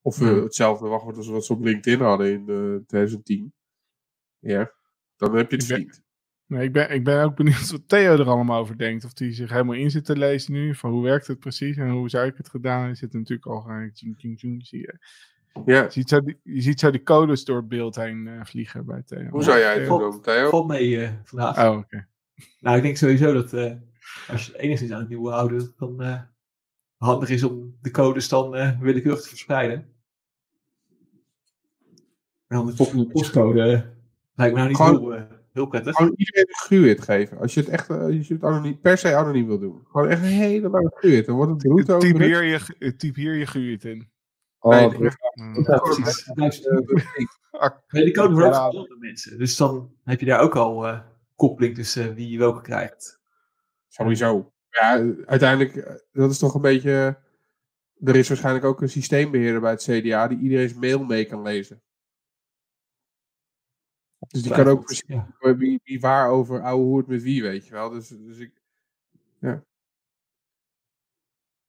of 0.00 0.20
Ja. 0.20 0.34
hetzelfde 0.34 0.88
wachtwoord 0.88 1.16
als 1.16 1.28
wat 1.28 1.44
ze 1.44 1.52
op 1.52 1.64
LinkedIn 1.64 2.00
hadden 2.00 2.32
in 2.32 2.48
eh 2.48 2.86
2010. 2.86 3.52
Ja, 4.38 4.72
dan 5.16 5.36
heb 5.36 5.50
je 5.50 5.56
het 5.56 5.64
vriend. 5.66 6.04
Nee, 6.46 6.64
ik, 6.64 6.72
ben, 6.72 6.90
ik 6.90 7.04
ben 7.04 7.24
ook 7.24 7.36
benieuwd 7.36 7.70
wat 7.70 7.88
Theo 7.88 8.12
er 8.12 8.28
allemaal 8.28 8.60
over 8.60 8.78
denkt. 8.78 9.04
Of 9.04 9.18
hij 9.18 9.32
zich 9.32 9.50
helemaal 9.50 9.74
in 9.74 9.90
zit 9.90 10.04
te 10.04 10.16
lezen 10.16 10.52
nu. 10.52 10.74
Van 10.74 10.90
hoe 10.90 11.02
werkt 11.02 11.26
het 11.26 11.38
precies 11.38 11.76
en 11.76 11.90
hoe 11.90 12.08
zou 12.08 12.26
ik 12.26 12.36
het 12.36 12.48
gedaan? 12.48 12.82
Hij 12.84 12.94
zit 12.94 13.12
natuurlijk 13.12 13.46
al 13.46 13.60
gelijk. 13.60 13.94
tjing, 13.94 14.18
tjing, 14.18 14.38
tjing, 14.38 14.66
zie 14.66 14.80
je. 14.80 14.98
Ja. 15.64 15.82
Je 15.82 15.90
ziet 15.90 16.08
zo 16.08 16.20
die, 16.22 16.38
je 16.42 16.60
ziet 16.60 16.80
zo 16.80 16.90
die 16.90 17.02
codes 17.02 17.44
door 17.44 17.56
het 17.56 17.68
beeld 17.68 17.96
heen 17.96 18.28
eh, 18.28 18.44
vliegen 18.44 18.86
bij 18.86 19.02
Theo. 19.02 19.28
Hoe 19.28 19.42
zou 19.42 19.58
jij 19.58 19.74
het 19.74 19.84
Theo? 19.84 19.98
doen, 19.98 20.20
Theo? 20.20 20.48
Valt 20.48 20.66
mee 20.66 21.00
eh, 21.02 21.10
vandaag. 21.24 21.68
Oh, 21.68 21.78
oké. 21.78 22.06
Nou, 22.60 22.76
ik 22.76 22.82
denk 22.82 22.96
sowieso 22.96 23.32
dat 23.32 23.52
eh, 23.52 23.72
als 24.28 24.46
je 24.46 24.52
het 24.52 24.60
enigszins 24.60 24.90
aan 24.92 24.98
het 25.00 25.08
nieuwe 25.08 25.30
houden, 25.30 25.74
dan 25.76 26.02
eh, 26.02 26.20
handig 26.96 27.28
is 27.28 27.42
om 27.42 27.76
de 27.80 27.90
codes 27.90 28.28
dan 28.28 28.56
eh, 28.56 28.80
willekeurig 28.80 29.22
te 29.22 29.28
verspreiden. 29.28 29.86
En 32.48 32.56
dan 32.56 32.66
de 32.66 32.76
volgende 32.76 33.06
postcode 33.06 33.60
eh, 33.62 33.80
lijkt 34.34 34.54
me 34.54 34.58
nou 34.60 34.68
niet 34.68 34.76
Gewoon- 34.76 35.00
heel, 35.00 35.14
eh, 35.14 35.22
heel 35.52 35.66
prettig. 35.66 35.96
Gewoon 35.96 36.14
iedereen 36.16 36.48
een 36.48 36.54
gruwit 36.54 37.00
geven. 37.02 37.38
Als 37.38 37.54
je 37.54 37.60
het 37.60 37.68
echt 37.68 37.90
eh, 37.90 38.00
als 38.00 38.28
je 38.28 38.34
het 38.34 38.44
anoniem, 38.44 38.80
per 38.80 38.98
se 38.98 39.14
anoniem 39.16 39.46
wil 39.46 39.58
doen. 39.58 39.80
Gewoon 39.90 40.08
echt 40.08 40.20
een 40.22 40.26
hele 40.28 40.68
lange 40.68 40.92
gruwit. 40.94 41.26
Dan 41.26 41.36
wordt 41.36 41.50
het 41.50 41.72
bruto. 41.72 41.98
Typ 41.98 42.18
hier 42.18 42.44
je, 42.44 42.60
eh, 42.78 42.90
typ 42.90 43.14
hier 43.14 43.34
je 43.36 43.78
in. 43.80 44.08
Oh, 44.66 44.98
Nee. 44.98 45.10
Mm. 45.34 45.64
Ja, 45.66 45.78
precies. 45.78 46.26
Eh, 46.26 47.68
Nee, 47.88 48.04
die 48.04 48.14
code 48.14 48.34
wordt 48.34 48.56
ook 48.56 48.72
Ja. 48.88 48.96
mensen. 48.98 49.38
Dus 49.38 49.56
dan 49.56 49.94
heb 50.04 50.20
je 50.20 50.26
daar 50.26 50.40
ook 50.40 50.56
al 50.56 50.86
eh, 50.86 51.00
koppeling 51.34 51.74
tussen 51.74 52.14
wie 52.14 52.38
welke 52.38 52.60
krijgt. 52.60 53.20
Sowieso. 53.88 54.52
Ja, 54.70 55.14
uiteindelijk, 55.26 55.76
eh, 55.76 55.94
dat 56.12 56.30
is 56.30 56.38
toch 56.38 56.54
een 56.54 56.60
beetje. 56.60 57.18
Er 58.04 58.16
is 58.16 58.28
waarschijnlijk 58.28 58.64
ook 58.64 58.80
een 58.80 58.88
systeembeheerder 58.88 59.60
bij 59.60 59.70
het 59.70 59.82
CDA 59.82 60.28
die 60.28 60.38
iedereen's 60.38 60.74
mail 60.74 61.04
mee 61.04 61.24
kan 61.24 61.42
lezen. 61.42 61.82
Dus 64.28 64.42
die 64.42 64.52
kan 64.52 64.66
ook 64.66 64.84
precies 64.84 65.04
Ja. 65.06 65.56
wie, 65.56 65.80
wie 65.84 66.00
waar 66.00 66.30
over 66.30 66.62
ouwe 66.62 66.84
hoe 66.84 66.98
het 66.98 67.06
met 67.06 67.22
wie, 67.22 67.42
weet 67.42 67.66
je 67.66 67.72
wel. 67.72 67.90
Dus, 67.90 68.08
dus 68.08 68.38
ik. 68.38 68.62
Ja. 69.40 69.62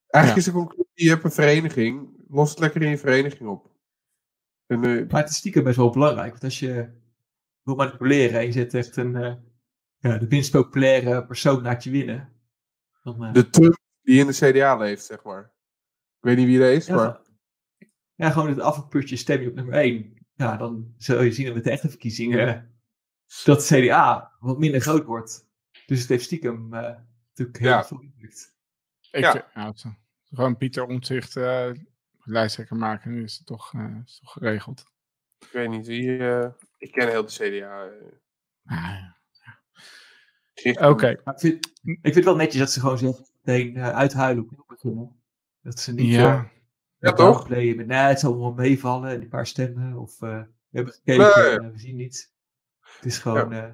Eigenlijk 0.08 0.46
is 0.46 0.54
de 0.54 0.60
conclusie: 0.60 0.86
je 0.94 1.10
hebt 1.10 1.24
een 1.24 1.32
vereniging, 1.32 2.17
los 2.30 2.50
het 2.50 2.60
lekker 2.60 2.82
in 2.82 2.90
je 2.90 2.98
vereniging 2.98 3.50
op. 3.50 3.72
En, 4.66 4.84
eh, 4.84 5.10
Maar 5.10 5.22
het 5.22 5.30
is 5.30 5.36
stiekem 5.38 5.64
best 5.64 5.78
wel 5.78 5.90
belangrijk. 5.90 6.30
Want 6.32 6.44
als 6.44 6.60
je 6.60 6.90
wil 7.64 7.76
manipuleren 7.76 8.40
en 8.40 8.46
je 8.46 8.52
zet 8.52 8.74
echt 8.74 8.96
een, 8.98 9.16
eh, 9.16 9.36
ja, 9.98 10.18
de 10.18 10.26
minst 10.30 10.52
populaire 10.52 11.26
persoon 11.26 11.62
laat 11.62 11.84
je 11.84 11.90
winnen. 11.90 12.34
Dan, 13.04 13.24
eh, 13.24 13.34
de 13.34 13.50
Trump 13.50 13.78
die 14.02 14.20
in 14.20 14.28
de 14.28 14.34
CDA 14.34 14.76
leeft, 14.78 15.06
zeg 15.06 15.24
maar. 15.24 15.44
Ik 16.18 16.24
weet 16.24 16.38
niet 16.38 16.46
wie 16.48 16.60
dat 16.60 16.70
is, 16.72 16.86
ja, 16.86 16.96
maar. 16.96 17.22
ja, 18.16 18.30
gewoon 18.30 18.50
het 18.50 18.60
afvalputje 18.60 19.16
stem 19.16 19.42
je 19.42 19.50
op 19.50 19.56
nummer 19.56 19.74
1. 19.76 20.14
Ja, 20.34 20.58
dan 20.58 20.94
zul 20.98 21.22
je 21.22 21.32
zien 21.32 21.46
dat 21.46 21.56
met 21.56 21.64
de 21.64 21.70
echte 21.72 21.90
verkiezingen 21.90 22.72
dat 23.44 23.68
de 23.68 23.82
CDA 23.82 24.32
wat 24.40 24.58
minder 24.60 24.82
groot 24.82 25.06
wordt. 25.06 25.48
Dus 25.86 26.00
het 26.00 26.10
heeft 26.10 26.24
stiekem 26.24 26.70
natuurlijk 26.70 27.58
heel 27.58 27.68
Ja. 27.70 27.86
veel 27.86 28.02
invloed. 28.02 28.54
Ik, 29.12 29.20
Ja. 29.22 29.50
ja. 29.54 29.68
het- 29.68 29.86
gewoon 30.30 30.58
Pieter 30.58 30.84
Omtzigt 30.86 31.36
eh 31.36 31.72
lijsttrekker 32.28 32.76
maken. 32.76 33.12
Nu 33.12 33.24
is 33.24 33.38
het 33.38 33.46
toch, 33.46 33.74
eh, 33.74 33.96
is 34.06 34.12
het 34.12 34.20
toch 34.22 34.32
geregeld. 34.32 34.84
Ik 35.40 35.50
weet 35.52 35.70
niet 35.70 35.88
wie. 35.88 36.18
eh, 36.18 36.50
ik 36.78 36.92
ken 36.92 37.10
heel 37.10 37.26
de 37.26 37.32
CDA. 37.32 37.86
eh, 37.86 38.12
Ah. 38.66 39.16
Oké. 40.90 41.22
Maar 41.24 41.34
ik 41.34 41.40
vind, 41.40 41.66
ik 41.84 42.00
vind 42.02 42.16
het 42.16 42.24
wel 42.24 42.36
netjes 42.36 42.60
dat 42.60 42.72
ze 42.72 42.80
gewoon 42.80 42.98
zeggen, 42.98 43.26
meteen 43.42 43.76
eh, 43.76 43.90
uithuilen 43.90 44.44
op 44.44 44.50
heel 44.50 44.66
beginnen. 44.68 45.22
Dat 45.62 45.80
ze 45.80 45.94
niet 45.94 46.14
Ja. 46.14 46.34
eh, 46.38 46.44
Ja, 47.00 47.14
toch? 47.14 47.38
downplayen 47.38 47.76
met, 47.76 47.88
nee, 47.88 47.98
het 47.98 48.20
zal 48.20 48.40
wel 48.40 48.54
meevallen, 48.54 49.20
die 49.20 49.30
paar 49.30 49.48
stemmen. 49.48 49.98
Of 49.98 50.22
eh, 50.22 50.42
we 50.70 50.78
hebben 50.78 50.94
gekeken, 50.94 51.44
Nee. 51.46 51.60
en 51.60 51.72
we 51.72 51.80
zien 51.80 51.96
niets. 51.96 52.32
Het 52.80 53.06
is 53.06 53.18
gewoon 53.20 53.52
eh 53.54 53.70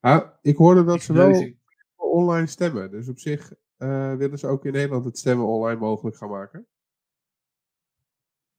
Ah, 0.00 0.28
ik 0.42 0.56
hoorde 0.56 0.84
dat 0.84 1.02
ze 1.02 1.12
wel 1.12 1.52
online 1.96 2.46
stemmen. 2.46 2.90
Dus 2.90 3.08
op 3.08 3.18
zich 3.18 3.52
eh, 3.76 4.14
willen 4.14 4.38
ze 4.38 4.46
ook 4.46 4.64
in 4.64 4.72
Nederland 4.72 5.04
het 5.04 5.18
stemmen 5.18 5.46
online 5.46 5.80
mogelijk 5.80 6.16
gaan 6.16 6.30
maken. 6.30 6.66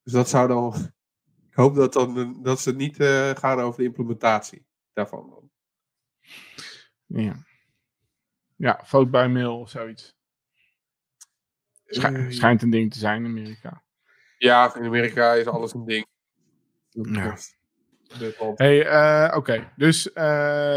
Dus 0.03 0.13
dat 0.13 0.29
zou 0.29 0.47
dan. 0.47 0.73
Ik 1.49 1.59
hoop 1.59 1.75
dat, 1.75 1.93
dan, 1.93 2.43
dat 2.43 2.59
ze 2.59 2.75
niet 2.75 2.99
uh, 2.99 3.29
gaan 3.29 3.59
over 3.59 3.79
de 3.79 3.85
implementatie 3.85 4.65
daarvan. 4.93 5.29
Dan. 5.29 5.51
Ja. 7.21 7.45
Ja, 8.55 8.81
fout 8.85 9.11
bij 9.11 9.29
mail 9.29 9.59
of 9.59 9.69
zoiets. 9.69 10.15
Schij, 11.85 12.11
uh, 12.11 12.31
schijnt 12.31 12.61
een 12.61 12.69
ding 12.69 12.91
te 12.91 12.99
zijn 12.99 13.25
in 13.25 13.29
Amerika. 13.29 13.83
Ja, 14.37 14.75
in 14.75 14.85
Amerika 14.85 15.33
is 15.33 15.45
alles 15.45 15.73
een 15.73 15.85
ding. 15.85 16.07
Ja. 16.89 17.37
Hey, 18.55 18.85
uh, 18.85 19.37
oké. 19.37 19.71
Dus, 19.75 20.07
uh, 20.07 20.13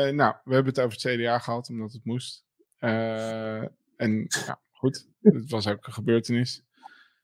nou, 0.09 0.35
we 0.45 0.55
hebben 0.55 0.75
het 0.75 0.81
over 0.81 0.99
het 1.03 1.21
CDA 1.21 1.39
gehad, 1.39 1.69
omdat 1.69 1.93
het 1.93 2.05
moest. 2.05 2.45
Uh, 2.81 3.63
en, 3.97 4.27
ja, 4.47 4.61
goed. 4.73 5.09
Het 5.23 5.51
was 5.51 5.69
ook 5.69 5.87
een 5.87 5.93
gebeurtenis. 5.93 6.63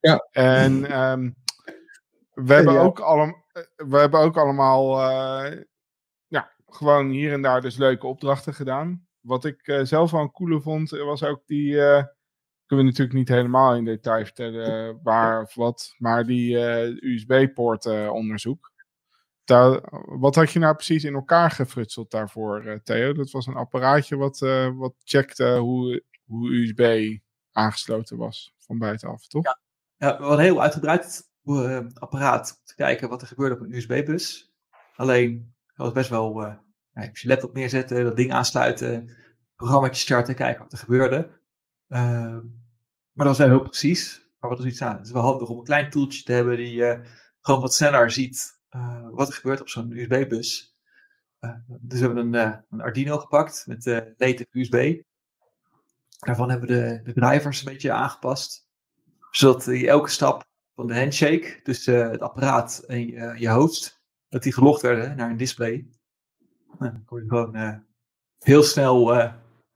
Ja. 0.01 0.29
En 0.31 1.01
um, 1.01 1.37
we, 2.35 2.55
hebben 2.55 2.81
ook 2.81 3.01
allemaal, 3.01 3.45
we 3.77 3.97
hebben 3.99 4.21
ook 4.21 4.37
allemaal, 4.37 5.01
ja, 6.27 6.53
gewoon 6.67 7.09
hier 7.09 7.33
en 7.33 7.43
daar 7.43 7.61
dus 7.61 7.77
leuke 7.77 8.07
opdrachten 8.07 8.55
gedaan. 8.55 9.07
Wat 9.21 9.45
ik 9.45 9.81
zelf 9.83 10.11
wel 10.11 10.21
een 10.21 10.33
coole 10.33 10.61
vond, 10.61 10.91
was 10.91 11.25
ook 11.25 11.47
die 11.47 11.81
kunnen 12.73 12.93
we 12.93 12.99
natuurlijk 12.99 13.29
niet 13.29 13.37
helemaal 13.37 13.75
in 13.75 13.85
detail 13.85 14.25
vertellen 14.25 15.01
waar 15.03 15.43
of 15.43 15.55
wat, 15.55 15.95
maar 15.99 16.27
die 16.27 16.55
uh, 16.55 17.03
USB-poort 17.03 17.85
uh, 17.85 18.13
onderzoek. 18.13 18.73
Daar, 19.45 19.81
wat 20.19 20.35
had 20.35 20.51
je 20.51 20.59
nou 20.59 20.75
precies 20.75 21.05
in 21.05 21.15
elkaar 21.15 21.51
gefrutseld 21.51 22.11
daarvoor, 22.11 22.65
uh, 22.65 22.75
Theo? 22.75 23.13
Dat 23.13 23.31
was 23.31 23.47
een 23.47 23.55
apparaatje 23.55 24.17
wat, 24.17 24.39
wat 24.75 24.95
checkte 25.05 25.57
hoe, 25.57 26.05
hoe 26.25 26.51
USB 26.51 27.17
aangesloten 27.53 28.17
was 28.17 28.55
van 28.59 28.79
buitenaf, 28.79 29.27
toch? 29.27 29.45
Ja, 29.45 29.61
ja 29.97 30.17
we 30.17 30.23
hadden 30.23 30.39
een 30.39 30.45
heel 30.45 30.63
uitgebreid 30.63 31.32
apparaat 31.95 32.57
om 32.59 32.65
te 32.65 32.75
kijken 32.75 33.09
wat 33.09 33.23
er 33.23 33.27
gebeurde 33.27 33.55
op 33.55 33.61
een 33.61 33.75
USB-bus. 33.75 34.55
Alleen, 34.97 35.55
dat 35.67 35.87
was 35.87 35.93
best 35.93 36.11
wel, 36.11 36.41
ja, 36.41 36.63
je 36.93 37.11
je 37.13 37.29
laptop 37.29 37.55
neerzetten, 37.55 38.05
dat 38.05 38.17
ding 38.17 38.33
aansluiten, 38.33 39.17
programmaatje 39.57 40.03
starten, 40.03 40.35
kijken 40.35 40.63
wat 40.63 40.73
er 40.73 40.79
gebeurde. 40.79 41.41
Uh, 41.89 41.99
maar 43.13 43.27
dat 43.27 43.27
was 43.27 43.39
wel 43.39 43.49
heel 43.49 43.63
precies. 43.63 44.31
Maar 44.39 44.51
wat 44.51 44.59
is 44.59 44.65
iets 44.65 44.83
aan? 44.83 44.97
Het 44.97 45.07
is 45.07 45.13
wel 45.13 45.23
handig 45.23 45.49
om 45.49 45.59
een 45.59 45.65
klein 45.65 45.91
toeltje 45.91 46.23
te 46.23 46.33
hebben 46.33 46.57
die 46.57 46.99
gewoon 47.41 47.61
wat 47.61 47.75
sneller 47.75 48.11
ziet 48.11 48.61
uh, 48.71 49.09
wat 49.11 49.29
er 49.29 49.35
gebeurt 49.35 49.61
op 49.61 49.69
zo'n 49.69 49.91
USB-bus. 49.91 50.77
Dus 51.81 52.01
we 52.01 52.07
hebben 52.07 52.35
een, 52.35 52.65
een 52.71 52.81
Arduino 52.81 53.19
gepakt 53.19 53.65
met 53.67 53.85
native 54.17 54.47
USB. 54.51 55.03
Daarvan 56.19 56.51
hebben 56.51 56.69
we 56.69 56.75
de, 56.75 57.01
de 57.03 57.13
drivers 57.13 57.59
een 57.59 57.73
beetje 57.73 57.93
aangepast. 57.93 58.67
Zodat 59.31 59.65
die 59.65 59.89
elke 59.89 60.11
stap 60.11 60.45
van 60.75 60.87
de 60.87 60.99
handshake, 60.99 61.61
dus 61.63 61.87
het 61.87 62.21
apparaat 62.21 62.85
en 62.87 63.07
je, 63.07 63.35
je 63.39 63.51
host, 63.51 64.03
dat 64.29 64.43
die 64.43 64.53
gelogd 64.53 64.83
werden 64.83 65.17
naar 65.17 65.31
een 65.31 65.37
display. 65.37 65.89
Nou, 66.79 66.93
dan 66.93 67.05
kon 67.05 67.23
je 67.23 67.29
gewoon 67.29 67.85
heel 68.39 68.63
snel 68.63 69.15
uh, 69.15 69.33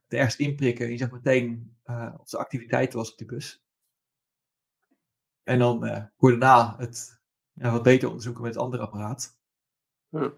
ergens 0.08 0.36
inprikken. 0.36 0.90
Je 0.90 0.96
zag 0.96 1.10
meteen 1.10 1.76
uh, 1.86 2.14
of 2.18 2.28
de 2.28 2.38
activiteiten 2.38 2.98
was 2.98 3.10
op 3.10 3.18
die 3.18 3.26
bus. 3.26 3.64
En 5.42 5.58
dan 5.58 5.86
uh, 5.86 6.04
kon 6.16 6.32
je 6.32 6.38
daarna 6.38 6.74
het 6.78 7.20
ja, 7.52 7.72
wat 7.72 7.82
beter 7.82 8.08
onderzoeken 8.08 8.42
met 8.42 8.54
het 8.54 8.62
andere 8.62 8.82
apparaat. 8.82 9.38
Ja. 10.08 10.32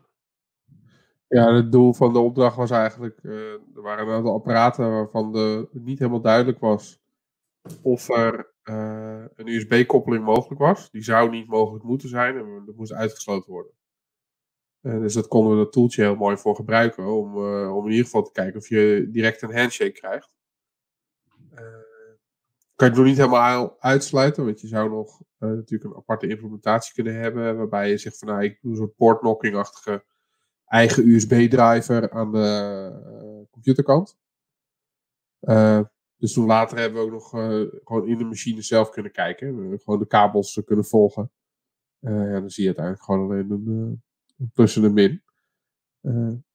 ja, 1.28 1.54
het 1.54 1.72
doel 1.72 1.92
van 1.92 2.12
de 2.12 2.18
opdracht 2.18 2.56
was 2.56 2.70
eigenlijk, 2.70 3.22
uh, 3.22 3.52
er 3.52 3.82
waren 3.82 4.06
een 4.06 4.14
aantal 4.14 4.34
apparaten 4.34 4.90
waarvan 4.90 5.32
de, 5.32 5.68
het 5.72 5.84
niet 5.84 5.98
helemaal 5.98 6.20
duidelijk 6.20 6.58
was 6.58 7.00
of 7.82 8.08
er 8.08 8.54
een 8.68 9.48
USB-koppeling 9.48 10.24
mogelijk 10.24 10.60
was. 10.60 10.90
Die 10.90 11.02
zou 11.02 11.30
niet 11.30 11.48
mogelijk 11.48 11.84
moeten 11.84 12.08
zijn 12.08 12.36
en 12.36 12.62
dat 12.66 12.76
moest 12.76 12.92
uitgesloten 12.92 13.52
worden. 13.52 13.72
dus 14.80 15.14
dat 15.14 15.28
konden 15.28 15.52
we 15.56 15.64
dat 15.64 15.72
toeltje 15.72 16.02
heel 16.02 16.16
mooi 16.16 16.36
voor 16.36 16.54
gebruiken 16.54 17.06
om, 17.06 17.36
om 17.68 17.84
in 17.84 17.90
ieder 17.90 18.04
geval 18.04 18.22
te 18.22 18.32
kijken 18.32 18.60
of 18.60 18.68
je 18.68 19.08
direct 19.10 19.42
een 19.42 19.56
handshake 19.56 19.92
krijgt 19.92 20.36
kan 22.78 22.86
je 22.88 22.94
het 22.94 23.02
nog 23.02 23.04
niet 23.04 23.16
helemaal 23.16 23.76
uitsluiten, 23.80 24.44
want 24.44 24.60
je 24.60 24.66
zou 24.66 24.90
nog 24.90 25.20
uh, 25.20 25.50
natuurlijk 25.50 25.90
een 25.90 25.96
aparte 25.96 26.26
implementatie 26.26 26.94
kunnen 26.94 27.14
hebben, 27.14 27.56
waarbij 27.56 27.90
je 27.90 27.98
zegt 27.98 28.18
van 28.18 28.28
nou, 28.28 28.42
ik 28.42 28.58
doe 28.62 28.70
een 28.70 28.76
soort 28.76 28.96
portknocking-achtige 28.96 30.04
eigen 30.64 31.08
USB-driver 31.08 32.10
aan 32.10 32.32
de 32.32 32.90
uh, 33.22 33.50
computerkant. 33.50 34.18
Dus 36.18 36.32
toen 36.32 36.46
later 36.46 36.78
hebben 36.78 37.00
we 37.00 37.06
ook 37.06 37.12
nog 37.12 37.28
gewoon 37.84 38.06
in 38.06 38.18
de 38.18 38.24
machine 38.24 38.62
zelf 38.62 38.90
kunnen 38.90 39.12
kijken, 39.12 39.78
gewoon 39.82 39.98
de 39.98 40.06
kabels 40.06 40.60
kunnen 40.64 40.84
volgen. 40.84 41.30
ja, 41.98 42.40
dan 42.40 42.50
zie 42.50 42.62
je 42.62 42.68
uiteindelijk 42.68 43.04
gewoon 43.04 43.24
alleen 43.24 43.50
een, 43.50 44.02
een 44.38 44.50
plus 44.54 44.76
en 44.76 44.84
een 44.84 44.92
min. 44.92 45.22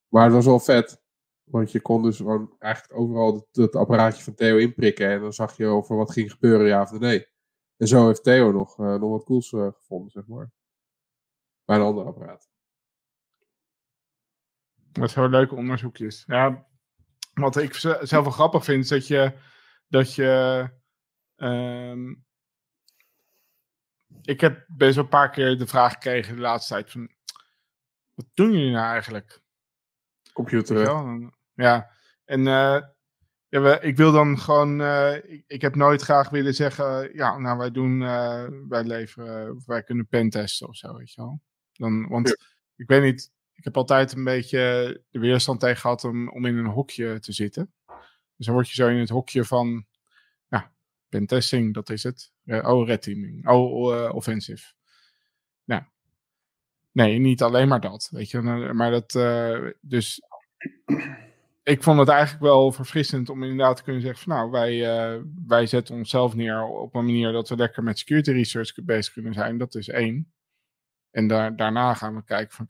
maar 0.07 0.23
het 0.23 0.33
was 0.33 0.45
wel 0.45 0.59
vet. 0.59 1.01
Want 1.43 1.71
je 1.71 1.81
kon 1.81 2.03
dus 2.03 2.17
gewoon 2.17 2.55
eigenlijk 2.59 2.99
overal 2.99 3.47
het, 3.51 3.75
apparaatje 3.75 4.23
van 4.23 4.33
Theo 4.33 4.57
inprikken. 4.57 5.09
En 5.09 5.21
dan 5.21 5.33
zag 5.33 5.57
je 5.57 5.65
over 5.65 5.95
wat 5.95 6.11
ging 6.11 6.31
gebeuren, 6.31 6.67
ja 6.67 6.81
of 6.81 6.99
nee. 6.99 7.27
En 7.77 7.87
zo 7.87 8.07
heeft 8.07 8.23
Theo 8.23 8.51
nog, 8.51 8.77
nog 8.77 9.09
wat 9.09 9.23
cools 9.23 9.49
gevonden, 9.49 10.11
zeg 10.11 10.27
maar. 10.27 10.51
Bij 11.65 11.75
een 11.75 11.81
ander 11.81 12.05
apparaat. 12.05 12.49
Dat 14.91 15.11
zijn 15.11 15.29
leuke 15.29 15.55
onderzoekjes. 15.55 16.23
Ja, 16.27 16.67
wat 17.33 17.57
ik 17.57 17.73
zelf 17.73 18.09
wel 18.09 18.31
grappig 18.31 18.63
vind, 18.63 18.83
is 18.83 18.89
dat 18.89 19.07
je. 19.07 19.51
Dat 19.93 20.15
je 20.15 20.69
um, 21.35 22.25
ik 24.21 24.41
heb 24.41 24.65
best 24.67 24.95
wel 24.95 25.03
een 25.03 25.09
paar 25.09 25.29
keer 25.29 25.57
de 25.57 25.67
vraag 25.67 25.93
gekregen 25.93 26.35
de 26.35 26.41
laatste 26.41 26.73
tijd: 26.73 26.91
van, 26.91 27.09
wat 28.13 28.25
doen 28.33 28.51
jullie 28.51 28.71
nou 28.71 28.85
eigenlijk? 28.85 29.41
Computer. 30.33 30.79
Ja, 31.53 31.89
en 32.25 32.39
uh, 32.39 32.81
ja, 33.47 33.61
we, 33.61 33.79
ik 33.81 33.97
wil 33.97 34.11
dan 34.11 34.39
gewoon, 34.39 34.81
uh, 34.81 35.15
ik, 35.15 35.43
ik, 35.47 35.61
heb 35.61 35.75
nooit 35.75 36.01
graag 36.01 36.29
willen 36.29 36.53
zeggen, 36.53 37.15
ja, 37.15 37.37
nou 37.37 37.57
wij 37.57 37.71
doen, 37.71 38.01
uh, 38.01 38.47
wij 38.67 38.83
leveren, 38.83 39.63
wij 39.65 39.83
kunnen 39.83 40.07
pentesten 40.07 40.67
of 40.67 40.75
zo, 40.75 40.97
weet 40.97 41.13
je 41.13 41.21
wel. 41.21 41.41
Dan, 41.73 42.07
want 42.07 42.27
ja. 42.27 42.35
ik 42.75 42.87
weet 42.87 43.03
niet, 43.03 43.31
ik 43.53 43.63
heb 43.63 43.77
altijd 43.77 44.13
een 44.13 44.23
beetje 44.23 45.01
de 45.09 45.19
weerstand 45.19 45.59
tegen 45.59 45.81
gehad 45.81 46.03
om, 46.03 46.29
om 46.29 46.45
in 46.45 46.57
een 46.57 46.65
hokje 46.65 47.19
te 47.19 47.31
zitten. 47.31 47.73
Dus 48.43 48.51
dan 48.51 48.61
word 48.61 48.69
je 48.75 48.83
zo 48.83 48.89
in 48.89 48.99
het 48.99 49.09
hokje 49.09 49.45
van, 49.45 49.85
ja, 50.47 50.71
pentesting, 51.09 51.73
dat 51.73 51.89
is 51.89 52.03
het. 52.03 52.31
oh, 52.45 52.87
red 52.87 53.01
teaming. 53.01 53.47
Oh, 53.47 54.15
offensive. 54.15 54.73
Nou, 55.63 55.83
nee, 56.91 57.19
niet 57.19 57.41
alleen 57.41 57.67
maar 57.67 57.81
dat, 57.81 58.09
weet 58.11 58.29
je. 58.29 58.41
Maar 58.73 58.91
dat, 58.91 59.11
dus 59.81 60.21
ik 61.63 61.83
vond 61.83 61.99
het 61.99 62.09
eigenlijk 62.09 62.43
wel 62.43 62.71
verfrissend 62.71 63.29
om 63.29 63.43
inderdaad 63.43 63.77
te 63.77 63.83
kunnen 63.83 64.01
zeggen 64.01 64.23
van 64.23 64.35
nou, 64.35 64.51
wij, 64.51 65.21
wij 65.45 65.65
zetten 65.65 65.95
onszelf 65.95 66.35
neer 66.35 66.63
op 66.63 66.95
een 66.95 67.05
manier 67.05 67.31
dat 67.31 67.49
we 67.49 67.55
lekker 67.55 67.83
met 67.83 67.99
security 67.99 68.31
research 68.31 68.73
bezig 68.83 69.13
kunnen 69.13 69.33
zijn. 69.33 69.57
Dat 69.57 69.75
is 69.75 69.89
één. 69.89 70.33
En 71.13 71.27
daar, 71.27 71.55
daarna 71.55 71.93
gaan 71.93 72.15
we 72.15 72.23
kijken 72.23 72.55
van 72.55 72.67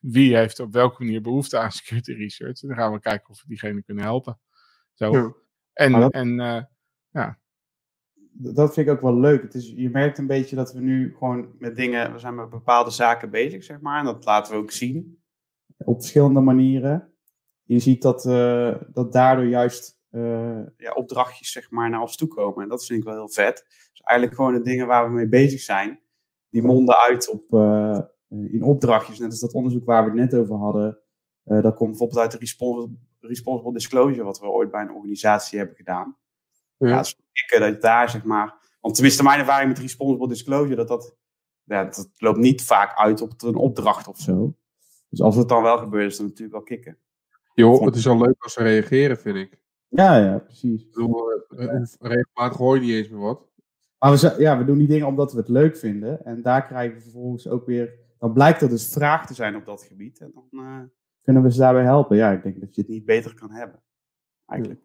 wie, 0.00 0.36
heeft 0.36 0.60
op 0.60 0.72
welke 0.72 1.04
manier 1.04 1.22
behoefte 1.22 1.58
aan 1.58 1.72
security 1.72 2.12
research. 2.12 2.62
En 2.62 2.68
dan 2.68 2.76
gaan 2.76 2.92
we 2.92 3.00
kijken 3.00 3.30
of 3.30 3.40
we 3.40 3.48
diegene 3.48 3.82
kunnen 3.82 4.04
helpen. 4.04 4.38
Zo. 5.00 5.12
Ja. 5.12 5.34
En, 5.72 5.92
dat, 5.92 6.12
en 6.12 6.28
uh, 6.28 6.62
ja. 7.10 7.38
Dat 8.32 8.74
vind 8.74 8.86
ik 8.86 8.92
ook 8.92 9.00
wel 9.00 9.20
leuk. 9.20 9.42
Het 9.42 9.54
is, 9.54 9.72
je 9.76 9.90
merkt 9.90 10.18
een 10.18 10.26
beetje 10.26 10.56
dat 10.56 10.72
we 10.72 10.80
nu 10.80 11.14
gewoon 11.18 11.54
met 11.58 11.76
dingen, 11.76 12.12
we 12.12 12.18
zijn 12.18 12.34
met 12.34 12.50
bepaalde 12.50 12.90
zaken 12.90 13.30
bezig, 13.30 13.64
zeg 13.64 13.80
maar. 13.80 13.98
En 13.98 14.04
dat 14.04 14.24
laten 14.24 14.52
we 14.52 14.58
ook 14.58 14.70
zien. 14.70 15.22
Op 15.76 16.00
verschillende 16.00 16.40
manieren 16.40 17.10
je 17.70 17.78
ziet 17.78 18.02
dat, 18.02 18.24
uh, 18.24 18.74
dat 18.92 19.12
daardoor 19.12 19.46
juist 19.46 19.98
uh, 20.10 20.60
ja, 20.76 20.92
opdrachtjes 20.92 21.52
zeg 21.52 21.70
maar, 21.70 21.90
naar 21.90 22.00
ons 22.00 22.16
toe 22.16 22.28
komen. 22.28 22.62
En 22.62 22.68
dat 22.68 22.86
vind 22.86 22.98
ik 22.98 23.04
wel 23.04 23.14
heel 23.14 23.30
vet. 23.30 23.64
Dus 23.90 24.00
eigenlijk 24.00 24.38
gewoon 24.38 24.54
de 24.54 24.62
dingen 24.62 24.86
waar 24.86 25.08
we 25.08 25.14
mee 25.14 25.28
bezig 25.28 25.60
zijn, 25.60 26.00
die 26.48 26.62
monden 26.62 26.96
uit 26.96 27.28
op, 27.28 27.52
uh, 27.52 27.98
in 28.28 28.62
opdrachtjes. 28.62 29.18
Net 29.18 29.30
als 29.30 29.40
dat 29.40 29.52
onderzoek 29.52 29.84
waar 29.84 30.02
we 30.02 30.20
het 30.20 30.30
net 30.30 30.40
over 30.40 30.56
hadden. 30.56 30.98
dat 31.44 31.74
komt 31.74 31.90
bijvoorbeeld 31.90 32.20
uit 32.20 32.32
de 32.32 32.38
responsible, 32.38 32.96
responsible 33.30 33.72
disclosure, 33.72 34.24
wat 34.24 34.40
we 34.40 34.46
ooit 34.46 34.70
bij 34.70 34.82
een 34.82 34.94
organisatie 34.94 35.58
hebben 35.58 35.76
gedaan. 35.76 36.16
Ja, 36.76 36.88
ja 36.88 36.98
dus 36.98 37.16
ik, 37.32 37.56
dat 37.58 37.80
daar 37.80 38.10
zeg 38.10 38.24
maar. 38.24 38.54
Want 38.80 38.94
tenminste, 38.94 39.22
mijn 39.22 39.38
ervaring 39.38 39.68
met 39.68 39.78
responsible 39.78 40.28
disclosure, 40.28 40.76
dat 40.76 40.88
dat, 40.88 41.16
ja, 41.64 41.84
dat 41.84 42.10
loopt 42.16 42.38
niet 42.38 42.62
vaak 42.62 42.98
uit 42.98 43.20
op 43.20 43.42
een 43.42 43.54
opdracht 43.54 44.08
of 44.08 44.18
zo. 44.18 44.54
Dus 45.08 45.20
als 45.20 45.36
het 45.36 45.48
dan 45.48 45.62
wel 45.62 45.78
gebeurt, 45.78 46.10
is 46.10 46.18
het 46.18 46.26
natuurlijk 46.26 46.52
wel 46.52 46.62
kicken. 46.62 46.98
Joh, 47.54 47.84
het 47.84 47.96
is 47.96 48.08
al 48.08 48.18
leuk 48.18 48.42
als 48.42 48.52
ze 48.52 48.62
reageren, 48.62 49.18
vind 49.18 49.36
ik. 49.36 49.58
Ja, 49.88 50.16
ja, 50.16 50.38
precies. 50.38 50.82
Ik 50.82 50.90
bedoel, 50.90 51.32
uh, 51.48 51.82
regelmatig 52.00 52.58
hoor 52.58 52.74
je 52.74 52.80
niet 52.80 52.90
eens 52.90 53.08
meer 53.08 53.20
wat. 53.20 53.48
Maar 53.98 54.12
we, 54.12 54.34
ja, 54.38 54.58
we 54.58 54.64
doen 54.64 54.78
die 54.78 54.86
dingen 54.86 55.06
omdat 55.06 55.32
we 55.32 55.38
het 55.38 55.48
leuk 55.48 55.76
vinden. 55.76 56.24
En 56.24 56.42
daar 56.42 56.66
krijgen 56.66 56.96
we 56.96 57.02
vervolgens 57.02 57.48
ook 57.48 57.66
weer... 57.66 57.98
Dan 58.18 58.32
blijkt 58.32 58.62
er 58.62 58.68
dus 58.68 58.92
vraag 58.92 59.26
te 59.26 59.34
zijn 59.34 59.56
op 59.56 59.64
dat 59.64 59.82
gebied. 59.82 60.20
En 60.20 60.32
dan 60.34 60.64
uh, 60.64 60.80
kunnen 61.32 61.48
we 61.48 61.52
ze 61.56 61.58
daarbij 61.62 61.82
helpen. 61.84 62.16
Ja, 62.16 62.30
ik 62.32 62.42
denk 62.42 62.60
dat 62.60 62.74
je 62.74 62.80
het 62.80 62.90
niet 62.90 63.04
beter 63.04 63.34
kan 63.34 63.50
hebben. 63.50 63.82
Eigenlijk. 64.46 64.80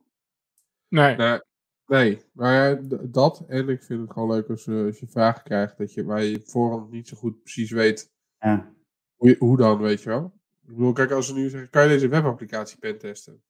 Nee. 0.87 1.15
nee. 1.15 1.39
Nee, 1.87 2.21
maar 2.31 2.87
dat 3.11 3.43
en 3.47 3.69
ik 3.69 3.83
vind 3.83 4.01
het 4.01 4.11
gewoon 4.11 4.29
leuk 4.31 4.49
als, 4.49 4.67
eh, 4.67 4.85
als 4.85 4.99
je 4.99 5.07
vragen 5.07 5.43
krijgt 5.43 5.77
dat 5.77 5.93
je, 5.93 6.03
waar 6.03 6.23
je 6.23 6.41
voorhand 6.45 6.91
niet 6.91 7.07
zo 7.07 7.17
goed 7.17 7.41
precies 7.41 7.71
weet 7.71 8.11
Ja. 8.39 8.73
hoe, 9.15 9.29
je- 9.29 9.35
hoe 9.39 9.57
dan, 9.57 9.81
weet 9.81 10.01
je 10.01 10.09
wel. 10.09 10.33
Ik 10.67 10.75
bedoel, 10.75 10.93
kijk, 10.93 11.11
als 11.11 11.27
ze 11.27 11.33
nu 11.33 11.49
zeggen, 11.49 11.69
kan 11.69 11.83
je 11.83 11.87
deze 11.89 12.07
webapplicatie 12.07 12.79
pentesten? 12.79 13.43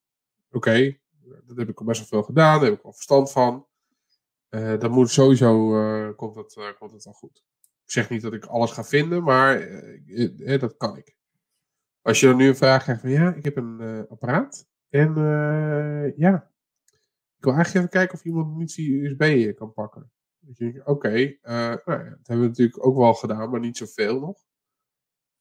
Oké, 0.51 0.97
dat 1.45 1.57
heb 1.57 1.69
ik 1.69 1.79
al 1.79 1.85
best 1.85 1.99
wel 1.99 2.07
veel 2.07 2.23
gedaan, 2.23 2.59
daar 2.59 2.69
heb 2.69 2.79
ik 2.79 2.85
al 2.85 2.93
verstand 2.93 3.31
van. 3.31 3.67
Eh 4.49 4.79
dan 4.79 4.91
moet 4.91 5.09
sowieso, 5.09 5.75
eh, 5.81 6.15
komt, 6.15 6.35
het, 6.35 6.55
eh, 6.57 6.67
komt 6.79 6.91
het 6.91 7.03
wel 7.03 7.13
goed. 7.13 7.43
Ik 7.83 7.91
zeg 7.91 8.09
niet 8.09 8.21
dat 8.21 8.33
ik 8.33 8.45
alles 8.45 8.71
ga 8.71 8.83
vinden, 8.83 9.23
maar 9.23 9.69
dat 10.59 10.77
kan 10.77 10.97
ik. 10.97 11.14
Als 12.05 12.19
je 12.19 12.25
dan 12.25 12.37
nu 12.37 12.47
een 12.47 12.55
vraag 12.55 12.83
krijgt 12.83 13.01
van, 13.01 13.09
ja, 13.09 13.33
ik 13.33 13.43
heb 13.43 13.57
een 13.57 13.79
eh, 13.79 14.11
apparaat 14.11 14.67
en 14.89 15.07
eh, 15.17 16.17
ja, 16.17 16.51
ik 17.37 17.43
wil 17.43 17.53
eigenlijk 17.53 17.73
even 17.75 17.89
kijken 17.89 18.17
of 18.17 18.25
iemand 18.25 18.75
die 18.75 19.03
USB 19.03 19.55
kan 19.55 19.73
pakken. 19.73 20.11
Denkt, 20.39 20.85
Oké, 20.85 21.09
eh, 21.09 21.53
nou 21.85 22.03
ja, 22.03 22.09
dat 22.09 22.27
hebben 22.27 22.39
we 22.39 22.47
natuurlijk 22.47 22.85
ook 22.85 22.97
wel 22.97 23.13
gedaan, 23.13 23.49
maar 23.49 23.59
niet 23.59 23.77
zoveel 23.77 24.19
nog. 24.19 24.37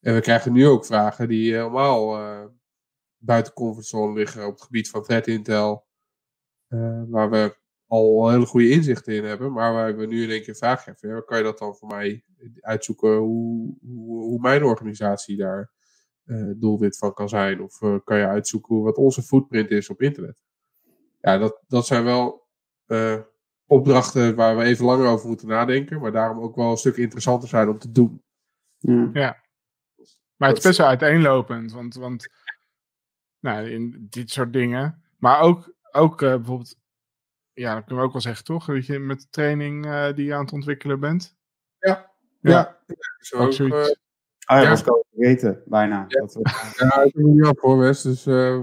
En 0.00 0.14
we 0.14 0.20
krijgen 0.20 0.52
nu 0.52 0.66
ook 0.66 0.86
vragen 0.86 1.28
die 1.28 1.52
helemaal 1.52 2.18
buiten 3.16 3.52
comfortzone 3.52 4.14
liggen 4.14 4.46
op 4.46 4.52
het 4.52 4.62
gebied 4.62 4.90
van 4.90 5.02
threat 5.02 5.26
intel. 5.26 5.86
waar 7.08 7.30
we 7.30 7.56
al 7.86 8.30
hele 8.30 8.46
goede 8.46 8.70
inzichten 8.70 9.14
in 9.14 9.24
hebben, 9.24 9.52
maar 9.52 9.72
waar 9.72 9.96
we 9.96 10.06
nu 10.06 10.22
in 10.22 10.30
één 10.30 10.42
keer 10.42 10.56
vragen 10.56 10.94
krijgen. 10.96 11.18
Ja, 11.18 11.24
kan 11.26 11.38
je 11.38 11.44
dat 11.44 11.58
dan 11.58 11.76
voor 11.76 11.88
mij 11.88 12.24
uitzoeken 12.60 13.16
hoe, 13.16 13.76
hoe, 13.80 14.22
hoe 14.22 14.40
mijn 14.40 14.64
organisatie 14.64 15.36
daar 15.36 15.72
doelwit 16.56 16.98
van 16.98 17.14
kan 17.14 17.28
zijn? 17.28 17.62
Of 17.62 17.82
eh, 17.82 17.96
kan 18.04 18.18
je 18.18 18.26
uitzoeken 18.26 18.82
wat 18.82 18.96
onze 18.96 19.22
footprint 19.22 19.70
is 19.70 19.90
op 19.90 20.02
internet? 20.02 20.36
Ja, 21.20 21.38
dat, 21.38 21.62
dat 21.68 21.86
zijn 21.86 22.04
wel 22.04 22.46
eh, 22.86 23.20
opdrachten 23.66 24.34
waar 24.34 24.56
we 24.56 24.62
even 24.62 24.84
langer 24.84 25.06
over 25.06 25.28
moeten 25.28 25.48
nadenken, 25.48 26.00
maar 26.00 26.12
daarom 26.12 26.40
ook 26.40 26.56
wel 26.56 26.70
een 26.70 26.76
stuk 26.76 26.96
interessanter 26.96 27.48
zijn 27.48 27.68
om 27.68 27.78
te 27.78 27.92
doen. 27.92 28.22
Ja. 29.12 29.42
Maar 30.36 30.48
het 30.48 30.58
is 30.58 30.64
best 30.64 30.78
wel 30.78 30.86
uiteenlopend, 30.86 31.72
want, 31.72 31.94
want 31.94 32.28
nou, 33.40 33.70
in 33.70 34.06
dit 34.10 34.30
soort 34.30 34.52
dingen. 34.52 35.02
Maar 35.18 35.40
ook, 35.40 35.74
ook 35.92 36.22
eh, 36.22 36.34
bijvoorbeeld, 36.34 36.76
ja, 37.52 37.74
dat 37.74 37.84
kunnen 37.84 38.02
we 38.02 38.06
ook 38.08 38.12
wel 38.12 38.22
zeggen, 38.22 38.44
toch? 38.44 38.66
Dat 38.66 38.86
je 38.86 38.98
met 38.98 39.20
de 39.20 39.28
training 39.30 39.86
eh, 39.86 40.12
die 40.14 40.24
je 40.24 40.34
aan 40.34 40.44
het 40.44 40.52
ontwikkelen 40.52 41.00
bent. 41.00 41.36
Ja, 41.78 42.10
Ja. 42.40 42.50
ja. 42.50 42.94
Zo 43.18 43.36
Ook 43.36 43.42
ook, 43.46 43.52
zoiets. 43.52 44.02
Eh, 44.46 44.56
Ah, 44.56 44.62
ja, 44.62 44.70
Ja. 44.70 44.78
ik 44.78 44.86
al 44.86 45.04
vergeten, 45.14 45.62
bijna. 45.66 46.04
Ja. 46.08 46.20
Dat 46.20 46.34
we- 46.34 46.40
Ja, 46.84 47.02
ik 47.02 47.14
heb 47.14 47.24
niet 47.24 47.46
op 47.46 47.58
hoor, 47.60 47.78
Wes. 47.78 48.02
Dus 48.02 48.26
eh. 48.26 48.60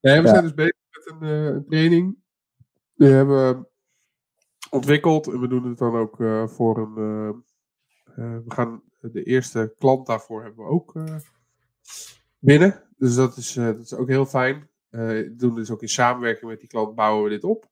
Nee, 0.00 0.20
we 0.22 0.28
zijn 0.28 0.42
dus 0.42 0.54
bezig 0.54 0.74
met 0.90 1.12
een, 1.14 1.22
eh, 1.28 1.44
een 1.44 1.64
training. 1.68 2.18
Die 2.94 3.08
hebben 3.08 3.36
we 3.60 3.68
ontwikkeld. 4.70 5.26
En 5.26 5.40
we 5.40 5.48
doen 5.48 5.68
het 5.68 5.78
dan 5.78 5.96
ook 5.96 6.20
eh, 6.20 6.46
voor 6.46 6.78
een... 6.78 6.96
eh, 6.96 7.28
eh, 8.24 8.36
we 8.44 8.52
gaan 8.54 8.82
de 9.00 9.22
eerste 9.22 9.74
klant 9.78 10.06
daarvoor 10.06 10.42
hebben 10.42 10.64
we 10.64 10.70
ook 10.70 10.96
eh, 10.96 11.16
binnen. 12.38 12.82
Dus 12.96 13.14
dat 13.14 13.36
is, 13.36 13.56
eh, 13.56 13.64
dat 13.66 13.78
is 13.78 13.94
ook 13.94 14.08
heel 14.08 14.26
fijn. 14.26 14.68
Eh, 14.90 15.06
we 15.06 15.34
doen 15.36 15.54
dus 15.54 15.70
ook 15.70 15.82
in 15.82 15.88
samenwerking 15.88 16.50
met 16.50 16.60
die 16.60 16.68
klant 16.68 16.94
bouwen 16.94 17.24
we 17.24 17.30
dit 17.30 17.44
op. 17.44 17.69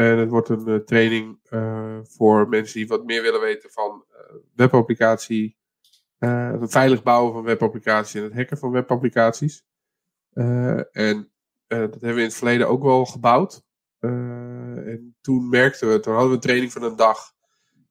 En 0.00 0.18
het 0.18 0.30
wordt 0.30 0.48
een 0.48 0.68
eh, 0.68 0.76
training 0.76 1.38
eh, 1.48 1.98
voor 2.02 2.48
mensen 2.48 2.78
die 2.78 2.88
wat 2.88 3.04
meer 3.04 3.22
willen 3.22 3.40
weten 3.40 3.70
van 3.70 4.04
eh, 4.10 4.34
webapplicatie, 4.54 5.56
eh, 6.18 6.50
het 6.60 6.70
veilig 6.70 7.02
bouwen 7.02 7.32
van 7.32 7.42
webapplicaties 7.42 8.14
en 8.14 8.22
het 8.22 8.34
hacken 8.34 8.58
van 8.58 8.70
webapplicaties. 8.70 9.64
Eh, 10.32 10.96
en 10.96 11.32
eh, 11.66 11.78
dat 11.78 11.92
hebben 11.92 12.14
we 12.14 12.20
in 12.20 12.26
het 12.26 12.34
verleden 12.34 12.68
ook 12.68 12.82
wel 12.82 13.04
gebouwd. 13.04 13.62
Eh, 13.98 14.10
en 14.86 15.16
toen 15.20 15.48
merkten 15.48 15.88
we, 15.88 16.00
toen 16.00 16.12
hadden 16.12 16.30
we 16.30 16.36
een 16.36 16.42
training 16.42 16.72
van 16.72 16.82
een 16.82 16.96
dag. 16.96 17.32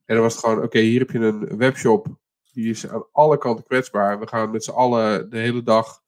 En 0.04 0.14
dan 0.14 0.24
was 0.24 0.34
het 0.34 0.44
gewoon, 0.44 0.62
oké, 0.62 0.78
hier 0.78 1.00
heb 1.00 1.10
je 1.10 1.18
een 1.18 1.56
webshop. 1.56 2.06
Die 2.52 2.70
is 2.70 2.88
aan 2.88 3.06
alle 3.12 3.38
kanten 3.38 3.64
kwetsbaar. 3.64 4.18
We 4.18 4.26
gaan 4.26 4.50
met 4.50 4.64
z'n 4.64 4.70
allen 4.70 5.30
de 5.30 5.38
hele 5.38 5.62
dag 5.62 5.99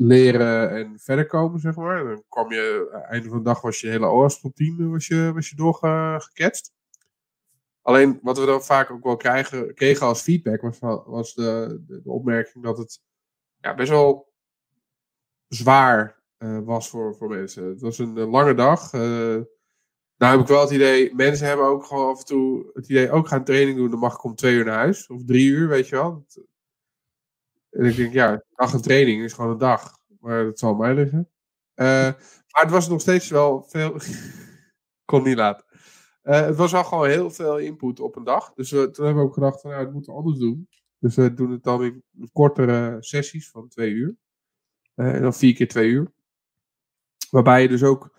leren 0.00 0.70
en 0.70 0.98
verder 0.98 1.26
komen, 1.26 1.60
zeg 1.60 1.76
maar. 1.76 2.04
Dan 2.04 2.24
kwam 2.28 2.52
je, 2.52 2.88
het 2.92 3.02
einde 3.02 3.28
van 3.28 3.38
de 3.38 3.44
dag 3.44 3.60
was 3.60 3.80
je 3.80 3.88
hele 3.88 4.08
OS-team 4.08 4.90
was 4.90 5.06
je, 5.06 5.32
was 5.34 5.48
je 5.48 5.56
doorgeketst. 5.56 6.72
Alleen 7.82 8.18
wat 8.22 8.38
we 8.38 8.46
dan 8.46 8.62
vaak 8.62 8.90
ook 8.90 9.04
wel 9.04 9.16
krijgen, 9.16 9.74
kregen 9.74 10.06
als 10.06 10.22
feedback 10.22 10.60
was, 10.60 10.78
was 11.06 11.34
de, 11.34 11.82
de, 11.86 12.00
opmerking 12.04 12.64
dat 12.64 12.78
het 12.78 13.00
ja, 13.60 13.74
best 13.74 13.90
wel 13.90 14.32
zwaar 15.48 16.22
eh, 16.36 16.58
was 16.64 16.88
voor, 16.88 17.16
voor 17.16 17.28
mensen. 17.28 17.64
Het 17.64 17.80
was 17.80 17.98
een, 17.98 18.18
eh, 18.18 18.30
lange 18.30 18.54
dag. 18.54 18.92
eh 18.92 19.38
nou 20.16 20.32
heb 20.32 20.40
ik 20.40 20.46
wel 20.46 20.60
het 20.60 20.70
idee, 20.70 21.14
mensen 21.14 21.46
hebben 21.46 21.66
ook 21.66 21.84
gewoon 21.84 22.10
af 22.10 22.18
en 22.18 22.24
toe 22.24 22.70
het 22.72 22.88
idee, 22.88 23.10
ook 23.10 23.28
gaan 23.28 23.44
training 23.44 23.76
doen, 23.76 23.90
dan 23.90 23.98
mag 23.98 24.14
ik 24.14 24.24
om 24.24 24.34
twee 24.34 24.54
uur 24.54 24.64
naar 24.64 24.76
huis. 24.76 25.06
Of 25.06 25.24
drie 25.24 25.48
uur, 25.48 25.68
weet 25.68 25.88
je 25.88 25.96
wel. 25.96 26.26
En 27.70 27.84
ik 27.84 27.96
denk, 27.96 28.12
ja, 28.12 28.42
dag 28.54 28.72
een 28.72 28.80
training 28.80 29.22
is 29.22 29.32
gewoon 29.32 29.50
een 29.50 29.58
dag. 29.58 29.98
Maar 30.20 30.44
dat 30.44 30.58
zal 30.58 30.74
mij 30.74 30.94
liggen. 30.94 31.28
Eh, 31.74 31.86
maar 32.50 32.62
het 32.62 32.70
was 32.70 32.88
nog 32.88 33.00
steeds 33.00 33.28
wel 33.28 33.62
veel... 33.62 33.96
Kon 35.04 35.22
niet 35.22 35.36
laten. 35.36 35.64
Eh, 36.22 36.40
het 36.40 36.56
was 36.56 36.72
wel 36.72 36.84
gewoon 36.84 37.08
heel 37.08 37.30
veel 37.30 37.58
input 37.58 38.00
op 38.00 38.16
een 38.16 38.24
dag. 38.24 38.52
Dus 38.54 38.70
we, 38.70 38.90
toen 38.90 39.04
hebben 39.04 39.22
we 39.22 39.28
ook 39.28 39.34
gedacht, 39.34 39.60
van, 39.60 39.70
nou, 39.70 39.84
dat 39.84 39.92
moeten 39.92 40.12
we 40.12 40.18
anders 40.18 40.38
doen. 40.38 40.68
Dus 40.98 41.16
we 41.16 41.34
doen 41.34 41.50
het 41.50 41.62
dan 41.62 41.82
in 41.84 42.02
kortere 42.32 42.96
sessies 43.00 43.50
van 43.50 43.68
twee 43.68 43.90
uur. 43.90 44.16
Eh, 44.94 45.14
en 45.14 45.22
dan 45.22 45.34
vier 45.34 45.54
keer 45.54 45.68
twee 45.68 45.88
uur. 45.88 46.12
Waarbij 47.30 47.62
je 47.62 47.68
dus 47.68 47.82
ook 47.82 48.18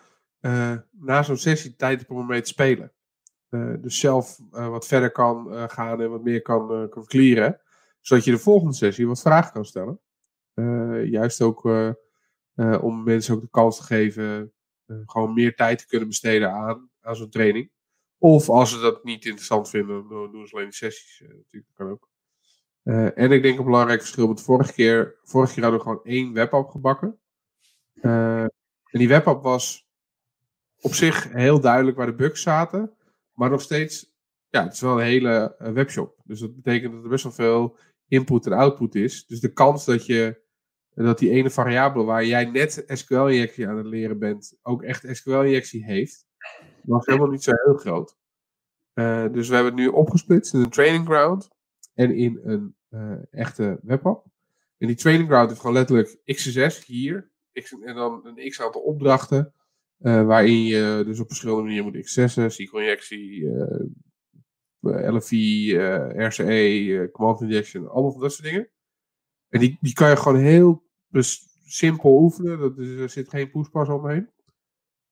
na 0.92 1.24
zo'n 1.24 1.38
sessie 1.38 1.76
tijd 1.76 2.00
hebt 2.00 2.12
om 2.12 2.20
ermee 2.20 2.42
te 2.42 2.48
spelen. 2.48 2.92
Dus 3.82 4.00
zelf 4.00 4.40
wat 4.50 4.88
verder 4.88 5.12
kan 5.12 5.70
gaan 5.70 6.02
en 6.02 6.10
wat 6.10 6.24
meer 6.24 6.42
kan, 6.42 6.90
kan 6.90 7.06
clearen. 7.06 7.61
Zodat 8.02 8.24
je 8.24 8.32
de 8.32 8.38
volgende 8.38 8.76
sessie 8.76 9.08
wat 9.08 9.22
vragen 9.22 9.54
kan 9.54 9.66
stellen. 9.66 10.00
Eh, 10.54 11.06
juist 11.06 11.42
ook 11.42 11.66
eh, 11.66 11.92
eh, 12.56 12.84
om 12.84 13.04
mensen 13.04 13.36
ook 13.36 13.42
de 13.42 13.50
kans 13.50 13.78
te 13.78 13.84
geven 13.84 14.54
gewoon 15.06 15.34
meer 15.34 15.56
tijd 15.56 15.80
te 15.80 15.88
kunnen 15.88 16.08
besteden 16.08 16.52
aan, 16.52 16.90
aan 17.02 17.16
zo'n 17.16 17.30
training. 17.30 17.72
Of 18.18 18.50
als 18.50 18.72
ze 18.72 18.80
dat 18.80 19.04
niet 19.04 19.26
interessant 19.26 19.70
vinden, 19.70 20.08
dan 20.10 20.32
doen 20.32 20.48
ze 20.48 20.56
alleen 20.56 20.68
de 20.68 20.74
sessies. 20.76 21.20
natuurlijk, 21.20 21.52
dat 21.52 21.76
kan 21.76 21.90
ook. 21.90 22.10
En 23.16 23.32
ik 23.32 23.42
denk 23.42 23.58
een 23.58 23.66
belangrijk 23.66 24.00
verschil 24.00 24.36
de 24.36 24.42
vorige 24.42 24.74
keer. 24.74 25.20
Vorige 25.24 25.54
keer 25.54 25.64
hadden 25.64 25.82
we 25.82 25.88
gewoon 25.88 26.04
één 26.06 26.34
webapp 26.34 26.70
gebakken. 26.70 27.20
En 28.02 28.52
die 28.92 29.08
webapp 29.08 29.44
was 29.44 29.88
op 30.80 30.94
zich 30.94 31.32
heel 31.32 31.60
duidelijk 31.60 31.98
waar 31.98 32.06
de 32.06 32.16
bugs 32.16 32.42
zaten. 32.42 32.94
Maar 33.34 33.50
nog 33.50 33.62
steeds, 33.62 34.14
ja, 34.50 34.64
het 34.64 34.74
is 34.74 34.82
wel 34.82 35.00
een 35.00 35.06
hele 35.06 35.56
webshop. 35.58 36.22
Dus 36.24 36.40
dat 36.40 36.56
betekent 36.56 36.94
dat 36.94 37.04
er 37.04 37.10
best 37.10 37.24
wel 37.24 37.32
veel 37.32 37.78
input 38.12 38.46
en 38.46 38.54
output 38.54 38.96
is. 38.96 39.26
Dus 39.26 39.40
de 39.40 39.54
kans 39.54 39.86
dat 39.86 40.06
je 40.06 40.42
dat 40.94 41.20
die 41.20 41.30
ene 41.30 41.50
variabele 41.50 42.04
waar 42.04 42.26
jij 42.26 42.46
net 42.46 42.84
SQL-injectie 42.88 43.68
aan 43.68 43.78
het 43.78 43.86
leren 43.86 44.20
bent, 44.20 44.58
ook 44.62 44.84
echt 44.84 45.06
SQL-injectie 45.12 45.86
heeft, 45.86 46.26
was 46.82 47.06
helemaal 47.06 47.30
niet 47.30 47.44
zo 47.44 47.52
heel 47.64 47.74
groot. 47.74 48.18
Eh, 48.94 49.32
dus 49.32 49.48
we 49.48 49.56
hebben 49.56 49.74
het 49.74 49.82
nu 49.82 49.88
opgesplitst 49.88 50.54
in 50.54 50.60
een 50.60 50.70
training 50.70 51.06
ground 51.06 51.50
en 51.94 52.16
in 52.16 52.40
een 52.44 52.76
eh, 52.90 53.18
echte 53.32 53.80
webapp. 53.82 54.26
En 54.78 54.88
die 54.88 54.96
training 54.96 55.30
ground 55.30 55.50
heeft 55.50 55.62
gewoon 55.62 55.76
letterlijk 55.76 56.18
XSS 56.26 56.86
hier, 56.86 57.32
x, 57.54 57.72
en 57.82 57.96
dan 57.96 58.22
een 58.24 58.50
x 58.50 58.62
aantal 58.62 58.82
opdrachten, 58.82 59.54
eh, 59.98 60.26
waarin 60.26 60.64
je 60.64 61.04
dus 61.06 61.20
op 61.20 61.28
verschillende 61.28 61.64
manieren 61.64 61.86
moet 61.86 62.04
XSS'en, 62.04 62.52
SQL-injectie, 62.52 63.48
LFI, 64.82 65.76
eh, 65.78 66.28
RCE, 66.28 67.00
eh, 67.02 67.12
command 67.12 67.42
injection, 67.42 67.90
allemaal 67.90 68.12
van 68.12 68.22
dat 68.22 68.34
soort 68.34 68.48
dingen. 68.48 68.70
En 69.50 69.60
die, 69.60 69.78
die 69.82 69.94
kan 69.94 70.10
je 70.10 70.16
gewoon 70.16 70.40
heel 70.40 70.84
simpel 71.66 72.22
oefenen. 72.22 72.60
Dat 72.60 72.78
er 72.78 73.10
zit 73.10 73.30
geen 73.30 73.50
poespas 73.52 73.90
omheen. 73.90 74.30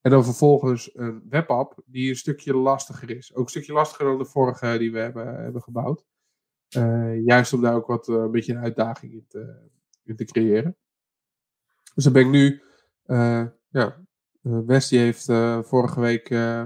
En 0.00 0.10
dan 0.10 0.24
vervolgens 0.24 0.90
een 0.94 1.22
webapp 1.28 1.82
die 1.86 2.08
een 2.10 2.16
stukje 2.16 2.54
lastiger 2.54 3.10
is. 3.10 3.34
Ook 3.34 3.44
een 3.44 3.50
stukje 3.50 3.72
lastiger 3.72 4.04
dan 4.04 4.18
de 4.18 4.24
vorige 4.24 4.78
die 4.78 4.92
we 4.92 4.98
hebben, 4.98 5.42
hebben 5.42 5.62
gebouwd. 5.62 6.04
Eh, 6.68 7.24
juist 7.24 7.52
om 7.52 7.60
daar 7.60 7.74
ook 7.74 7.86
wat 7.86 8.08
eh, 8.08 8.14
een 8.14 8.30
beetje 8.30 8.52
een 8.52 8.62
uitdaging 8.62 9.12
in 9.12 9.24
te, 9.28 9.68
te 10.16 10.24
creëren. 10.24 10.76
Dus 11.94 12.04
dan 12.04 12.12
ben 12.12 12.22
ik 12.24 12.30
nu. 12.30 12.62
eh, 13.04 13.46
ja, 13.68 14.04
eh, 14.42 14.58
Wes 14.66 14.88
die 14.88 14.98
heeft 14.98 15.28
eh, 15.28 15.62
vorige 15.62 16.00
week. 16.00 16.30
eh, 16.30 16.64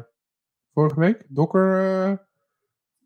vorige 0.73 1.01
week 1.01 1.25
Docker 1.29 1.79
eh, 2.11 2.17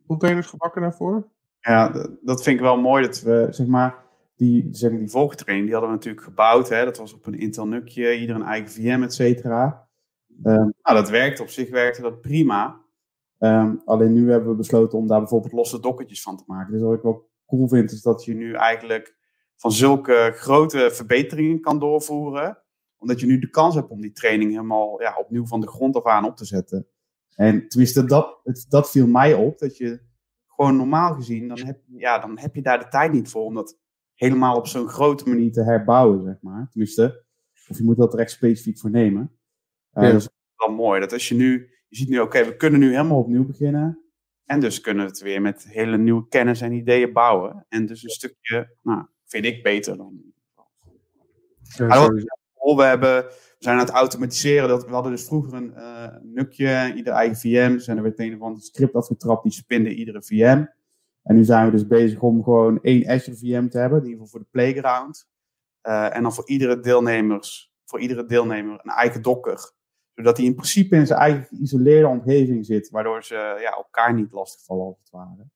containers 0.08 0.46
gebakken 0.46 0.82
daarvoor. 0.82 1.28
Ja, 1.60 2.08
dat 2.22 2.42
vind 2.42 2.56
ik 2.56 2.62
wel 2.62 2.80
mooi 2.80 3.04
dat 3.04 3.20
we, 3.20 3.46
zeg 3.50 3.66
maar, 3.66 4.06
die, 4.36 4.68
zeg 4.70 4.90
die 4.90 5.10
volgtraining, 5.10 5.68
die 5.68 5.76
hadden 5.76 5.92
we 5.92 5.96
natuurlijk 5.96 6.24
gebouwd. 6.24 6.68
Hè? 6.68 6.84
Dat 6.84 6.98
was 6.98 7.14
op 7.14 7.26
een 7.26 7.38
Intel 7.38 7.66
NUCje, 7.66 8.18
ieder 8.18 8.36
een 8.36 8.42
eigen 8.42 8.70
VM, 8.70 9.02
et 9.02 9.14
cetera. 9.14 9.88
Ehm, 10.42 10.70
nou, 10.82 10.96
dat 10.96 11.10
werkte 11.10 11.42
op 11.42 11.48
zich, 11.48 11.70
werkte 11.70 12.02
dat 12.02 12.20
prima. 12.20 12.80
Ehm, 13.38 13.74
alleen 13.84 14.12
nu 14.12 14.30
hebben 14.30 14.50
we 14.50 14.56
besloten 14.56 14.98
om 14.98 15.06
daar 15.06 15.18
bijvoorbeeld 15.18 15.52
losse 15.52 15.80
dokkertjes 15.80 16.22
van 16.22 16.36
te 16.36 16.44
maken. 16.46 16.72
Dus 16.72 16.82
wat 16.82 16.94
ik 16.94 17.02
wel 17.02 17.30
cool 17.46 17.68
vind, 17.68 17.92
is 17.92 18.02
dat 18.02 18.24
je 18.24 18.34
nu 18.34 18.52
eigenlijk 18.52 19.16
van 19.56 19.72
zulke 19.72 20.32
grote 20.34 20.90
verbeteringen 20.92 21.60
kan 21.60 21.78
doorvoeren. 21.78 22.62
Omdat 22.98 23.20
je 23.20 23.26
nu 23.26 23.38
de 23.38 23.50
kans 23.50 23.74
hebt 23.74 23.90
om 23.90 24.00
die 24.00 24.12
training 24.12 24.50
helemaal 24.50 25.02
ja, 25.02 25.16
opnieuw 25.18 25.46
van 25.46 25.60
de 25.60 25.68
grond 25.68 25.96
af 25.96 26.04
aan 26.04 26.24
op 26.24 26.36
te 26.36 26.44
zetten. 26.44 26.86
En 27.38 27.68
tenminste, 27.68 28.04
dat, 28.04 28.40
het, 28.44 28.66
dat 28.68 28.90
viel 28.90 29.06
mij 29.06 29.34
op. 29.34 29.58
Dat 29.58 29.76
je 29.76 30.00
gewoon 30.46 30.76
normaal 30.76 31.14
gezien, 31.14 31.48
dan 31.48 31.58
heb, 31.58 31.80
ja, 31.86 32.18
dan 32.18 32.38
heb 32.38 32.54
je 32.54 32.62
daar 32.62 32.78
de 32.78 32.88
tijd 32.88 33.12
niet 33.12 33.28
voor 33.28 33.44
om 33.44 33.54
dat 33.54 33.78
helemaal 34.14 34.56
op 34.56 34.66
zo'n 34.66 34.88
grote 34.88 35.28
manier 35.28 35.52
te 35.52 35.62
herbouwen, 35.62 36.22
zeg 36.24 36.36
maar. 36.40 36.68
Tenminste, 36.70 37.24
of 37.68 37.78
je 37.78 37.84
moet 37.84 37.96
dat 37.96 38.12
er 38.12 38.18
echt 38.18 38.30
specifiek 38.30 38.78
voor 38.78 38.90
nemen. 38.90 39.38
Uh, 39.94 40.02
Ja. 40.02 40.12
Dat 40.12 40.20
is 40.20 40.28
wel 40.56 40.74
mooi. 40.74 41.00
Dat 41.00 41.12
als 41.12 41.28
je 41.28 41.34
nu, 41.34 41.70
je 41.88 41.96
ziet 41.96 42.08
nu, 42.08 42.20
oké, 42.20 42.44
we 42.44 42.56
kunnen 42.56 42.80
nu 42.80 42.90
helemaal 42.90 43.18
opnieuw 43.18 43.46
beginnen. 43.46 44.02
En 44.44 44.60
dus 44.60 44.80
kunnen 44.80 45.04
we 45.04 45.10
het 45.10 45.20
weer 45.20 45.40
met 45.40 45.64
hele 45.68 45.98
nieuwe 45.98 46.28
kennis 46.28 46.60
en 46.60 46.72
ideeën 46.72 47.12
bouwen. 47.12 47.66
En 47.68 47.86
dus 47.86 48.02
een 48.02 48.10
stukje, 48.10 48.76
nou, 48.82 49.06
vind 49.24 49.44
ik 49.44 49.62
beter 49.62 49.96
dan. 49.96 50.22
Ja, 51.76 52.08
We, 52.76 52.82
hebben, 52.82 53.26
zijn 53.58 53.74
aan 53.74 53.84
het 53.84 53.94
automatiseren. 53.94 54.68
Dat, 54.68 54.84
we 54.84 54.92
hadden 54.92 55.12
dus 55.12 55.24
vroeger 55.24 55.54
een 55.54 55.74
eh, 55.74 56.16
nukje, 56.22 56.92
ieder 56.96 57.12
eigen 57.12 57.36
VM. 57.36 57.78
En 57.86 57.96
er 57.96 58.02
werd 58.02 58.18
een 58.18 58.34
of 58.34 58.40
ander 58.40 58.62
script 58.62 58.94
afgetrapt, 58.94 59.42
die 59.42 59.52
spinde 59.52 59.94
iedere 59.94 60.22
VM. 60.22 60.66
En 61.22 61.36
nu 61.36 61.44
zijn 61.44 61.64
we 61.64 61.70
dus 61.70 61.86
bezig 61.86 62.20
om 62.20 62.42
gewoon 62.42 62.82
één 62.82 63.08
Azure 63.08 63.36
VM 63.36 63.68
te 63.68 63.78
hebben, 63.78 63.98
in 63.98 64.04
ieder 64.04 64.20
geval 64.20 64.26
voor 64.26 64.40
de 64.40 64.46
playground. 64.50 65.28
Eh, 65.80 66.16
en 66.16 66.22
dan 66.22 66.32
voor 66.32 66.48
iedere, 66.48 66.80
deelnemers, 66.80 67.72
voor 67.84 68.00
iedere 68.00 68.24
deelnemer 68.24 68.80
een 68.82 68.90
eigen 68.90 69.22
docker. 69.22 69.72
Zodat 70.14 70.36
hij 70.36 70.46
in 70.46 70.54
principe 70.54 70.96
in 70.96 71.06
zijn 71.06 71.18
eigen 71.18 71.44
geïsoleerde 71.44 72.06
omgeving 72.06 72.66
zit, 72.66 72.90
waardoor 72.90 73.24
ze 73.24 73.34
ja, 73.34 73.70
elkaar 73.70 74.14
niet 74.14 74.32
lastigvallen 74.32 74.86
als 74.86 74.98
het 74.98 75.10
ware. 75.10 75.46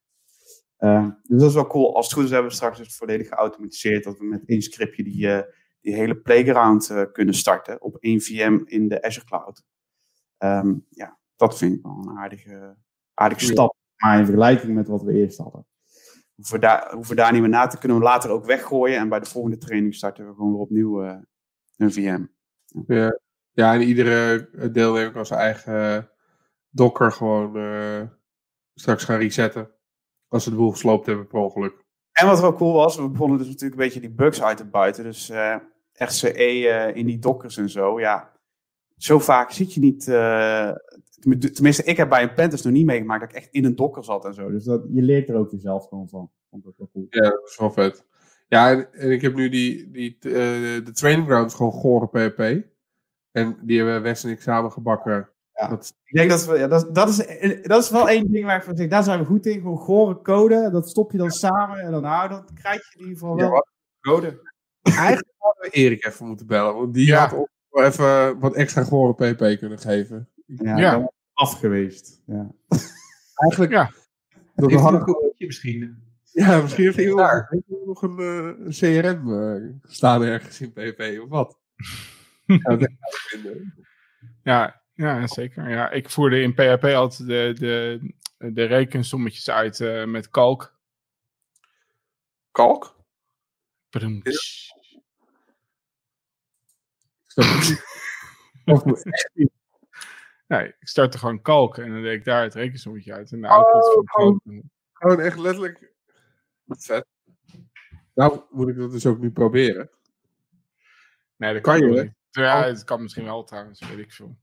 Eh, 0.77 1.07
dus 1.23 1.41
dat 1.41 1.49
is 1.49 1.55
wel 1.55 1.67
cool. 1.67 1.97
Als 1.97 2.07
het 2.07 2.15
goed 2.15 2.25
is 2.25 2.31
hebben 2.31 2.51
we 2.51 2.57
straks 2.57 2.79
dus 2.79 2.97
volledig 2.97 3.29
geautomatiseerd 3.29 4.05
dat 4.05 4.19
we 4.19 4.25
met 4.25 4.43
één 4.47 4.63
scriptje 4.63 5.03
die, 5.03 5.29
eh, 5.29 5.43
die 5.83 5.95
hele 5.95 6.17
playground 6.17 6.91
eh, 6.91 7.03
kunnen 7.13 7.35
starten 7.35 7.83
op 7.83 7.97
één 7.97 8.21
VM 8.21 8.61
in 8.65 8.89
de 8.89 9.03
Azure 9.03 9.27
Cloud. 9.27 9.63
Ehm, 10.39 10.75
ja, 10.89 11.19
dat 11.37 11.59
vind 11.59 11.75
ik 11.75 11.83
wel 11.83 12.05
een 12.09 12.19
aardige, 12.19 12.77
aardige 13.15 13.45
Ja. 13.47 13.51
stap. 13.53 13.77
Maar 13.97 14.19
in 14.19 14.25
vergelijking 14.25 14.75
met 14.75 14.89
wat 14.89 15.03
we 15.03 15.13
eerst 15.13 15.39
hadden. 15.39 15.67
Hoeven 16.35 16.55
we 16.55 16.61
daar, 16.61 16.93
hoeven 16.93 17.17
we 17.17 17.23
daar 17.23 17.33
niet 17.33 17.41
meer 17.41 17.51
na 17.51 17.67
te 17.67 17.79
kunnen 17.79 17.99
we 17.99 18.05
later 18.05 18.31
ook 18.31 18.45
weggooien. 18.45 18.99
En 18.99 19.09
bij 19.09 19.21
de 19.21 19.27
volgende 19.27 19.59
training 19.59 19.95
starten 19.95 20.27
we 20.29 20.35
gewoon 20.35 20.53
weer 20.53 20.61
opnieuw 20.61 21.03
eh, 21.03 21.19
een 21.77 21.93
VM. 21.93 22.27
Ja. 22.87 23.19
ja, 23.53 23.75
en 23.75 23.83
iedere 23.83 24.49
deelnemer 24.73 25.13
kan 25.13 25.27
zijn 25.27 25.41
eigen 25.41 26.11
docker 26.71 27.13
gewoon 27.13 27.57
eh, 27.57 28.03
straks 28.75 29.05
gaan 29.05 29.19
resetten. 29.19 29.71
Als 30.29 30.45
ze 30.45 30.51
de 30.51 30.57
boel 30.57 30.71
gesloopt 30.71 31.07
hebben 31.07 31.27
per 31.27 31.39
ongeluk. 31.39 31.85
En 32.13 32.27
wat 32.27 32.41
wel 32.41 32.55
cool 32.55 32.73
was, 32.73 32.97
we 32.97 33.09
begonnen 33.09 33.39
dus 33.39 33.47
natuurlijk 33.47 33.73
een 33.81 33.87
beetje 33.87 34.01
die 34.01 34.11
bugs 34.15 34.43
uit 34.43 34.57
te 34.57 34.69
buiten. 34.69 35.05
Dus 35.05 35.31
eh 35.31 35.57
RCE 35.95 36.69
eh, 36.69 36.97
in 36.97 37.07
die 37.07 37.19
dockers 37.19 37.57
en 37.57 37.71
zo. 37.71 38.01
Ja, 38.01 38.33
zo 38.97 39.19
vaak 39.19 39.51
zit 39.51 39.75
je 39.75 39.81
niet. 39.81 40.09
eh, 40.09 40.73
tenminste, 41.53 41.85
ik 41.85 41.97
heb 41.97 42.09
bij 42.09 42.23
een 42.23 42.35
pentest 42.35 42.65
nog 42.65 42.73
niet 42.73 42.87
meegemaakt 42.87 43.21
dat 43.21 43.31
ik 43.31 43.37
echt 43.37 43.49
in 43.51 43.65
een 43.65 43.77
docker 43.77 44.05
zat 44.05 44.25
en 44.25 44.35
zo. 44.35 44.51
Dus 44.51 44.65
dat, 44.65 44.85
je 44.89 45.03
leert 45.03 45.29
er 45.29 45.37
ook 45.37 45.51
jezelf 45.51 45.89
gewoon 45.89 46.09
van. 46.09 46.31
Vond 46.51 46.63
ik 46.65 46.69
ook 46.71 46.79
wel 46.79 46.89
cool. 46.93 47.07
Ja, 47.11 47.31
dat 47.31 47.49
is 47.49 47.59
wel 47.59 47.71
vet. 47.73 48.05
Ja, 48.49 48.71
en, 48.71 49.11
ik 49.11 49.21
heb 49.21 49.35
nu 49.35 49.49
die, 49.49 49.91
die 49.91 50.17
eh, 50.21 50.31
de 50.85 50.91
training 50.93 51.27
grounds 51.27 51.55
gewoon 51.55 51.73
gore 51.73 52.07
PHP. 52.07 52.71
En 53.31 53.59
die 53.63 53.77
hebben 53.77 54.03
Wes 54.03 54.25
en 54.25 54.31
ik 54.31 54.41
samen 54.41 54.73
gebakken. 54.73 55.31
Ja. 55.55 55.69
Dat, 55.69 55.95
Ik 56.05 56.17
denk 56.17 56.31
dat 56.31 56.47
we, 56.47 56.59
ja, 56.59 56.67
dat, 56.67 56.95
dat, 56.95 57.09
is, 57.09 57.17
dat 57.63 57.83
is 57.83 57.91
wel 57.91 58.09
één 58.09 58.33
ding 58.33 58.45
waar 58.45 58.57
ik 58.57 58.63
van 58.63 58.77
zeg, 58.77 58.89
daar 58.89 59.03
zijn 59.03 59.19
we 59.19 59.25
goed 59.25 59.47
in. 59.47 59.61
Gewoon 59.61 59.79
gore 59.79 60.23
code, 60.23 60.71
dat 60.71 60.89
stop 60.89 61.13
je 61.13 61.19
dan 61.19 61.31
samen 61.31 61.79
en 61.79 61.91
dan, 61.91 62.03
nou, 62.03 62.29
dan 62.29 62.49
krijg 62.55 62.93
je 62.93 62.99
in 62.99 63.09
ieder 63.09 63.19
geval 63.19 63.39
Ja, 63.39 63.51
wel 63.51 63.67
code. 64.01 64.52
Eigenlijk 64.83 65.29
hadden 65.39 65.63
we 65.63 65.71
Erik 65.71 66.07
even 66.07 66.27
moeten 66.27 66.47
bellen. 66.47 66.75
Want 66.75 66.95
die 66.95 67.07
Ja. 67.07 67.21
had 67.21 67.33
ons 67.33 67.49
wel 67.71 67.85
even 67.85 68.39
wat 68.39 68.55
extra 68.55 68.83
gore 68.85 69.15
PHP 69.15 69.59
kunnen 69.59 69.79
geven. 69.79 70.29
Ja, 70.47 70.77
Ja. 70.79 71.11
af 71.33 71.59
geweest. 71.59 72.23
Ja. 72.27 72.51
Eigenlijk, 73.35 73.73
Ja. 73.73 73.91
dat 74.55 74.71
we 74.71 74.79
hadden, 74.79 75.09
een 75.09 75.35
misschien. 75.39 76.03
ja, 76.33 76.61
misschien 76.61 76.85
heeft 76.85 76.99
iemand 76.99 77.19
Daar. 77.19 77.57
nog 77.85 78.03
een, 78.03 78.19
eh, 78.19 78.69
CRM 78.69 79.33
eh, 79.33 79.91
staan 79.93 80.23
ergens 80.23 80.61
in 80.61 80.73
PHP 80.73 81.21
of 81.23 81.29
wat. 81.29 81.59
ja, 82.47 82.79
vinden. 83.11 83.75
Ja, 84.43 84.83
ja, 84.95 85.27
zeker. 85.27 85.69
Ja, 85.71 85.91
ik 85.91 86.11
voerde 86.11 86.41
in 86.41 86.55
PHP 86.55 86.85
altijd 86.85 87.29
de, 87.29 87.53
de, 87.59 88.01
de 88.53 88.65
rekensommetjes 88.65 89.51
uit 89.51 89.81
eh, 89.81 90.05
met 90.05 90.29
kalk. 90.31 90.77
Kalk? 92.51 92.91
Badum. 92.91 92.91
Ik 92.91 93.01
snap 93.01 93.01
het 93.01 93.01
niet. 93.01 93.73
Of- 93.73 93.82
Nee, 100.47 100.67
ik 100.67 100.89
startte 100.89 101.19
gewoon 101.19 101.43
kalk 101.43 101.79
en 101.79 101.91
dan 101.93 102.03
deed 102.03 102.19
ik 102.19 102.25
daar 102.25 102.43
het 102.43 102.55
rekensommetje 102.55 103.13
uit. 103.13 103.33
En 103.33 103.41
de 103.41 103.47
Oh, 103.47 103.53
output 103.53 103.93
van 103.95 104.09
gewoon- 104.09 104.41
kalk. 104.45 104.63
Gewoon 104.93 105.21
echt 105.21 105.39
letterlijk. 105.39 105.93
Vet. 106.67 107.07
Nou, 108.15 108.41
moet 108.51 108.69
ik 108.69 108.77
dat 108.77 108.91
dus 108.91 109.07
ook 109.07 109.19
nu 109.19 109.31
proberen. 109.31 109.91
Nee, 111.37 111.53
dat 111.53 111.63
Kan 111.63 111.81
kan 111.81 111.93
je. 111.93 112.13
Ja, 112.31 112.65
het 112.65 112.85
kan 112.85 113.03
misschien 113.03 113.25
wel 113.25 113.45
trouwens, 113.45 113.89
weet 113.89 113.99
ik 113.99 114.13
veel. 114.13 114.37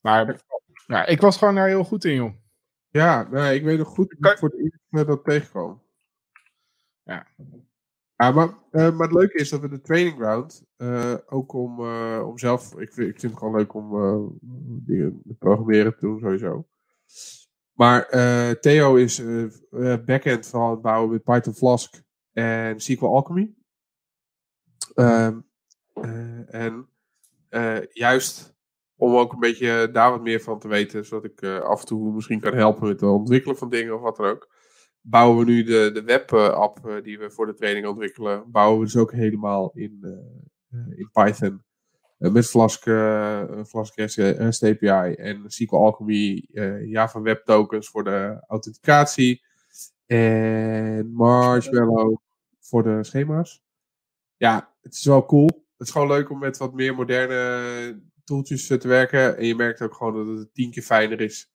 Maar 0.00 0.40
ja, 0.86 1.06
ik 1.06 1.20
was 1.20 1.36
gewoon 1.36 1.54
daar 1.54 1.68
heel 1.68 1.84
goed 1.84 2.04
in, 2.04 2.14
joh. 2.14 2.34
Ja, 2.90 3.28
nee, 3.28 3.56
ik 3.56 3.64
weet 3.64 3.78
nog 3.78 3.88
goed 3.88 4.12
ik 4.12 4.38
voor 4.38 4.48
het 4.48 4.58
eerst 4.58 4.78
met 4.88 5.06
dat 5.06 5.24
tegenkwam. 5.24 5.82
Ja. 7.02 7.26
Ja, 8.16 8.30
maar, 8.30 8.48
eh, 8.70 8.96
maar 8.96 9.06
het 9.06 9.16
leuke 9.16 9.38
is 9.38 9.48
dat 9.48 9.60
we 9.60 9.68
de 9.68 9.80
training 9.80 10.16
ground, 10.16 10.64
eh, 10.76 11.14
ook 11.26 11.52
om, 11.52 11.80
eh, 11.80 12.22
om 12.26 12.38
zelf, 12.38 12.78
ik 12.78 12.92
vind, 12.92 13.08
ik 13.08 13.20
vind 13.20 13.32
het 13.32 13.40
gewoon 13.40 13.56
leuk 13.56 13.74
om 13.74 13.90
dingen 14.84 15.22
te 15.26 15.34
programmeren 15.34 15.92
te 15.92 16.00
doen 16.00 16.18
sowieso. 16.20 16.66
Maar 17.72 18.08
Theo 18.60 18.94
is 18.94 19.22
backend 20.04 20.46
van 20.46 20.70
het 20.70 20.82
bouwen 20.82 21.10
met 21.10 21.22
Python 21.22 21.54
Flask 21.54 22.02
en 22.32 22.80
SQL 22.80 23.04
Alchemy. 23.06 23.54
Ehm, 24.94 25.40
eh, 25.92 26.54
en 26.54 26.88
juist 27.92 28.54
om 28.96 29.14
ook 29.14 29.32
een 29.32 29.40
beetje 29.40 29.90
daar 29.92 30.10
wat 30.10 30.22
meer 30.22 30.40
van 30.40 30.58
te 30.58 30.68
weten, 30.68 31.04
zodat 31.04 31.24
ik 31.24 31.44
af 31.44 31.80
en 31.80 31.86
toe 31.86 32.12
misschien 32.12 32.40
kan 32.40 32.54
helpen 32.54 32.88
met 32.88 33.00
het 33.00 33.10
ontwikkelen 33.10 33.56
van 33.56 33.70
dingen 33.70 33.94
of 33.94 34.00
wat 34.00 34.16
dan 34.16 34.26
ook. 34.26 34.54
Bouwen 35.08 35.38
we 35.38 35.52
nu 35.52 35.62
de, 35.64 35.90
de 35.92 36.02
web-app 36.02 36.86
eh, 36.86 37.02
die 37.02 37.18
we 37.18 37.30
voor 37.30 37.46
de 37.46 37.54
training 37.54 37.86
ontwikkelen, 37.86 38.50
bouwen 38.50 38.78
we 38.78 38.84
dus 38.84 38.96
ook 38.96 39.12
helemaal 39.12 39.70
in, 39.74 39.98
eh, 40.02 40.10
eh, 40.80 40.98
in 40.98 41.10
Python. 41.12 41.62
Eh, 42.18 42.30
met 42.32 42.46
Flask, 42.46 42.86
eh, 42.86 43.64
Flask 43.66 43.96
REST, 43.96 44.62
API 44.62 45.12
en 45.14 45.42
SQL 45.46 45.76
Alchemy, 45.76 46.48
eh, 46.52 46.90
Java 46.90 47.20
Web 47.20 47.44
Tokens 47.44 47.88
voor 47.88 48.04
de 48.04 48.44
authenticatie. 48.46 49.42
En 50.06 51.12
Marshmallow 51.12 52.16
voor 52.60 52.82
de 52.82 53.04
schema's. 53.04 53.62
Ja, 54.36 54.74
het 54.82 54.94
is 54.94 55.04
wel 55.04 55.26
cool. 55.26 55.46
Het 55.76 55.86
is 55.86 55.92
gewoon 55.92 56.08
leuk 56.08 56.30
om 56.30 56.38
met 56.38 56.56
wat 56.56 56.74
meer 56.74 56.94
moderne 56.94 58.02
tooltjes 58.24 58.70
eh, 58.70 58.78
te 58.78 58.88
werken. 58.88 59.36
En 59.36 59.46
je 59.46 59.54
merkt 59.54 59.82
ook 59.82 59.94
gewoon 59.94 60.26
dat 60.26 60.38
het 60.38 60.54
tien 60.54 60.70
keer 60.70 60.82
fijner 60.82 61.20
is 61.20 61.50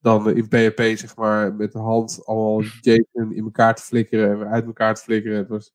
dan 0.00 0.36
in 0.36 0.48
PHP, 0.48 0.80
zeg 0.98 1.16
maar, 1.16 1.54
met 1.54 1.72
de 1.72 1.78
hand 1.78 2.24
allemaal 2.24 2.62
JSON 2.62 3.32
in 3.32 3.44
elkaar 3.44 3.74
te 3.74 3.82
flikkeren 3.82 4.30
en 4.30 4.38
weer 4.38 4.48
uit 4.48 4.64
elkaar 4.64 4.94
te 4.94 5.02
flikkeren. 5.02 5.38
Het 5.38 5.48
was, 5.48 5.74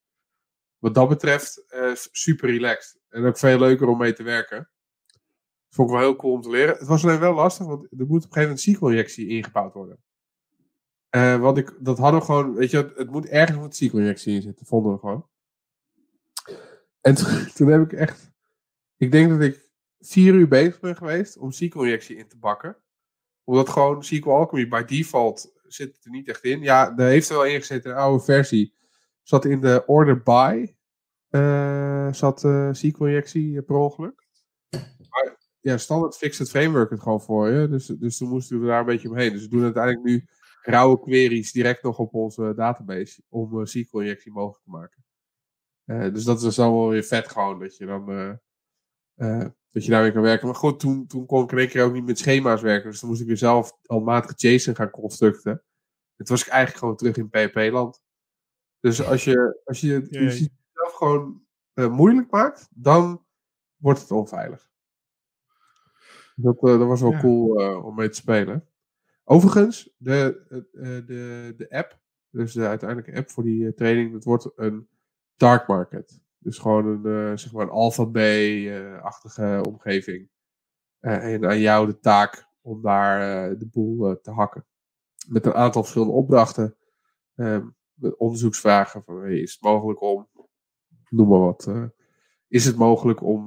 wat 0.77 0.93
dat 0.93 1.09
betreft 1.09 1.65
eh, 1.67 1.95
super 2.11 2.49
relaxed. 2.49 2.99
En 3.09 3.25
ook 3.25 3.37
veel 3.37 3.59
leuker 3.59 3.87
om 3.87 3.97
mee 3.97 4.13
te 4.13 4.23
werken. 4.23 4.69
Vond 5.69 5.89
ik 5.89 5.95
wel 5.95 6.03
heel 6.03 6.15
cool 6.15 6.33
om 6.33 6.41
te 6.41 6.49
leren. 6.49 6.77
Het 6.77 6.87
was 6.87 7.03
alleen 7.03 7.19
wel 7.19 7.33
lastig, 7.33 7.65
want 7.65 7.83
er 7.83 8.05
moet 8.05 8.07
op 8.07 8.11
een 8.13 8.21
gegeven 8.21 8.41
moment 8.41 8.59
SQL-injectie 8.59 9.27
ingebouwd 9.27 9.73
worden. 9.73 10.03
Eh, 11.09 11.39
want 11.39 11.57
ik, 11.57 11.77
dat 11.79 11.97
hadden 11.97 12.19
we 12.19 12.25
gewoon, 12.25 12.53
weet 12.53 12.71
je, 12.71 12.93
het, 12.95 13.09
moet 13.09 13.27
ergens 13.27 13.79
een 13.79 13.87
SQL-injectie 13.87 14.35
in 14.35 14.41
zitten, 14.41 14.65
vonden 14.65 14.91
we 14.93 14.99
gewoon. 14.99 15.27
En 17.01 17.15
toen, 17.15 17.45
toen 17.55 17.67
heb 17.67 17.81
ik 17.81 17.93
echt, 17.93 18.31
ik 18.97 19.11
denk 19.11 19.29
dat 19.29 19.41
ik 19.41 19.69
vier 19.99 20.33
uur 20.33 20.47
bezig 20.47 20.79
ben 20.79 20.95
geweest 20.95 21.37
om 21.37 21.51
SQL-injectie 21.51 22.15
in 22.15 22.27
te 22.27 22.37
bakken. 22.37 22.77
Omdat 23.45 23.69
gewoon 23.69 24.03
SQL 24.03 24.29
Alchemy 24.29 24.67
by 24.67 24.83
default 24.83 25.53
zit 25.67 26.05
er 26.05 26.11
niet 26.11 26.27
echt 26.27 26.43
in. 26.43 26.61
Ja, 26.61 26.91
daar 26.91 27.09
heeft 27.09 27.29
er 27.29 27.35
wel 27.35 27.45
in 27.45 27.59
gezeten, 27.59 27.91
een 27.91 27.97
oude 27.97 28.23
versie. 28.23 28.73
Zat 29.23 29.45
in 29.45 29.61
de 29.61 29.83
order 29.85 30.23
by, 30.23 30.73
eh, 31.29 32.13
zat 32.13 32.43
eh 32.43 32.69
SQL-injectie 32.71 33.61
per 33.61 33.75
ongeluk. 33.75 34.27
Maar 35.09 35.37
ja, 35.59 35.77
standaard 35.77 36.17
fixt 36.17 36.39
het 36.39 36.49
framework 36.49 36.89
het 36.89 37.01
gewoon 37.01 37.21
voor 37.21 37.49
je. 37.49 37.69
Dus, 37.69 37.85
dus 37.85 38.17
toen 38.17 38.29
moesten 38.29 38.61
we 38.61 38.67
daar 38.67 38.79
een 38.79 38.85
beetje 38.85 39.09
omheen. 39.09 39.31
Dus 39.31 39.41
we 39.41 39.47
doen 39.47 39.63
uiteindelijk 39.63 40.03
nu 40.03 40.27
rauwe 40.61 40.99
queries 40.99 41.51
direct 41.51 41.83
nog 41.83 41.97
op 41.97 42.13
onze 42.13 42.53
database. 42.55 43.21
Om 43.29 43.59
uh, 43.59 43.65
SQL-injectie 43.65 44.31
mogelijk 44.31 44.63
te 44.63 44.69
maken. 44.69 45.03
Uh, 45.85 46.13
dus 46.13 46.23
dat 46.23 46.41
is 46.41 46.55
dan 46.55 46.73
wel 46.73 46.89
weer 46.89 47.03
vet 47.03 47.27
gewoon. 47.27 47.59
Dat 47.59 47.77
je 47.77 47.85
dan 47.85 48.11
uh, 48.11 48.33
uh, 49.15 49.45
dat 49.75 49.85
je 49.85 49.91
daar 49.91 50.01
weer 50.01 50.11
kan 50.11 50.21
werken. 50.21 50.47
Maar 50.47 50.55
goed, 50.55 50.79
toen, 50.79 51.07
toen 51.07 51.25
kon 51.25 51.43
ik 51.43 51.51
in 51.51 51.57
één 51.57 51.67
keer 51.67 51.83
ook 51.83 51.93
niet 51.93 52.05
met 52.05 52.19
schema's 52.19 52.61
werken. 52.61 52.89
Dus 52.91 52.99
dan 52.99 53.09
moest 53.09 53.21
ik 53.21 53.27
weer 53.27 53.37
zelf 53.37 53.77
handmatige 53.85 54.33
JSON 54.53 54.75
gaan 54.75 54.89
constructen. 54.89 55.51
En 55.51 56.25
toen 56.25 56.35
was 56.35 56.45
ik 56.45 56.47
eigenlijk 56.47 56.79
gewoon 56.79 56.95
terug 56.95 57.17
in 57.17 57.29
PHP-land. 57.29 58.01
Dus 58.79 59.03
als 59.05 59.23
je, 59.23 59.61
als 59.65 59.81
je, 59.81 60.07
je 60.09 60.29
zelf 60.73 60.93
gewoon 60.93 61.41
uh, 61.73 61.89
moeilijk 61.89 62.31
maakt, 62.31 62.67
dan 62.71 63.25
wordt 63.75 64.01
het 64.01 64.11
onveilig. 64.11 64.69
Dat, 66.35 66.55
eh, 66.55 66.79
dat 66.79 66.87
was 66.87 67.01
wel 67.01 67.11
Ja. 67.11 67.19
cool 67.19 67.59
eh, 67.59 67.85
om 67.85 67.95
mee 67.95 68.09
te 68.09 68.15
spelen. 68.15 68.67
Overigens, 69.23 69.93
de, 69.97 70.45
eh, 70.49 71.07
de, 71.07 71.53
de 71.57 71.69
app, 71.69 71.99
dus 72.29 72.53
de 72.53 72.67
uiteindelijke 72.67 73.17
app 73.17 73.29
voor 73.29 73.43
die 73.43 73.67
eh, 73.67 73.73
training, 73.73 74.11
dat 74.11 74.23
wordt 74.23 74.51
een 74.55 74.87
dark 75.35 75.67
market. 75.67 76.19
Dus 76.45 76.57
gewoon 76.57 76.85
een, 76.85 77.31
eh, 77.31 77.37
zeg 77.37 77.51
maar 77.53 77.63
een 77.63 77.69
alpha 77.69 78.05
B-achtige 78.05 79.61
omgeving. 79.67 80.29
Eh, 80.99 81.33
en 81.33 81.45
aan 81.45 81.59
jou 81.59 81.87
de 81.87 81.99
taak 81.99 82.47
om 82.61 82.81
daar 82.81 83.49
eh, 83.51 83.59
de 83.59 83.67
boel 83.67 84.21
te 84.21 84.31
hakken. 84.31 84.65
Met 85.27 85.45
een 85.45 85.53
aantal 85.53 85.81
verschillende 85.81 86.13
opdrachten. 86.13 86.75
eh, 87.35 87.59
met 87.93 88.17
onderzoeksvragen 88.17 89.03
van 89.03 89.25
is 89.25 89.51
het 89.51 89.61
mogelijk 89.61 90.01
om, 90.01 90.29
noem 91.09 91.27
maar 91.27 91.39
wat, 91.39 91.71
is 92.47 92.65
het 92.65 92.75
mogelijk 92.75 93.21
om 93.21 93.45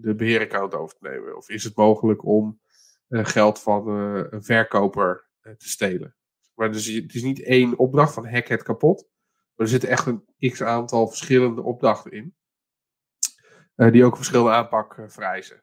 de 0.00 0.14
beheeraccount 0.16 0.74
over 0.74 0.96
te 0.96 1.08
nemen? 1.08 1.36
Of 1.36 1.48
is 1.48 1.64
het 1.64 1.76
mogelijk 1.76 2.24
om 2.24 2.60
geld 3.08 3.60
van 3.60 3.88
een 3.88 4.42
verkoper 4.42 5.28
te 5.40 5.68
stelen? 5.68 6.16
Maar 6.54 6.72
dus, 6.72 6.86
het 6.86 7.14
is 7.14 7.22
niet 7.22 7.42
één 7.42 7.78
opdracht 7.78 8.14
van 8.14 8.26
hack 8.26 8.46
het 8.46 8.62
kapot. 8.62 9.08
Maar 9.58 9.66
er 9.66 9.72
zitten 9.72 9.88
echt 9.88 10.06
een 10.06 10.24
x 10.52 10.62
aantal 10.62 11.08
verschillende 11.08 11.62
opdrachten 11.62 12.10
in. 12.12 12.36
eh, 13.74 13.92
die 13.92 14.04
ook 14.04 14.10
een 14.10 14.16
verschillende 14.16 14.50
aanpak 14.52 14.98
eh, 14.98 15.08
vereisen. 15.08 15.62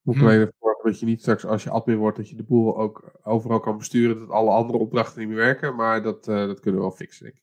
Moet 0.00 0.16
Hm. 0.16 0.22
alleen 0.22 0.38
ervoor 0.40 0.54
zorgen 0.60 0.90
dat 0.90 1.00
je 1.00 1.06
niet 1.06 1.20
straks 1.20 1.44
als 1.44 1.62
je 1.62 1.70
admin 1.70 1.96
wordt, 1.96 2.16
dat 2.16 2.28
je 2.28 2.36
de 2.36 2.42
boel 2.44 2.76
ook 2.78 3.18
overal 3.22 3.60
kan 3.60 3.78
besturen. 3.78 4.18
Dat 4.18 4.30
alle 4.30 4.50
andere 4.50 4.78
opdrachten 4.78 5.18
niet 5.18 5.28
meer 5.28 5.36
werken. 5.36 5.74
Maar 5.76 6.02
dat, 6.02 6.28
eh, 6.28 6.46
dat 6.46 6.60
kunnen 6.60 6.80
we 6.80 6.86
wel 6.86 6.96
fixen, 6.96 7.24
denk 7.24 7.36
ik. 7.36 7.42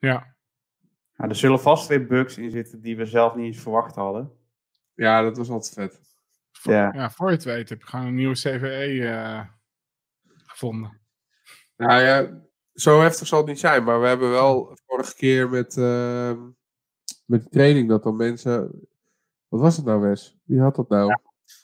Ja. 0.00 0.36
Ja, 1.12 1.28
er 1.28 1.34
zullen 1.36 1.60
vast 1.60 1.88
weer 1.88 2.06
bugs 2.06 2.38
in 2.38 2.50
zitten 2.50 2.80
die 2.80 2.96
we 2.96 3.06
zelf 3.06 3.34
niet 3.34 3.46
eens 3.46 3.62
verwacht 3.62 3.94
hadden. 3.94 4.32
Ja, 4.94 5.22
dat 5.22 5.36
was 5.36 5.50
altijd 5.50 5.74
vet. 5.74 6.00
Ja. 6.62 6.92
ja, 6.94 7.10
voor 7.10 7.28
je 7.28 7.34
het 7.34 7.44
weet 7.44 7.68
heb 7.68 7.80
ik 7.80 7.86
gewoon 7.88 8.06
een 8.06 8.14
nieuwe 8.14 8.34
CVE 8.34 9.08
eh, 9.08 9.46
gevonden. 10.46 11.00
Nou 11.76 12.00
ja, 12.00 12.40
zo 12.80 13.00
heftig 13.00 13.26
zal 13.26 13.38
het 13.38 13.46
niet 13.48 13.58
zijn. 13.58 13.84
Maar 13.84 14.00
we 14.00 14.06
hebben 14.06 14.30
wel 14.30 14.76
vorige 14.86 15.14
keer 15.14 15.50
met, 15.50 15.76
ehm, 15.76 16.38
met 17.26 17.42
de 17.42 17.48
training 17.48 17.88
dat 17.88 18.02
dan 18.02 18.16
mensen... 18.16 18.70
Wat 19.48 19.60
was 19.60 19.76
het 19.76 19.86
nou, 19.86 20.00
Wes? 20.00 20.38
Wie 20.44 20.60
had 20.60 20.76
dat 20.76 20.88
nou? 20.88 21.16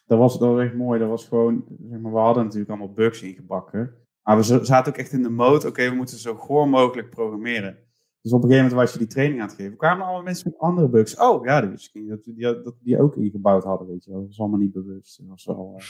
Dat 0.07 0.19
was, 0.19 0.39
dat 0.39 0.53
was 0.55 0.61
echt 0.65 0.75
mooi. 0.75 1.01
Dat 1.01 1.09
was 1.09 1.29
gewoon, 1.29 1.65
zeg 1.91 2.01
maar, 2.01 2.13
we 2.13 2.19
hadden 2.19 2.43
natuurlijk 2.45 2.71
allemaal 2.71 2.93
bugs 2.93 3.23
ingebakken. 3.23 3.95
Maar 4.23 4.37
we 4.37 4.43
zaten 4.43 4.93
ook 4.93 4.99
echt 4.99 5.13
in 5.13 5.23
de 5.23 5.31
mode, 5.31 5.67
oké, 5.67 5.89
we 5.91 5.95
moeten 5.97 6.19
zo 6.19 6.35
goor 6.35 6.69
mogelijk 6.69 7.11
programmeren. 7.11 7.79
Dus 8.21 8.33
op 8.33 8.43
een 8.43 8.49
gegeven 8.49 8.69
moment 8.71 8.83
was 8.83 8.93
je 8.93 8.99
die 8.99 9.15
training 9.15 9.41
aan 9.41 9.47
het 9.47 9.57
geven. 9.57 9.77
kwamen 9.77 10.05
allemaal 10.05 10.23
mensen 10.23 10.51
met 10.51 10.59
andere 10.61 10.89
bugs. 10.89 11.17
Oh, 11.17 11.45
ja, 11.45 11.61
dat 11.61 11.71
wist 11.71 11.87
ik 11.87 11.95
niet. 12.01 12.09
Dat 12.11 12.25
we 12.25 12.35
die, 12.35 12.63
dat 12.63 12.75
die 12.81 13.01
ook 13.01 13.17
ingebouwd 13.17 13.65
hadden, 13.65 13.87
weet 13.89 14.05
je 14.05 14.11
wel. 14.11 14.19
Dat 14.21 14.29
was 14.29 14.41
allemaal 14.41 14.59
niet 14.59 14.73
bewust. 14.73 15.19
Dat 15.19 15.29
was 15.29 15.45
wel... 15.45 15.75
eh, 15.79 15.85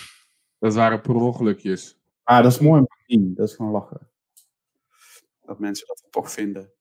Dat 0.59 0.75
waren 0.75 1.01
per 1.01 1.15
ongelukjes. 1.15 1.99
Ah, 2.23 2.43
dat 2.43 2.53
is 2.53 2.59
mooi 2.59 2.81
om 2.81 2.87
te 2.87 3.03
zien. 3.07 3.35
Dat 3.35 3.49
is 3.49 3.55
gewoon 3.55 3.73
lachen. 3.73 4.09
Dat 5.47 5.59
mensen 5.59 5.87
dat 5.87 6.07
toch 6.11 6.31
vinden. 6.33 6.73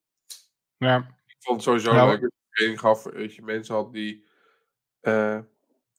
Ja, 0.76 0.96
Ik 1.26 1.36
vond 1.38 1.56
het 1.56 1.64
sowieso 1.64 1.92
Ja, 1.94 2.06
leuk 2.06 2.20
dat 2.20 2.30
je 2.32 2.46
training 2.50 2.80
gaf. 2.80 3.02
Dat 3.02 3.34
je 3.34 3.42
mensen 3.42 3.74
had 3.74 3.92
die, 3.92 4.26
eh, 5.00 5.38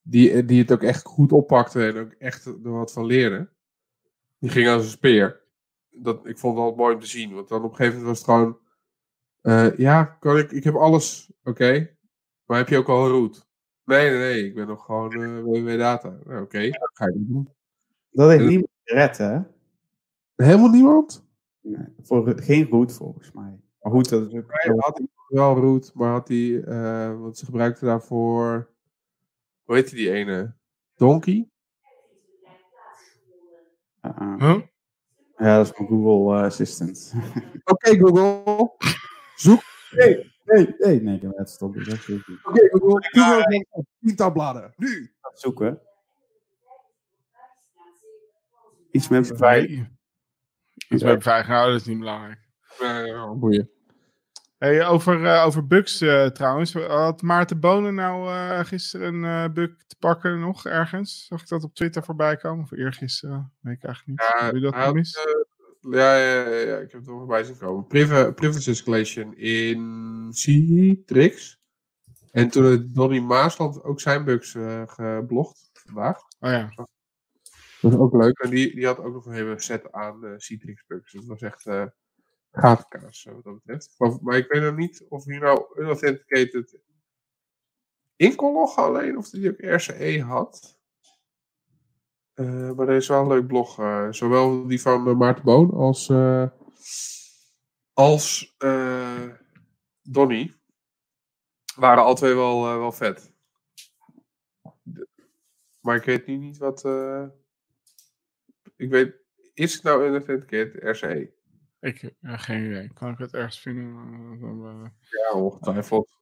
die, 0.01 0.45
die 0.45 0.61
het 0.61 0.71
ook 0.71 0.83
echt 0.83 1.03
goed 1.03 1.31
oppakten. 1.31 1.87
En 1.87 1.97
ook 1.97 2.11
echt 2.11 2.45
er 2.45 2.71
wat 2.71 2.93
van 2.93 3.05
leerden. 3.05 3.51
Die 4.39 4.49
gingen 4.49 4.73
als 4.73 4.83
een 4.83 4.89
speer. 4.89 5.41
Dat, 5.89 6.25
ik 6.25 6.37
vond 6.37 6.53
het 6.53 6.61
altijd 6.63 6.79
mooi 6.81 6.93
om 6.95 7.01
te 7.01 7.07
zien. 7.07 7.33
Want 7.33 7.47
dan 7.47 7.63
op 7.63 7.69
een 7.71 7.75
gegeven 7.75 7.99
moment 7.99 8.17
was 8.17 8.27
het 8.27 8.35
gewoon... 8.35 8.59
eh, 9.41 9.77
ja, 9.77 10.03
kan 10.03 10.37
ik, 10.37 10.51
ik 10.51 10.63
heb 10.63 10.75
alles. 10.75 11.31
Oké. 11.43 11.95
Maar 12.45 12.57
heb 12.57 12.69
je 12.69 12.77
ook 12.77 12.89
al 12.89 13.03
een 13.05 13.11
route? 13.11 13.39
Nee, 13.83 14.09
nee, 14.09 14.19
nee. 14.19 14.45
Ik 14.45 14.55
ben 14.55 14.67
nog 14.67 14.85
gewoon 14.85 15.11
eh 15.11 15.41
WW 15.43 15.77
Data. 15.79 16.17
Nou, 16.25 16.41
Oké, 16.43 16.69
ga 16.93 17.05
je 17.05 17.11
dat 17.13 17.27
doen. 17.27 17.49
Dat 18.11 18.29
heeft 18.29 18.43
niemand 18.45 18.69
gered, 18.83 19.17
hè? 19.17 19.39
Helemaal 20.35 20.69
niemand? 20.69 21.26
Nee, 21.67 21.93
voor, 22.01 22.33
geen 22.39 22.67
route, 22.69 22.93
volgens 22.93 23.31
mij. 23.31 23.59
Maar 23.81 23.91
goed, 23.91 24.09
dat 24.09 24.21
is 24.21 24.33
ook... 24.33 24.63
Nee, 24.63 24.77
had 24.77 24.97
hij 24.97 25.07
wel 25.27 25.55
route, 25.55 25.91
maar 25.93 26.11
had 26.11 26.27
hij... 26.27 26.63
eh 26.63 27.19
want 27.19 27.37
ze 27.37 27.45
gebruikten 27.45 27.87
daarvoor... 27.87 28.69
Hoe 29.63 29.75
heette 29.75 29.95
die 29.95 30.11
ene? 30.11 30.55
Donkey? 30.95 31.49
Uh, 34.01 34.11
uh. 34.21 34.39
huh? 34.39 34.61
Ja, 35.37 35.57
dat 35.57 35.65
is 35.65 35.77
mijn 35.77 35.89
Google 35.89 36.37
eh, 36.37 36.43
Assistant. 36.43 37.13
Oké, 37.71 37.97
Google. 37.97 38.71
Zoek. 39.35 39.61
Nee, 39.91 40.33
nee, 40.45 40.75
nee, 40.77 41.01
nee, 41.01 41.19
dat 41.19 41.49
stop. 41.49 41.75
Oké, 41.75 41.95
Google. 41.95 43.07
Google. 43.09 43.65
Tiental 43.99 44.31
bladen. 44.31 44.73
Nu. 44.75 45.13
Zoeken. 45.33 45.81
Iets 48.91 49.07
met 49.07 49.27
beveiliging. 49.27 49.96
Iets 50.89 51.03
met 51.03 51.15
beveiliging, 51.17 51.57
nou, 51.57 51.71
dat 51.71 51.81
is 51.81 51.87
niet 51.87 51.99
belangrijk. 51.99 52.39
Uh, 52.81 53.31
boeien. 53.31 53.69
Hey, 54.57 54.87
over, 54.87 55.25
eh, 55.25 55.45
over 55.45 55.67
bugs 55.67 56.01
eh, 56.01 56.25
trouwens. 56.25 56.73
Had 56.73 57.21
Maarten 57.21 57.59
Bonen 57.59 57.95
nou 57.95 58.27
eh, 58.29 58.59
gisteren 58.65 59.13
een 59.13 59.45
eh, 59.45 59.53
bug 59.53 59.69
te 59.87 59.95
pakken 59.99 60.39
nog 60.39 60.65
ergens? 60.65 61.25
Zag 61.25 61.41
ik 61.41 61.47
dat 61.47 61.63
op 61.63 61.73
Twitter 61.75 62.03
voorbij 62.03 62.37
komen? 62.37 62.63
Of 62.63 62.71
eergisteren? 62.71 63.51
Weet 63.59 63.75
ik 63.75 63.83
eigenlijk 63.83 64.19
niet. 64.21 64.31
Ja, 64.39 64.45
Heb 64.45 64.53
je 64.55 64.59
dat 64.59 64.73
had, 64.73 64.87
gemist? 64.87 65.17
eh, 65.17 65.91
ja, 65.93 66.17
ja, 66.17 66.49
ja, 66.49 66.57
ja, 66.57 66.75
ik 66.77 66.91
heb 66.91 66.99
het 66.99 67.07
er 67.09 67.13
voorbij 67.17 67.43
zien 67.43 67.57
komen. 67.57 67.87
Privi- 67.87 68.31
privilege 68.31 68.71
escalation 68.71 69.35
in 69.35 70.27
Citrix. 70.31 71.59
En 72.31 72.49
toen 72.49 72.65
heeft 72.65 72.95
Donny 72.95 73.19
Maasland 73.19 73.83
ook 73.83 73.99
zijn 74.01 74.23
bugs 74.23 74.55
eh, 74.55 74.81
geblogd 74.85 75.69
vandaag. 75.73 76.17
Oh 76.39 76.49
ja. 76.51 76.87
Dat 77.89 77.99
ook 77.99 78.13
leuk. 78.13 78.39
En 78.39 78.49
die, 78.49 78.75
die 78.75 78.85
had 78.85 78.99
ook 78.99 79.13
nog 79.13 79.25
een 79.25 79.33
hele 79.33 79.61
set 79.61 79.91
aan 79.91 80.25
eh, 80.25 80.33
Citrix 80.37 80.85
bugs. 80.87 81.11
Dat 81.11 81.25
was 81.25 81.41
echt 81.41 81.65
eh 81.65 81.85
gatenkaas, 82.51 83.23
wat 83.23 83.43
dat 83.43 83.53
betreft. 83.53 83.95
Maar, 83.97 84.17
maar 84.21 84.37
ik 84.37 84.47
weet 84.47 84.61
nog 84.61 84.75
niet 84.75 85.05
of 85.09 85.25
hij 85.25 85.37
nou 85.37 85.65
unauthenticated 85.75 86.79
loggen 88.37 88.83
alleen, 88.83 89.17
of 89.17 89.31
hij 89.31 89.49
ook 89.49 89.75
RCE 89.75 90.21
had. 90.21 90.79
Eh, 92.33 92.71
maar 92.71 92.87
er 92.87 92.95
is 92.95 93.07
wel 93.07 93.21
een 93.21 93.27
leuk 93.27 93.47
blog. 93.47 93.73
zowel 94.09 94.67
die 94.67 94.81
van 94.81 95.17
Maarten 95.17 95.43
Boon 95.43 95.71
als, 95.71 96.11
als 97.93 98.55
Donny. 100.01 100.53
Waren 101.75 102.03
al 102.03 102.15
twee 102.15 102.33
wel, 102.33 102.61
wel 102.61 102.91
vet. 102.91 103.33
Maar 105.79 105.95
ik 105.95 106.03
weet 106.03 106.27
nu 106.27 106.37
niet 106.37 106.57
wat. 106.57 106.83
Ik 108.77 108.89
weet. 108.89 109.15
Is 109.53 109.73
het 109.73 109.83
nou 109.83 110.07
unauthenticated 110.07 110.83
RCE? 110.83 111.31
Ik 111.79 112.01
heb 112.01 112.13
geen 112.21 112.65
idee. 112.65 112.93
Kan 112.93 113.11
ik 113.11 113.17
het 113.17 113.33
ergens 113.33 113.59
vinden? 113.59 113.95
Eh, 114.41 114.69
eh, 114.69 114.89
Ja, 115.09 115.39
ongetwijfeld. 115.39 116.17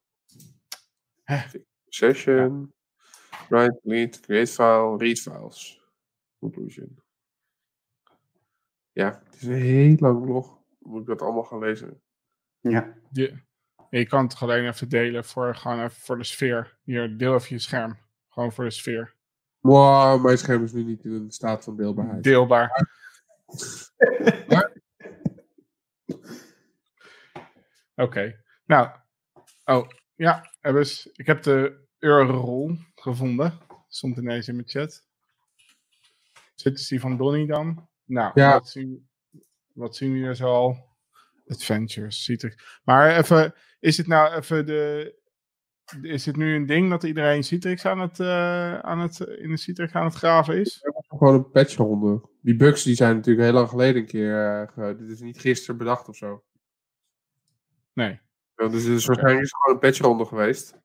Session. 1.88 2.74
Write, 3.50 3.80
read, 3.84 4.20
create 4.20 4.52
file, 4.52 4.98
read 4.98 5.20
files. 5.20 5.82
Conclusion. 6.40 7.00
Ja, 8.92 9.22
het 9.24 9.36
is 9.36 9.42
een 9.42 9.54
heel 9.54 9.96
lang 10.00 10.22
blog. 10.22 10.60
Moet 10.80 11.02
ik 11.02 11.08
dat 11.08 11.22
allemaal 11.22 11.44
gaan 11.44 11.60
lezen? 11.60 12.02
Ja. 12.60 12.98
je, 13.12 13.40
je 13.90 14.06
kan 14.06 14.24
het 14.24 14.40
alleen 14.40 14.68
even 14.68 14.90
delen 14.90 15.26
voor, 15.26 15.56
gewoon 15.56 15.84
even 15.84 16.02
voor 16.02 16.18
de 16.18 16.24
sfeer. 16.24 16.78
Hier, 16.84 17.18
deel 17.18 17.34
even 17.34 17.56
je 17.56 17.62
scherm. 17.62 17.98
Gewoon 18.30 18.52
voor 18.52 18.64
de 18.64 18.72
sfeer. 18.72 19.16
Wow, 19.66 20.24
mijn 20.24 20.38
scherm 20.38 20.64
is 20.64 20.72
nu 20.72 20.84
niet 20.84 21.04
in 21.04 21.12
een 21.12 21.32
staat 21.32 21.64
van 21.64 21.76
deelbaarheid. 21.76 22.24
Deelbaar. 22.24 22.88
Oké. 27.96 28.44
Nou. 28.66 28.90
Oh, 29.66 29.88
ja. 30.16 30.52
Ik 31.14 31.26
heb 31.26 31.44
de 31.44 31.86
Eurorol 32.00 32.78
gevonden. 32.96 33.60
Stond 33.88 34.18
ineens 34.18 34.48
in 34.48 34.56
mijn 34.56 34.68
chat. 34.68 35.04
Zit 36.56 36.80
is 36.80 36.88
die 36.88 37.00
van 37.00 37.18
Donny 37.18 37.46
dan? 37.46 37.90
Nou, 38.06 38.32
Ja. 38.34 38.52
wat, 38.52 38.70
zien, 38.70 39.10
wat 39.74 39.96
zien 39.96 40.14
we 40.14 40.28
er 40.28 40.36
zo 40.36 40.48
al? 40.54 40.94
Adventures, 41.48 42.24
ziet 42.24 42.44
er. 42.44 42.80
Maar 42.84 43.18
even, 43.18 43.54
is 43.80 43.98
het 43.98 44.08
nou 44.08 44.36
even 44.36 44.66
de... 44.66 45.16
Is 46.02 46.24
dit 46.24 46.36
nu 46.36 46.56
een 46.56 46.66
ding 46.66 46.90
dat 46.90 47.04
iedereen 47.04 47.44
Citrix 47.44 47.86
aan 47.86 48.00
het, 48.00 48.20
eh, 48.20 48.80
aan 48.80 49.00
het, 49.00 49.20
in 49.20 49.50
de 49.50 49.58
Citrix 49.58 49.94
aan 49.94 50.06
het 50.06 50.14
graven 50.14 50.60
is? 50.60 50.80
Gewoon 51.08 51.34
een 51.34 51.52
patchronde. 51.52 52.30
Die 52.42 52.56
bugs 52.56 52.84
die 52.84 52.96
zijn 52.96 53.16
natuurlijk 53.16 53.46
heel 53.46 53.54
lang 53.54 53.70
geleden 53.70 54.02
een 54.02 54.08
keer. 54.08 54.72
eh, 54.76 54.88
dit 54.98 55.10
is 55.10 55.20
niet 55.20 55.40
gisteren 55.40 55.78
bedacht 55.78 56.10
of 56.10 56.16
zo. 56.16 56.44
Nee. 57.94 58.20
Ja, 58.56 58.68
dus 58.68 58.84
het 58.84 58.94
is 58.98 59.06
waarschijnlijk 59.06 59.44
is 59.44 59.52
het 59.52 59.62
gewoon 59.62 59.76
een 59.76 59.90
patchronde 59.90 60.26
geweest. 60.26 60.78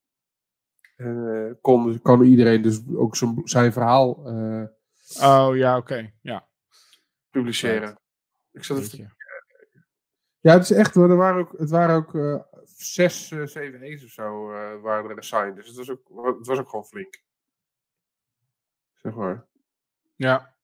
En 0.97 1.47
eh, 1.49 1.55
kon, 1.61 2.01
kan 2.03 2.23
iedereen 2.23 2.63
dus 2.63 2.81
ook 2.95 3.17
zijn, 3.17 3.41
zijn 3.45 3.73
verhaal 3.73 4.09
Oh 5.19 5.51
ja, 5.57 5.77
oké. 5.77 6.13
Ja. 6.23 6.49
publiceren. 7.31 7.99
Ik 8.53 8.65
zat 8.65 8.79
even. 8.79 9.17
Ja, 10.41 10.53
het 10.53 10.63
is 10.63 10.73
echt. 10.73 10.95
Er 10.97 11.17
waren 11.17 11.41
ook, 11.41 11.59
het 11.59 11.71
waren 11.71 11.97
ook 11.97 12.13
zes, 12.81 13.31
uh, 13.31 13.47
zeven 13.47 13.83
E's 13.83 14.05
of 14.05 14.11
zo 14.11 14.53
uh, 14.53 14.81
waren 14.81 15.11
er 15.11 15.19
assigned. 15.19 15.57
Dus 15.57 15.67
het 15.67 15.77
was, 15.77 15.91
ook, 15.91 16.37
het 16.39 16.47
was 16.47 16.59
ook 16.59 16.69
gewoon 16.69 16.85
flink. 16.85 17.23
Zeg 18.95 19.15
maar. 19.15 19.47
Ja. 20.17 20.55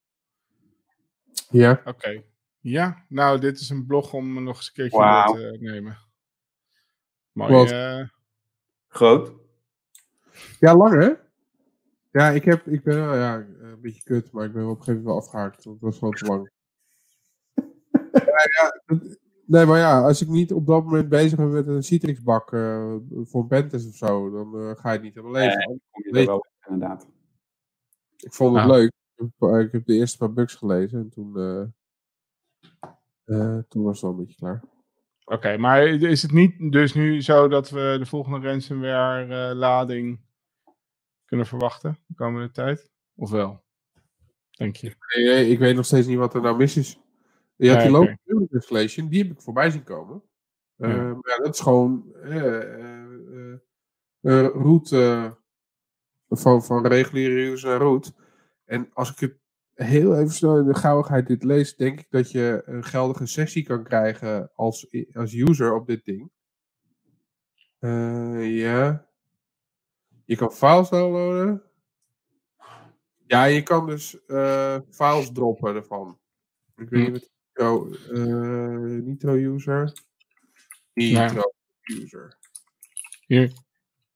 Ja. 1.51 1.71
Oké. 1.71 1.89
Okay. 1.89 2.27
Ja, 2.61 3.05
nou, 3.09 3.41
dit 3.41 3.61
is 3.61 3.71
een 3.71 3.87
blog 3.87 4.13
om 4.13 4.43
nog 4.43 4.57
eens 4.57 4.67
een 4.67 4.73
keertje 4.73 4.99
wow. 4.99 5.37
te 5.37 5.57
nemen. 5.61 5.99
Mooi. 7.33 7.99
Uh... 8.01 8.09
Groot. 8.89 9.33
Ja, 10.61 10.77
lang 10.77 11.03
hè? 11.03 11.13
Ja, 12.13 12.31
ik, 12.31 12.45
heb, 12.45 12.67
ik 12.67 12.83
ben 12.83 12.97
ja, 12.97 13.35
een 13.37 13.81
beetje 13.81 14.03
kut, 14.03 14.33
maar 14.33 14.45
ik 14.45 14.53
ben 14.53 14.63
op 14.63 14.69
een 14.69 14.85
gegeven 14.85 15.03
moment 15.03 15.07
wel 15.07 15.17
afgehaakt. 15.17 15.65
Want 15.65 15.81
het 15.81 15.85
was 15.85 15.99
gewoon 15.99 16.15
te 16.15 16.25
lang. 16.25 16.51
ja, 18.13 18.49
ja, 18.59 18.81
nee, 19.47 19.67
maar 19.67 19.79
ja, 19.79 20.03
als 20.03 20.23
ik 20.23 20.29
niet 20.29 20.53
op 20.53 20.67
dat 20.67 20.85
moment 20.85 21.09
bezig 21.09 21.39
ben 21.39 21.53
met 21.53 21.67
een 21.67 21.83
Citrixbak 21.83 22.53
uh, 22.53 22.95
voor 23.25 23.47
Bentes 23.47 23.89
of 23.89 23.95
zo, 23.95 24.31
dan 24.31 24.61
uh, 24.61 24.77
ga 24.77 24.89
je 24.89 24.95
het 24.95 25.03
niet 25.03 25.15
helemaal 25.15 25.41
lezen. 25.41 25.59
Nee, 25.59 25.81
kom 25.91 26.19
je 26.19 26.27
wel, 26.27 26.47
inderdaad. 26.69 27.09
Ik 28.17 28.33
vond 28.33 28.57
het 28.57 28.65
ja. 28.65 28.71
leuk. 28.71 28.93
Ik 29.17 29.27
heb, 29.39 29.51
ik 29.61 29.73
heb, 29.73 29.87
de 29.87 29.95
eerste 29.95 30.19
paar 30.19 30.33
bugs 30.33 30.55
gelezen 30.55 30.99
en 30.99 31.09
toen, 31.09 31.37
uh, 33.27 33.59
toen 33.69 33.83
was 33.83 33.93
het 33.93 34.01
wel 34.01 34.11
een 34.11 34.17
beetje 34.17 34.37
klaar. 34.37 34.63
Oké, 35.25 35.35
okay, 35.35 35.57
maar 35.57 35.87
is 35.87 36.23
het 36.23 36.33
niet 36.33 36.73
dus 36.73 36.95
nu 36.95 37.23
zo 37.23 37.49
dat 37.49 37.71
we 37.71 37.97
de 37.99 38.07
volgende 38.07 38.49
ransomware 38.49 39.55
lading 39.55 40.21
kunnen 41.25 41.47
verwachten 41.47 41.99
de 42.07 42.15
komende 42.15 42.51
tijd? 42.51 42.91
Of 43.15 43.31
wel? 43.31 43.65
Denk 44.51 44.77
je? 44.77 44.95
Nee, 45.15 45.25
nee, 45.25 45.49
ik 45.49 45.59
weet 45.59 45.77
nog 45.77 45.85
steeds 45.85 46.07
niet 46.07 46.19
wat 46.19 46.35
er 46.35 46.41
nou 46.41 46.57
mis 46.57 46.77
is. 46.77 47.01
Je 47.57 47.71
had 47.71 47.81
die 47.81 47.91
local 47.91 48.47
installation, 48.51 49.09
die 49.09 49.23
heb 49.23 49.33
ik 49.33 49.41
voorbij 49.41 49.71
zien 49.71 49.83
komen. 49.83 50.23
Uh, 50.77 50.91
Ja. 50.91 51.03
Maar 51.15 51.39
dat 51.43 51.55
is 51.55 51.61
gewoon 51.61 52.13
uh, 52.25 52.35
uh, 52.35 53.55
uh, 54.21 54.47
root 54.47 54.91
uh, 54.91 55.33
van, 56.29 56.65
van 56.65 56.87
reguliere 56.87 57.51
user 57.51 57.69
naar 57.69 57.79
root. 57.79 58.13
En 58.65 58.89
als 58.93 59.11
ik 59.11 59.19
het 59.19 59.39
heel 59.75 60.17
even 60.17 60.33
snel 60.35 60.59
in 60.59 60.67
de 60.67 60.75
gauwigheid 60.75 61.27
dit 61.27 61.43
lees, 61.45 61.77
denk 61.77 62.01
ik 62.01 62.07
dat 62.11 62.31
je 62.31 62.63
een 62.65 62.85
geldige 62.85 63.27
sessie 63.27 63.63
kan 63.65 63.85
krijgen 63.85 64.51
als, 64.55 64.87
als 65.13 65.35
user 65.35 65.75
op 65.75 65.87
dit 65.87 66.05
ding. 66.05 66.31
Ja. 68.59 69.07
Je 70.25 70.37
kan 70.37 70.53
files 70.53 70.89
downloaden. 70.89 71.63
Ja, 73.27 73.45
je 73.45 73.63
kan 73.63 73.87
dus 73.87 74.19
files 74.91 75.33
droppen 75.33 75.75
ervan. 75.75 76.19
Ik 76.77 76.89
weet 76.89 77.07
Hm. 77.07 77.13
niet 77.13 77.21
wat 77.21 77.31
Nitro, 77.57 77.89
uh, 78.11 79.03
Nitro 79.03 79.35
user. 79.35 79.93
Nitro 80.95 81.53
user. 81.83 82.37
Hier, 83.27 83.53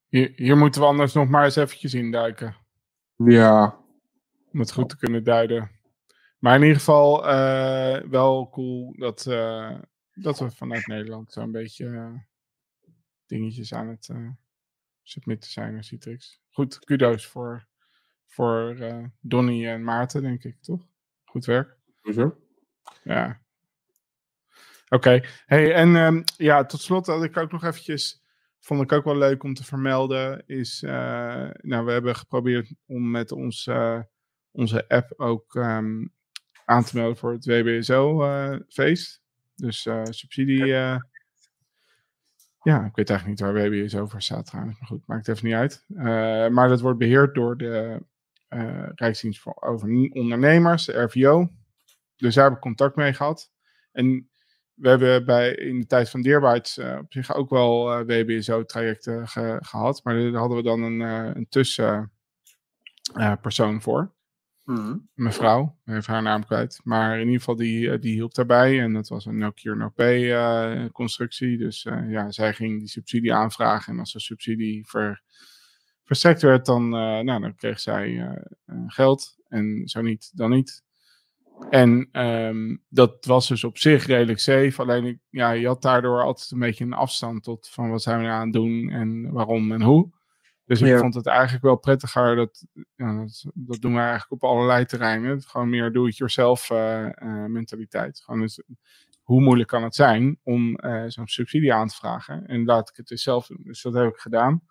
hier, 0.08 0.32
hier 0.36 0.56
moeten 0.56 0.80
we 0.80 0.86
anders 0.86 1.12
nog 1.12 1.28
maar 1.28 1.44
eens 1.44 1.56
eventjes 1.56 1.94
induiken. 1.94 2.56
Ja. 3.16 3.78
Om 4.52 4.60
het 4.60 4.72
goed 4.72 4.88
te 4.88 4.96
kunnen 4.96 5.24
duiden. 5.24 5.70
Maar 6.38 6.54
in 6.54 6.62
ieder 6.62 6.76
geval 6.76 7.28
uh, 7.28 8.00
wel 8.00 8.48
cool 8.50 8.94
dat, 8.96 9.26
uh, 9.26 9.78
dat 10.14 10.38
we 10.38 10.50
vanuit 10.50 10.86
Nederland 10.86 11.32
zo'n 11.32 11.52
beetje 11.52 11.84
uh, 11.84 12.14
dingetjes 13.26 13.72
aan 13.74 13.88
het 13.88 14.10
submitten 15.02 15.50
zijn 15.50 15.72
naar 15.72 15.84
Citrix. 15.84 16.40
Goed, 16.50 16.78
kudos 16.78 17.26
voor, 17.26 17.66
voor 18.26 18.76
Donny 19.20 19.66
en 19.66 19.84
Maarten, 19.84 20.22
denk 20.22 20.44
ik, 20.44 20.62
toch? 20.62 20.86
Goed 21.24 21.44
werk. 21.44 21.76
Hoezo? 22.00 22.36
Ja. 23.02 23.40
Oké. 24.90 25.08
Okay. 25.08 25.24
Hey, 25.46 25.74
en 25.74 25.96
um, 25.96 26.24
ja, 26.36 26.64
tot 26.64 26.80
slot 26.80 27.06
had 27.06 27.24
ik 27.24 27.36
ook 27.36 27.52
nog 27.52 27.64
eventjes, 27.64 28.22
vond 28.60 28.82
ik 28.82 28.92
ook 28.92 29.04
wel 29.04 29.16
leuk 29.16 29.42
om 29.42 29.54
te 29.54 29.64
vermelden, 29.64 30.42
is, 30.46 30.82
uh, 30.82 31.50
nou, 31.60 31.84
we 31.84 31.92
hebben 31.92 32.16
geprobeerd 32.16 32.72
om 32.86 33.10
met 33.10 33.32
ons, 33.32 33.66
uh, 33.66 34.00
onze 34.50 34.88
app 34.88 35.12
ook 35.16 35.54
um, 35.54 36.12
aan 36.64 36.84
te 36.84 36.96
melden 36.96 37.16
voor 37.16 37.32
het 37.32 37.44
WBSO-feest. 37.44 39.22
dus 39.54 39.86
uh, 39.86 40.04
subsidie. 40.04 40.66
ja, 42.62 42.84
ik 42.84 42.96
weet 42.96 43.10
eigenlijk 43.10 43.26
niet 43.26 43.40
waar 43.40 43.70
WBSO 43.70 44.06
voor 44.06 44.22
staat 44.22 44.46
trouwens, 44.46 44.78
maar 44.78 44.88
goed, 44.88 45.06
maakt 45.06 45.28
even 45.28 45.46
niet 45.46 45.54
uit. 45.54 45.84
maar 46.52 46.68
dat 46.68 46.80
wordt 46.80 46.98
beheerd 46.98 47.34
door 47.34 47.56
de 47.56 48.02
Rijksdienst 48.94 49.40
voor 49.40 49.56
over 49.60 49.88
Ondernemers, 50.12 50.84
de 50.84 51.02
RVO. 51.02 51.50
Dus 52.20 52.34
daar 52.34 52.44
heb 52.44 52.54
ik 52.54 52.60
contact 52.60 52.96
mee 52.96 53.12
gehad. 53.12 53.50
En 53.92 54.30
we 54.80 54.88
hebben 54.88 55.24
bij, 55.24 55.54
in 55.54 55.80
de 55.80 55.86
tijd 55.86 56.10
van 56.10 56.22
Deerbytes 56.22 56.78
uh, 56.78 56.98
op 56.98 57.12
zich 57.12 57.34
ook 57.34 57.50
wel 57.50 58.00
uh, 58.00 58.06
WBSO-trajecten 58.06 59.28
ge, 59.28 59.58
gehad. 59.60 60.00
Maar 60.04 60.14
daar 60.14 60.32
hadden 60.32 60.56
we 60.56 60.62
dan 60.62 60.82
een, 60.82 61.00
uh, 61.00 61.30
een 61.34 61.48
tussenpersoon 61.48 63.82
voor. 63.82 64.12
Mm. 64.64 65.08
Mevrouw, 65.14 65.78
even 65.84 66.12
haar 66.12 66.22
naam 66.22 66.44
kwijt. 66.44 66.80
Maar 66.84 67.14
in 67.14 67.24
ieder 67.24 67.38
geval, 67.38 67.56
die, 67.56 67.98
die 67.98 68.12
hielp 68.12 68.34
daarbij. 68.34 68.80
En 68.80 68.92
dat 68.92 69.08
was 69.08 69.26
een 69.26 69.38
no 69.38 69.52
cure 69.52 69.76
no 69.76 69.88
pay 69.88 70.90
constructie. 70.90 71.58
Dus 71.58 71.82
ja, 72.08 72.30
zij 72.30 72.54
ging 72.54 72.78
die 72.78 72.88
subsidie 72.88 73.34
aanvragen. 73.34 73.92
En 73.92 73.98
als 73.98 74.12
de 74.12 74.20
subsidie 74.20 74.86
ver, 74.86 75.22
verstrekt 76.04 76.42
werd, 76.42 76.66
dan, 76.66 76.88
nou, 76.88 77.40
dan 77.40 77.54
kreeg 77.54 77.80
zij 77.80 78.38
geld. 78.86 79.38
En 79.48 79.88
zo 79.88 80.02
niet, 80.02 80.30
dan 80.34 80.50
niet. 80.50 80.82
En 81.68 82.08
um, 82.12 82.82
dat 82.88 83.24
was 83.24 83.48
dus 83.48 83.64
op 83.64 83.78
zich 83.78 84.06
redelijk 84.06 84.38
safe. 84.38 84.74
Alleen 84.76 85.20
ja, 85.30 85.50
je 85.50 85.66
had 85.66 85.82
daardoor 85.82 86.22
altijd 86.22 86.50
een 86.50 86.58
beetje 86.58 86.84
een 86.84 86.92
afstand 86.92 87.42
tot 87.42 87.68
van 87.68 87.90
wat 87.90 88.02
zijn 88.02 88.18
we 88.18 88.22
nou 88.24 88.34
aan 88.34 88.44
het 88.44 88.52
doen 88.52 88.90
en 88.90 89.32
waarom 89.32 89.72
en 89.72 89.82
hoe. 89.82 90.10
Dus 90.64 90.80
ik 90.80 90.86
Ja. 90.86 90.98
vond 90.98 91.14
het 91.14 91.26
eigenlijk 91.26 91.64
wel 91.64 91.76
prettiger. 91.76 92.36
Dat, 92.36 92.66
ja, 92.94 93.18
dat, 93.18 93.44
dat 93.54 93.80
doen 93.80 93.92
we 93.92 93.98
eigenlijk 94.00 94.42
op 94.42 94.50
allerlei 94.50 94.84
terreinen. 94.84 95.42
Gewoon 95.42 95.68
meer 95.68 95.92
do-it-yourself 95.92 96.70
uh, 96.70 96.78
uh, 97.04 97.44
mentaliteit. 97.44 98.20
Gewoon 98.20 98.40
dus, 98.40 98.62
hoe 99.22 99.40
moeilijk 99.40 99.68
kan 99.68 99.82
het 99.82 99.94
zijn 99.94 100.38
om 100.42 100.78
uh, 100.84 101.04
zo'n 101.06 101.26
subsidie 101.28 101.74
aan 101.74 101.88
te 101.88 101.94
vragen? 101.94 102.46
En 102.46 102.64
laat 102.64 102.88
ik 102.88 102.96
het 102.96 103.06
dus 103.06 103.22
zelf 103.22 103.46
doen. 103.46 103.60
Dus 103.62 103.82
dat 103.82 103.94
heb 103.94 104.08
ik 104.08 104.18
gedaan. 104.18 104.62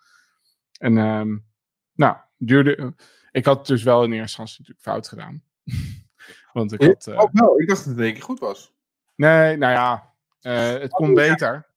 En 0.80 0.98
um, 0.98 1.46
nou, 1.94 2.18
duurde. 2.38 2.94
Ik 3.32 3.46
had 3.46 3.68
dus 3.68 3.84
wel 3.84 4.04
in 4.04 4.12
eerste 4.12 4.22
instantie 4.42 4.58
natuurlijk 4.60 4.86
fout 4.88 5.08
gedaan. 5.08 5.44
Want 6.54 6.74
ik 6.74 6.82
had. 6.82 7.08
Uh... 7.08 7.20
Oh. 7.20 7.60
Ik 7.62 7.68
dacht 7.68 7.86
dat 7.86 7.94
het 7.96 8.04
één 8.04 8.14
keer 8.14 8.24
goed 8.24 8.40
was. 8.40 8.74
Nee, 9.16 9.58
nou 9.58 9.74
ja, 9.74 10.14
uh, 10.42 10.82
het 10.82 10.92
kon 10.92 11.14
beter. 11.14 11.70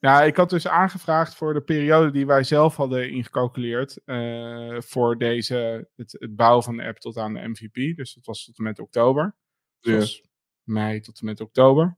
Nou, 0.00 0.26
ik 0.26 0.36
had 0.36 0.50
dus 0.50 0.68
aangevraagd 0.68 1.34
voor 1.34 1.54
de 1.54 1.60
periode 1.60 2.10
die 2.10 2.26
wij 2.26 2.42
zelf 2.42 2.76
hadden 2.76 3.10
ingecalculeerd. 3.10 4.00
Uh, 4.04 4.80
voor 4.80 5.18
deze, 5.18 5.88
het, 5.96 6.16
het, 6.18 6.36
bouwen 6.36 6.62
van 6.62 6.76
de 6.76 6.84
app 6.84 6.98
tot 6.98 7.16
aan 7.16 7.34
de 7.34 7.48
MVP. 7.48 7.96
Dus 7.96 8.14
dat 8.14 8.26
was 8.26 8.44
tot 8.44 8.58
en 8.58 8.64
met 8.64 8.78
oktober. 8.78 9.34
Dus 9.80 10.16
Ja. 10.16 10.28
mei 10.62 11.00
tot 11.00 11.20
en 11.20 11.26
met 11.26 11.40
oktober. 11.40 11.96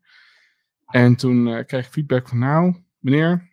En 0.86 1.16
toen 1.16 1.46
uh, 1.46 1.64
kreeg 1.64 1.86
ik 1.86 1.92
feedback 1.92 2.28
van, 2.28 2.38
nou, 2.38 2.82
meneer, 2.98 3.52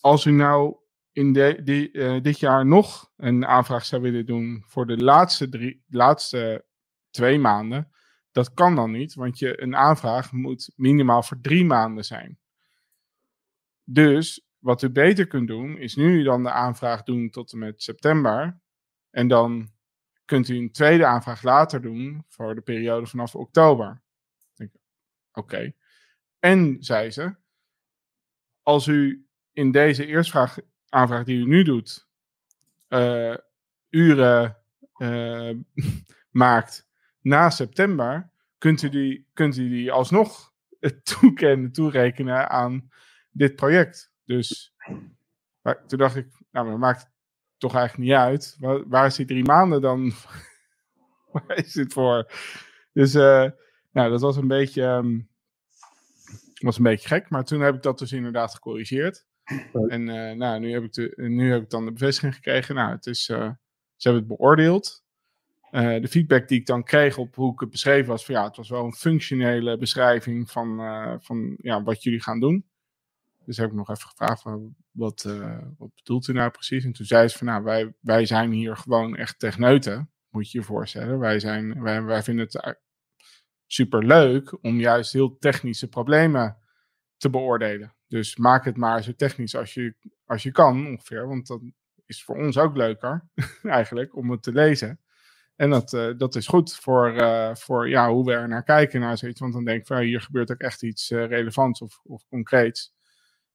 als 0.00 0.24
u 0.24 0.30
nou 0.30 0.76
in 1.12 1.32
de, 1.32 1.60
die, 1.64 1.92
uh, 1.92 2.22
dit 2.22 2.38
jaar 2.38 2.66
nog 2.66 3.12
een 3.16 3.46
aanvraag 3.46 3.84
zou 3.84 4.02
willen 4.02 4.26
doen 4.26 4.64
voor 4.66 4.86
de 4.86 4.96
laatste, 4.96 5.48
drie, 5.48 5.84
laatste 5.88 6.64
twee 7.10 7.38
maanden, 7.38 7.90
dat 8.32 8.54
kan 8.54 8.74
dan 8.74 8.90
niet, 8.90 9.14
want 9.14 9.38
je, 9.38 9.62
een 9.62 9.76
aanvraag 9.76 10.32
moet 10.32 10.72
minimaal 10.76 11.22
voor 11.22 11.40
drie 11.40 11.64
maanden 11.64 12.04
zijn. 12.04 12.38
Dus 13.84 14.46
wat 14.58 14.82
u 14.82 14.90
beter 14.90 15.26
kunt 15.26 15.48
doen, 15.48 15.78
is 15.78 15.96
nu 15.96 16.22
dan 16.22 16.42
de 16.42 16.50
aanvraag 16.50 17.02
doen 17.02 17.30
tot 17.30 17.52
en 17.52 17.58
met 17.58 17.82
september. 17.82 18.60
En 19.10 19.28
dan 19.28 19.70
kunt 20.24 20.48
u 20.48 20.56
een 20.56 20.72
tweede 20.72 21.06
aanvraag 21.06 21.42
later 21.42 21.82
doen 21.82 22.24
voor 22.28 22.54
de 22.54 22.60
periode 22.60 23.06
vanaf 23.06 23.34
oktober. 23.34 24.02
Oké. 25.32 25.72
En, 26.38 26.76
zei 26.80 27.10
ze, 27.10 27.34
als 28.62 28.86
u 28.86 29.26
in 29.52 29.70
deze 29.70 30.06
eerste 30.06 30.32
vraag, 30.32 30.58
aanvraag 30.88 31.24
die 31.24 31.38
u 31.38 31.46
nu 31.46 31.62
doet, 31.62 32.08
uh, 32.88 33.36
uren 33.88 34.56
uh, 34.96 35.56
maakt 36.30 36.87
na 37.28 37.50
september, 37.50 38.30
kunt 38.58 38.82
u 38.82 38.88
die, 38.88 39.26
kunt 39.32 39.56
u 39.56 39.68
die 39.68 39.92
alsnog 39.92 40.52
toekennen, 41.20 41.72
toerekenen 41.72 42.50
aan 42.50 42.90
dit 43.30 43.56
project. 43.56 44.12
Dus 44.24 44.74
maar, 45.62 45.86
toen 45.86 45.98
dacht 45.98 46.16
ik, 46.16 46.28
nou, 46.50 46.70
dat 46.70 46.78
maakt 46.78 47.00
het 47.00 47.10
toch 47.58 47.74
eigenlijk 47.74 48.08
niet 48.08 48.18
uit. 48.18 48.56
Waar, 48.58 48.88
waar 48.88 49.06
is 49.06 49.16
die 49.16 49.26
drie 49.26 49.44
maanden 49.44 49.80
dan? 49.80 50.12
waar 51.32 51.56
is 51.56 51.72
dit 51.72 51.92
voor? 51.92 52.32
Dus 52.92 53.14
uh, 53.14 53.50
nou, 53.92 54.10
dat 54.10 54.20
was 54.20 54.36
een 54.36 54.48
beetje, 54.48 54.82
um, 54.82 55.28
was 56.54 56.76
een 56.76 56.82
beetje 56.82 57.08
gek. 57.08 57.30
Maar 57.30 57.44
toen 57.44 57.60
heb 57.60 57.74
ik 57.74 57.82
dat 57.82 57.98
dus 57.98 58.12
inderdaad 58.12 58.54
gecorrigeerd. 58.54 59.26
En 59.88 60.08
uh, 60.08 60.32
nou, 60.32 60.60
nu 60.60 60.72
heb, 60.72 60.82
ik 60.82 60.92
de, 60.92 61.12
nu 61.16 61.50
heb 61.52 61.62
ik 61.62 61.70
dan 61.70 61.84
de 61.84 61.92
bevestiging 61.92 62.34
gekregen. 62.34 62.74
Nou, 62.74 62.90
het 62.90 63.06
is, 63.06 63.28
uh, 63.28 63.50
ze 63.96 64.08
hebben 64.08 64.28
het 64.28 64.38
beoordeeld. 64.38 65.04
Uh, 65.70 66.00
de 66.00 66.08
feedback 66.08 66.48
die 66.48 66.60
ik 66.60 66.66
dan 66.66 66.84
kreeg 66.84 67.18
op 67.18 67.34
hoe 67.34 67.52
ik 67.52 67.60
het 67.60 67.70
beschreven 67.70 68.08
was, 68.08 68.24
van 68.24 68.34
ja, 68.34 68.44
het 68.44 68.56
was 68.56 68.68
wel 68.68 68.84
een 68.84 68.94
functionele 68.94 69.78
beschrijving 69.78 70.50
van, 70.50 70.80
uh, 70.80 71.14
van 71.18 71.56
ja, 71.60 71.82
wat 71.82 72.02
jullie 72.02 72.22
gaan 72.22 72.40
doen. 72.40 72.66
dus 73.44 73.56
heb 73.56 73.68
ik 73.68 73.74
nog 73.74 73.90
even 73.90 74.08
gevraagd 74.08 74.42
van 74.42 74.74
wat, 74.90 75.24
uh, 75.26 75.58
wat 75.78 75.94
bedoelt 75.94 76.28
u 76.28 76.32
nou 76.32 76.50
precies? 76.50 76.84
En 76.84 76.92
toen 76.92 77.06
zei 77.06 77.28
ze 77.28 77.38
van 77.38 77.46
nou, 77.46 77.62
wij, 77.62 77.94
wij 78.00 78.26
zijn 78.26 78.50
hier 78.50 78.76
gewoon 78.76 79.16
echt 79.16 79.38
techneuten, 79.38 80.10
moet 80.30 80.50
je 80.50 80.58
je 80.58 80.64
voorstellen. 80.64 81.18
Wij, 81.18 81.40
zijn, 81.40 81.82
wij, 81.82 82.02
wij 82.02 82.22
vinden 82.22 82.44
het 82.44 82.78
super 83.66 84.04
leuk 84.04 84.58
om 84.64 84.80
juist 84.80 85.12
heel 85.12 85.38
technische 85.38 85.88
problemen 85.88 86.56
te 87.16 87.30
beoordelen. 87.30 87.94
Dus 88.06 88.36
maak 88.36 88.64
het 88.64 88.76
maar 88.76 89.02
zo 89.02 89.12
technisch 89.12 89.56
als 89.56 89.74
je, 89.74 89.94
als 90.24 90.42
je 90.42 90.50
kan 90.50 90.86
ongeveer, 90.86 91.28
want 91.28 91.46
dat 91.46 91.60
is 92.06 92.24
voor 92.24 92.36
ons 92.36 92.58
ook 92.58 92.76
leuker 92.76 93.28
eigenlijk 93.62 94.16
om 94.16 94.30
het 94.30 94.42
te 94.42 94.52
lezen. 94.52 95.00
En 95.58 95.70
dat, 95.70 95.92
uh, 95.92 96.10
dat 96.16 96.34
is 96.34 96.46
goed 96.46 96.76
voor, 96.76 97.14
uh, 97.14 97.54
voor 97.54 97.88
ja, 97.88 98.10
hoe 98.10 98.24
we 98.24 98.32
er 98.32 98.48
naar 98.48 98.62
kijken 98.62 99.00
naar 99.00 99.18
zoiets. 99.18 99.40
Want 99.40 99.52
dan 99.52 99.64
denk 99.64 99.80
ik 99.80 99.86
van 99.86 99.98
hier 99.98 100.20
gebeurt 100.20 100.50
ook 100.50 100.60
echt 100.60 100.82
iets 100.82 101.10
uh, 101.10 101.26
relevants 101.26 101.80
of, 101.80 102.00
of 102.04 102.26
concreets. 102.28 102.94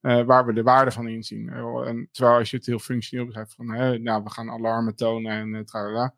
waar 0.01 0.45
we 0.45 0.53
de 0.53 0.63
waarde 0.63 0.91
van 0.91 1.07
inzien. 1.07 1.49
en 1.49 2.09
terwijl 2.11 2.37
als 2.37 2.49
je 2.49 2.57
het 2.57 2.65
heel 2.65 2.79
functioneel 2.79 3.25
beschrijft 3.25 3.53
van 3.53 3.65
nou, 4.03 4.23
we 4.23 4.29
gaan 4.29 4.49
alarmen 4.49 4.95
tonen 4.95 5.55
en 5.55 5.65
tralala. 5.65 6.15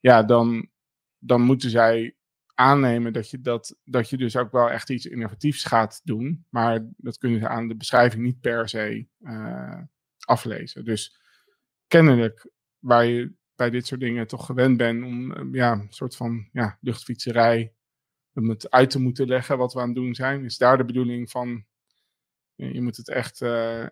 Ja, 0.00 0.22
dan, 0.22 0.68
dan 1.18 1.40
moeten 1.40 1.70
zij 1.70 2.16
aannemen 2.54 3.12
dat 3.12 3.30
je, 3.30 3.40
dat, 3.40 3.76
dat 3.84 4.10
je 4.10 4.16
dus 4.16 4.36
ook 4.36 4.52
wel 4.52 4.70
echt 4.70 4.90
iets 4.90 5.06
innovatiefs 5.06 5.64
gaat 5.64 6.00
doen. 6.04 6.46
Maar 6.48 6.86
dat 6.96 7.18
kunnen 7.18 7.40
ze 7.40 7.48
aan 7.48 7.68
de 7.68 7.76
beschrijving 7.76 8.22
niet 8.22 8.40
per 8.40 8.68
se 8.68 9.06
aflezen. 10.18 10.84
Dus 10.84 11.16
kennelijk 11.86 12.50
waar 12.78 13.04
je 13.04 13.32
bij 13.62 13.70
dit 13.70 13.86
soort 13.86 14.00
dingen 14.00 14.26
toch 14.26 14.46
gewend 14.46 14.76
ben 14.76 15.02
om 15.02 15.32
eh, 15.32 15.44
ja, 15.52 15.72
een 15.72 15.86
soort 15.88 16.16
van 16.16 16.48
ja, 16.52 16.78
luchtfietserij 16.80 17.72
om 18.34 18.48
het 18.48 18.70
uit 18.70 18.90
te 18.90 18.98
moeten 19.00 19.26
leggen 19.26 19.58
wat 19.58 19.72
we 19.72 19.80
aan 19.80 19.86
het 19.86 19.96
doen 19.96 20.14
zijn. 20.14 20.44
Is 20.44 20.58
daar 20.58 20.76
de 20.76 20.84
bedoeling 20.84 21.30
van, 21.30 21.64
je 22.54 22.82
moet 22.82 22.96
het 22.96 23.08
echt 23.08 23.40
uh, 23.40 23.86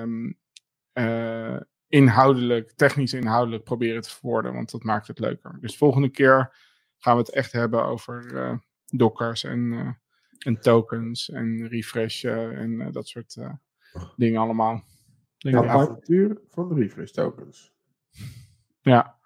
um, 0.00 0.38
uh, 0.94 1.60
inhoudelijk, 1.88 2.72
technisch 2.72 3.12
inhoudelijk 3.12 3.64
proberen 3.64 4.02
te 4.02 4.10
verwoorden, 4.10 4.52
want 4.52 4.70
dat 4.70 4.82
maakt 4.82 5.06
het 5.06 5.18
leuker. 5.18 5.58
Dus 5.60 5.76
volgende 5.76 6.08
keer 6.08 6.56
gaan 6.98 7.14
we 7.16 7.20
het 7.20 7.30
echt 7.30 7.52
hebben 7.52 7.84
over 7.84 8.32
uh, 8.32 8.58
dockers 8.86 9.44
en, 9.44 9.96
en 10.38 10.60
tokens 10.60 11.30
en 11.30 11.68
refreshen 11.68 12.56
en 12.56 12.92
dat 12.92 13.08
soort 13.08 13.36
dingen 14.16 14.40
allemaal. 14.40 14.84
De 15.38 15.68
avontuur 15.68 16.40
van 16.48 16.68
de 16.68 16.74
refresh 16.74 17.10
tokens. 17.10 17.72
Ja. 18.84 19.18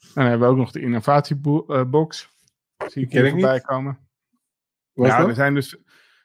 En 0.00 0.08
dan 0.14 0.24
hebben 0.24 0.48
we 0.48 0.52
ook 0.52 0.58
nog 0.58 0.70
de 0.70 0.80
innovatiebox. 0.80 2.30
Uh, 2.78 2.88
Zie 2.88 3.02
ik 3.02 3.12
hier 3.12 3.30
voorbij 3.30 3.60
komen. 3.60 3.98
Wat 4.92 5.06
ja, 5.06 5.26
er 5.26 5.34
zijn 5.34 5.54
dus 5.54 5.76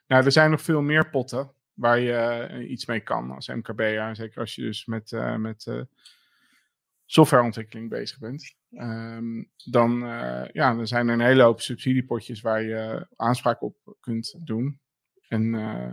nou, 0.06 0.24
er 0.24 0.32
zijn 0.32 0.50
nog 0.50 0.62
veel 0.62 0.82
meer 0.82 1.10
potten 1.10 1.52
waar 1.74 1.98
je 1.98 2.48
uh, 2.50 2.70
iets 2.70 2.86
mee 2.86 3.00
kan 3.00 3.30
als 3.30 3.48
MKB'er. 3.48 4.16
Zeker 4.16 4.40
als 4.40 4.54
je 4.54 4.62
dus 4.62 4.86
met, 4.86 5.12
uh, 5.12 5.36
met 5.36 5.66
uh, 5.68 5.82
softwareontwikkeling 7.04 7.88
bezig 7.88 8.18
bent. 8.18 8.56
Um, 8.70 9.50
dan, 9.64 9.98
ja, 10.52 10.74
dan 10.74 10.86
zijn 10.86 11.08
er 11.08 11.14
een 11.14 11.20
hele 11.20 11.42
hoop 11.42 11.60
subsidiepotjes 11.60 12.40
waar 12.40 12.62
je 12.62 13.06
aanspraak 13.16 13.62
op 13.62 13.96
kunt 14.00 14.46
doen. 14.46 14.80
En 15.28 15.50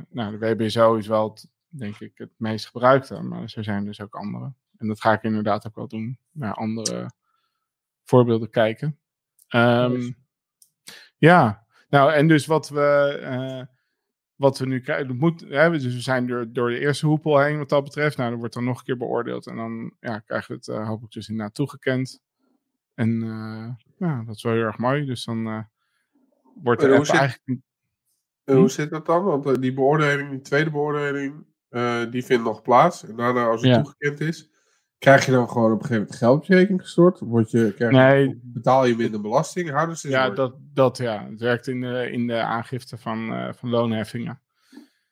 nou, 0.09 0.38
de 0.38 0.55
WBSO 0.55 0.95
is 0.95 1.07
wel, 1.07 1.30
het, 1.30 1.49
denk 1.67 1.99
ik, 1.99 2.11
het 2.17 2.31
meest 2.38 2.65
gebruikte. 2.65 3.22
Maar 3.22 3.41
er 3.41 3.63
zijn 3.63 3.85
dus 3.85 4.01
ook 4.01 4.15
andere. 4.15 4.53
En 4.77 4.88
dat 4.88 5.02
ga 5.02 5.14
ik 5.14 5.23
inderdaad 5.23 5.68
ook 5.68 5.76
wel 5.76 5.88
doen. 5.88 6.18
Naar 6.31 6.53
andere 6.53 7.11
voorbeelden 8.03 8.49
kijken. 8.49 8.99
Um, 9.56 10.15
ja, 11.18 11.65
nou 11.89 12.11
en 12.14 12.27
dus 12.27 12.45
wat 12.45 12.69
we, 12.69 13.19
uh, 13.22 13.76
wat 14.35 14.57
we 14.57 14.65
nu 14.65 14.80
krijgen, 14.80 15.18
moet, 15.18 15.41
hè, 15.41 15.69
dus 15.69 15.84
we 15.84 16.02
zijn 16.02 16.27
door, 16.27 16.52
door 16.52 16.69
de 16.69 16.80
eerste 16.80 17.06
hoepel 17.06 17.39
heen 17.39 17.57
wat 17.57 17.69
dat 17.69 17.84
betreft. 17.84 18.18
Nou, 18.18 18.30
dat 18.30 18.39
wordt 18.39 18.53
dan 18.53 18.64
nog 18.64 18.77
een 18.80 18.85
keer 18.85 18.97
beoordeeld 18.97 19.47
en 19.47 19.56
dan 19.56 19.93
ja, 19.99 20.19
krijgen 20.19 20.52
we 20.52 20.57
het 20.57 20.68
uh, 20.68 20.88
hopelijk 20.88 21.14
dus 21.14 21.30
inderdaad 21.30 21.56
toegekend. 21.56 22.22
En 22.93 23.10
uh, 23.10 23.69
ja, 23.97 24.23
dat 24.26 24.35
is 24.35 24.43
wel 24.43 24.53
heel 24.53 24.64
erg 24.64 24.77
mooi. 24.77 25.06
Dus 25.06 25.26
dan 25.26 25.68
wordt 26.64 26.84
er 26.84 26.95
hoe 26.95 27.06
zit, 27.06 27.15
eigenlijk... 27.15 27.61
Hm? 28.45 28.53
Hoe 28.53 28.69
zit 28.69 28.89
dat 28.89 29.06
dan? 29.06 29.23
Want 29.23 29.61
die 29.61 29.73
beoordeling, 29.73 30.30
die 30.30 30.41
tweede 30.41 30.72
beoordeling, 30.72 31.45
die 32.11 32.26
vindt 32.26 32.43
nog 32.43 32.61
plaats. 32.61 33.06
En 33.06 33.15
daarna 33.15 33.45
als 33.45 33.61
het 33.61 33.69
ja. 33.69 33.81
toegekend 33.81 34.19
is, 34.19 34.49
Krijg 34.97 35.26
je 35.26 35.31
dan 35.31 35.49
gewoon 35.49 35.72
op 35.72 35.80
een 35.80 35.85
gegeven 35.85 36.01
moment 36.01 36.15
geld 36.15 36.38
op 36.38 36.45
je 36.45 36.55
rekening 36.55 36.81
gestort? 36.81 37.19
Word 37.19 37.51
je, 37.51 37.73
krijg 37.73 37.91
nee. 37.91 38.39
Betaal 38.43 38.85
je 38.85 38.95
minder 38.95 39.22
belasting? 39.22 39.69
Houden 39.69 39.97
ze 39.97 40.09
ja, 40.09 40.30
dat, 40.30 40.55
dat 40.73 40.97
ja. 40.97 41.27
Het 41.30 41.39
werkt 41.39 41.67
in 41.67 41.81
de, 41.81 42.11
in 42.11 42.27
de 42.27 42.39
aangifte 42.39 42.97
van, 42.97 43.34
uh, 43.34 43.53
van 43.53 43.69
loonheffingen. 43.69 44.41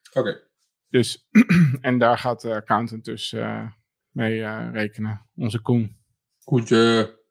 Oké. 0.08 0.18
Okay. 0.18 0.40
Dus, 0.88 1.28
en 1.80 1.98
daar 1.98 2.18
gaat 2.18 2.40
de 2.40 2.54
accountant 2.54 3.04
dus 3.04 3.32
uh, 3.32 3.66
mee 4.10 4.38
uh, 4.38 4.68
rekenen. 4.72 5.26
Onze 5.36 5.60
Koen. 5.60 5.96
Koentje. 6.44 7.22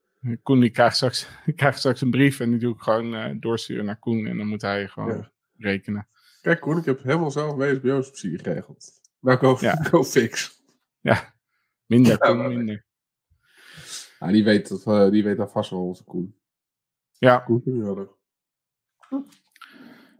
Koen 0.43 0.59
die 0.59 0.69
krijgt 0.69 0.95
straks, 0.95 1.27
krijgt 1.55 1.79
straks 1.79 2.01
een 2.01 2.11
brief 2.11 2.39
en 2.39 2.49
die 2.49 2.59
doe 2.59 2.73
ik 2.73 2.81
gewoon 2.81 3.39
doorsturen 3.39 3.85
naar 3.85 3.99
Koen. 3.99 4.25
En 4.25 4.37
dan 4.37 4.47
moet 4.47 4.61
hij 4.61 4.87
gewoon 4.87 5.17
ja. 5.17 5.31
rekenen. 5.57 6.07
Kijk 6.41 6.59
Koen, 6.59 6.77
ik 6.77 6.85
heb 6.85 7.03
helemaal 7.03 7.31
zelf 7.31 7.55
WSBO-subsidie 7.55 8.37
geregeld. 8.37 8.91
Nou, 9.19 9.37
go, 9.37 9.57
ja. 9.59 9.75
go 9.89 10.03
fix. 10.03 10.61
Ja, 11.01 11.32
Minder, 11.93 12.17
Koen, 12.17 12.47
minder. 12.47 12.85
Ja, 14.19 14.27
die, 14.27 14.43
weet 14.43 14.69
dat, 14.69 14.85
uh, 14.85 15.09
die 15.09 15.23
weet 15.23 15.39
alvast 15.39 15.69
wel 15.69 15.87
onze 15.87 16.03
Koen. 16.03 16.35
Ja. 17.17 17.37
Koen 17.37 18.09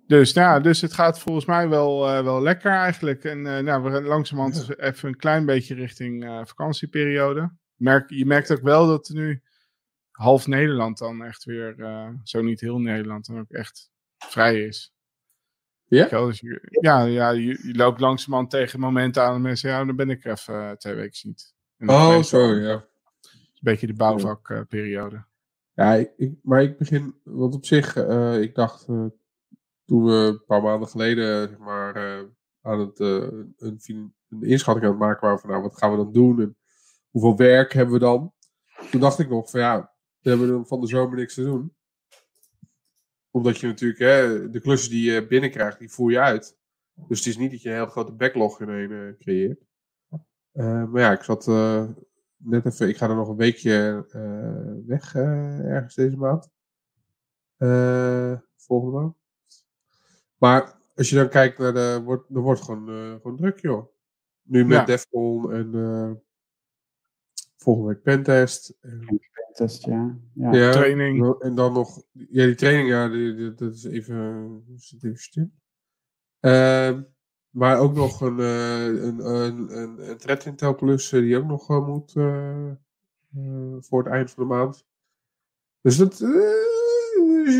dus, 0.07 0.33
nou, 0.33 0.61
dus 0.61 0.81
het 0.81 0.93
gaat 0.93 1.19
volgens 1.19 1.45
mij 1.45 1.69
wel, 1.69 2.09
uh, 2.09 2.23
wel 2.23 2.41
lekker 2.41 2.71
eigenlijk. 2.71 3.23
En 3.23 3.37
uh, 3.37 3.59
nou, 3.59 3.83
we 3.83 4.01
langzamerhand 4.01 4.65
ja. 4.65 4.75
even 4.75 5.09
een 5.09 5.15
klein 5.15 5.45
beetje 5.45 5.75
richting 5.75 6.23
uh, 6.23 6.45
vakantieperiode. 6.45 7.51
Merk, 7.75 8.09
je 8.09 8.25
merkt 8.25 8.51
ook 8.51 8.61
wel 8.61 8.87
dat 8.87 9.09
nu 9.09 9.41
half 10.11 10.47
Nederland 10.47 10.97
dan 10.97 11.23
echt 11.23 11.43
weer, 11.43 11.75
zo 12.23 12.41
niet 12.41 12.59
heel 12.59 12.79
Nederland, 12.79 13.25
dan 13.25 13.39
ook 13.39 13.51
echt 13.51 13.91
vrij 14.17 14.61
is. 14.61 14.93
Ja? 15.83 16.07
Dus 16.07 16.39
je, 16.39 16.77
ja, 16.81 17.03
ja 17.03 17.29
je, 17.29 17.59
je, 17.63 17.75
loopt 17.75 17.99
langzamerhand 17.99 18.49
tegen 18.49 18.79
momenten 18.79 19.23
aan 19.23 19.35
en 19.35 19.41
mensen, 19.41 19.69
ja, 19.69 19.85
dan 19.85 19.95
ben 19.95 20.09
ik 20.09 20.25
even 20.25 20.77
twee 20.77 20.95
weken 20.95 21.19
niet. 21.23 21.52
Oh, 21.85 22.21
zo, 22.21 22.55
ja. 22.55 22.73
Een 22.73 23.71
beetje 23.71 23.87
de 23.87 23.93
bouwvakperiode. 23.93 25.25
Ja, 25.73 25.93
ik, 25.93 26.13
ik, 26.17 26.33
maar 26.41 26.63
ik 26.63 26.77
begin, 26.77 27.15
want 27.23 27.55
op 27.55 27.65
zich, 27.65 27.95
uh, 27.95 28.41
ik 28.41 28.55
dacht 28.55 28.87
uh, 28.89 29.05
toen 29.85 30.03
we 30.03 30.11
een 30.11 30.45
paar 30.45 30.61
maanden 30.61 30.89
geleden, 30.89 31.47
zeg 31.49 31.57
maar, 31.57 31.97
uh, 31.97 32.27
aan 32.61 32.79
het, 32.79 32.99
een, 32.99 33.53
een, 33.57 34.13
inschatting 34.41 34.85
aan 34.85 34.91
het 34.91 34.99
maken 34.99 35.21
waren 35.21 35.39
van, 35.39 35.49
nou, 35.49 35.61
wat 35.61 35.77
gaan 35.77 35.91
we 35.91 35.97
dan 35.97 36.11
doen 36.11 36.41
en 36.41 36.57
hoeveel 37.09 37.37
werk 37.37 37.73
hebben 37.73 37.93
we 37.93 37.99
dan? 37.99 38.33
Toen 38.91 39.01
dacht 39.01 39.19
ik 39.19 39.29
nog 39.29 39.49
van, 39.49 39.59
ja, 39.59 39.93
we 40.19 40.29
hebben 40.29 40.47
dan 40.47 40.67
van 40.67 40.81
de 40.81 40.87
zomer 40.87 41.17
niks 41.17 41.33
te 41.33 41.43
doen. 41.43 41.75
Omdat 43.31 43.57
je 43.57 43.67
natuurlijk, 43.67 43.99
hè, 43.99 44.49
de 44.49 44.59
klussen 44.59 44.91
die 44.91 45.11
je 45.11 45.27
binnenkrijgt, 45.27 45.79
die 45.79 45.91
voer 45.91 46.11
je 46.11 46.19
uit. 46.19 46.57
Dus 47.07 47.17
het 47.17 47.27
is 47.27 47.37
niet 47.37 47.51
dat 47.51 47.61
je 47.61 47.69
een 47.69 47.75
heel 47.75 47.85
grote 47.85 48.11
backlog 48.11 48.61
in 48.61 49.15
creëert. 49.19 49.65
Uh, 50.53 50.85
maar 50.85 51.01
ja, 51.01 51.11
ik 51.11 51.23
zat 51.23 51.47
uh, 51.47 51.85
net 52.37 52.65
even, 52.65 52.89
ik 52.89 52.97
ga 52.97 53.09
er 53.09 53.15
nog 53.15 53.27
een 53.29 53.35
weekje 53.35 54.05
uh, 54.15 54.87
weg 54.87 55.15
ergens 55.15 55.95
deze 55.95 56.17
maand. 56.17 56.49
volgende 58.55 58.99
maand. 58.99 59.15
Maar 60.37 60.79
als 60.95 61.09
je 61.09 61.15
dan 61.15 61.29
kijkt 61.29 61.57
naar 61.57 61.73
de, 61.73 62.01
wordt, 62.03 62.29
er 62.29 62.41
wordt 62.41 62.61
gewoon, 62.61 62.87
gewoon 63.21 63.37
druk 63.37 63.59
joh. 63.59 63.91
Nu 64.41 64.65
met 64.65 64.77
ja. 64.77 64.85
Defcon 64.85 65.53
en 65.53 66.23
volgende 67.57 67.89
week 67.89 68.03
Pentest. 68.03 68.77
En, 68.81 69.21
Pentest, 69.33 69.85
ja. 69.85 70.17
ja. 70.33 70.53
ja. 70.53 70.71
Training. 70.71 71.41
En 71.41 71.55
dan 71.55 71.73
nog, 71.73 72.03
ja 72.11 72.45
die 72.45 72.55
training, 72.55 72.89
ja, 72.89 73.09
die, 73.09 73.35
die, 73.35 73.53
dat 73.53 73.73
is 73.73 73.83
even, 73.83 74.63
even 75.01 75.17
stil. 75.17 75.49
Uh, 76.41 76.99
maar 77.53 77.79
ook 77.79 77.93
nog 77.93 78.21
een, 78.21 78.39
uh, 78.39 78.85
een, 78.85 79.25
een, 79.25 79.77
een, 79.77 80.09
een 80.09 80.17
Thread 80.17 80.45
Intel 80.45 80.75
Plus 80.75 81.09
die 81.09 81.37
ook 81.37 81.45
nog 81.45 81.69
uh, 81.69 81.87
moet 81.87 82.11
voor 83.85 84.03
het 84.03 84.13
eind 84.13 84.31
van 84.31 84.43
de 84.43 84.49
maand. 84.53 84.85
Dus 85.81 85.97
dat. 85.97 86.17
Dus, 86.17 87.57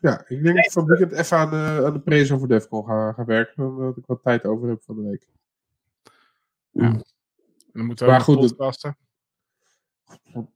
ja, 0.00 0.24
ik 0.28 0.42
denk 0.42 0.56
dat 0.56 0.64
ik 0.64 0.72
van 0.72 0.84
weekend 0.84 1.12
even 1.12 1.36
aan 1.36 1.50
de, 1.50 1.82
aan 1.86 1.92
de 1.92 2.00
prezo 2.00 2.38
voor 2.38 2.48
Defcon 2.48 2.84
ga, 2.84 3.12
ga 3.12 3.24
werken. 3.24 3.76
Dat 3.76 3.96
ik 3.96 4.06
wat 4.06 4.22
tijd 4.22 4.44
over 4.44 4.68
heb 4.68 4.82
van 4.82 4.96
de 4.96 5.02
week. 5.02 5.28
Ja. 6.70 6.82
En 6.82 7.02
dan 7.72 7.86
moeten 7.86 8.06
we 8.06 8.12
maar 8.12 8.20
goed, 8.20 8.36
podcasten. 8.40 8.96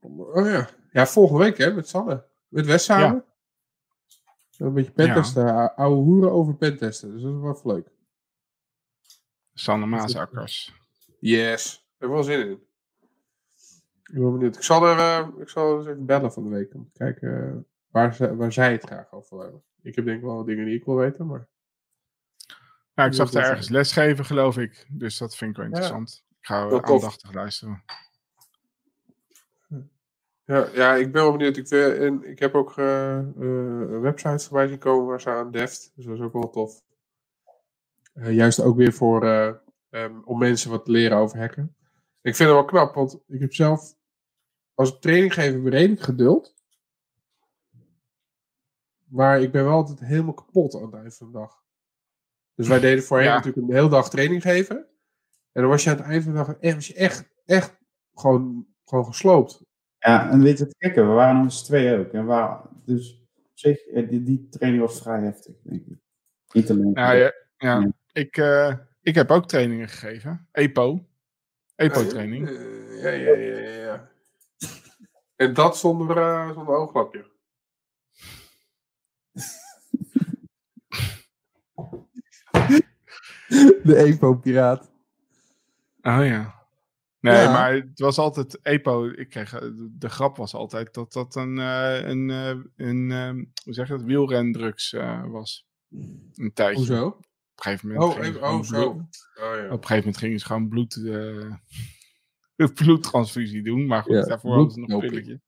Oh 0.07 0.45
ja. 0.45 0.69
ja, 0.91 1.07
volgende 1.07 1.43
week 1.43 1.57
hè, 1.57 1.73
met 1.73 1.87
Sanne. 1.87 2.25
Met 2.47 2.65
West 2.65 2.85
samen. 2.85 3.23
Ja. 4.49 4.65
Een 4.65 4.73
beetje 4.73 4.91
pentesten. 4.91 5.45
Ja. 5.45 5.73
Oude 5.75 6.01
hoeren 6.01 6.31
over 6.31 6.55
pentesten. 6.55 7.11
Dus 7.11 7.21
dat 7.21 7.33
is 7.33 7.61
wel 7.63 7.73
leuk. 7.75 7.89
Sanne 9.59 9.85
Maasakkers. 9.85 10.73
Yes, 11.19 11.73
ik 11.73 11.95
heb 11.97 12.09
er 12.09 12.15
wel 12.15 12.23
zin 12.23 12.39
in. 12.39 12.51
Ik 14.03 14.19
ben 14.19 14.31
benieuwd. 14.31 14.55
Ik 14.55 14.63
zal 14.63 14.85
er 14.87 14.97
uh, 14.97 15.27
ik 15.41 15.49
zal 15.49 15.77
eens 15.77 15.87
even 15.87 16.05
bellen 16.05 16.33
van 16.33 16.43
de 16.43 16.49
week 16.49 16.73
om 16.73 16.89
te 16.93 16.97
kijken 16.97 17.29
uh, 17.29 17.55
waar, 17.89 18.13
ze, 18.15 18.35
waar 18.35 18.53
zij 18.53 18.71
het 18.71 18.83
graag 18.83 19.11
over 19.11 19.39
hebben. 19.39 19.63
Ik 19.81 19.95
heb 19.95 20.05
denk 20.05 20.17
ik 20.17 20.23
wel 20.23 20.43
dingen 20.43 20.65
die 20.65 20.75
ik 20.75 20.85
wil 20.85 20.95
weten, 20.95 21.25
maar... 21.25 21.47
Ik 22.95 23.13
zag 23.13 23.27
is- 23.27 23.35
ergens 23.35 23.69
lesgeven, 23.69 24.25
geloof 24.25 24.57
ik. 24.57 24.85
Dus 24.89 25.17
dat 25.17 25.35
vind 25.35 25.51
ik 25.51 25.57
wel 25.57 25.65
interessant. 25.65 26.23
Ik 26.39 26.45
ga 26.45 26.67
Wel 26.67 26.83
aandachtig 26.83 27.33
luisteren. 27.33 27.83
Ja, 30.45 30.67
ja, 30.73 30.95
ik 30.95 31.11
ben 31.11 31.21
wel 31.21 31.31
benieuwd. 31.31 31.57
Ik, 31.57 31.67
wil- 31.67 31.91
en 31.91 32.23
ik 32.23 32.39
heb 32.39 32.55
ook 32.55 32.77
eh 32.77 33.17
eh, 33.17 33.99
websites 34.01 34.45
voorbij 34.45 34.67
zien 34.67 34.77
komen 34.77 35.05
waar 35.05 35.21
ze 35.21 35.29
aan 35.29 35.51
deft. 35.51 35.91
Dus 35.95 36.05
dat 36.05 36.15
is 36.15 36.21
ook 36.21 36.33
wel 36.33 36.49
tof. 36.49 36.81
Eh, 38.19 38.33
juist 38.35 38.61
ook 38.61 38.77
weer 38.77 38.93
voor, 38.93 39.23
eh, 39.25 39.53
ehm, 39.89 40.19
om 40.25 40.39
mensen 40.39 40.71
wat 40.71 40.85
te 40.85 40.91
leren 40.91 41.17
over 41.17 41.37
hacken. 41.39 41.75
Ik 42.21 42.35
vind 42.35 42.49
het 42.49 42.57
wel 42.57 42.65
knap, 42.65 42.95
want 42.95 43.19
ik 43.27 43.39
heb 43.39 43.53
zelf 43.53 43.95
als 44.73 44.93
ik 44.93 45.01
training 45.01 45.33
geef 45.33 45.51
heb 45.51 45.65
ik 45.65 45.67
redelijk 45.71 46.01
geduld. 46.01 46.55
Maar 49.05 49.41
ik 49.41 49.51
ben 49.51 49.63
wel 49.63 49.73
altijd 49.73 49.99
helemaal 49.99 50.33
kapot 50.33 50.75
aan 50.75 50.81
het 50.81 50.93
eind 50.93 51.15
van 51.17 51.31
de 51.31 51.37
dag. 51.37 51.63
Dus 52.55 52.67
wij 52.67 52.79
deden 52.79 53.03
voorheen 53.03 53.27
Ja. 53.27 53.35
natuurlijk 53.35 53.67
een 53.67 53.73
hele 53.75 53.89
dag 53.89 54.09
training 54.09 54.41
geven. 54.41 54.77
En 55.51 55.61
dan 55.61 55.69
was 55.69 55.83
je 55.83 55.89
aan 55.89 55.97
het 55.97 56.05
eind 56.05 56.23
van 56.23 56.31
de 56.31 56.37
dag 56.37 56.55
echt, 56.59 56.75
was 56.75 56.87
je 56.87 56.93
echt, 56.93 57.29
echt 57.45 57.77
gewoon, 58.13 58.67
gewoon 58.85 59.05
gesloopt. 59.05 59.63
Ja, 59.97 60.29
en 60.29 60.41
weet 60.41 60.57
je 60.57 60.63
het 60.63 60.75
gekke? 60.77 61.01
We 61.01 61.07
waren 61.07 61.35
nog 61.35 61.43
eens 61.43 61.63
twee 61.63 61.97
ook. 61.97 62.11
En 62.11 62.25
waar, 62.25 62.61
dus 62.85 63.27
op 63.35 63.51
zich, 63.53 63.85
eh, 63.87 64.09
die, 64.09 64.23
die 64.23 64.47
training 64.49 64.83
was 64.83 65.01
vrij 65.01 65.21
heftig, 65.21 65.55
denk 65.61 65.85
ik. 65.85 65.97
Niet 66.51 66.69
alleen. 66.71 66.91
Ja, 66.93 67.11
ja, 67.11 67.33
ja. 67.57 67.91
Ik, 68.11 68.37
eh, 68.37 68.75
ik 69.01 69.15
heb 69.15 69.31
ook 69.31 69.47
trainingen 69.47 69.87
gegeven. 69.89 70.47
EPO. 70.51 71.05
EPO-training. 71.75 72.47
Eh, 72.49 73.01
ja, 73.03 73.09
ja, 73.09 73.35
ja, 73.35 73.59
ja, 73.59 73.69
ja. 73.83 74.09
En 75.35 75.53
dat 75.53 75.77
zonder, 75.77 76.17
eh, 76.17 76.51
zonder 76.53 76.75
ooglapje. 76.75 77.25
De 83.83 83.95
EPO-piraat. 83.95 84.91
Oh 86.01 86.25
ja. 86.25 86.57
Nee, 87.19 87.35
Ja. 87.35 87.51
maar 87.51 87.73
het 87.73 87.99
was 87.99 88.17
altijd 88.17 88.59
EPO. 88.61 89.07
Ik 89.09 89.29
kreeg, 89.29 89.49
de, 89.49 89.89
de 89.97 90.09
grap 90.09 90.37
was 90.37 90.53
altijd 90.53 90.93
dat 90.93 91.13
dat 91.13 91.35
een, 91.35 91.59
eh, 91.59 92.07
een, 92.07 92.29
eh, 92.29 92.87
een 92.87 93.09
hoe 93.63 93.73
zeg 93.73 93.87
je 93.87 93.93
dat, 93.93 94.03
wielrendrugs 94.03 94.93
eh, 94.93 95.25
was. 95.31 95.67
Een 96.35 96.51
tijdje. 96.53 96.77
Hoezo? 96.77 97.19
Op 97.59 97.65
een 97.65 97.71
gegeven 97.71 97.87
moment. 97.87 98.05
Oh, 98.05 98.11
gingen 98.11 98.25
ze 98.25 98.29
even- 98.31 98.47
gewoon 98.47 98.59
oh, 98.59 98.65
zo. 98.65 98.93
bloed- 98.93 99.29
Oh, 99.35 99.55
ja. 99.55 99.65
Op 99.65 99.71
een 99.81 99.87
gegeven 99.87 99.97
moment 99.97 100.17
gingen 100.17 100.39
ze 100.39 100.45
gewoon 100.45 100.67
bloed, 100.69 100.95
eh, 101.05 101.55
een 102.55 102.73
bloedtransfusie 102.73 103.63
doen. 103.63 103.85
Maar 103.85 104.03
goed, 104.03 104.13
Ja, 104.15 104.21
daarvoor 104.23 104.53
hadden 104.53 104.71
ze 104.71 104.79
nog 104.79 104.89
een 104.89 104.99
pilletje. 105.09 105.41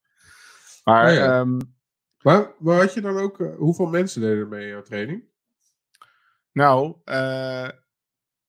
Maar 0.84 1.08
Oh 1.08 1.14
ja. 1.14 1.40
ehm, 1.40 1.58
Maar, 2.22 2.52
maar 2.58 2.76
had 2.80 2.94
je 2.94 3.00
dan 3.00 3.16
ook... 3.16 3.40
eh, 3.40 3.56
hoeveel 3.56 3.86
mensen 3.86 4.20
deden 4.20 4.38
er 4.38 4.48
mee 4.48 4.62
in 4.62 4.68
jouw 4.68 4.82
training? 4.82 5.24
Nou, 6.52 6.96
eh, 7.04 7.68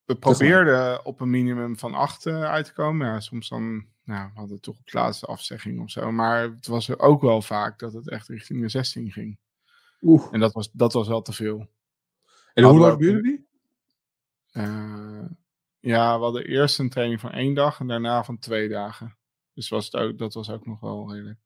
we 0.06 0.16
probeerden 0.16 1.06
op 1.06 1.20
een 1.22 1.30
minimum 1.30 1.78
van 1.78 1.94
acht 1.94 2.28
uit 2.28 2.66
te 2.66 2.74
komen. 2.74 3.08
Ja, 3.08 3.20
soms 3.20 3.50
dan 3.50 3.86
nou, 4.04 4.28
we 4.34 4.40
hadden 4.40 4.56
we 4.56 4.62
toch 4.62 4.78
op 4.80 4.86
de 4.92 4.98
laatste 4.98 5.26
afzegging 5.26 5.82
of 5.82 5.90
zo. 5.92 6.12
Maar 6.12 6.42
het 6.42 6.68
was 6.68 6.90
er 6.90 7.00
ook 7.00 7.22
wel 7.22 7.42
vaak 7.42 7.80
dat 7.80 7.94
het 7.94 8.10
echt 8.10 8.28
richting 8.28 8.62
de 8.62 8.70
16 8.70 9.12
ging. 9.12 9.38
Oeh. 10.02 10.28
En 10.32 10.40
dat 10.40 10.54
was, 10.54 10.72
dat 10.72 10.94
was 10.94 11.08
wel 11.08 11.22
te 11.22 11.34
veel. 11.34 11.68
En 12.54 12.64
hoe 12.64 12.80
lang 12.80 13.00
duurde 13.00 13.22
die? 13.22 13.48
Eh, 14.54 15.26
ja, 15.80 16.18
we 16.18 16.24
hadden 16.24 16.46
eerst 16.46 16.80
een 16.80 16.90
training 16.90 17.20
van 17.20 17.32
één 17.32 17.54
dag 17.54 17.80
en 17.80 17.88
daarna 17.88 18.24
van 18.24 18.40
twee 18.40 18.70
dagen. 18.70 19.18
Dus 19.54 19.70
was 19.70 19.86
het 19.86 19.96
ook, 19.96 20.18
dat 20.18 20.34
was 20.34 20.50
ook 20.50 20.66
nog 20.66 20.80
wel 20.80 21.14
redelijk. 21.14 21.40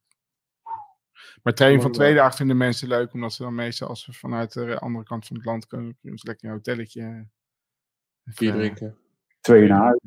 Maar 1.43 1.53
training 1.53 1.81
van 1.81 1.91
twee 1.91 2.15
dagen 2.15 2.38
vinden 2.38 2.57
mensen 2.57 2.88
leuk, 2.88 3.13
omdat 3.13 3.34
ze 3.34 3.43
dan 3.43 3.55
meestal 3.55 3.88
als 3.88 4.03
ze 4.03 4.13
vanuit 4.13 4.53
de 4.53 4.79
andere 4.79 5.05
kant 5.05 5.27
van 5.27 5.35
het 5.35 5.45
land 5.45 5.67
kunnen, 5.67 5.97
kunnen 6.01 6.19
ze 6.19 6.27
lekker 6.27 6.43
in 6.45 6.49
een 6.49 6.57
hotelletje. 6.57 7.01
eh, 7.01 8.47
eh, 8.49 8.55
drinken. 8.55 8.97
Twee 9.41 9.61
uur 9.61 9.67
naar 9.67 9.81
huis. 9.81 9.99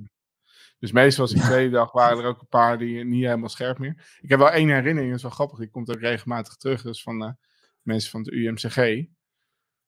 Dus 0.78 0.93
meestal 0.93 1.24
was 1.24 1.35
die 1.35 1.43
tweede 1.43 1.70
dag 1.81 1.93
waren 1.93 2.18
er 2.18 2.24
ook 2.24 2.40
een 2.40 2.48
paar 2.48 2.78
die 2.78 3.05
niet 3.05 3.24
helemaal 3.24 3.48
scherp 3.48 3.78
meer. 3.78 4.18
Ik 4.20 4.28
heb 4.28 4.39
wel 4.39 4.51
één 4.51 4.68
herinnering, 4.68 5.06
dat 5.06 5.16
is 5.16 5.22
wel 5.22 5.31
grappig. 5.31 5.59
Die 5.59 5.70
komt 5.70 5.90
ook 5.90 6.01
regelmatig 6.01 6.56
terug. 6.56 6.82
Dat 6.82 6.94
is 6.94 7.02
van 7.02 7.24
eh, 7.24 7.32
mensen 7.82 8.10
van 8.10 8.20
het 8.20 8.31
UMCG. 8.32 9.06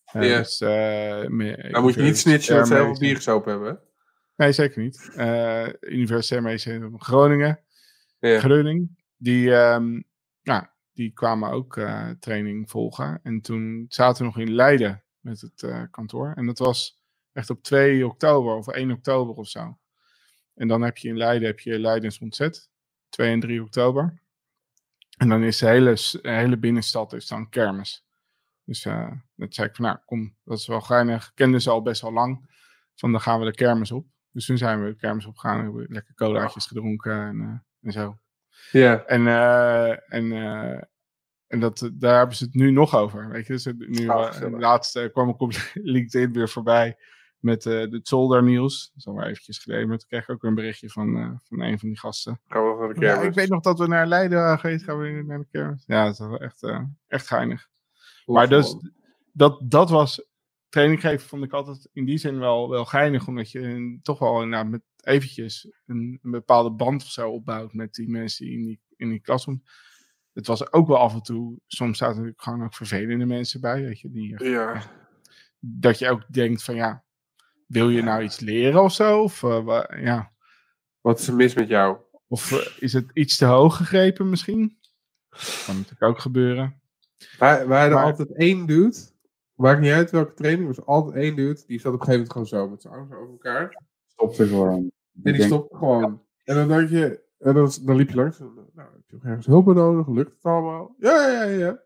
Eh, 0.05 0.23
Ja. 0.29 0.39
dus, 0.39 0.61
eh, 0.61 1.21
Dan 1.73 1.83
moet 1.83 1.95
je 1.95 2.03
niet 2.03 2.19
snitchen 2.19 2.57
dat 2.57 2.67
ze 2.67 2.75
heel 2.75 2.85
veel 2.85 2.99
bier 2.99 3.17
gesopen 3.17 3.53
hebben. 3.53 3.81
Nee, 4.37 4.53
zeker 4.53 4.83
niet. 4.83 5.11
Eh 5.17 5.69
Universitair 5.81 6.43
Medisch 6.43 6.69
Groningen. 6.97 7.61
Ja. 8.19 8.39
Groningen. 8.39 8.97
Die, 9.17 9.51
ja, 10.43 10.73
die 10.93 11.13
kwamen 11.13 11.51
ook 11.51 11.77
eh, 11.77 12.11
training 12.21 12.71
volgen. 12.71 13.21
En 13.23 13.41
toen 13.41 13.85
zaten 13.89 14.19
we 14.23 14.25
nog 14.29 14.39
in 14.49 14.55
Leiden 14.55 15.03
met 15.21 15.41
het 15.41 15.63
eh, 15.63 15.83
kantoor. 15.91 16.33
En 16.35 16.47
dat 16.47 16.59
was 16.59 17.03
echt 17.33 17.51
op 17.51 17.63
2 17.63 18.07
oktober 18.07 18.55
of 18.55 18.69
1 18.69 18.91
oktober 18.91 19.35
of 19.35 19.49
zo. 19.49 19.79
En 20.55 20.69
dan 20.69 20.83
heb 20.83 20.97
je 20.97 21.09
in 21.09 21.17
Leiden 21.17 21.49
heb 21.49 21.61
je 21.61 21.79
Leidens 21.79 22.19
ontzet. 22.19 22.71
2 23.09 23.31
en 23.31 23.41
3 23.41 23.63
oktober. 23.63 24.21
En 25.17 25.29
dan 25.29 25.43
is 25.43 25.59
de 25.59 25.67
hele, 25.67 25.93
de 26.23 26.31
hele 26.31 26.59
binnenstad 26.59 27.13
is 27.13 27.27
dan 27.27 27.49
kermis. 27.49 28.05
Dus 28.73 28.85
eh 28.85 29.11
dat 29.35 29.55
zei 29.55 29.69
ik 29.69 29.75
van, 29.77 29.85
nou 29.85 29.99
kom, 30.05 30.35
dat 30.45 30.59
is 30.59 30.67
wel 30.67 30.81
geinig. 30.81 31.31
Kenden 31.35 31.61
ze 31.61 31.71
al 31.71 31.83
best 31.83 32.03
wel 32.03 32.13
lang. 32.13 32.51
Van 32.95 33.13
dan 33.13 33.21
gaan 33.21 33.39
we 33.39 33.45
de 33.45 33.55
kermis 33.55 33.93
op. 33.93 34.07
Dus 34.31 34.47
toen 34.47 34.59
zijn 34.59 34.83
we 34.83 34.89
de 34.91 34.97
kermis 34.97 35.27
opgegaan. 35.27 35.57
en 35.59 35.63
Hebben 35.65 35.83
we 35.83 35.93
lekker 35.93 36.15
colaatjes 36.15 36.67
gedronken 36.67 37.13
en, 37.13 37.41
eh, 37.41 37.87
en 37.87 37.93
zo. 37.93 38.19
Ja. 38.71 39.05
En, 39.05 39.27
eh, 39.27 40.15
en, 40.15 40.33
eh, 40.33 40.83
en 41.47 41.61
dat, 41.61 41.91
daar 41.95 42.17
hebben 42.19 42.37
ze 42.37 42.45
het 42.45 42.55
nu 42.55 42.71
nog 42.71 42.95
over. 42.95 43.29
Weet 43.29 43.47
je, 43.47 43.53
dus 43.53 43.65
nu, 43.79 44.09
Ah, 44.09 44.21
eh, 44.27 44.27
gezellig. 44.33 44.61
laatst 44.61 44.97
eh, 44.97 45.13
kwam 45.13 45.29
ik 45.29 45.41
op 45.41 45.53
LinkedIn 45.75 46.33
weer 46.33 46.49
voorbij 46.49 46.97
met 47.39 47.67
eh 47.67 47.73
de 47.91 48.01
Zolder 48.03 48.43
nieuws. 48.43 48.87
Dat 48.89 48.97
is 48.97 49.07
al 49.07 49.15
maar 49.15 49.27
eventjes 49.27 49.59
geleden, 49.59 49.89
maar 49.89 49.99
toen 49.99 50.09
kreeg 50.09 50.23
ik 50.23 50.31
ook 50.31 50.41
weer 50.43 50.51
een 50.51 50.57
berichtje 50.57 50.89
van, 50.91 51.17
eh, 51.17 51.31
van 51.43 51.61
een 51.61 51.79
van 51.79 51.89
die 51.89 51.99
gasten. 51.99 52.41
Gaan 52.47 52.63
we 52.63 52.77
naar 52.79 52.95
de 52.95 53.01
Ja, 53.01 53.13
kermis. 53.13 53.29
ik 53.29 53.35
weet 53.35 53.49
nog 53.49 53.61
dat 53.63 53.79
we 53.79 53.87
naar 53.87 54.07
Leiden 54.07 54.39
waren 54.39 54.59
geweest, 54.59 54.85
gaan 54.85 54.99
we 54.99 55.23
naar 55.27 55.39
de 55.39 55.47
kermis. 55.51 55.85
Ja, 55.87 56.05
dat 56.05 56.13
is 56.13 56.19
wel 56.19 56.39
echt, 56.41 56.63
eh, 56.63 56.81
echt 57.09 57.27
geinig. 57.27 57.71
Maar 58.33 58.49
dus, 58.49 58.77
dat, 59.33 59.61
dat 59.71 59.91
was, 59.91 60.27
training 60.69 61.01
geven 61.01 61.29
vond 61.29 61.45
ik 61.45 61.53
altijd 61.53 61.89
in 61.93 62.05
die 62.05 62.19
zin 62.19 62.39
wel, 62.39 62.69
wel 62.71 62.85
geinig, 62.85 63.27
omdat 63.29 63.51
je 63.51 63.61
een- 63.61 64.01
toch 64.03 64.19
wel 64.19 64.47
nou, 64.47 64.67
met 64.69 64.83
eventjes 65.05 65.71
een, 65.87 66.19
een 66.23 66.31
bepaalde 66.31 66.71
band 66.71 67.03
of 67.03 67.09
zo 67.09 67.31
opbouwt 67.31 67.73
met 67.73 67.95
die 67.95 68.09
mensen 68.09 68.47
die 68.47 68.55
in 68.59 68.65
die, 68.65 68.81
in 68.97 69.09
die 69.09 69.21
klas. 69.21 69.47
Het 70.33 70.47
was 70.47 70.73
ook 70.73 70.87
wel 70.87 70.97
af 70.99 71.15
en 71.15 71.23
toe, 71.23 71.59
soms 71.67 71.99
zaten 71.99 72.15
er 72.15 72.21
natuurlijk 72.21 72.43
gewoon 72.43 72.65
ook 72.65 72.75
vervelende 72.75 73.27
mensen 73.27 73.61
bij, 73.61 73.83
weet 73.83 74.01
je, 74.01 74.11
die, 74.11 74.45
Ja. 74.45 74.83
dat 75.59 75.99
je 75.99 76.09
ook 76.11 76.33
denkt 76.33 76.63
van 76.63 76.75
ja, 76.75 77.05
wil 77.67 77.91
je 77.91 78.03
nou 78.03 78.23
iets 78.23 78.41
leren 78.41 78.83
of 78.83 78.93
zo? 78.93 79.23
Of, 79.23 79.43
eh, 79.43 79.83
ja. 80.03 80.33
Wat 81.01 81.19
is 81.19 81.29
er 81.29 81.35
mis 81.35 81.55
met 81.55 81.69
jou? 81.69 81.99
of 82.29 82.53
eh, 82.53 82.67
is 82.79 82.93
het 82.93 83.11
iets 83.13 83.37
te 83.37 83.45
hoog 83.45 83.77
gegrepen 83.77 84.29
misschien? 84.29 84.79
Kan 85.67 85.75
natuurlijk 85.77 86.03
ook 86.03 86.19
gebeuren. 86.19 86.82
Wij, 87.39 87.67
wij 87.67 87.81
hadden 87.81 87.99
Maar- 87.99 88.05
altijd 88.07 88.33
één 88.33 88.67
dude. 88.67 88.97
Maakt 89.55 89.81
niet 89.81 89.93
uit 89.93 90.11
welke 90.11 90.35
training. 90.35 90.67
Was 90.67 90.87
altijd 90.87 91.15
één 91.15 91.37
dude. 91.37 91.63
Die 91.67 91.81
zat 91.81 91.93
op 91.93 92.01
een 92.01 92.07
gegeven 92.07 92.13
moment 92.13 92.33
gewoon 92.33 92.47
zo 92.47 92.69
met 92.69 92.83
zijn 92.83 92.95
armen 92.95 93.19
over 93.19 93.31
elkaar. 93.33 93.83
Stopte 94.07 94.47
gewoon. 94.47 94.79
En 94.79 94.93
die 95.13 95.33
denk- 95.33 95.45
stopte 95.45 95.77
gewoon. 95.77 96.23
En 96.45 96.55
dan 96.55 96.69
dacht 96.69 96.91
je. 96.91 97.21
En 97.39 97.55
dan, 97.55 97.71
dan 97.83 97.97
liep 97.97 98.09
je 98.11 98.17
langs. 98.17 98.41
En, 98.41 98.53
nou, 98.75 98.89
heb 98.93 99.03
je 99.07 99.15
nog 99.15 99.25
ergens 99.25 99.47
hulp 99.47 99.67
nodig? 99.67 100.09
Lukt 100.09 100.35
het 100.35 100.45
allemaal? 100.45 100.95
Ja, 100.99 101.29
ja, 101.29 101.43
ja. 101.43 101.59
ja. 101.59 101.83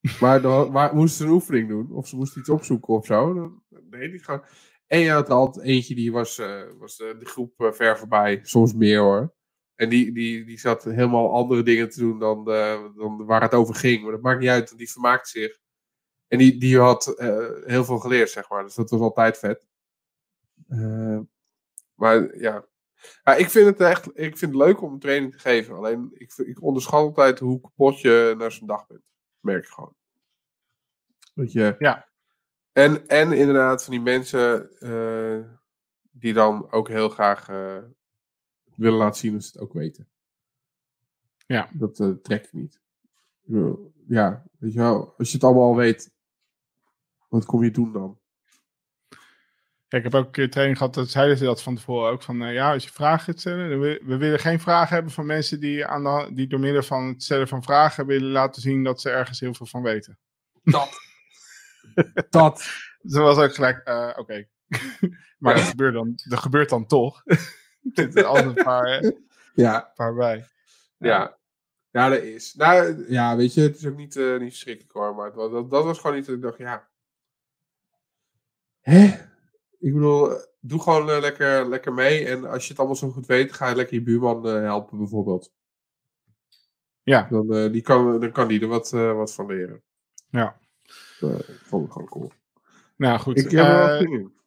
maar 0.20 0.40
dan 0.40 0.72
waar, 0.72 0.94
moesten 0.94 1.18
ze 1.18 1.24
een 1.24 1.36
oefening 1.36 1.68
doen. 1.68 1.92
Of 1.92 2.08
ze 2.08 2.16
moesten 2.16 2.40
iets 2.40 2.48
opzoeken 2.50 2.94
of 2.94 3.06
zo. 3.06 3.34
Dan, 3.34 3.62
nee, 3.90 4.10
die 4.10 4.24
gewoon. 4.24 4.42
En 4.86 4.98
je 4.98 5.10
had 5.10 5.28
er 5.28 5.34
altijd 5.34 5.66
eentje 5.66 5.94
die 5.94 6.12
was, 6.12 6.38
eh, 6.38 6.62
was 6.78 6.96
de, 6.96 7.16
de 7.18 7.24
groep 7.26 7.60
eh, 7.60 7.72
ver 7.72 7.98
voorbij. 7.98 8.40
Soms 8.42 8.74
meer 8.74 9.00
hoor. 9.00 9.34
En 9.78 9.88
die, 9.88 10.12
die, 10.12 10.44
die 10.44 10.58
zat 10.58 10.84
helemaal 10.84 11.32
andere 11.32 11.62
dingen 11.62 11.90
te 11.90 12.00
doen 12.00 12.18
dan, 12.18 12.44
de, 12.44 12.90
dan 12.96 13.24
waar 13.24 13.42
het 13.42 13.54
over 13.54 13.74
ging. 13.74 14.02
Maar 14.02 14.12
dat 14.12 14.20
maakt 14.20 14.40
niet 14.40 14.48
uit, 14.48 14.66
want 14.66 14.78
die 14.78 14.90
vermaakte 14.90 15.28
zich. 15.28 15.58
En 16.28 16.38
die, 16.38 16.58
die 16.58 16.78
had 16.78 17.06
eh, 17.06 17.48
heel 17.64 17.84
veel 17.84 17.98
geleerd, 17.98 18.30
zeg 18.30 18.48
maar. 18.48 18.64
Dus 18.64 18.74
dat 18.74 18.90
was 18.90 19.00
altijd 19.00 19.38
vet. 19.38 19.66
Eh, 20.68 21.18
maar 21.94 22.38
ja. 22.38 22.64
ik 23.36 23.50
vind 23.50 23.66
het 23.66 23.80
echt 23.80 24.06
ik 24.06 24.38
vind 24.38 24.54
het 24.54 24.62
leuk 24.62 24.82
om 24.82 24.92
een 24.92 24.98
training 24.98 25.32
te 25.32 25.38
geven. 25.38 25.74
Alleen 25.74 26.10
ik, 26.14 26.32
ik 26.36 26.62
onderschat 26.62 27.00
altijd 27.00 27.38
hoe 27.38 27.60
kapot 27.60 28.00
je 28.00 28.34
naar 28.38 28.52
zo'n 28.52 28.66
dag 28.66 28.86
bent. 28.86 29.02
Merk 29.40 29.64
je 29.64 29.72
gewoon. 29.72 29.94
Dat 31.34 31.52
je, 31.52 31.76
Ja. 31.78 32.08
En, 32.72 33.06
en 33.08 33.32
inderdaad 33.32 33.84
van 33.84 33.92
die 33.92 34.02
mensen 34.02 34.70
eh, 34.78 35.50
die 36.10 36.32
dan 36.32 36.72
ook 36.72 36.88
heel 36.88 37.08
graag 37.08 37.48
willen 38.78 38.98
laten 38.98 39.20
zien 39.20 39.32
dat 39.32 39.42
ze 39.44 39.50
het 39.52 39.60
ook 39.60 39.72
weten. 39.72 40.08
Ja. 41.46 41.68
Dat 41.72 42.00
eh, 42.00 42.10
trekt 42.22 42.52
niet. 42.52 42.74
Ik 43.42 43.52
bedoel, 43.52 43.92
Ja, 44.08 44.44
weet 44.58 44.72
je 44.72 44.78
wel, 44.78 45.14
als 45.18 45.28
je 45.28 45.34
het 45.34 45.44
allemaal 45.44 45.62
al 45.68 45.76
weet, 45.76 46.12
wat 47.28 47.44
kom 47.44 47.64
je 47.64 47.70
doen 47.70 47.92
dan? 47.92 48.18
Kijk, 49.88 50.04
ik 50.04 50.12
heb 50.12 50.20
ook 50.20 50.26
een 50.26 50.32
keer 50.32 50.50
training 50.50 50.78
gehad, 50.78 50.94
dat 50.94 51.10
zeiden 51.10 51.36
ze 51.36 51.44
dat 51.44 51.62
van 51.62 51.74
tevoren 51.74 52.10
ook. 52.10 52.22
Van 52.22 52.42
eh, 52.42 52.52
ja, 52.52 52.72
als 52.72 52.84
je 52.84 52.90
vragen 52.90 53.24
gaat 53.24 53.40
stellen, 53.40 53.80
wi- 53.80 54.00
we 54.02 54.16
willen 54.16 54.38
geen 54.38 54.60
vragen 54.60 54.94
hebben 54.94 55.12
van 55.12 55.26
mensen 55.26 55.60
die, 55.60 55.86
aan 55.86 56.04
de, 56.04 56.30
die 56.34 56.46
door 56.46 56.60
middel 56.60 56.82
van 56.82 57.06
het 57.06 57.22
stellen 57.22 57.48
van 57.48 57.62
vragen 57.62 58.06
willen 58.06 58.30
laten 58.30 58.62
zien 58.62 58.84
dat 58.84 59.00
ze 59.00 59.10
ergens 59.10 59.40
heel 59.40 59.54
veel 59.54 59.66
van 59.66 59.82
weten. 59.82 60.18
Dat. 60.62 60.90
dat. 62.30 62.70
Dat 63.02 63.22
was 63.22 63.36
ook 63.38 63.54
gelijk, 63.54 63.78
eh, 63.78 64.12
oké, 64.16 64.48
maar 65.38 65.54
dat, 65.54 65.64
gebeurt 65.64 65.94
dan, 65.94 66.12
dat 66.24 66.38
gebeurt 66.38 66.68
dan 66.68 66.86
toch. 66.86 67.22
Er 67.94 68.02
zitten 68.02 68.26
altijd 68.26 68.46
een 68.58 68.64
paar, 68.64 69.12
Ja, 69.54 69.92
paar 69.94 70.14
bij. 70.14 70.44
ja. 70.98 71.36
Ja, 71.90 72.08
dat 72.08 72.22
is. 72.22 72.54
Nou, 72.54 73.04
ja, 73.12 73.36
weet 73.36 73.54
je, 73.54 73.60
het 73.60 73.76
is 73.76 73.86
ook 73.86 73.96
niet, 73.96 74.16
eh, 74.16 74.30
niet 74.38 74.48
verschrikkelijk 74.50 74.92
hoor. 74.92 75.14
Maar 75.14 75.32
was- 75.34 75.50
dat, 75.50 75.70
dat 75.70 75.84
was 75.84 75.98
gewoon 75.98 76.16
niet 76.16 76.26
dat 76.26 76.34
ik 76.34 76.42
dacht, 76.42 76.58
ja. 76.58 76.88
Hè? 78.80 79.04
Ik 79.78 79.92
bedoel, 79.94 80.30
eh, 80.30 80.42
doe 80.60 80.80
gewoon 80.82 81.10
eh, 81.10 81.20
lekker, 81.20 81.68
lekker 81.68 81.92
mee. 81.92 82.26
En 82.26 82.44
als 82.44 82.62
je 82.62 82.68
het 82.68 82.78
allemaal 82.78 82.96
zo 82.96 83.10
goed 83.10 83.26
weet, 83.26 83.52
ga 83.52 83.68
je 83.68 83.74
lekker 83.76 83.94
je 83.94 84.02
buurman 84.02 84.44
helpen, 84.44 84.98
bijvoorbeeld. 84.98 85.52
Ja. 87.02 87.26
Dan, 87.30 87.72
die 87.72 87.82
kan, 87.82 88.20
dan 88.20 88.32
kan 88.32 88.48
die 88.48 88.60
er 88.60 88.66
wat, 88.68 88.90
wat 88.90 89.34
van 89.34 89.46
leren. 89.46 89.82
Ja. 90.30 90.58
Ik 91.20 91.60
vond 91.64 91.82
het 91.84 91.92
gewoon 91.92 92.08
cool. 92.08 92.32
Nou 92.96 93.18
goed. 93.18 93.38
Ik 93.38 93.50
heb 93.50 93.64
er 93.66 93.76
wel 93.86 93.98
zin 93.98 94.12
in. 94.12 94.37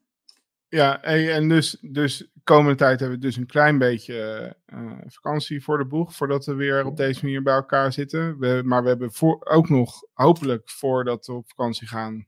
Ja, 0.71 1.01
en 1.01 1.49
dus, 1.49 1.77
dus 1.81 2.31
komende 2.43 2.77
tijd 2.77 2.99
hebben 2.99 3.19
we 3.19 3.25
dus 3.25 3.35
een 3.35 3.45
klein 3.45 3.77
beetje 3.77 4.55
eh, 4.65 4.97
vakantie 5.07 5.63
voor 5.63 5.77
de 5.77 5.85
boeg, 5.85 6.15
voordat 6.15 6.45
we 6.45 6.53
weer 6.53 6.85
op 6.85 6.97
deze 6.97 7.23
manier 7.23 7.43
bij 7.43 7.53
elkaar 7.53 7.93
zitten. 7.93 8.39
We, 8.39 8.61
maar 8.65 8.83
we 8.83 8.89
hebben 8.89 9.13
voor, 9.13 9.45
ook 9.45 9.69
nog, 9.69 10.03
hopelijk 10.13 10.69
voordat 10.69 11.25
we 11.25 11.33
op 11.33 11.49
vakantie 11.49 11.87
gaan, 11.87 12.27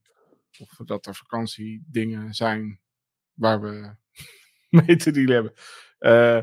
of 0.60 0.86
dat 0.86 1.06
er 1.06 1.16
vakantiedingen 1.16 2.34
zijn 2.34 2.80
waar 3.34 3.62
we 3.62 3.96
mee 4.86 4.96
te 4.96 5.12
dealen 5.12 5.34
hebben, 5.34 5.54
eh, 5.98 6.42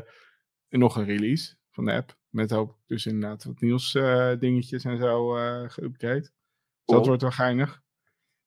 nog 0.69 0.95
een 0.95 1.05
release 1.05 1.55
van 1.69 1.85
de 1.85 1.93
app. 1.93 2.17
Met 2.29 2.51
hoop 2.51 2.77
dus 2.85 3.05
inderdaad 3.05 3.43
wat 3.43 3.61
nieuws 3.61 3.95
eh, 3.95 4.31
dingetjes 4.39 4.83
en 4.83 4.97
zo 4.97 5.37
eh 5.37 5.69
geüpdate. 5.69 6.31
Dus 6.85 6.95
dat 6.95 7.05
wordt 7.05 7.21
wel 7.21 7.31
geinig. 7.31 7.81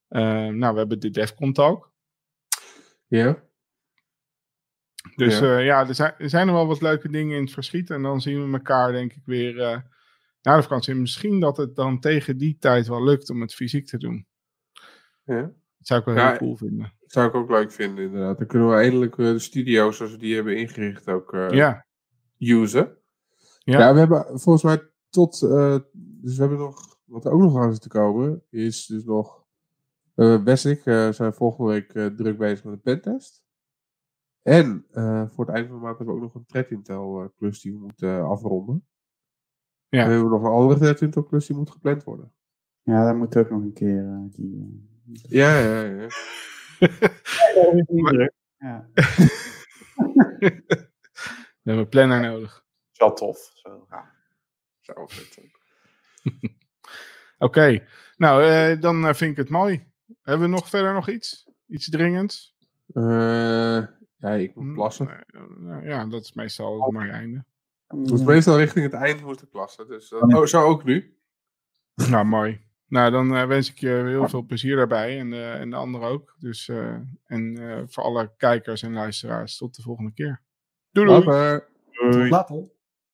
Eh, 0.08 0.22
nou, 0.48 0.72
we 0.72 0.78
hebben 0.78 1.00
de 1.00 1.10
DEFCON 1.10 1.52
Talk. 1.52 1.93
Ja? 3.16 3.42
Dus 5.16 5.38
Ja. 5.38 5.46
ja, 5.46 5.58
ja 5.58 5.88
er, 5.88 5.94
zijn, 5.94 6.14
er 6.18 6.28
zijn 6.28 6.46
nog 6.46 6.54
wel 6.56 6.66
wat 6.66 6.80
leuke 6.82 7.08
dingen 7.08 7.36
in 7.36 7.42
het 7.42 7.52
verschiet. 7.52 7.90
En 7.90 8.02
dan 8.02 8.20
zien 8.20 8.46
we 8.50 8.56
elkaar 8.56 8.92
denk 8.92 9.12
ik 9.12 9.22
weer 9.24 9.60
eh, 9.60 9.78
na 10.42 10.56
de 10.56 10.62
vakantie. 10.62 10.92
En 10.94 11.00
misschien 11.00 11.40
dat 11.40 11.56
het 11.56 11.76
dan 11.76 12.00
tegen 12.00 12.36
die 12.38 12.56
tijd 12.58 12.86
wel 12.86 13.04
lukt 13.04 13.30
om 13.30 13.40
het 13.40 13.54
fysiek 13.54 13.86
te 13.86 13.98
doen. 13.98 14.26
ja? 15.24 15.40
Dat 15.78 15.86
zou 15.86 16.00
ik 16.00 16.06
wel 16.06 16.16
Ja, 16.16 16.28
heel 16.28 16.38
cool 16.38 16.56
vinden. 16.56 16.92
Dat 17.00 17.12
zou 17.12 17.28
ik 17.28 17.34
ook 17.34 17.50
leuk 17.50 17.72
vinden, 17.72 18.04
inderdaad. 18.04 18.38
Dan 18.38 18.46
kunnen 18.46 18.68
we 18.68 18.74
eindelijk 18.74 19.18
eh, 19.18 19.26
de 19.26 19.38
studio's 19.38 19.96
zoals 19.96 20.12
we 20.12 20.18
die 20.18 20.34
hebben 20.34 20.56
ingericht 20.56 21.08
ook 21.08 21.32
eh 21.32 21.50
ja, 21.50 21.86
usen. 22.38 22.98
Ja. 23.58 23.78
Ja. 23.78 23.92
we 23.92 23.98
hebben 23.98 24.40
volgens 24.40 24.62
mij 24.62 24.90
tot. 25.08 25.42
eh, 25.42 25.78
dus 25.94 26.34
we 26.34 26.40
hebben 26.40 26.58
nog. 26.58 26.92
Wat 27.04 27.24
er 27.24 27.32
ook 27.32 27.40
nog 27.40 27.56
aan 27.58 27.72
zit 27.72 27.82
te 27.82 27.88
komen, 27.88 28.42
is 28.50 28.86
dus 28.86 29.04
nog. 29.04 29.43
Eh 30.14 30.42
Wes 30.44 30.64
en 30.64 30.70
ik 30.70 30.86
eh, 30.86 31.12
zijn 31.12 31.34
volgende 31.34 31.70
week 31.70 31.94
eh, 31.94 32.06
druk 32.06 32.38
bezig 32.38 32.64
met 32.64 32.72
een 32.74 32.80
pentest. 32.80 33.42
En 34.42 34.86
eh, 34.90 35.24
voor 35.30 35.44
het 35.46 35.54
einde 35.54 35.68
van 35.68 35.78
de 35.78 35.84
maand 35.84 35.96
hebben 35.98 36.14
we 36.14 36.20
ook 36.20 36.26
nog 36.26 36.34
een 36.34 36.46
threat 36.46 36.70
intel 36.70 37.22
eh, 37.22 37.28
klus 37.36 37.60
die 37.60 37.72
we 37.72 37.78
moeten 37.78 38.08
eh, 38.18 38.28
afronden. 38.30 38.86
Ja. 39.88 40.00
En 40.00 40.06
we 40.06 40.12
hebben 40.12 40.30
nog 40.30 40.42
een 40.42 40.50
andere 40.50 40.80
threat 40.80 41.00
intel 41.00 41.22
klus 41.24 41.46
die 41.46 41.56
moet 41.56 41.70
gepland 41.70 42.04
worden. 42.04 42.32
Ja, 42.82 43.06
dat 43.06 43.16
moet 43.16 43.36
ook 43.36 43.50
nog 43.50 43.62
een 43.62 43.72
keer. 43.72 44.08
eh, 44.08 44.18
die, 44.30 44.88
Ja, 45.28 45.58
ja, 45.58 45.82
ja. 45.82 46.06
eh, 46.06 46.08
ja, 48.56 48.88
we 50.44 51.62
hebben 51.62 51.82
een 51.84 51.88
planner 51.88 52.20
nodig. 52.20 52.64
is 52.92 52.98
wel 52.98 53.12
tof. 53.12 53.50
Zo, 53.54 53.86
ja. 53.90 54.12
Oké, 57.38 57.86
nou 58.16 58.44
eh, 58.44 58.80
dan 58.80 59.06
eh, 59.06 59.14
vind 59.14 59.30
ik 59.30 59.36
het 59.36 59.48
mooi. 59.48 59.92
Hebben 60.24 60.48
we 60.50 60.54
nog 60.54 60.68
verder 60.68 60.92
nog 60.92 61.08
iets? 61.08 61.48
Iets 61.68 61.88
dringends? 61.90 62.54
Eh, 62.92 63.02
ja, 64.16 64.30
ik 64.30 64.54
moet 64.54 64.64
Hm, 64.64 64.74
plassen. 64.74 65.24
nee, 65.58 65.80
eh, 65.80 65.88
ja, 65.88 66.06
dat 66.06 66.22
is 66.22 66.32
meestal 66.32 66.82
het 66.82 66.92
mooie 66.92 67.10
einde. 67.10 67.44
Ik 67.88 67.96
moet 68.10 68.24
meestal 68.24 68.56
richting 68.58 68.84
het 68.84 68.94
eind 69.02 69.22
moeten 69.22 69.48
plassen. 69.48 69.88
Dus, 69.88 70.12
eh, 70.12 70.22
oh, 70.22 70.44
zo 70.44 70.62
ook 70.62 70.84
nu. 70.84 71.16
Nou, 72.10 72.24
mooi. 72.24 72.60
Nou, 72.86 73.10
dan 73.10 73.34
eh, 73.36 73.46
wens 73.46 73.70
ik 73.70 73.78
je 73.78 73.88
heel 73.88 74.28
veel 74.28 74.42
plezier 74.42 74.76
daarbij 74.76 75.18
en, 75.18 75.32
eh, 75.32 75.60
en 75.60 75.70
de 75.70 75.76
anderen 75.76 76.08
ook. 76.08 76.34
Dus, 76.38 76.68
eh, 76.68 76.94
en 77.24 77.56
eh, 77.70 77.82
voor 77.86 78.02
alle 78.02 78.32
kijkers 78.36 78.82
en 78.82 78.92
luisteraars, 78.92 79.56
tot 79.56 79.76
de 79.76 79.82
volgende 79.82 80.12
keer. 80.12 80.42
Doei 80.90 81.06
doei! 81.06 81.24
Later. 81.24 81.68
Tot 82.10 82.28
later. 82.30 82.64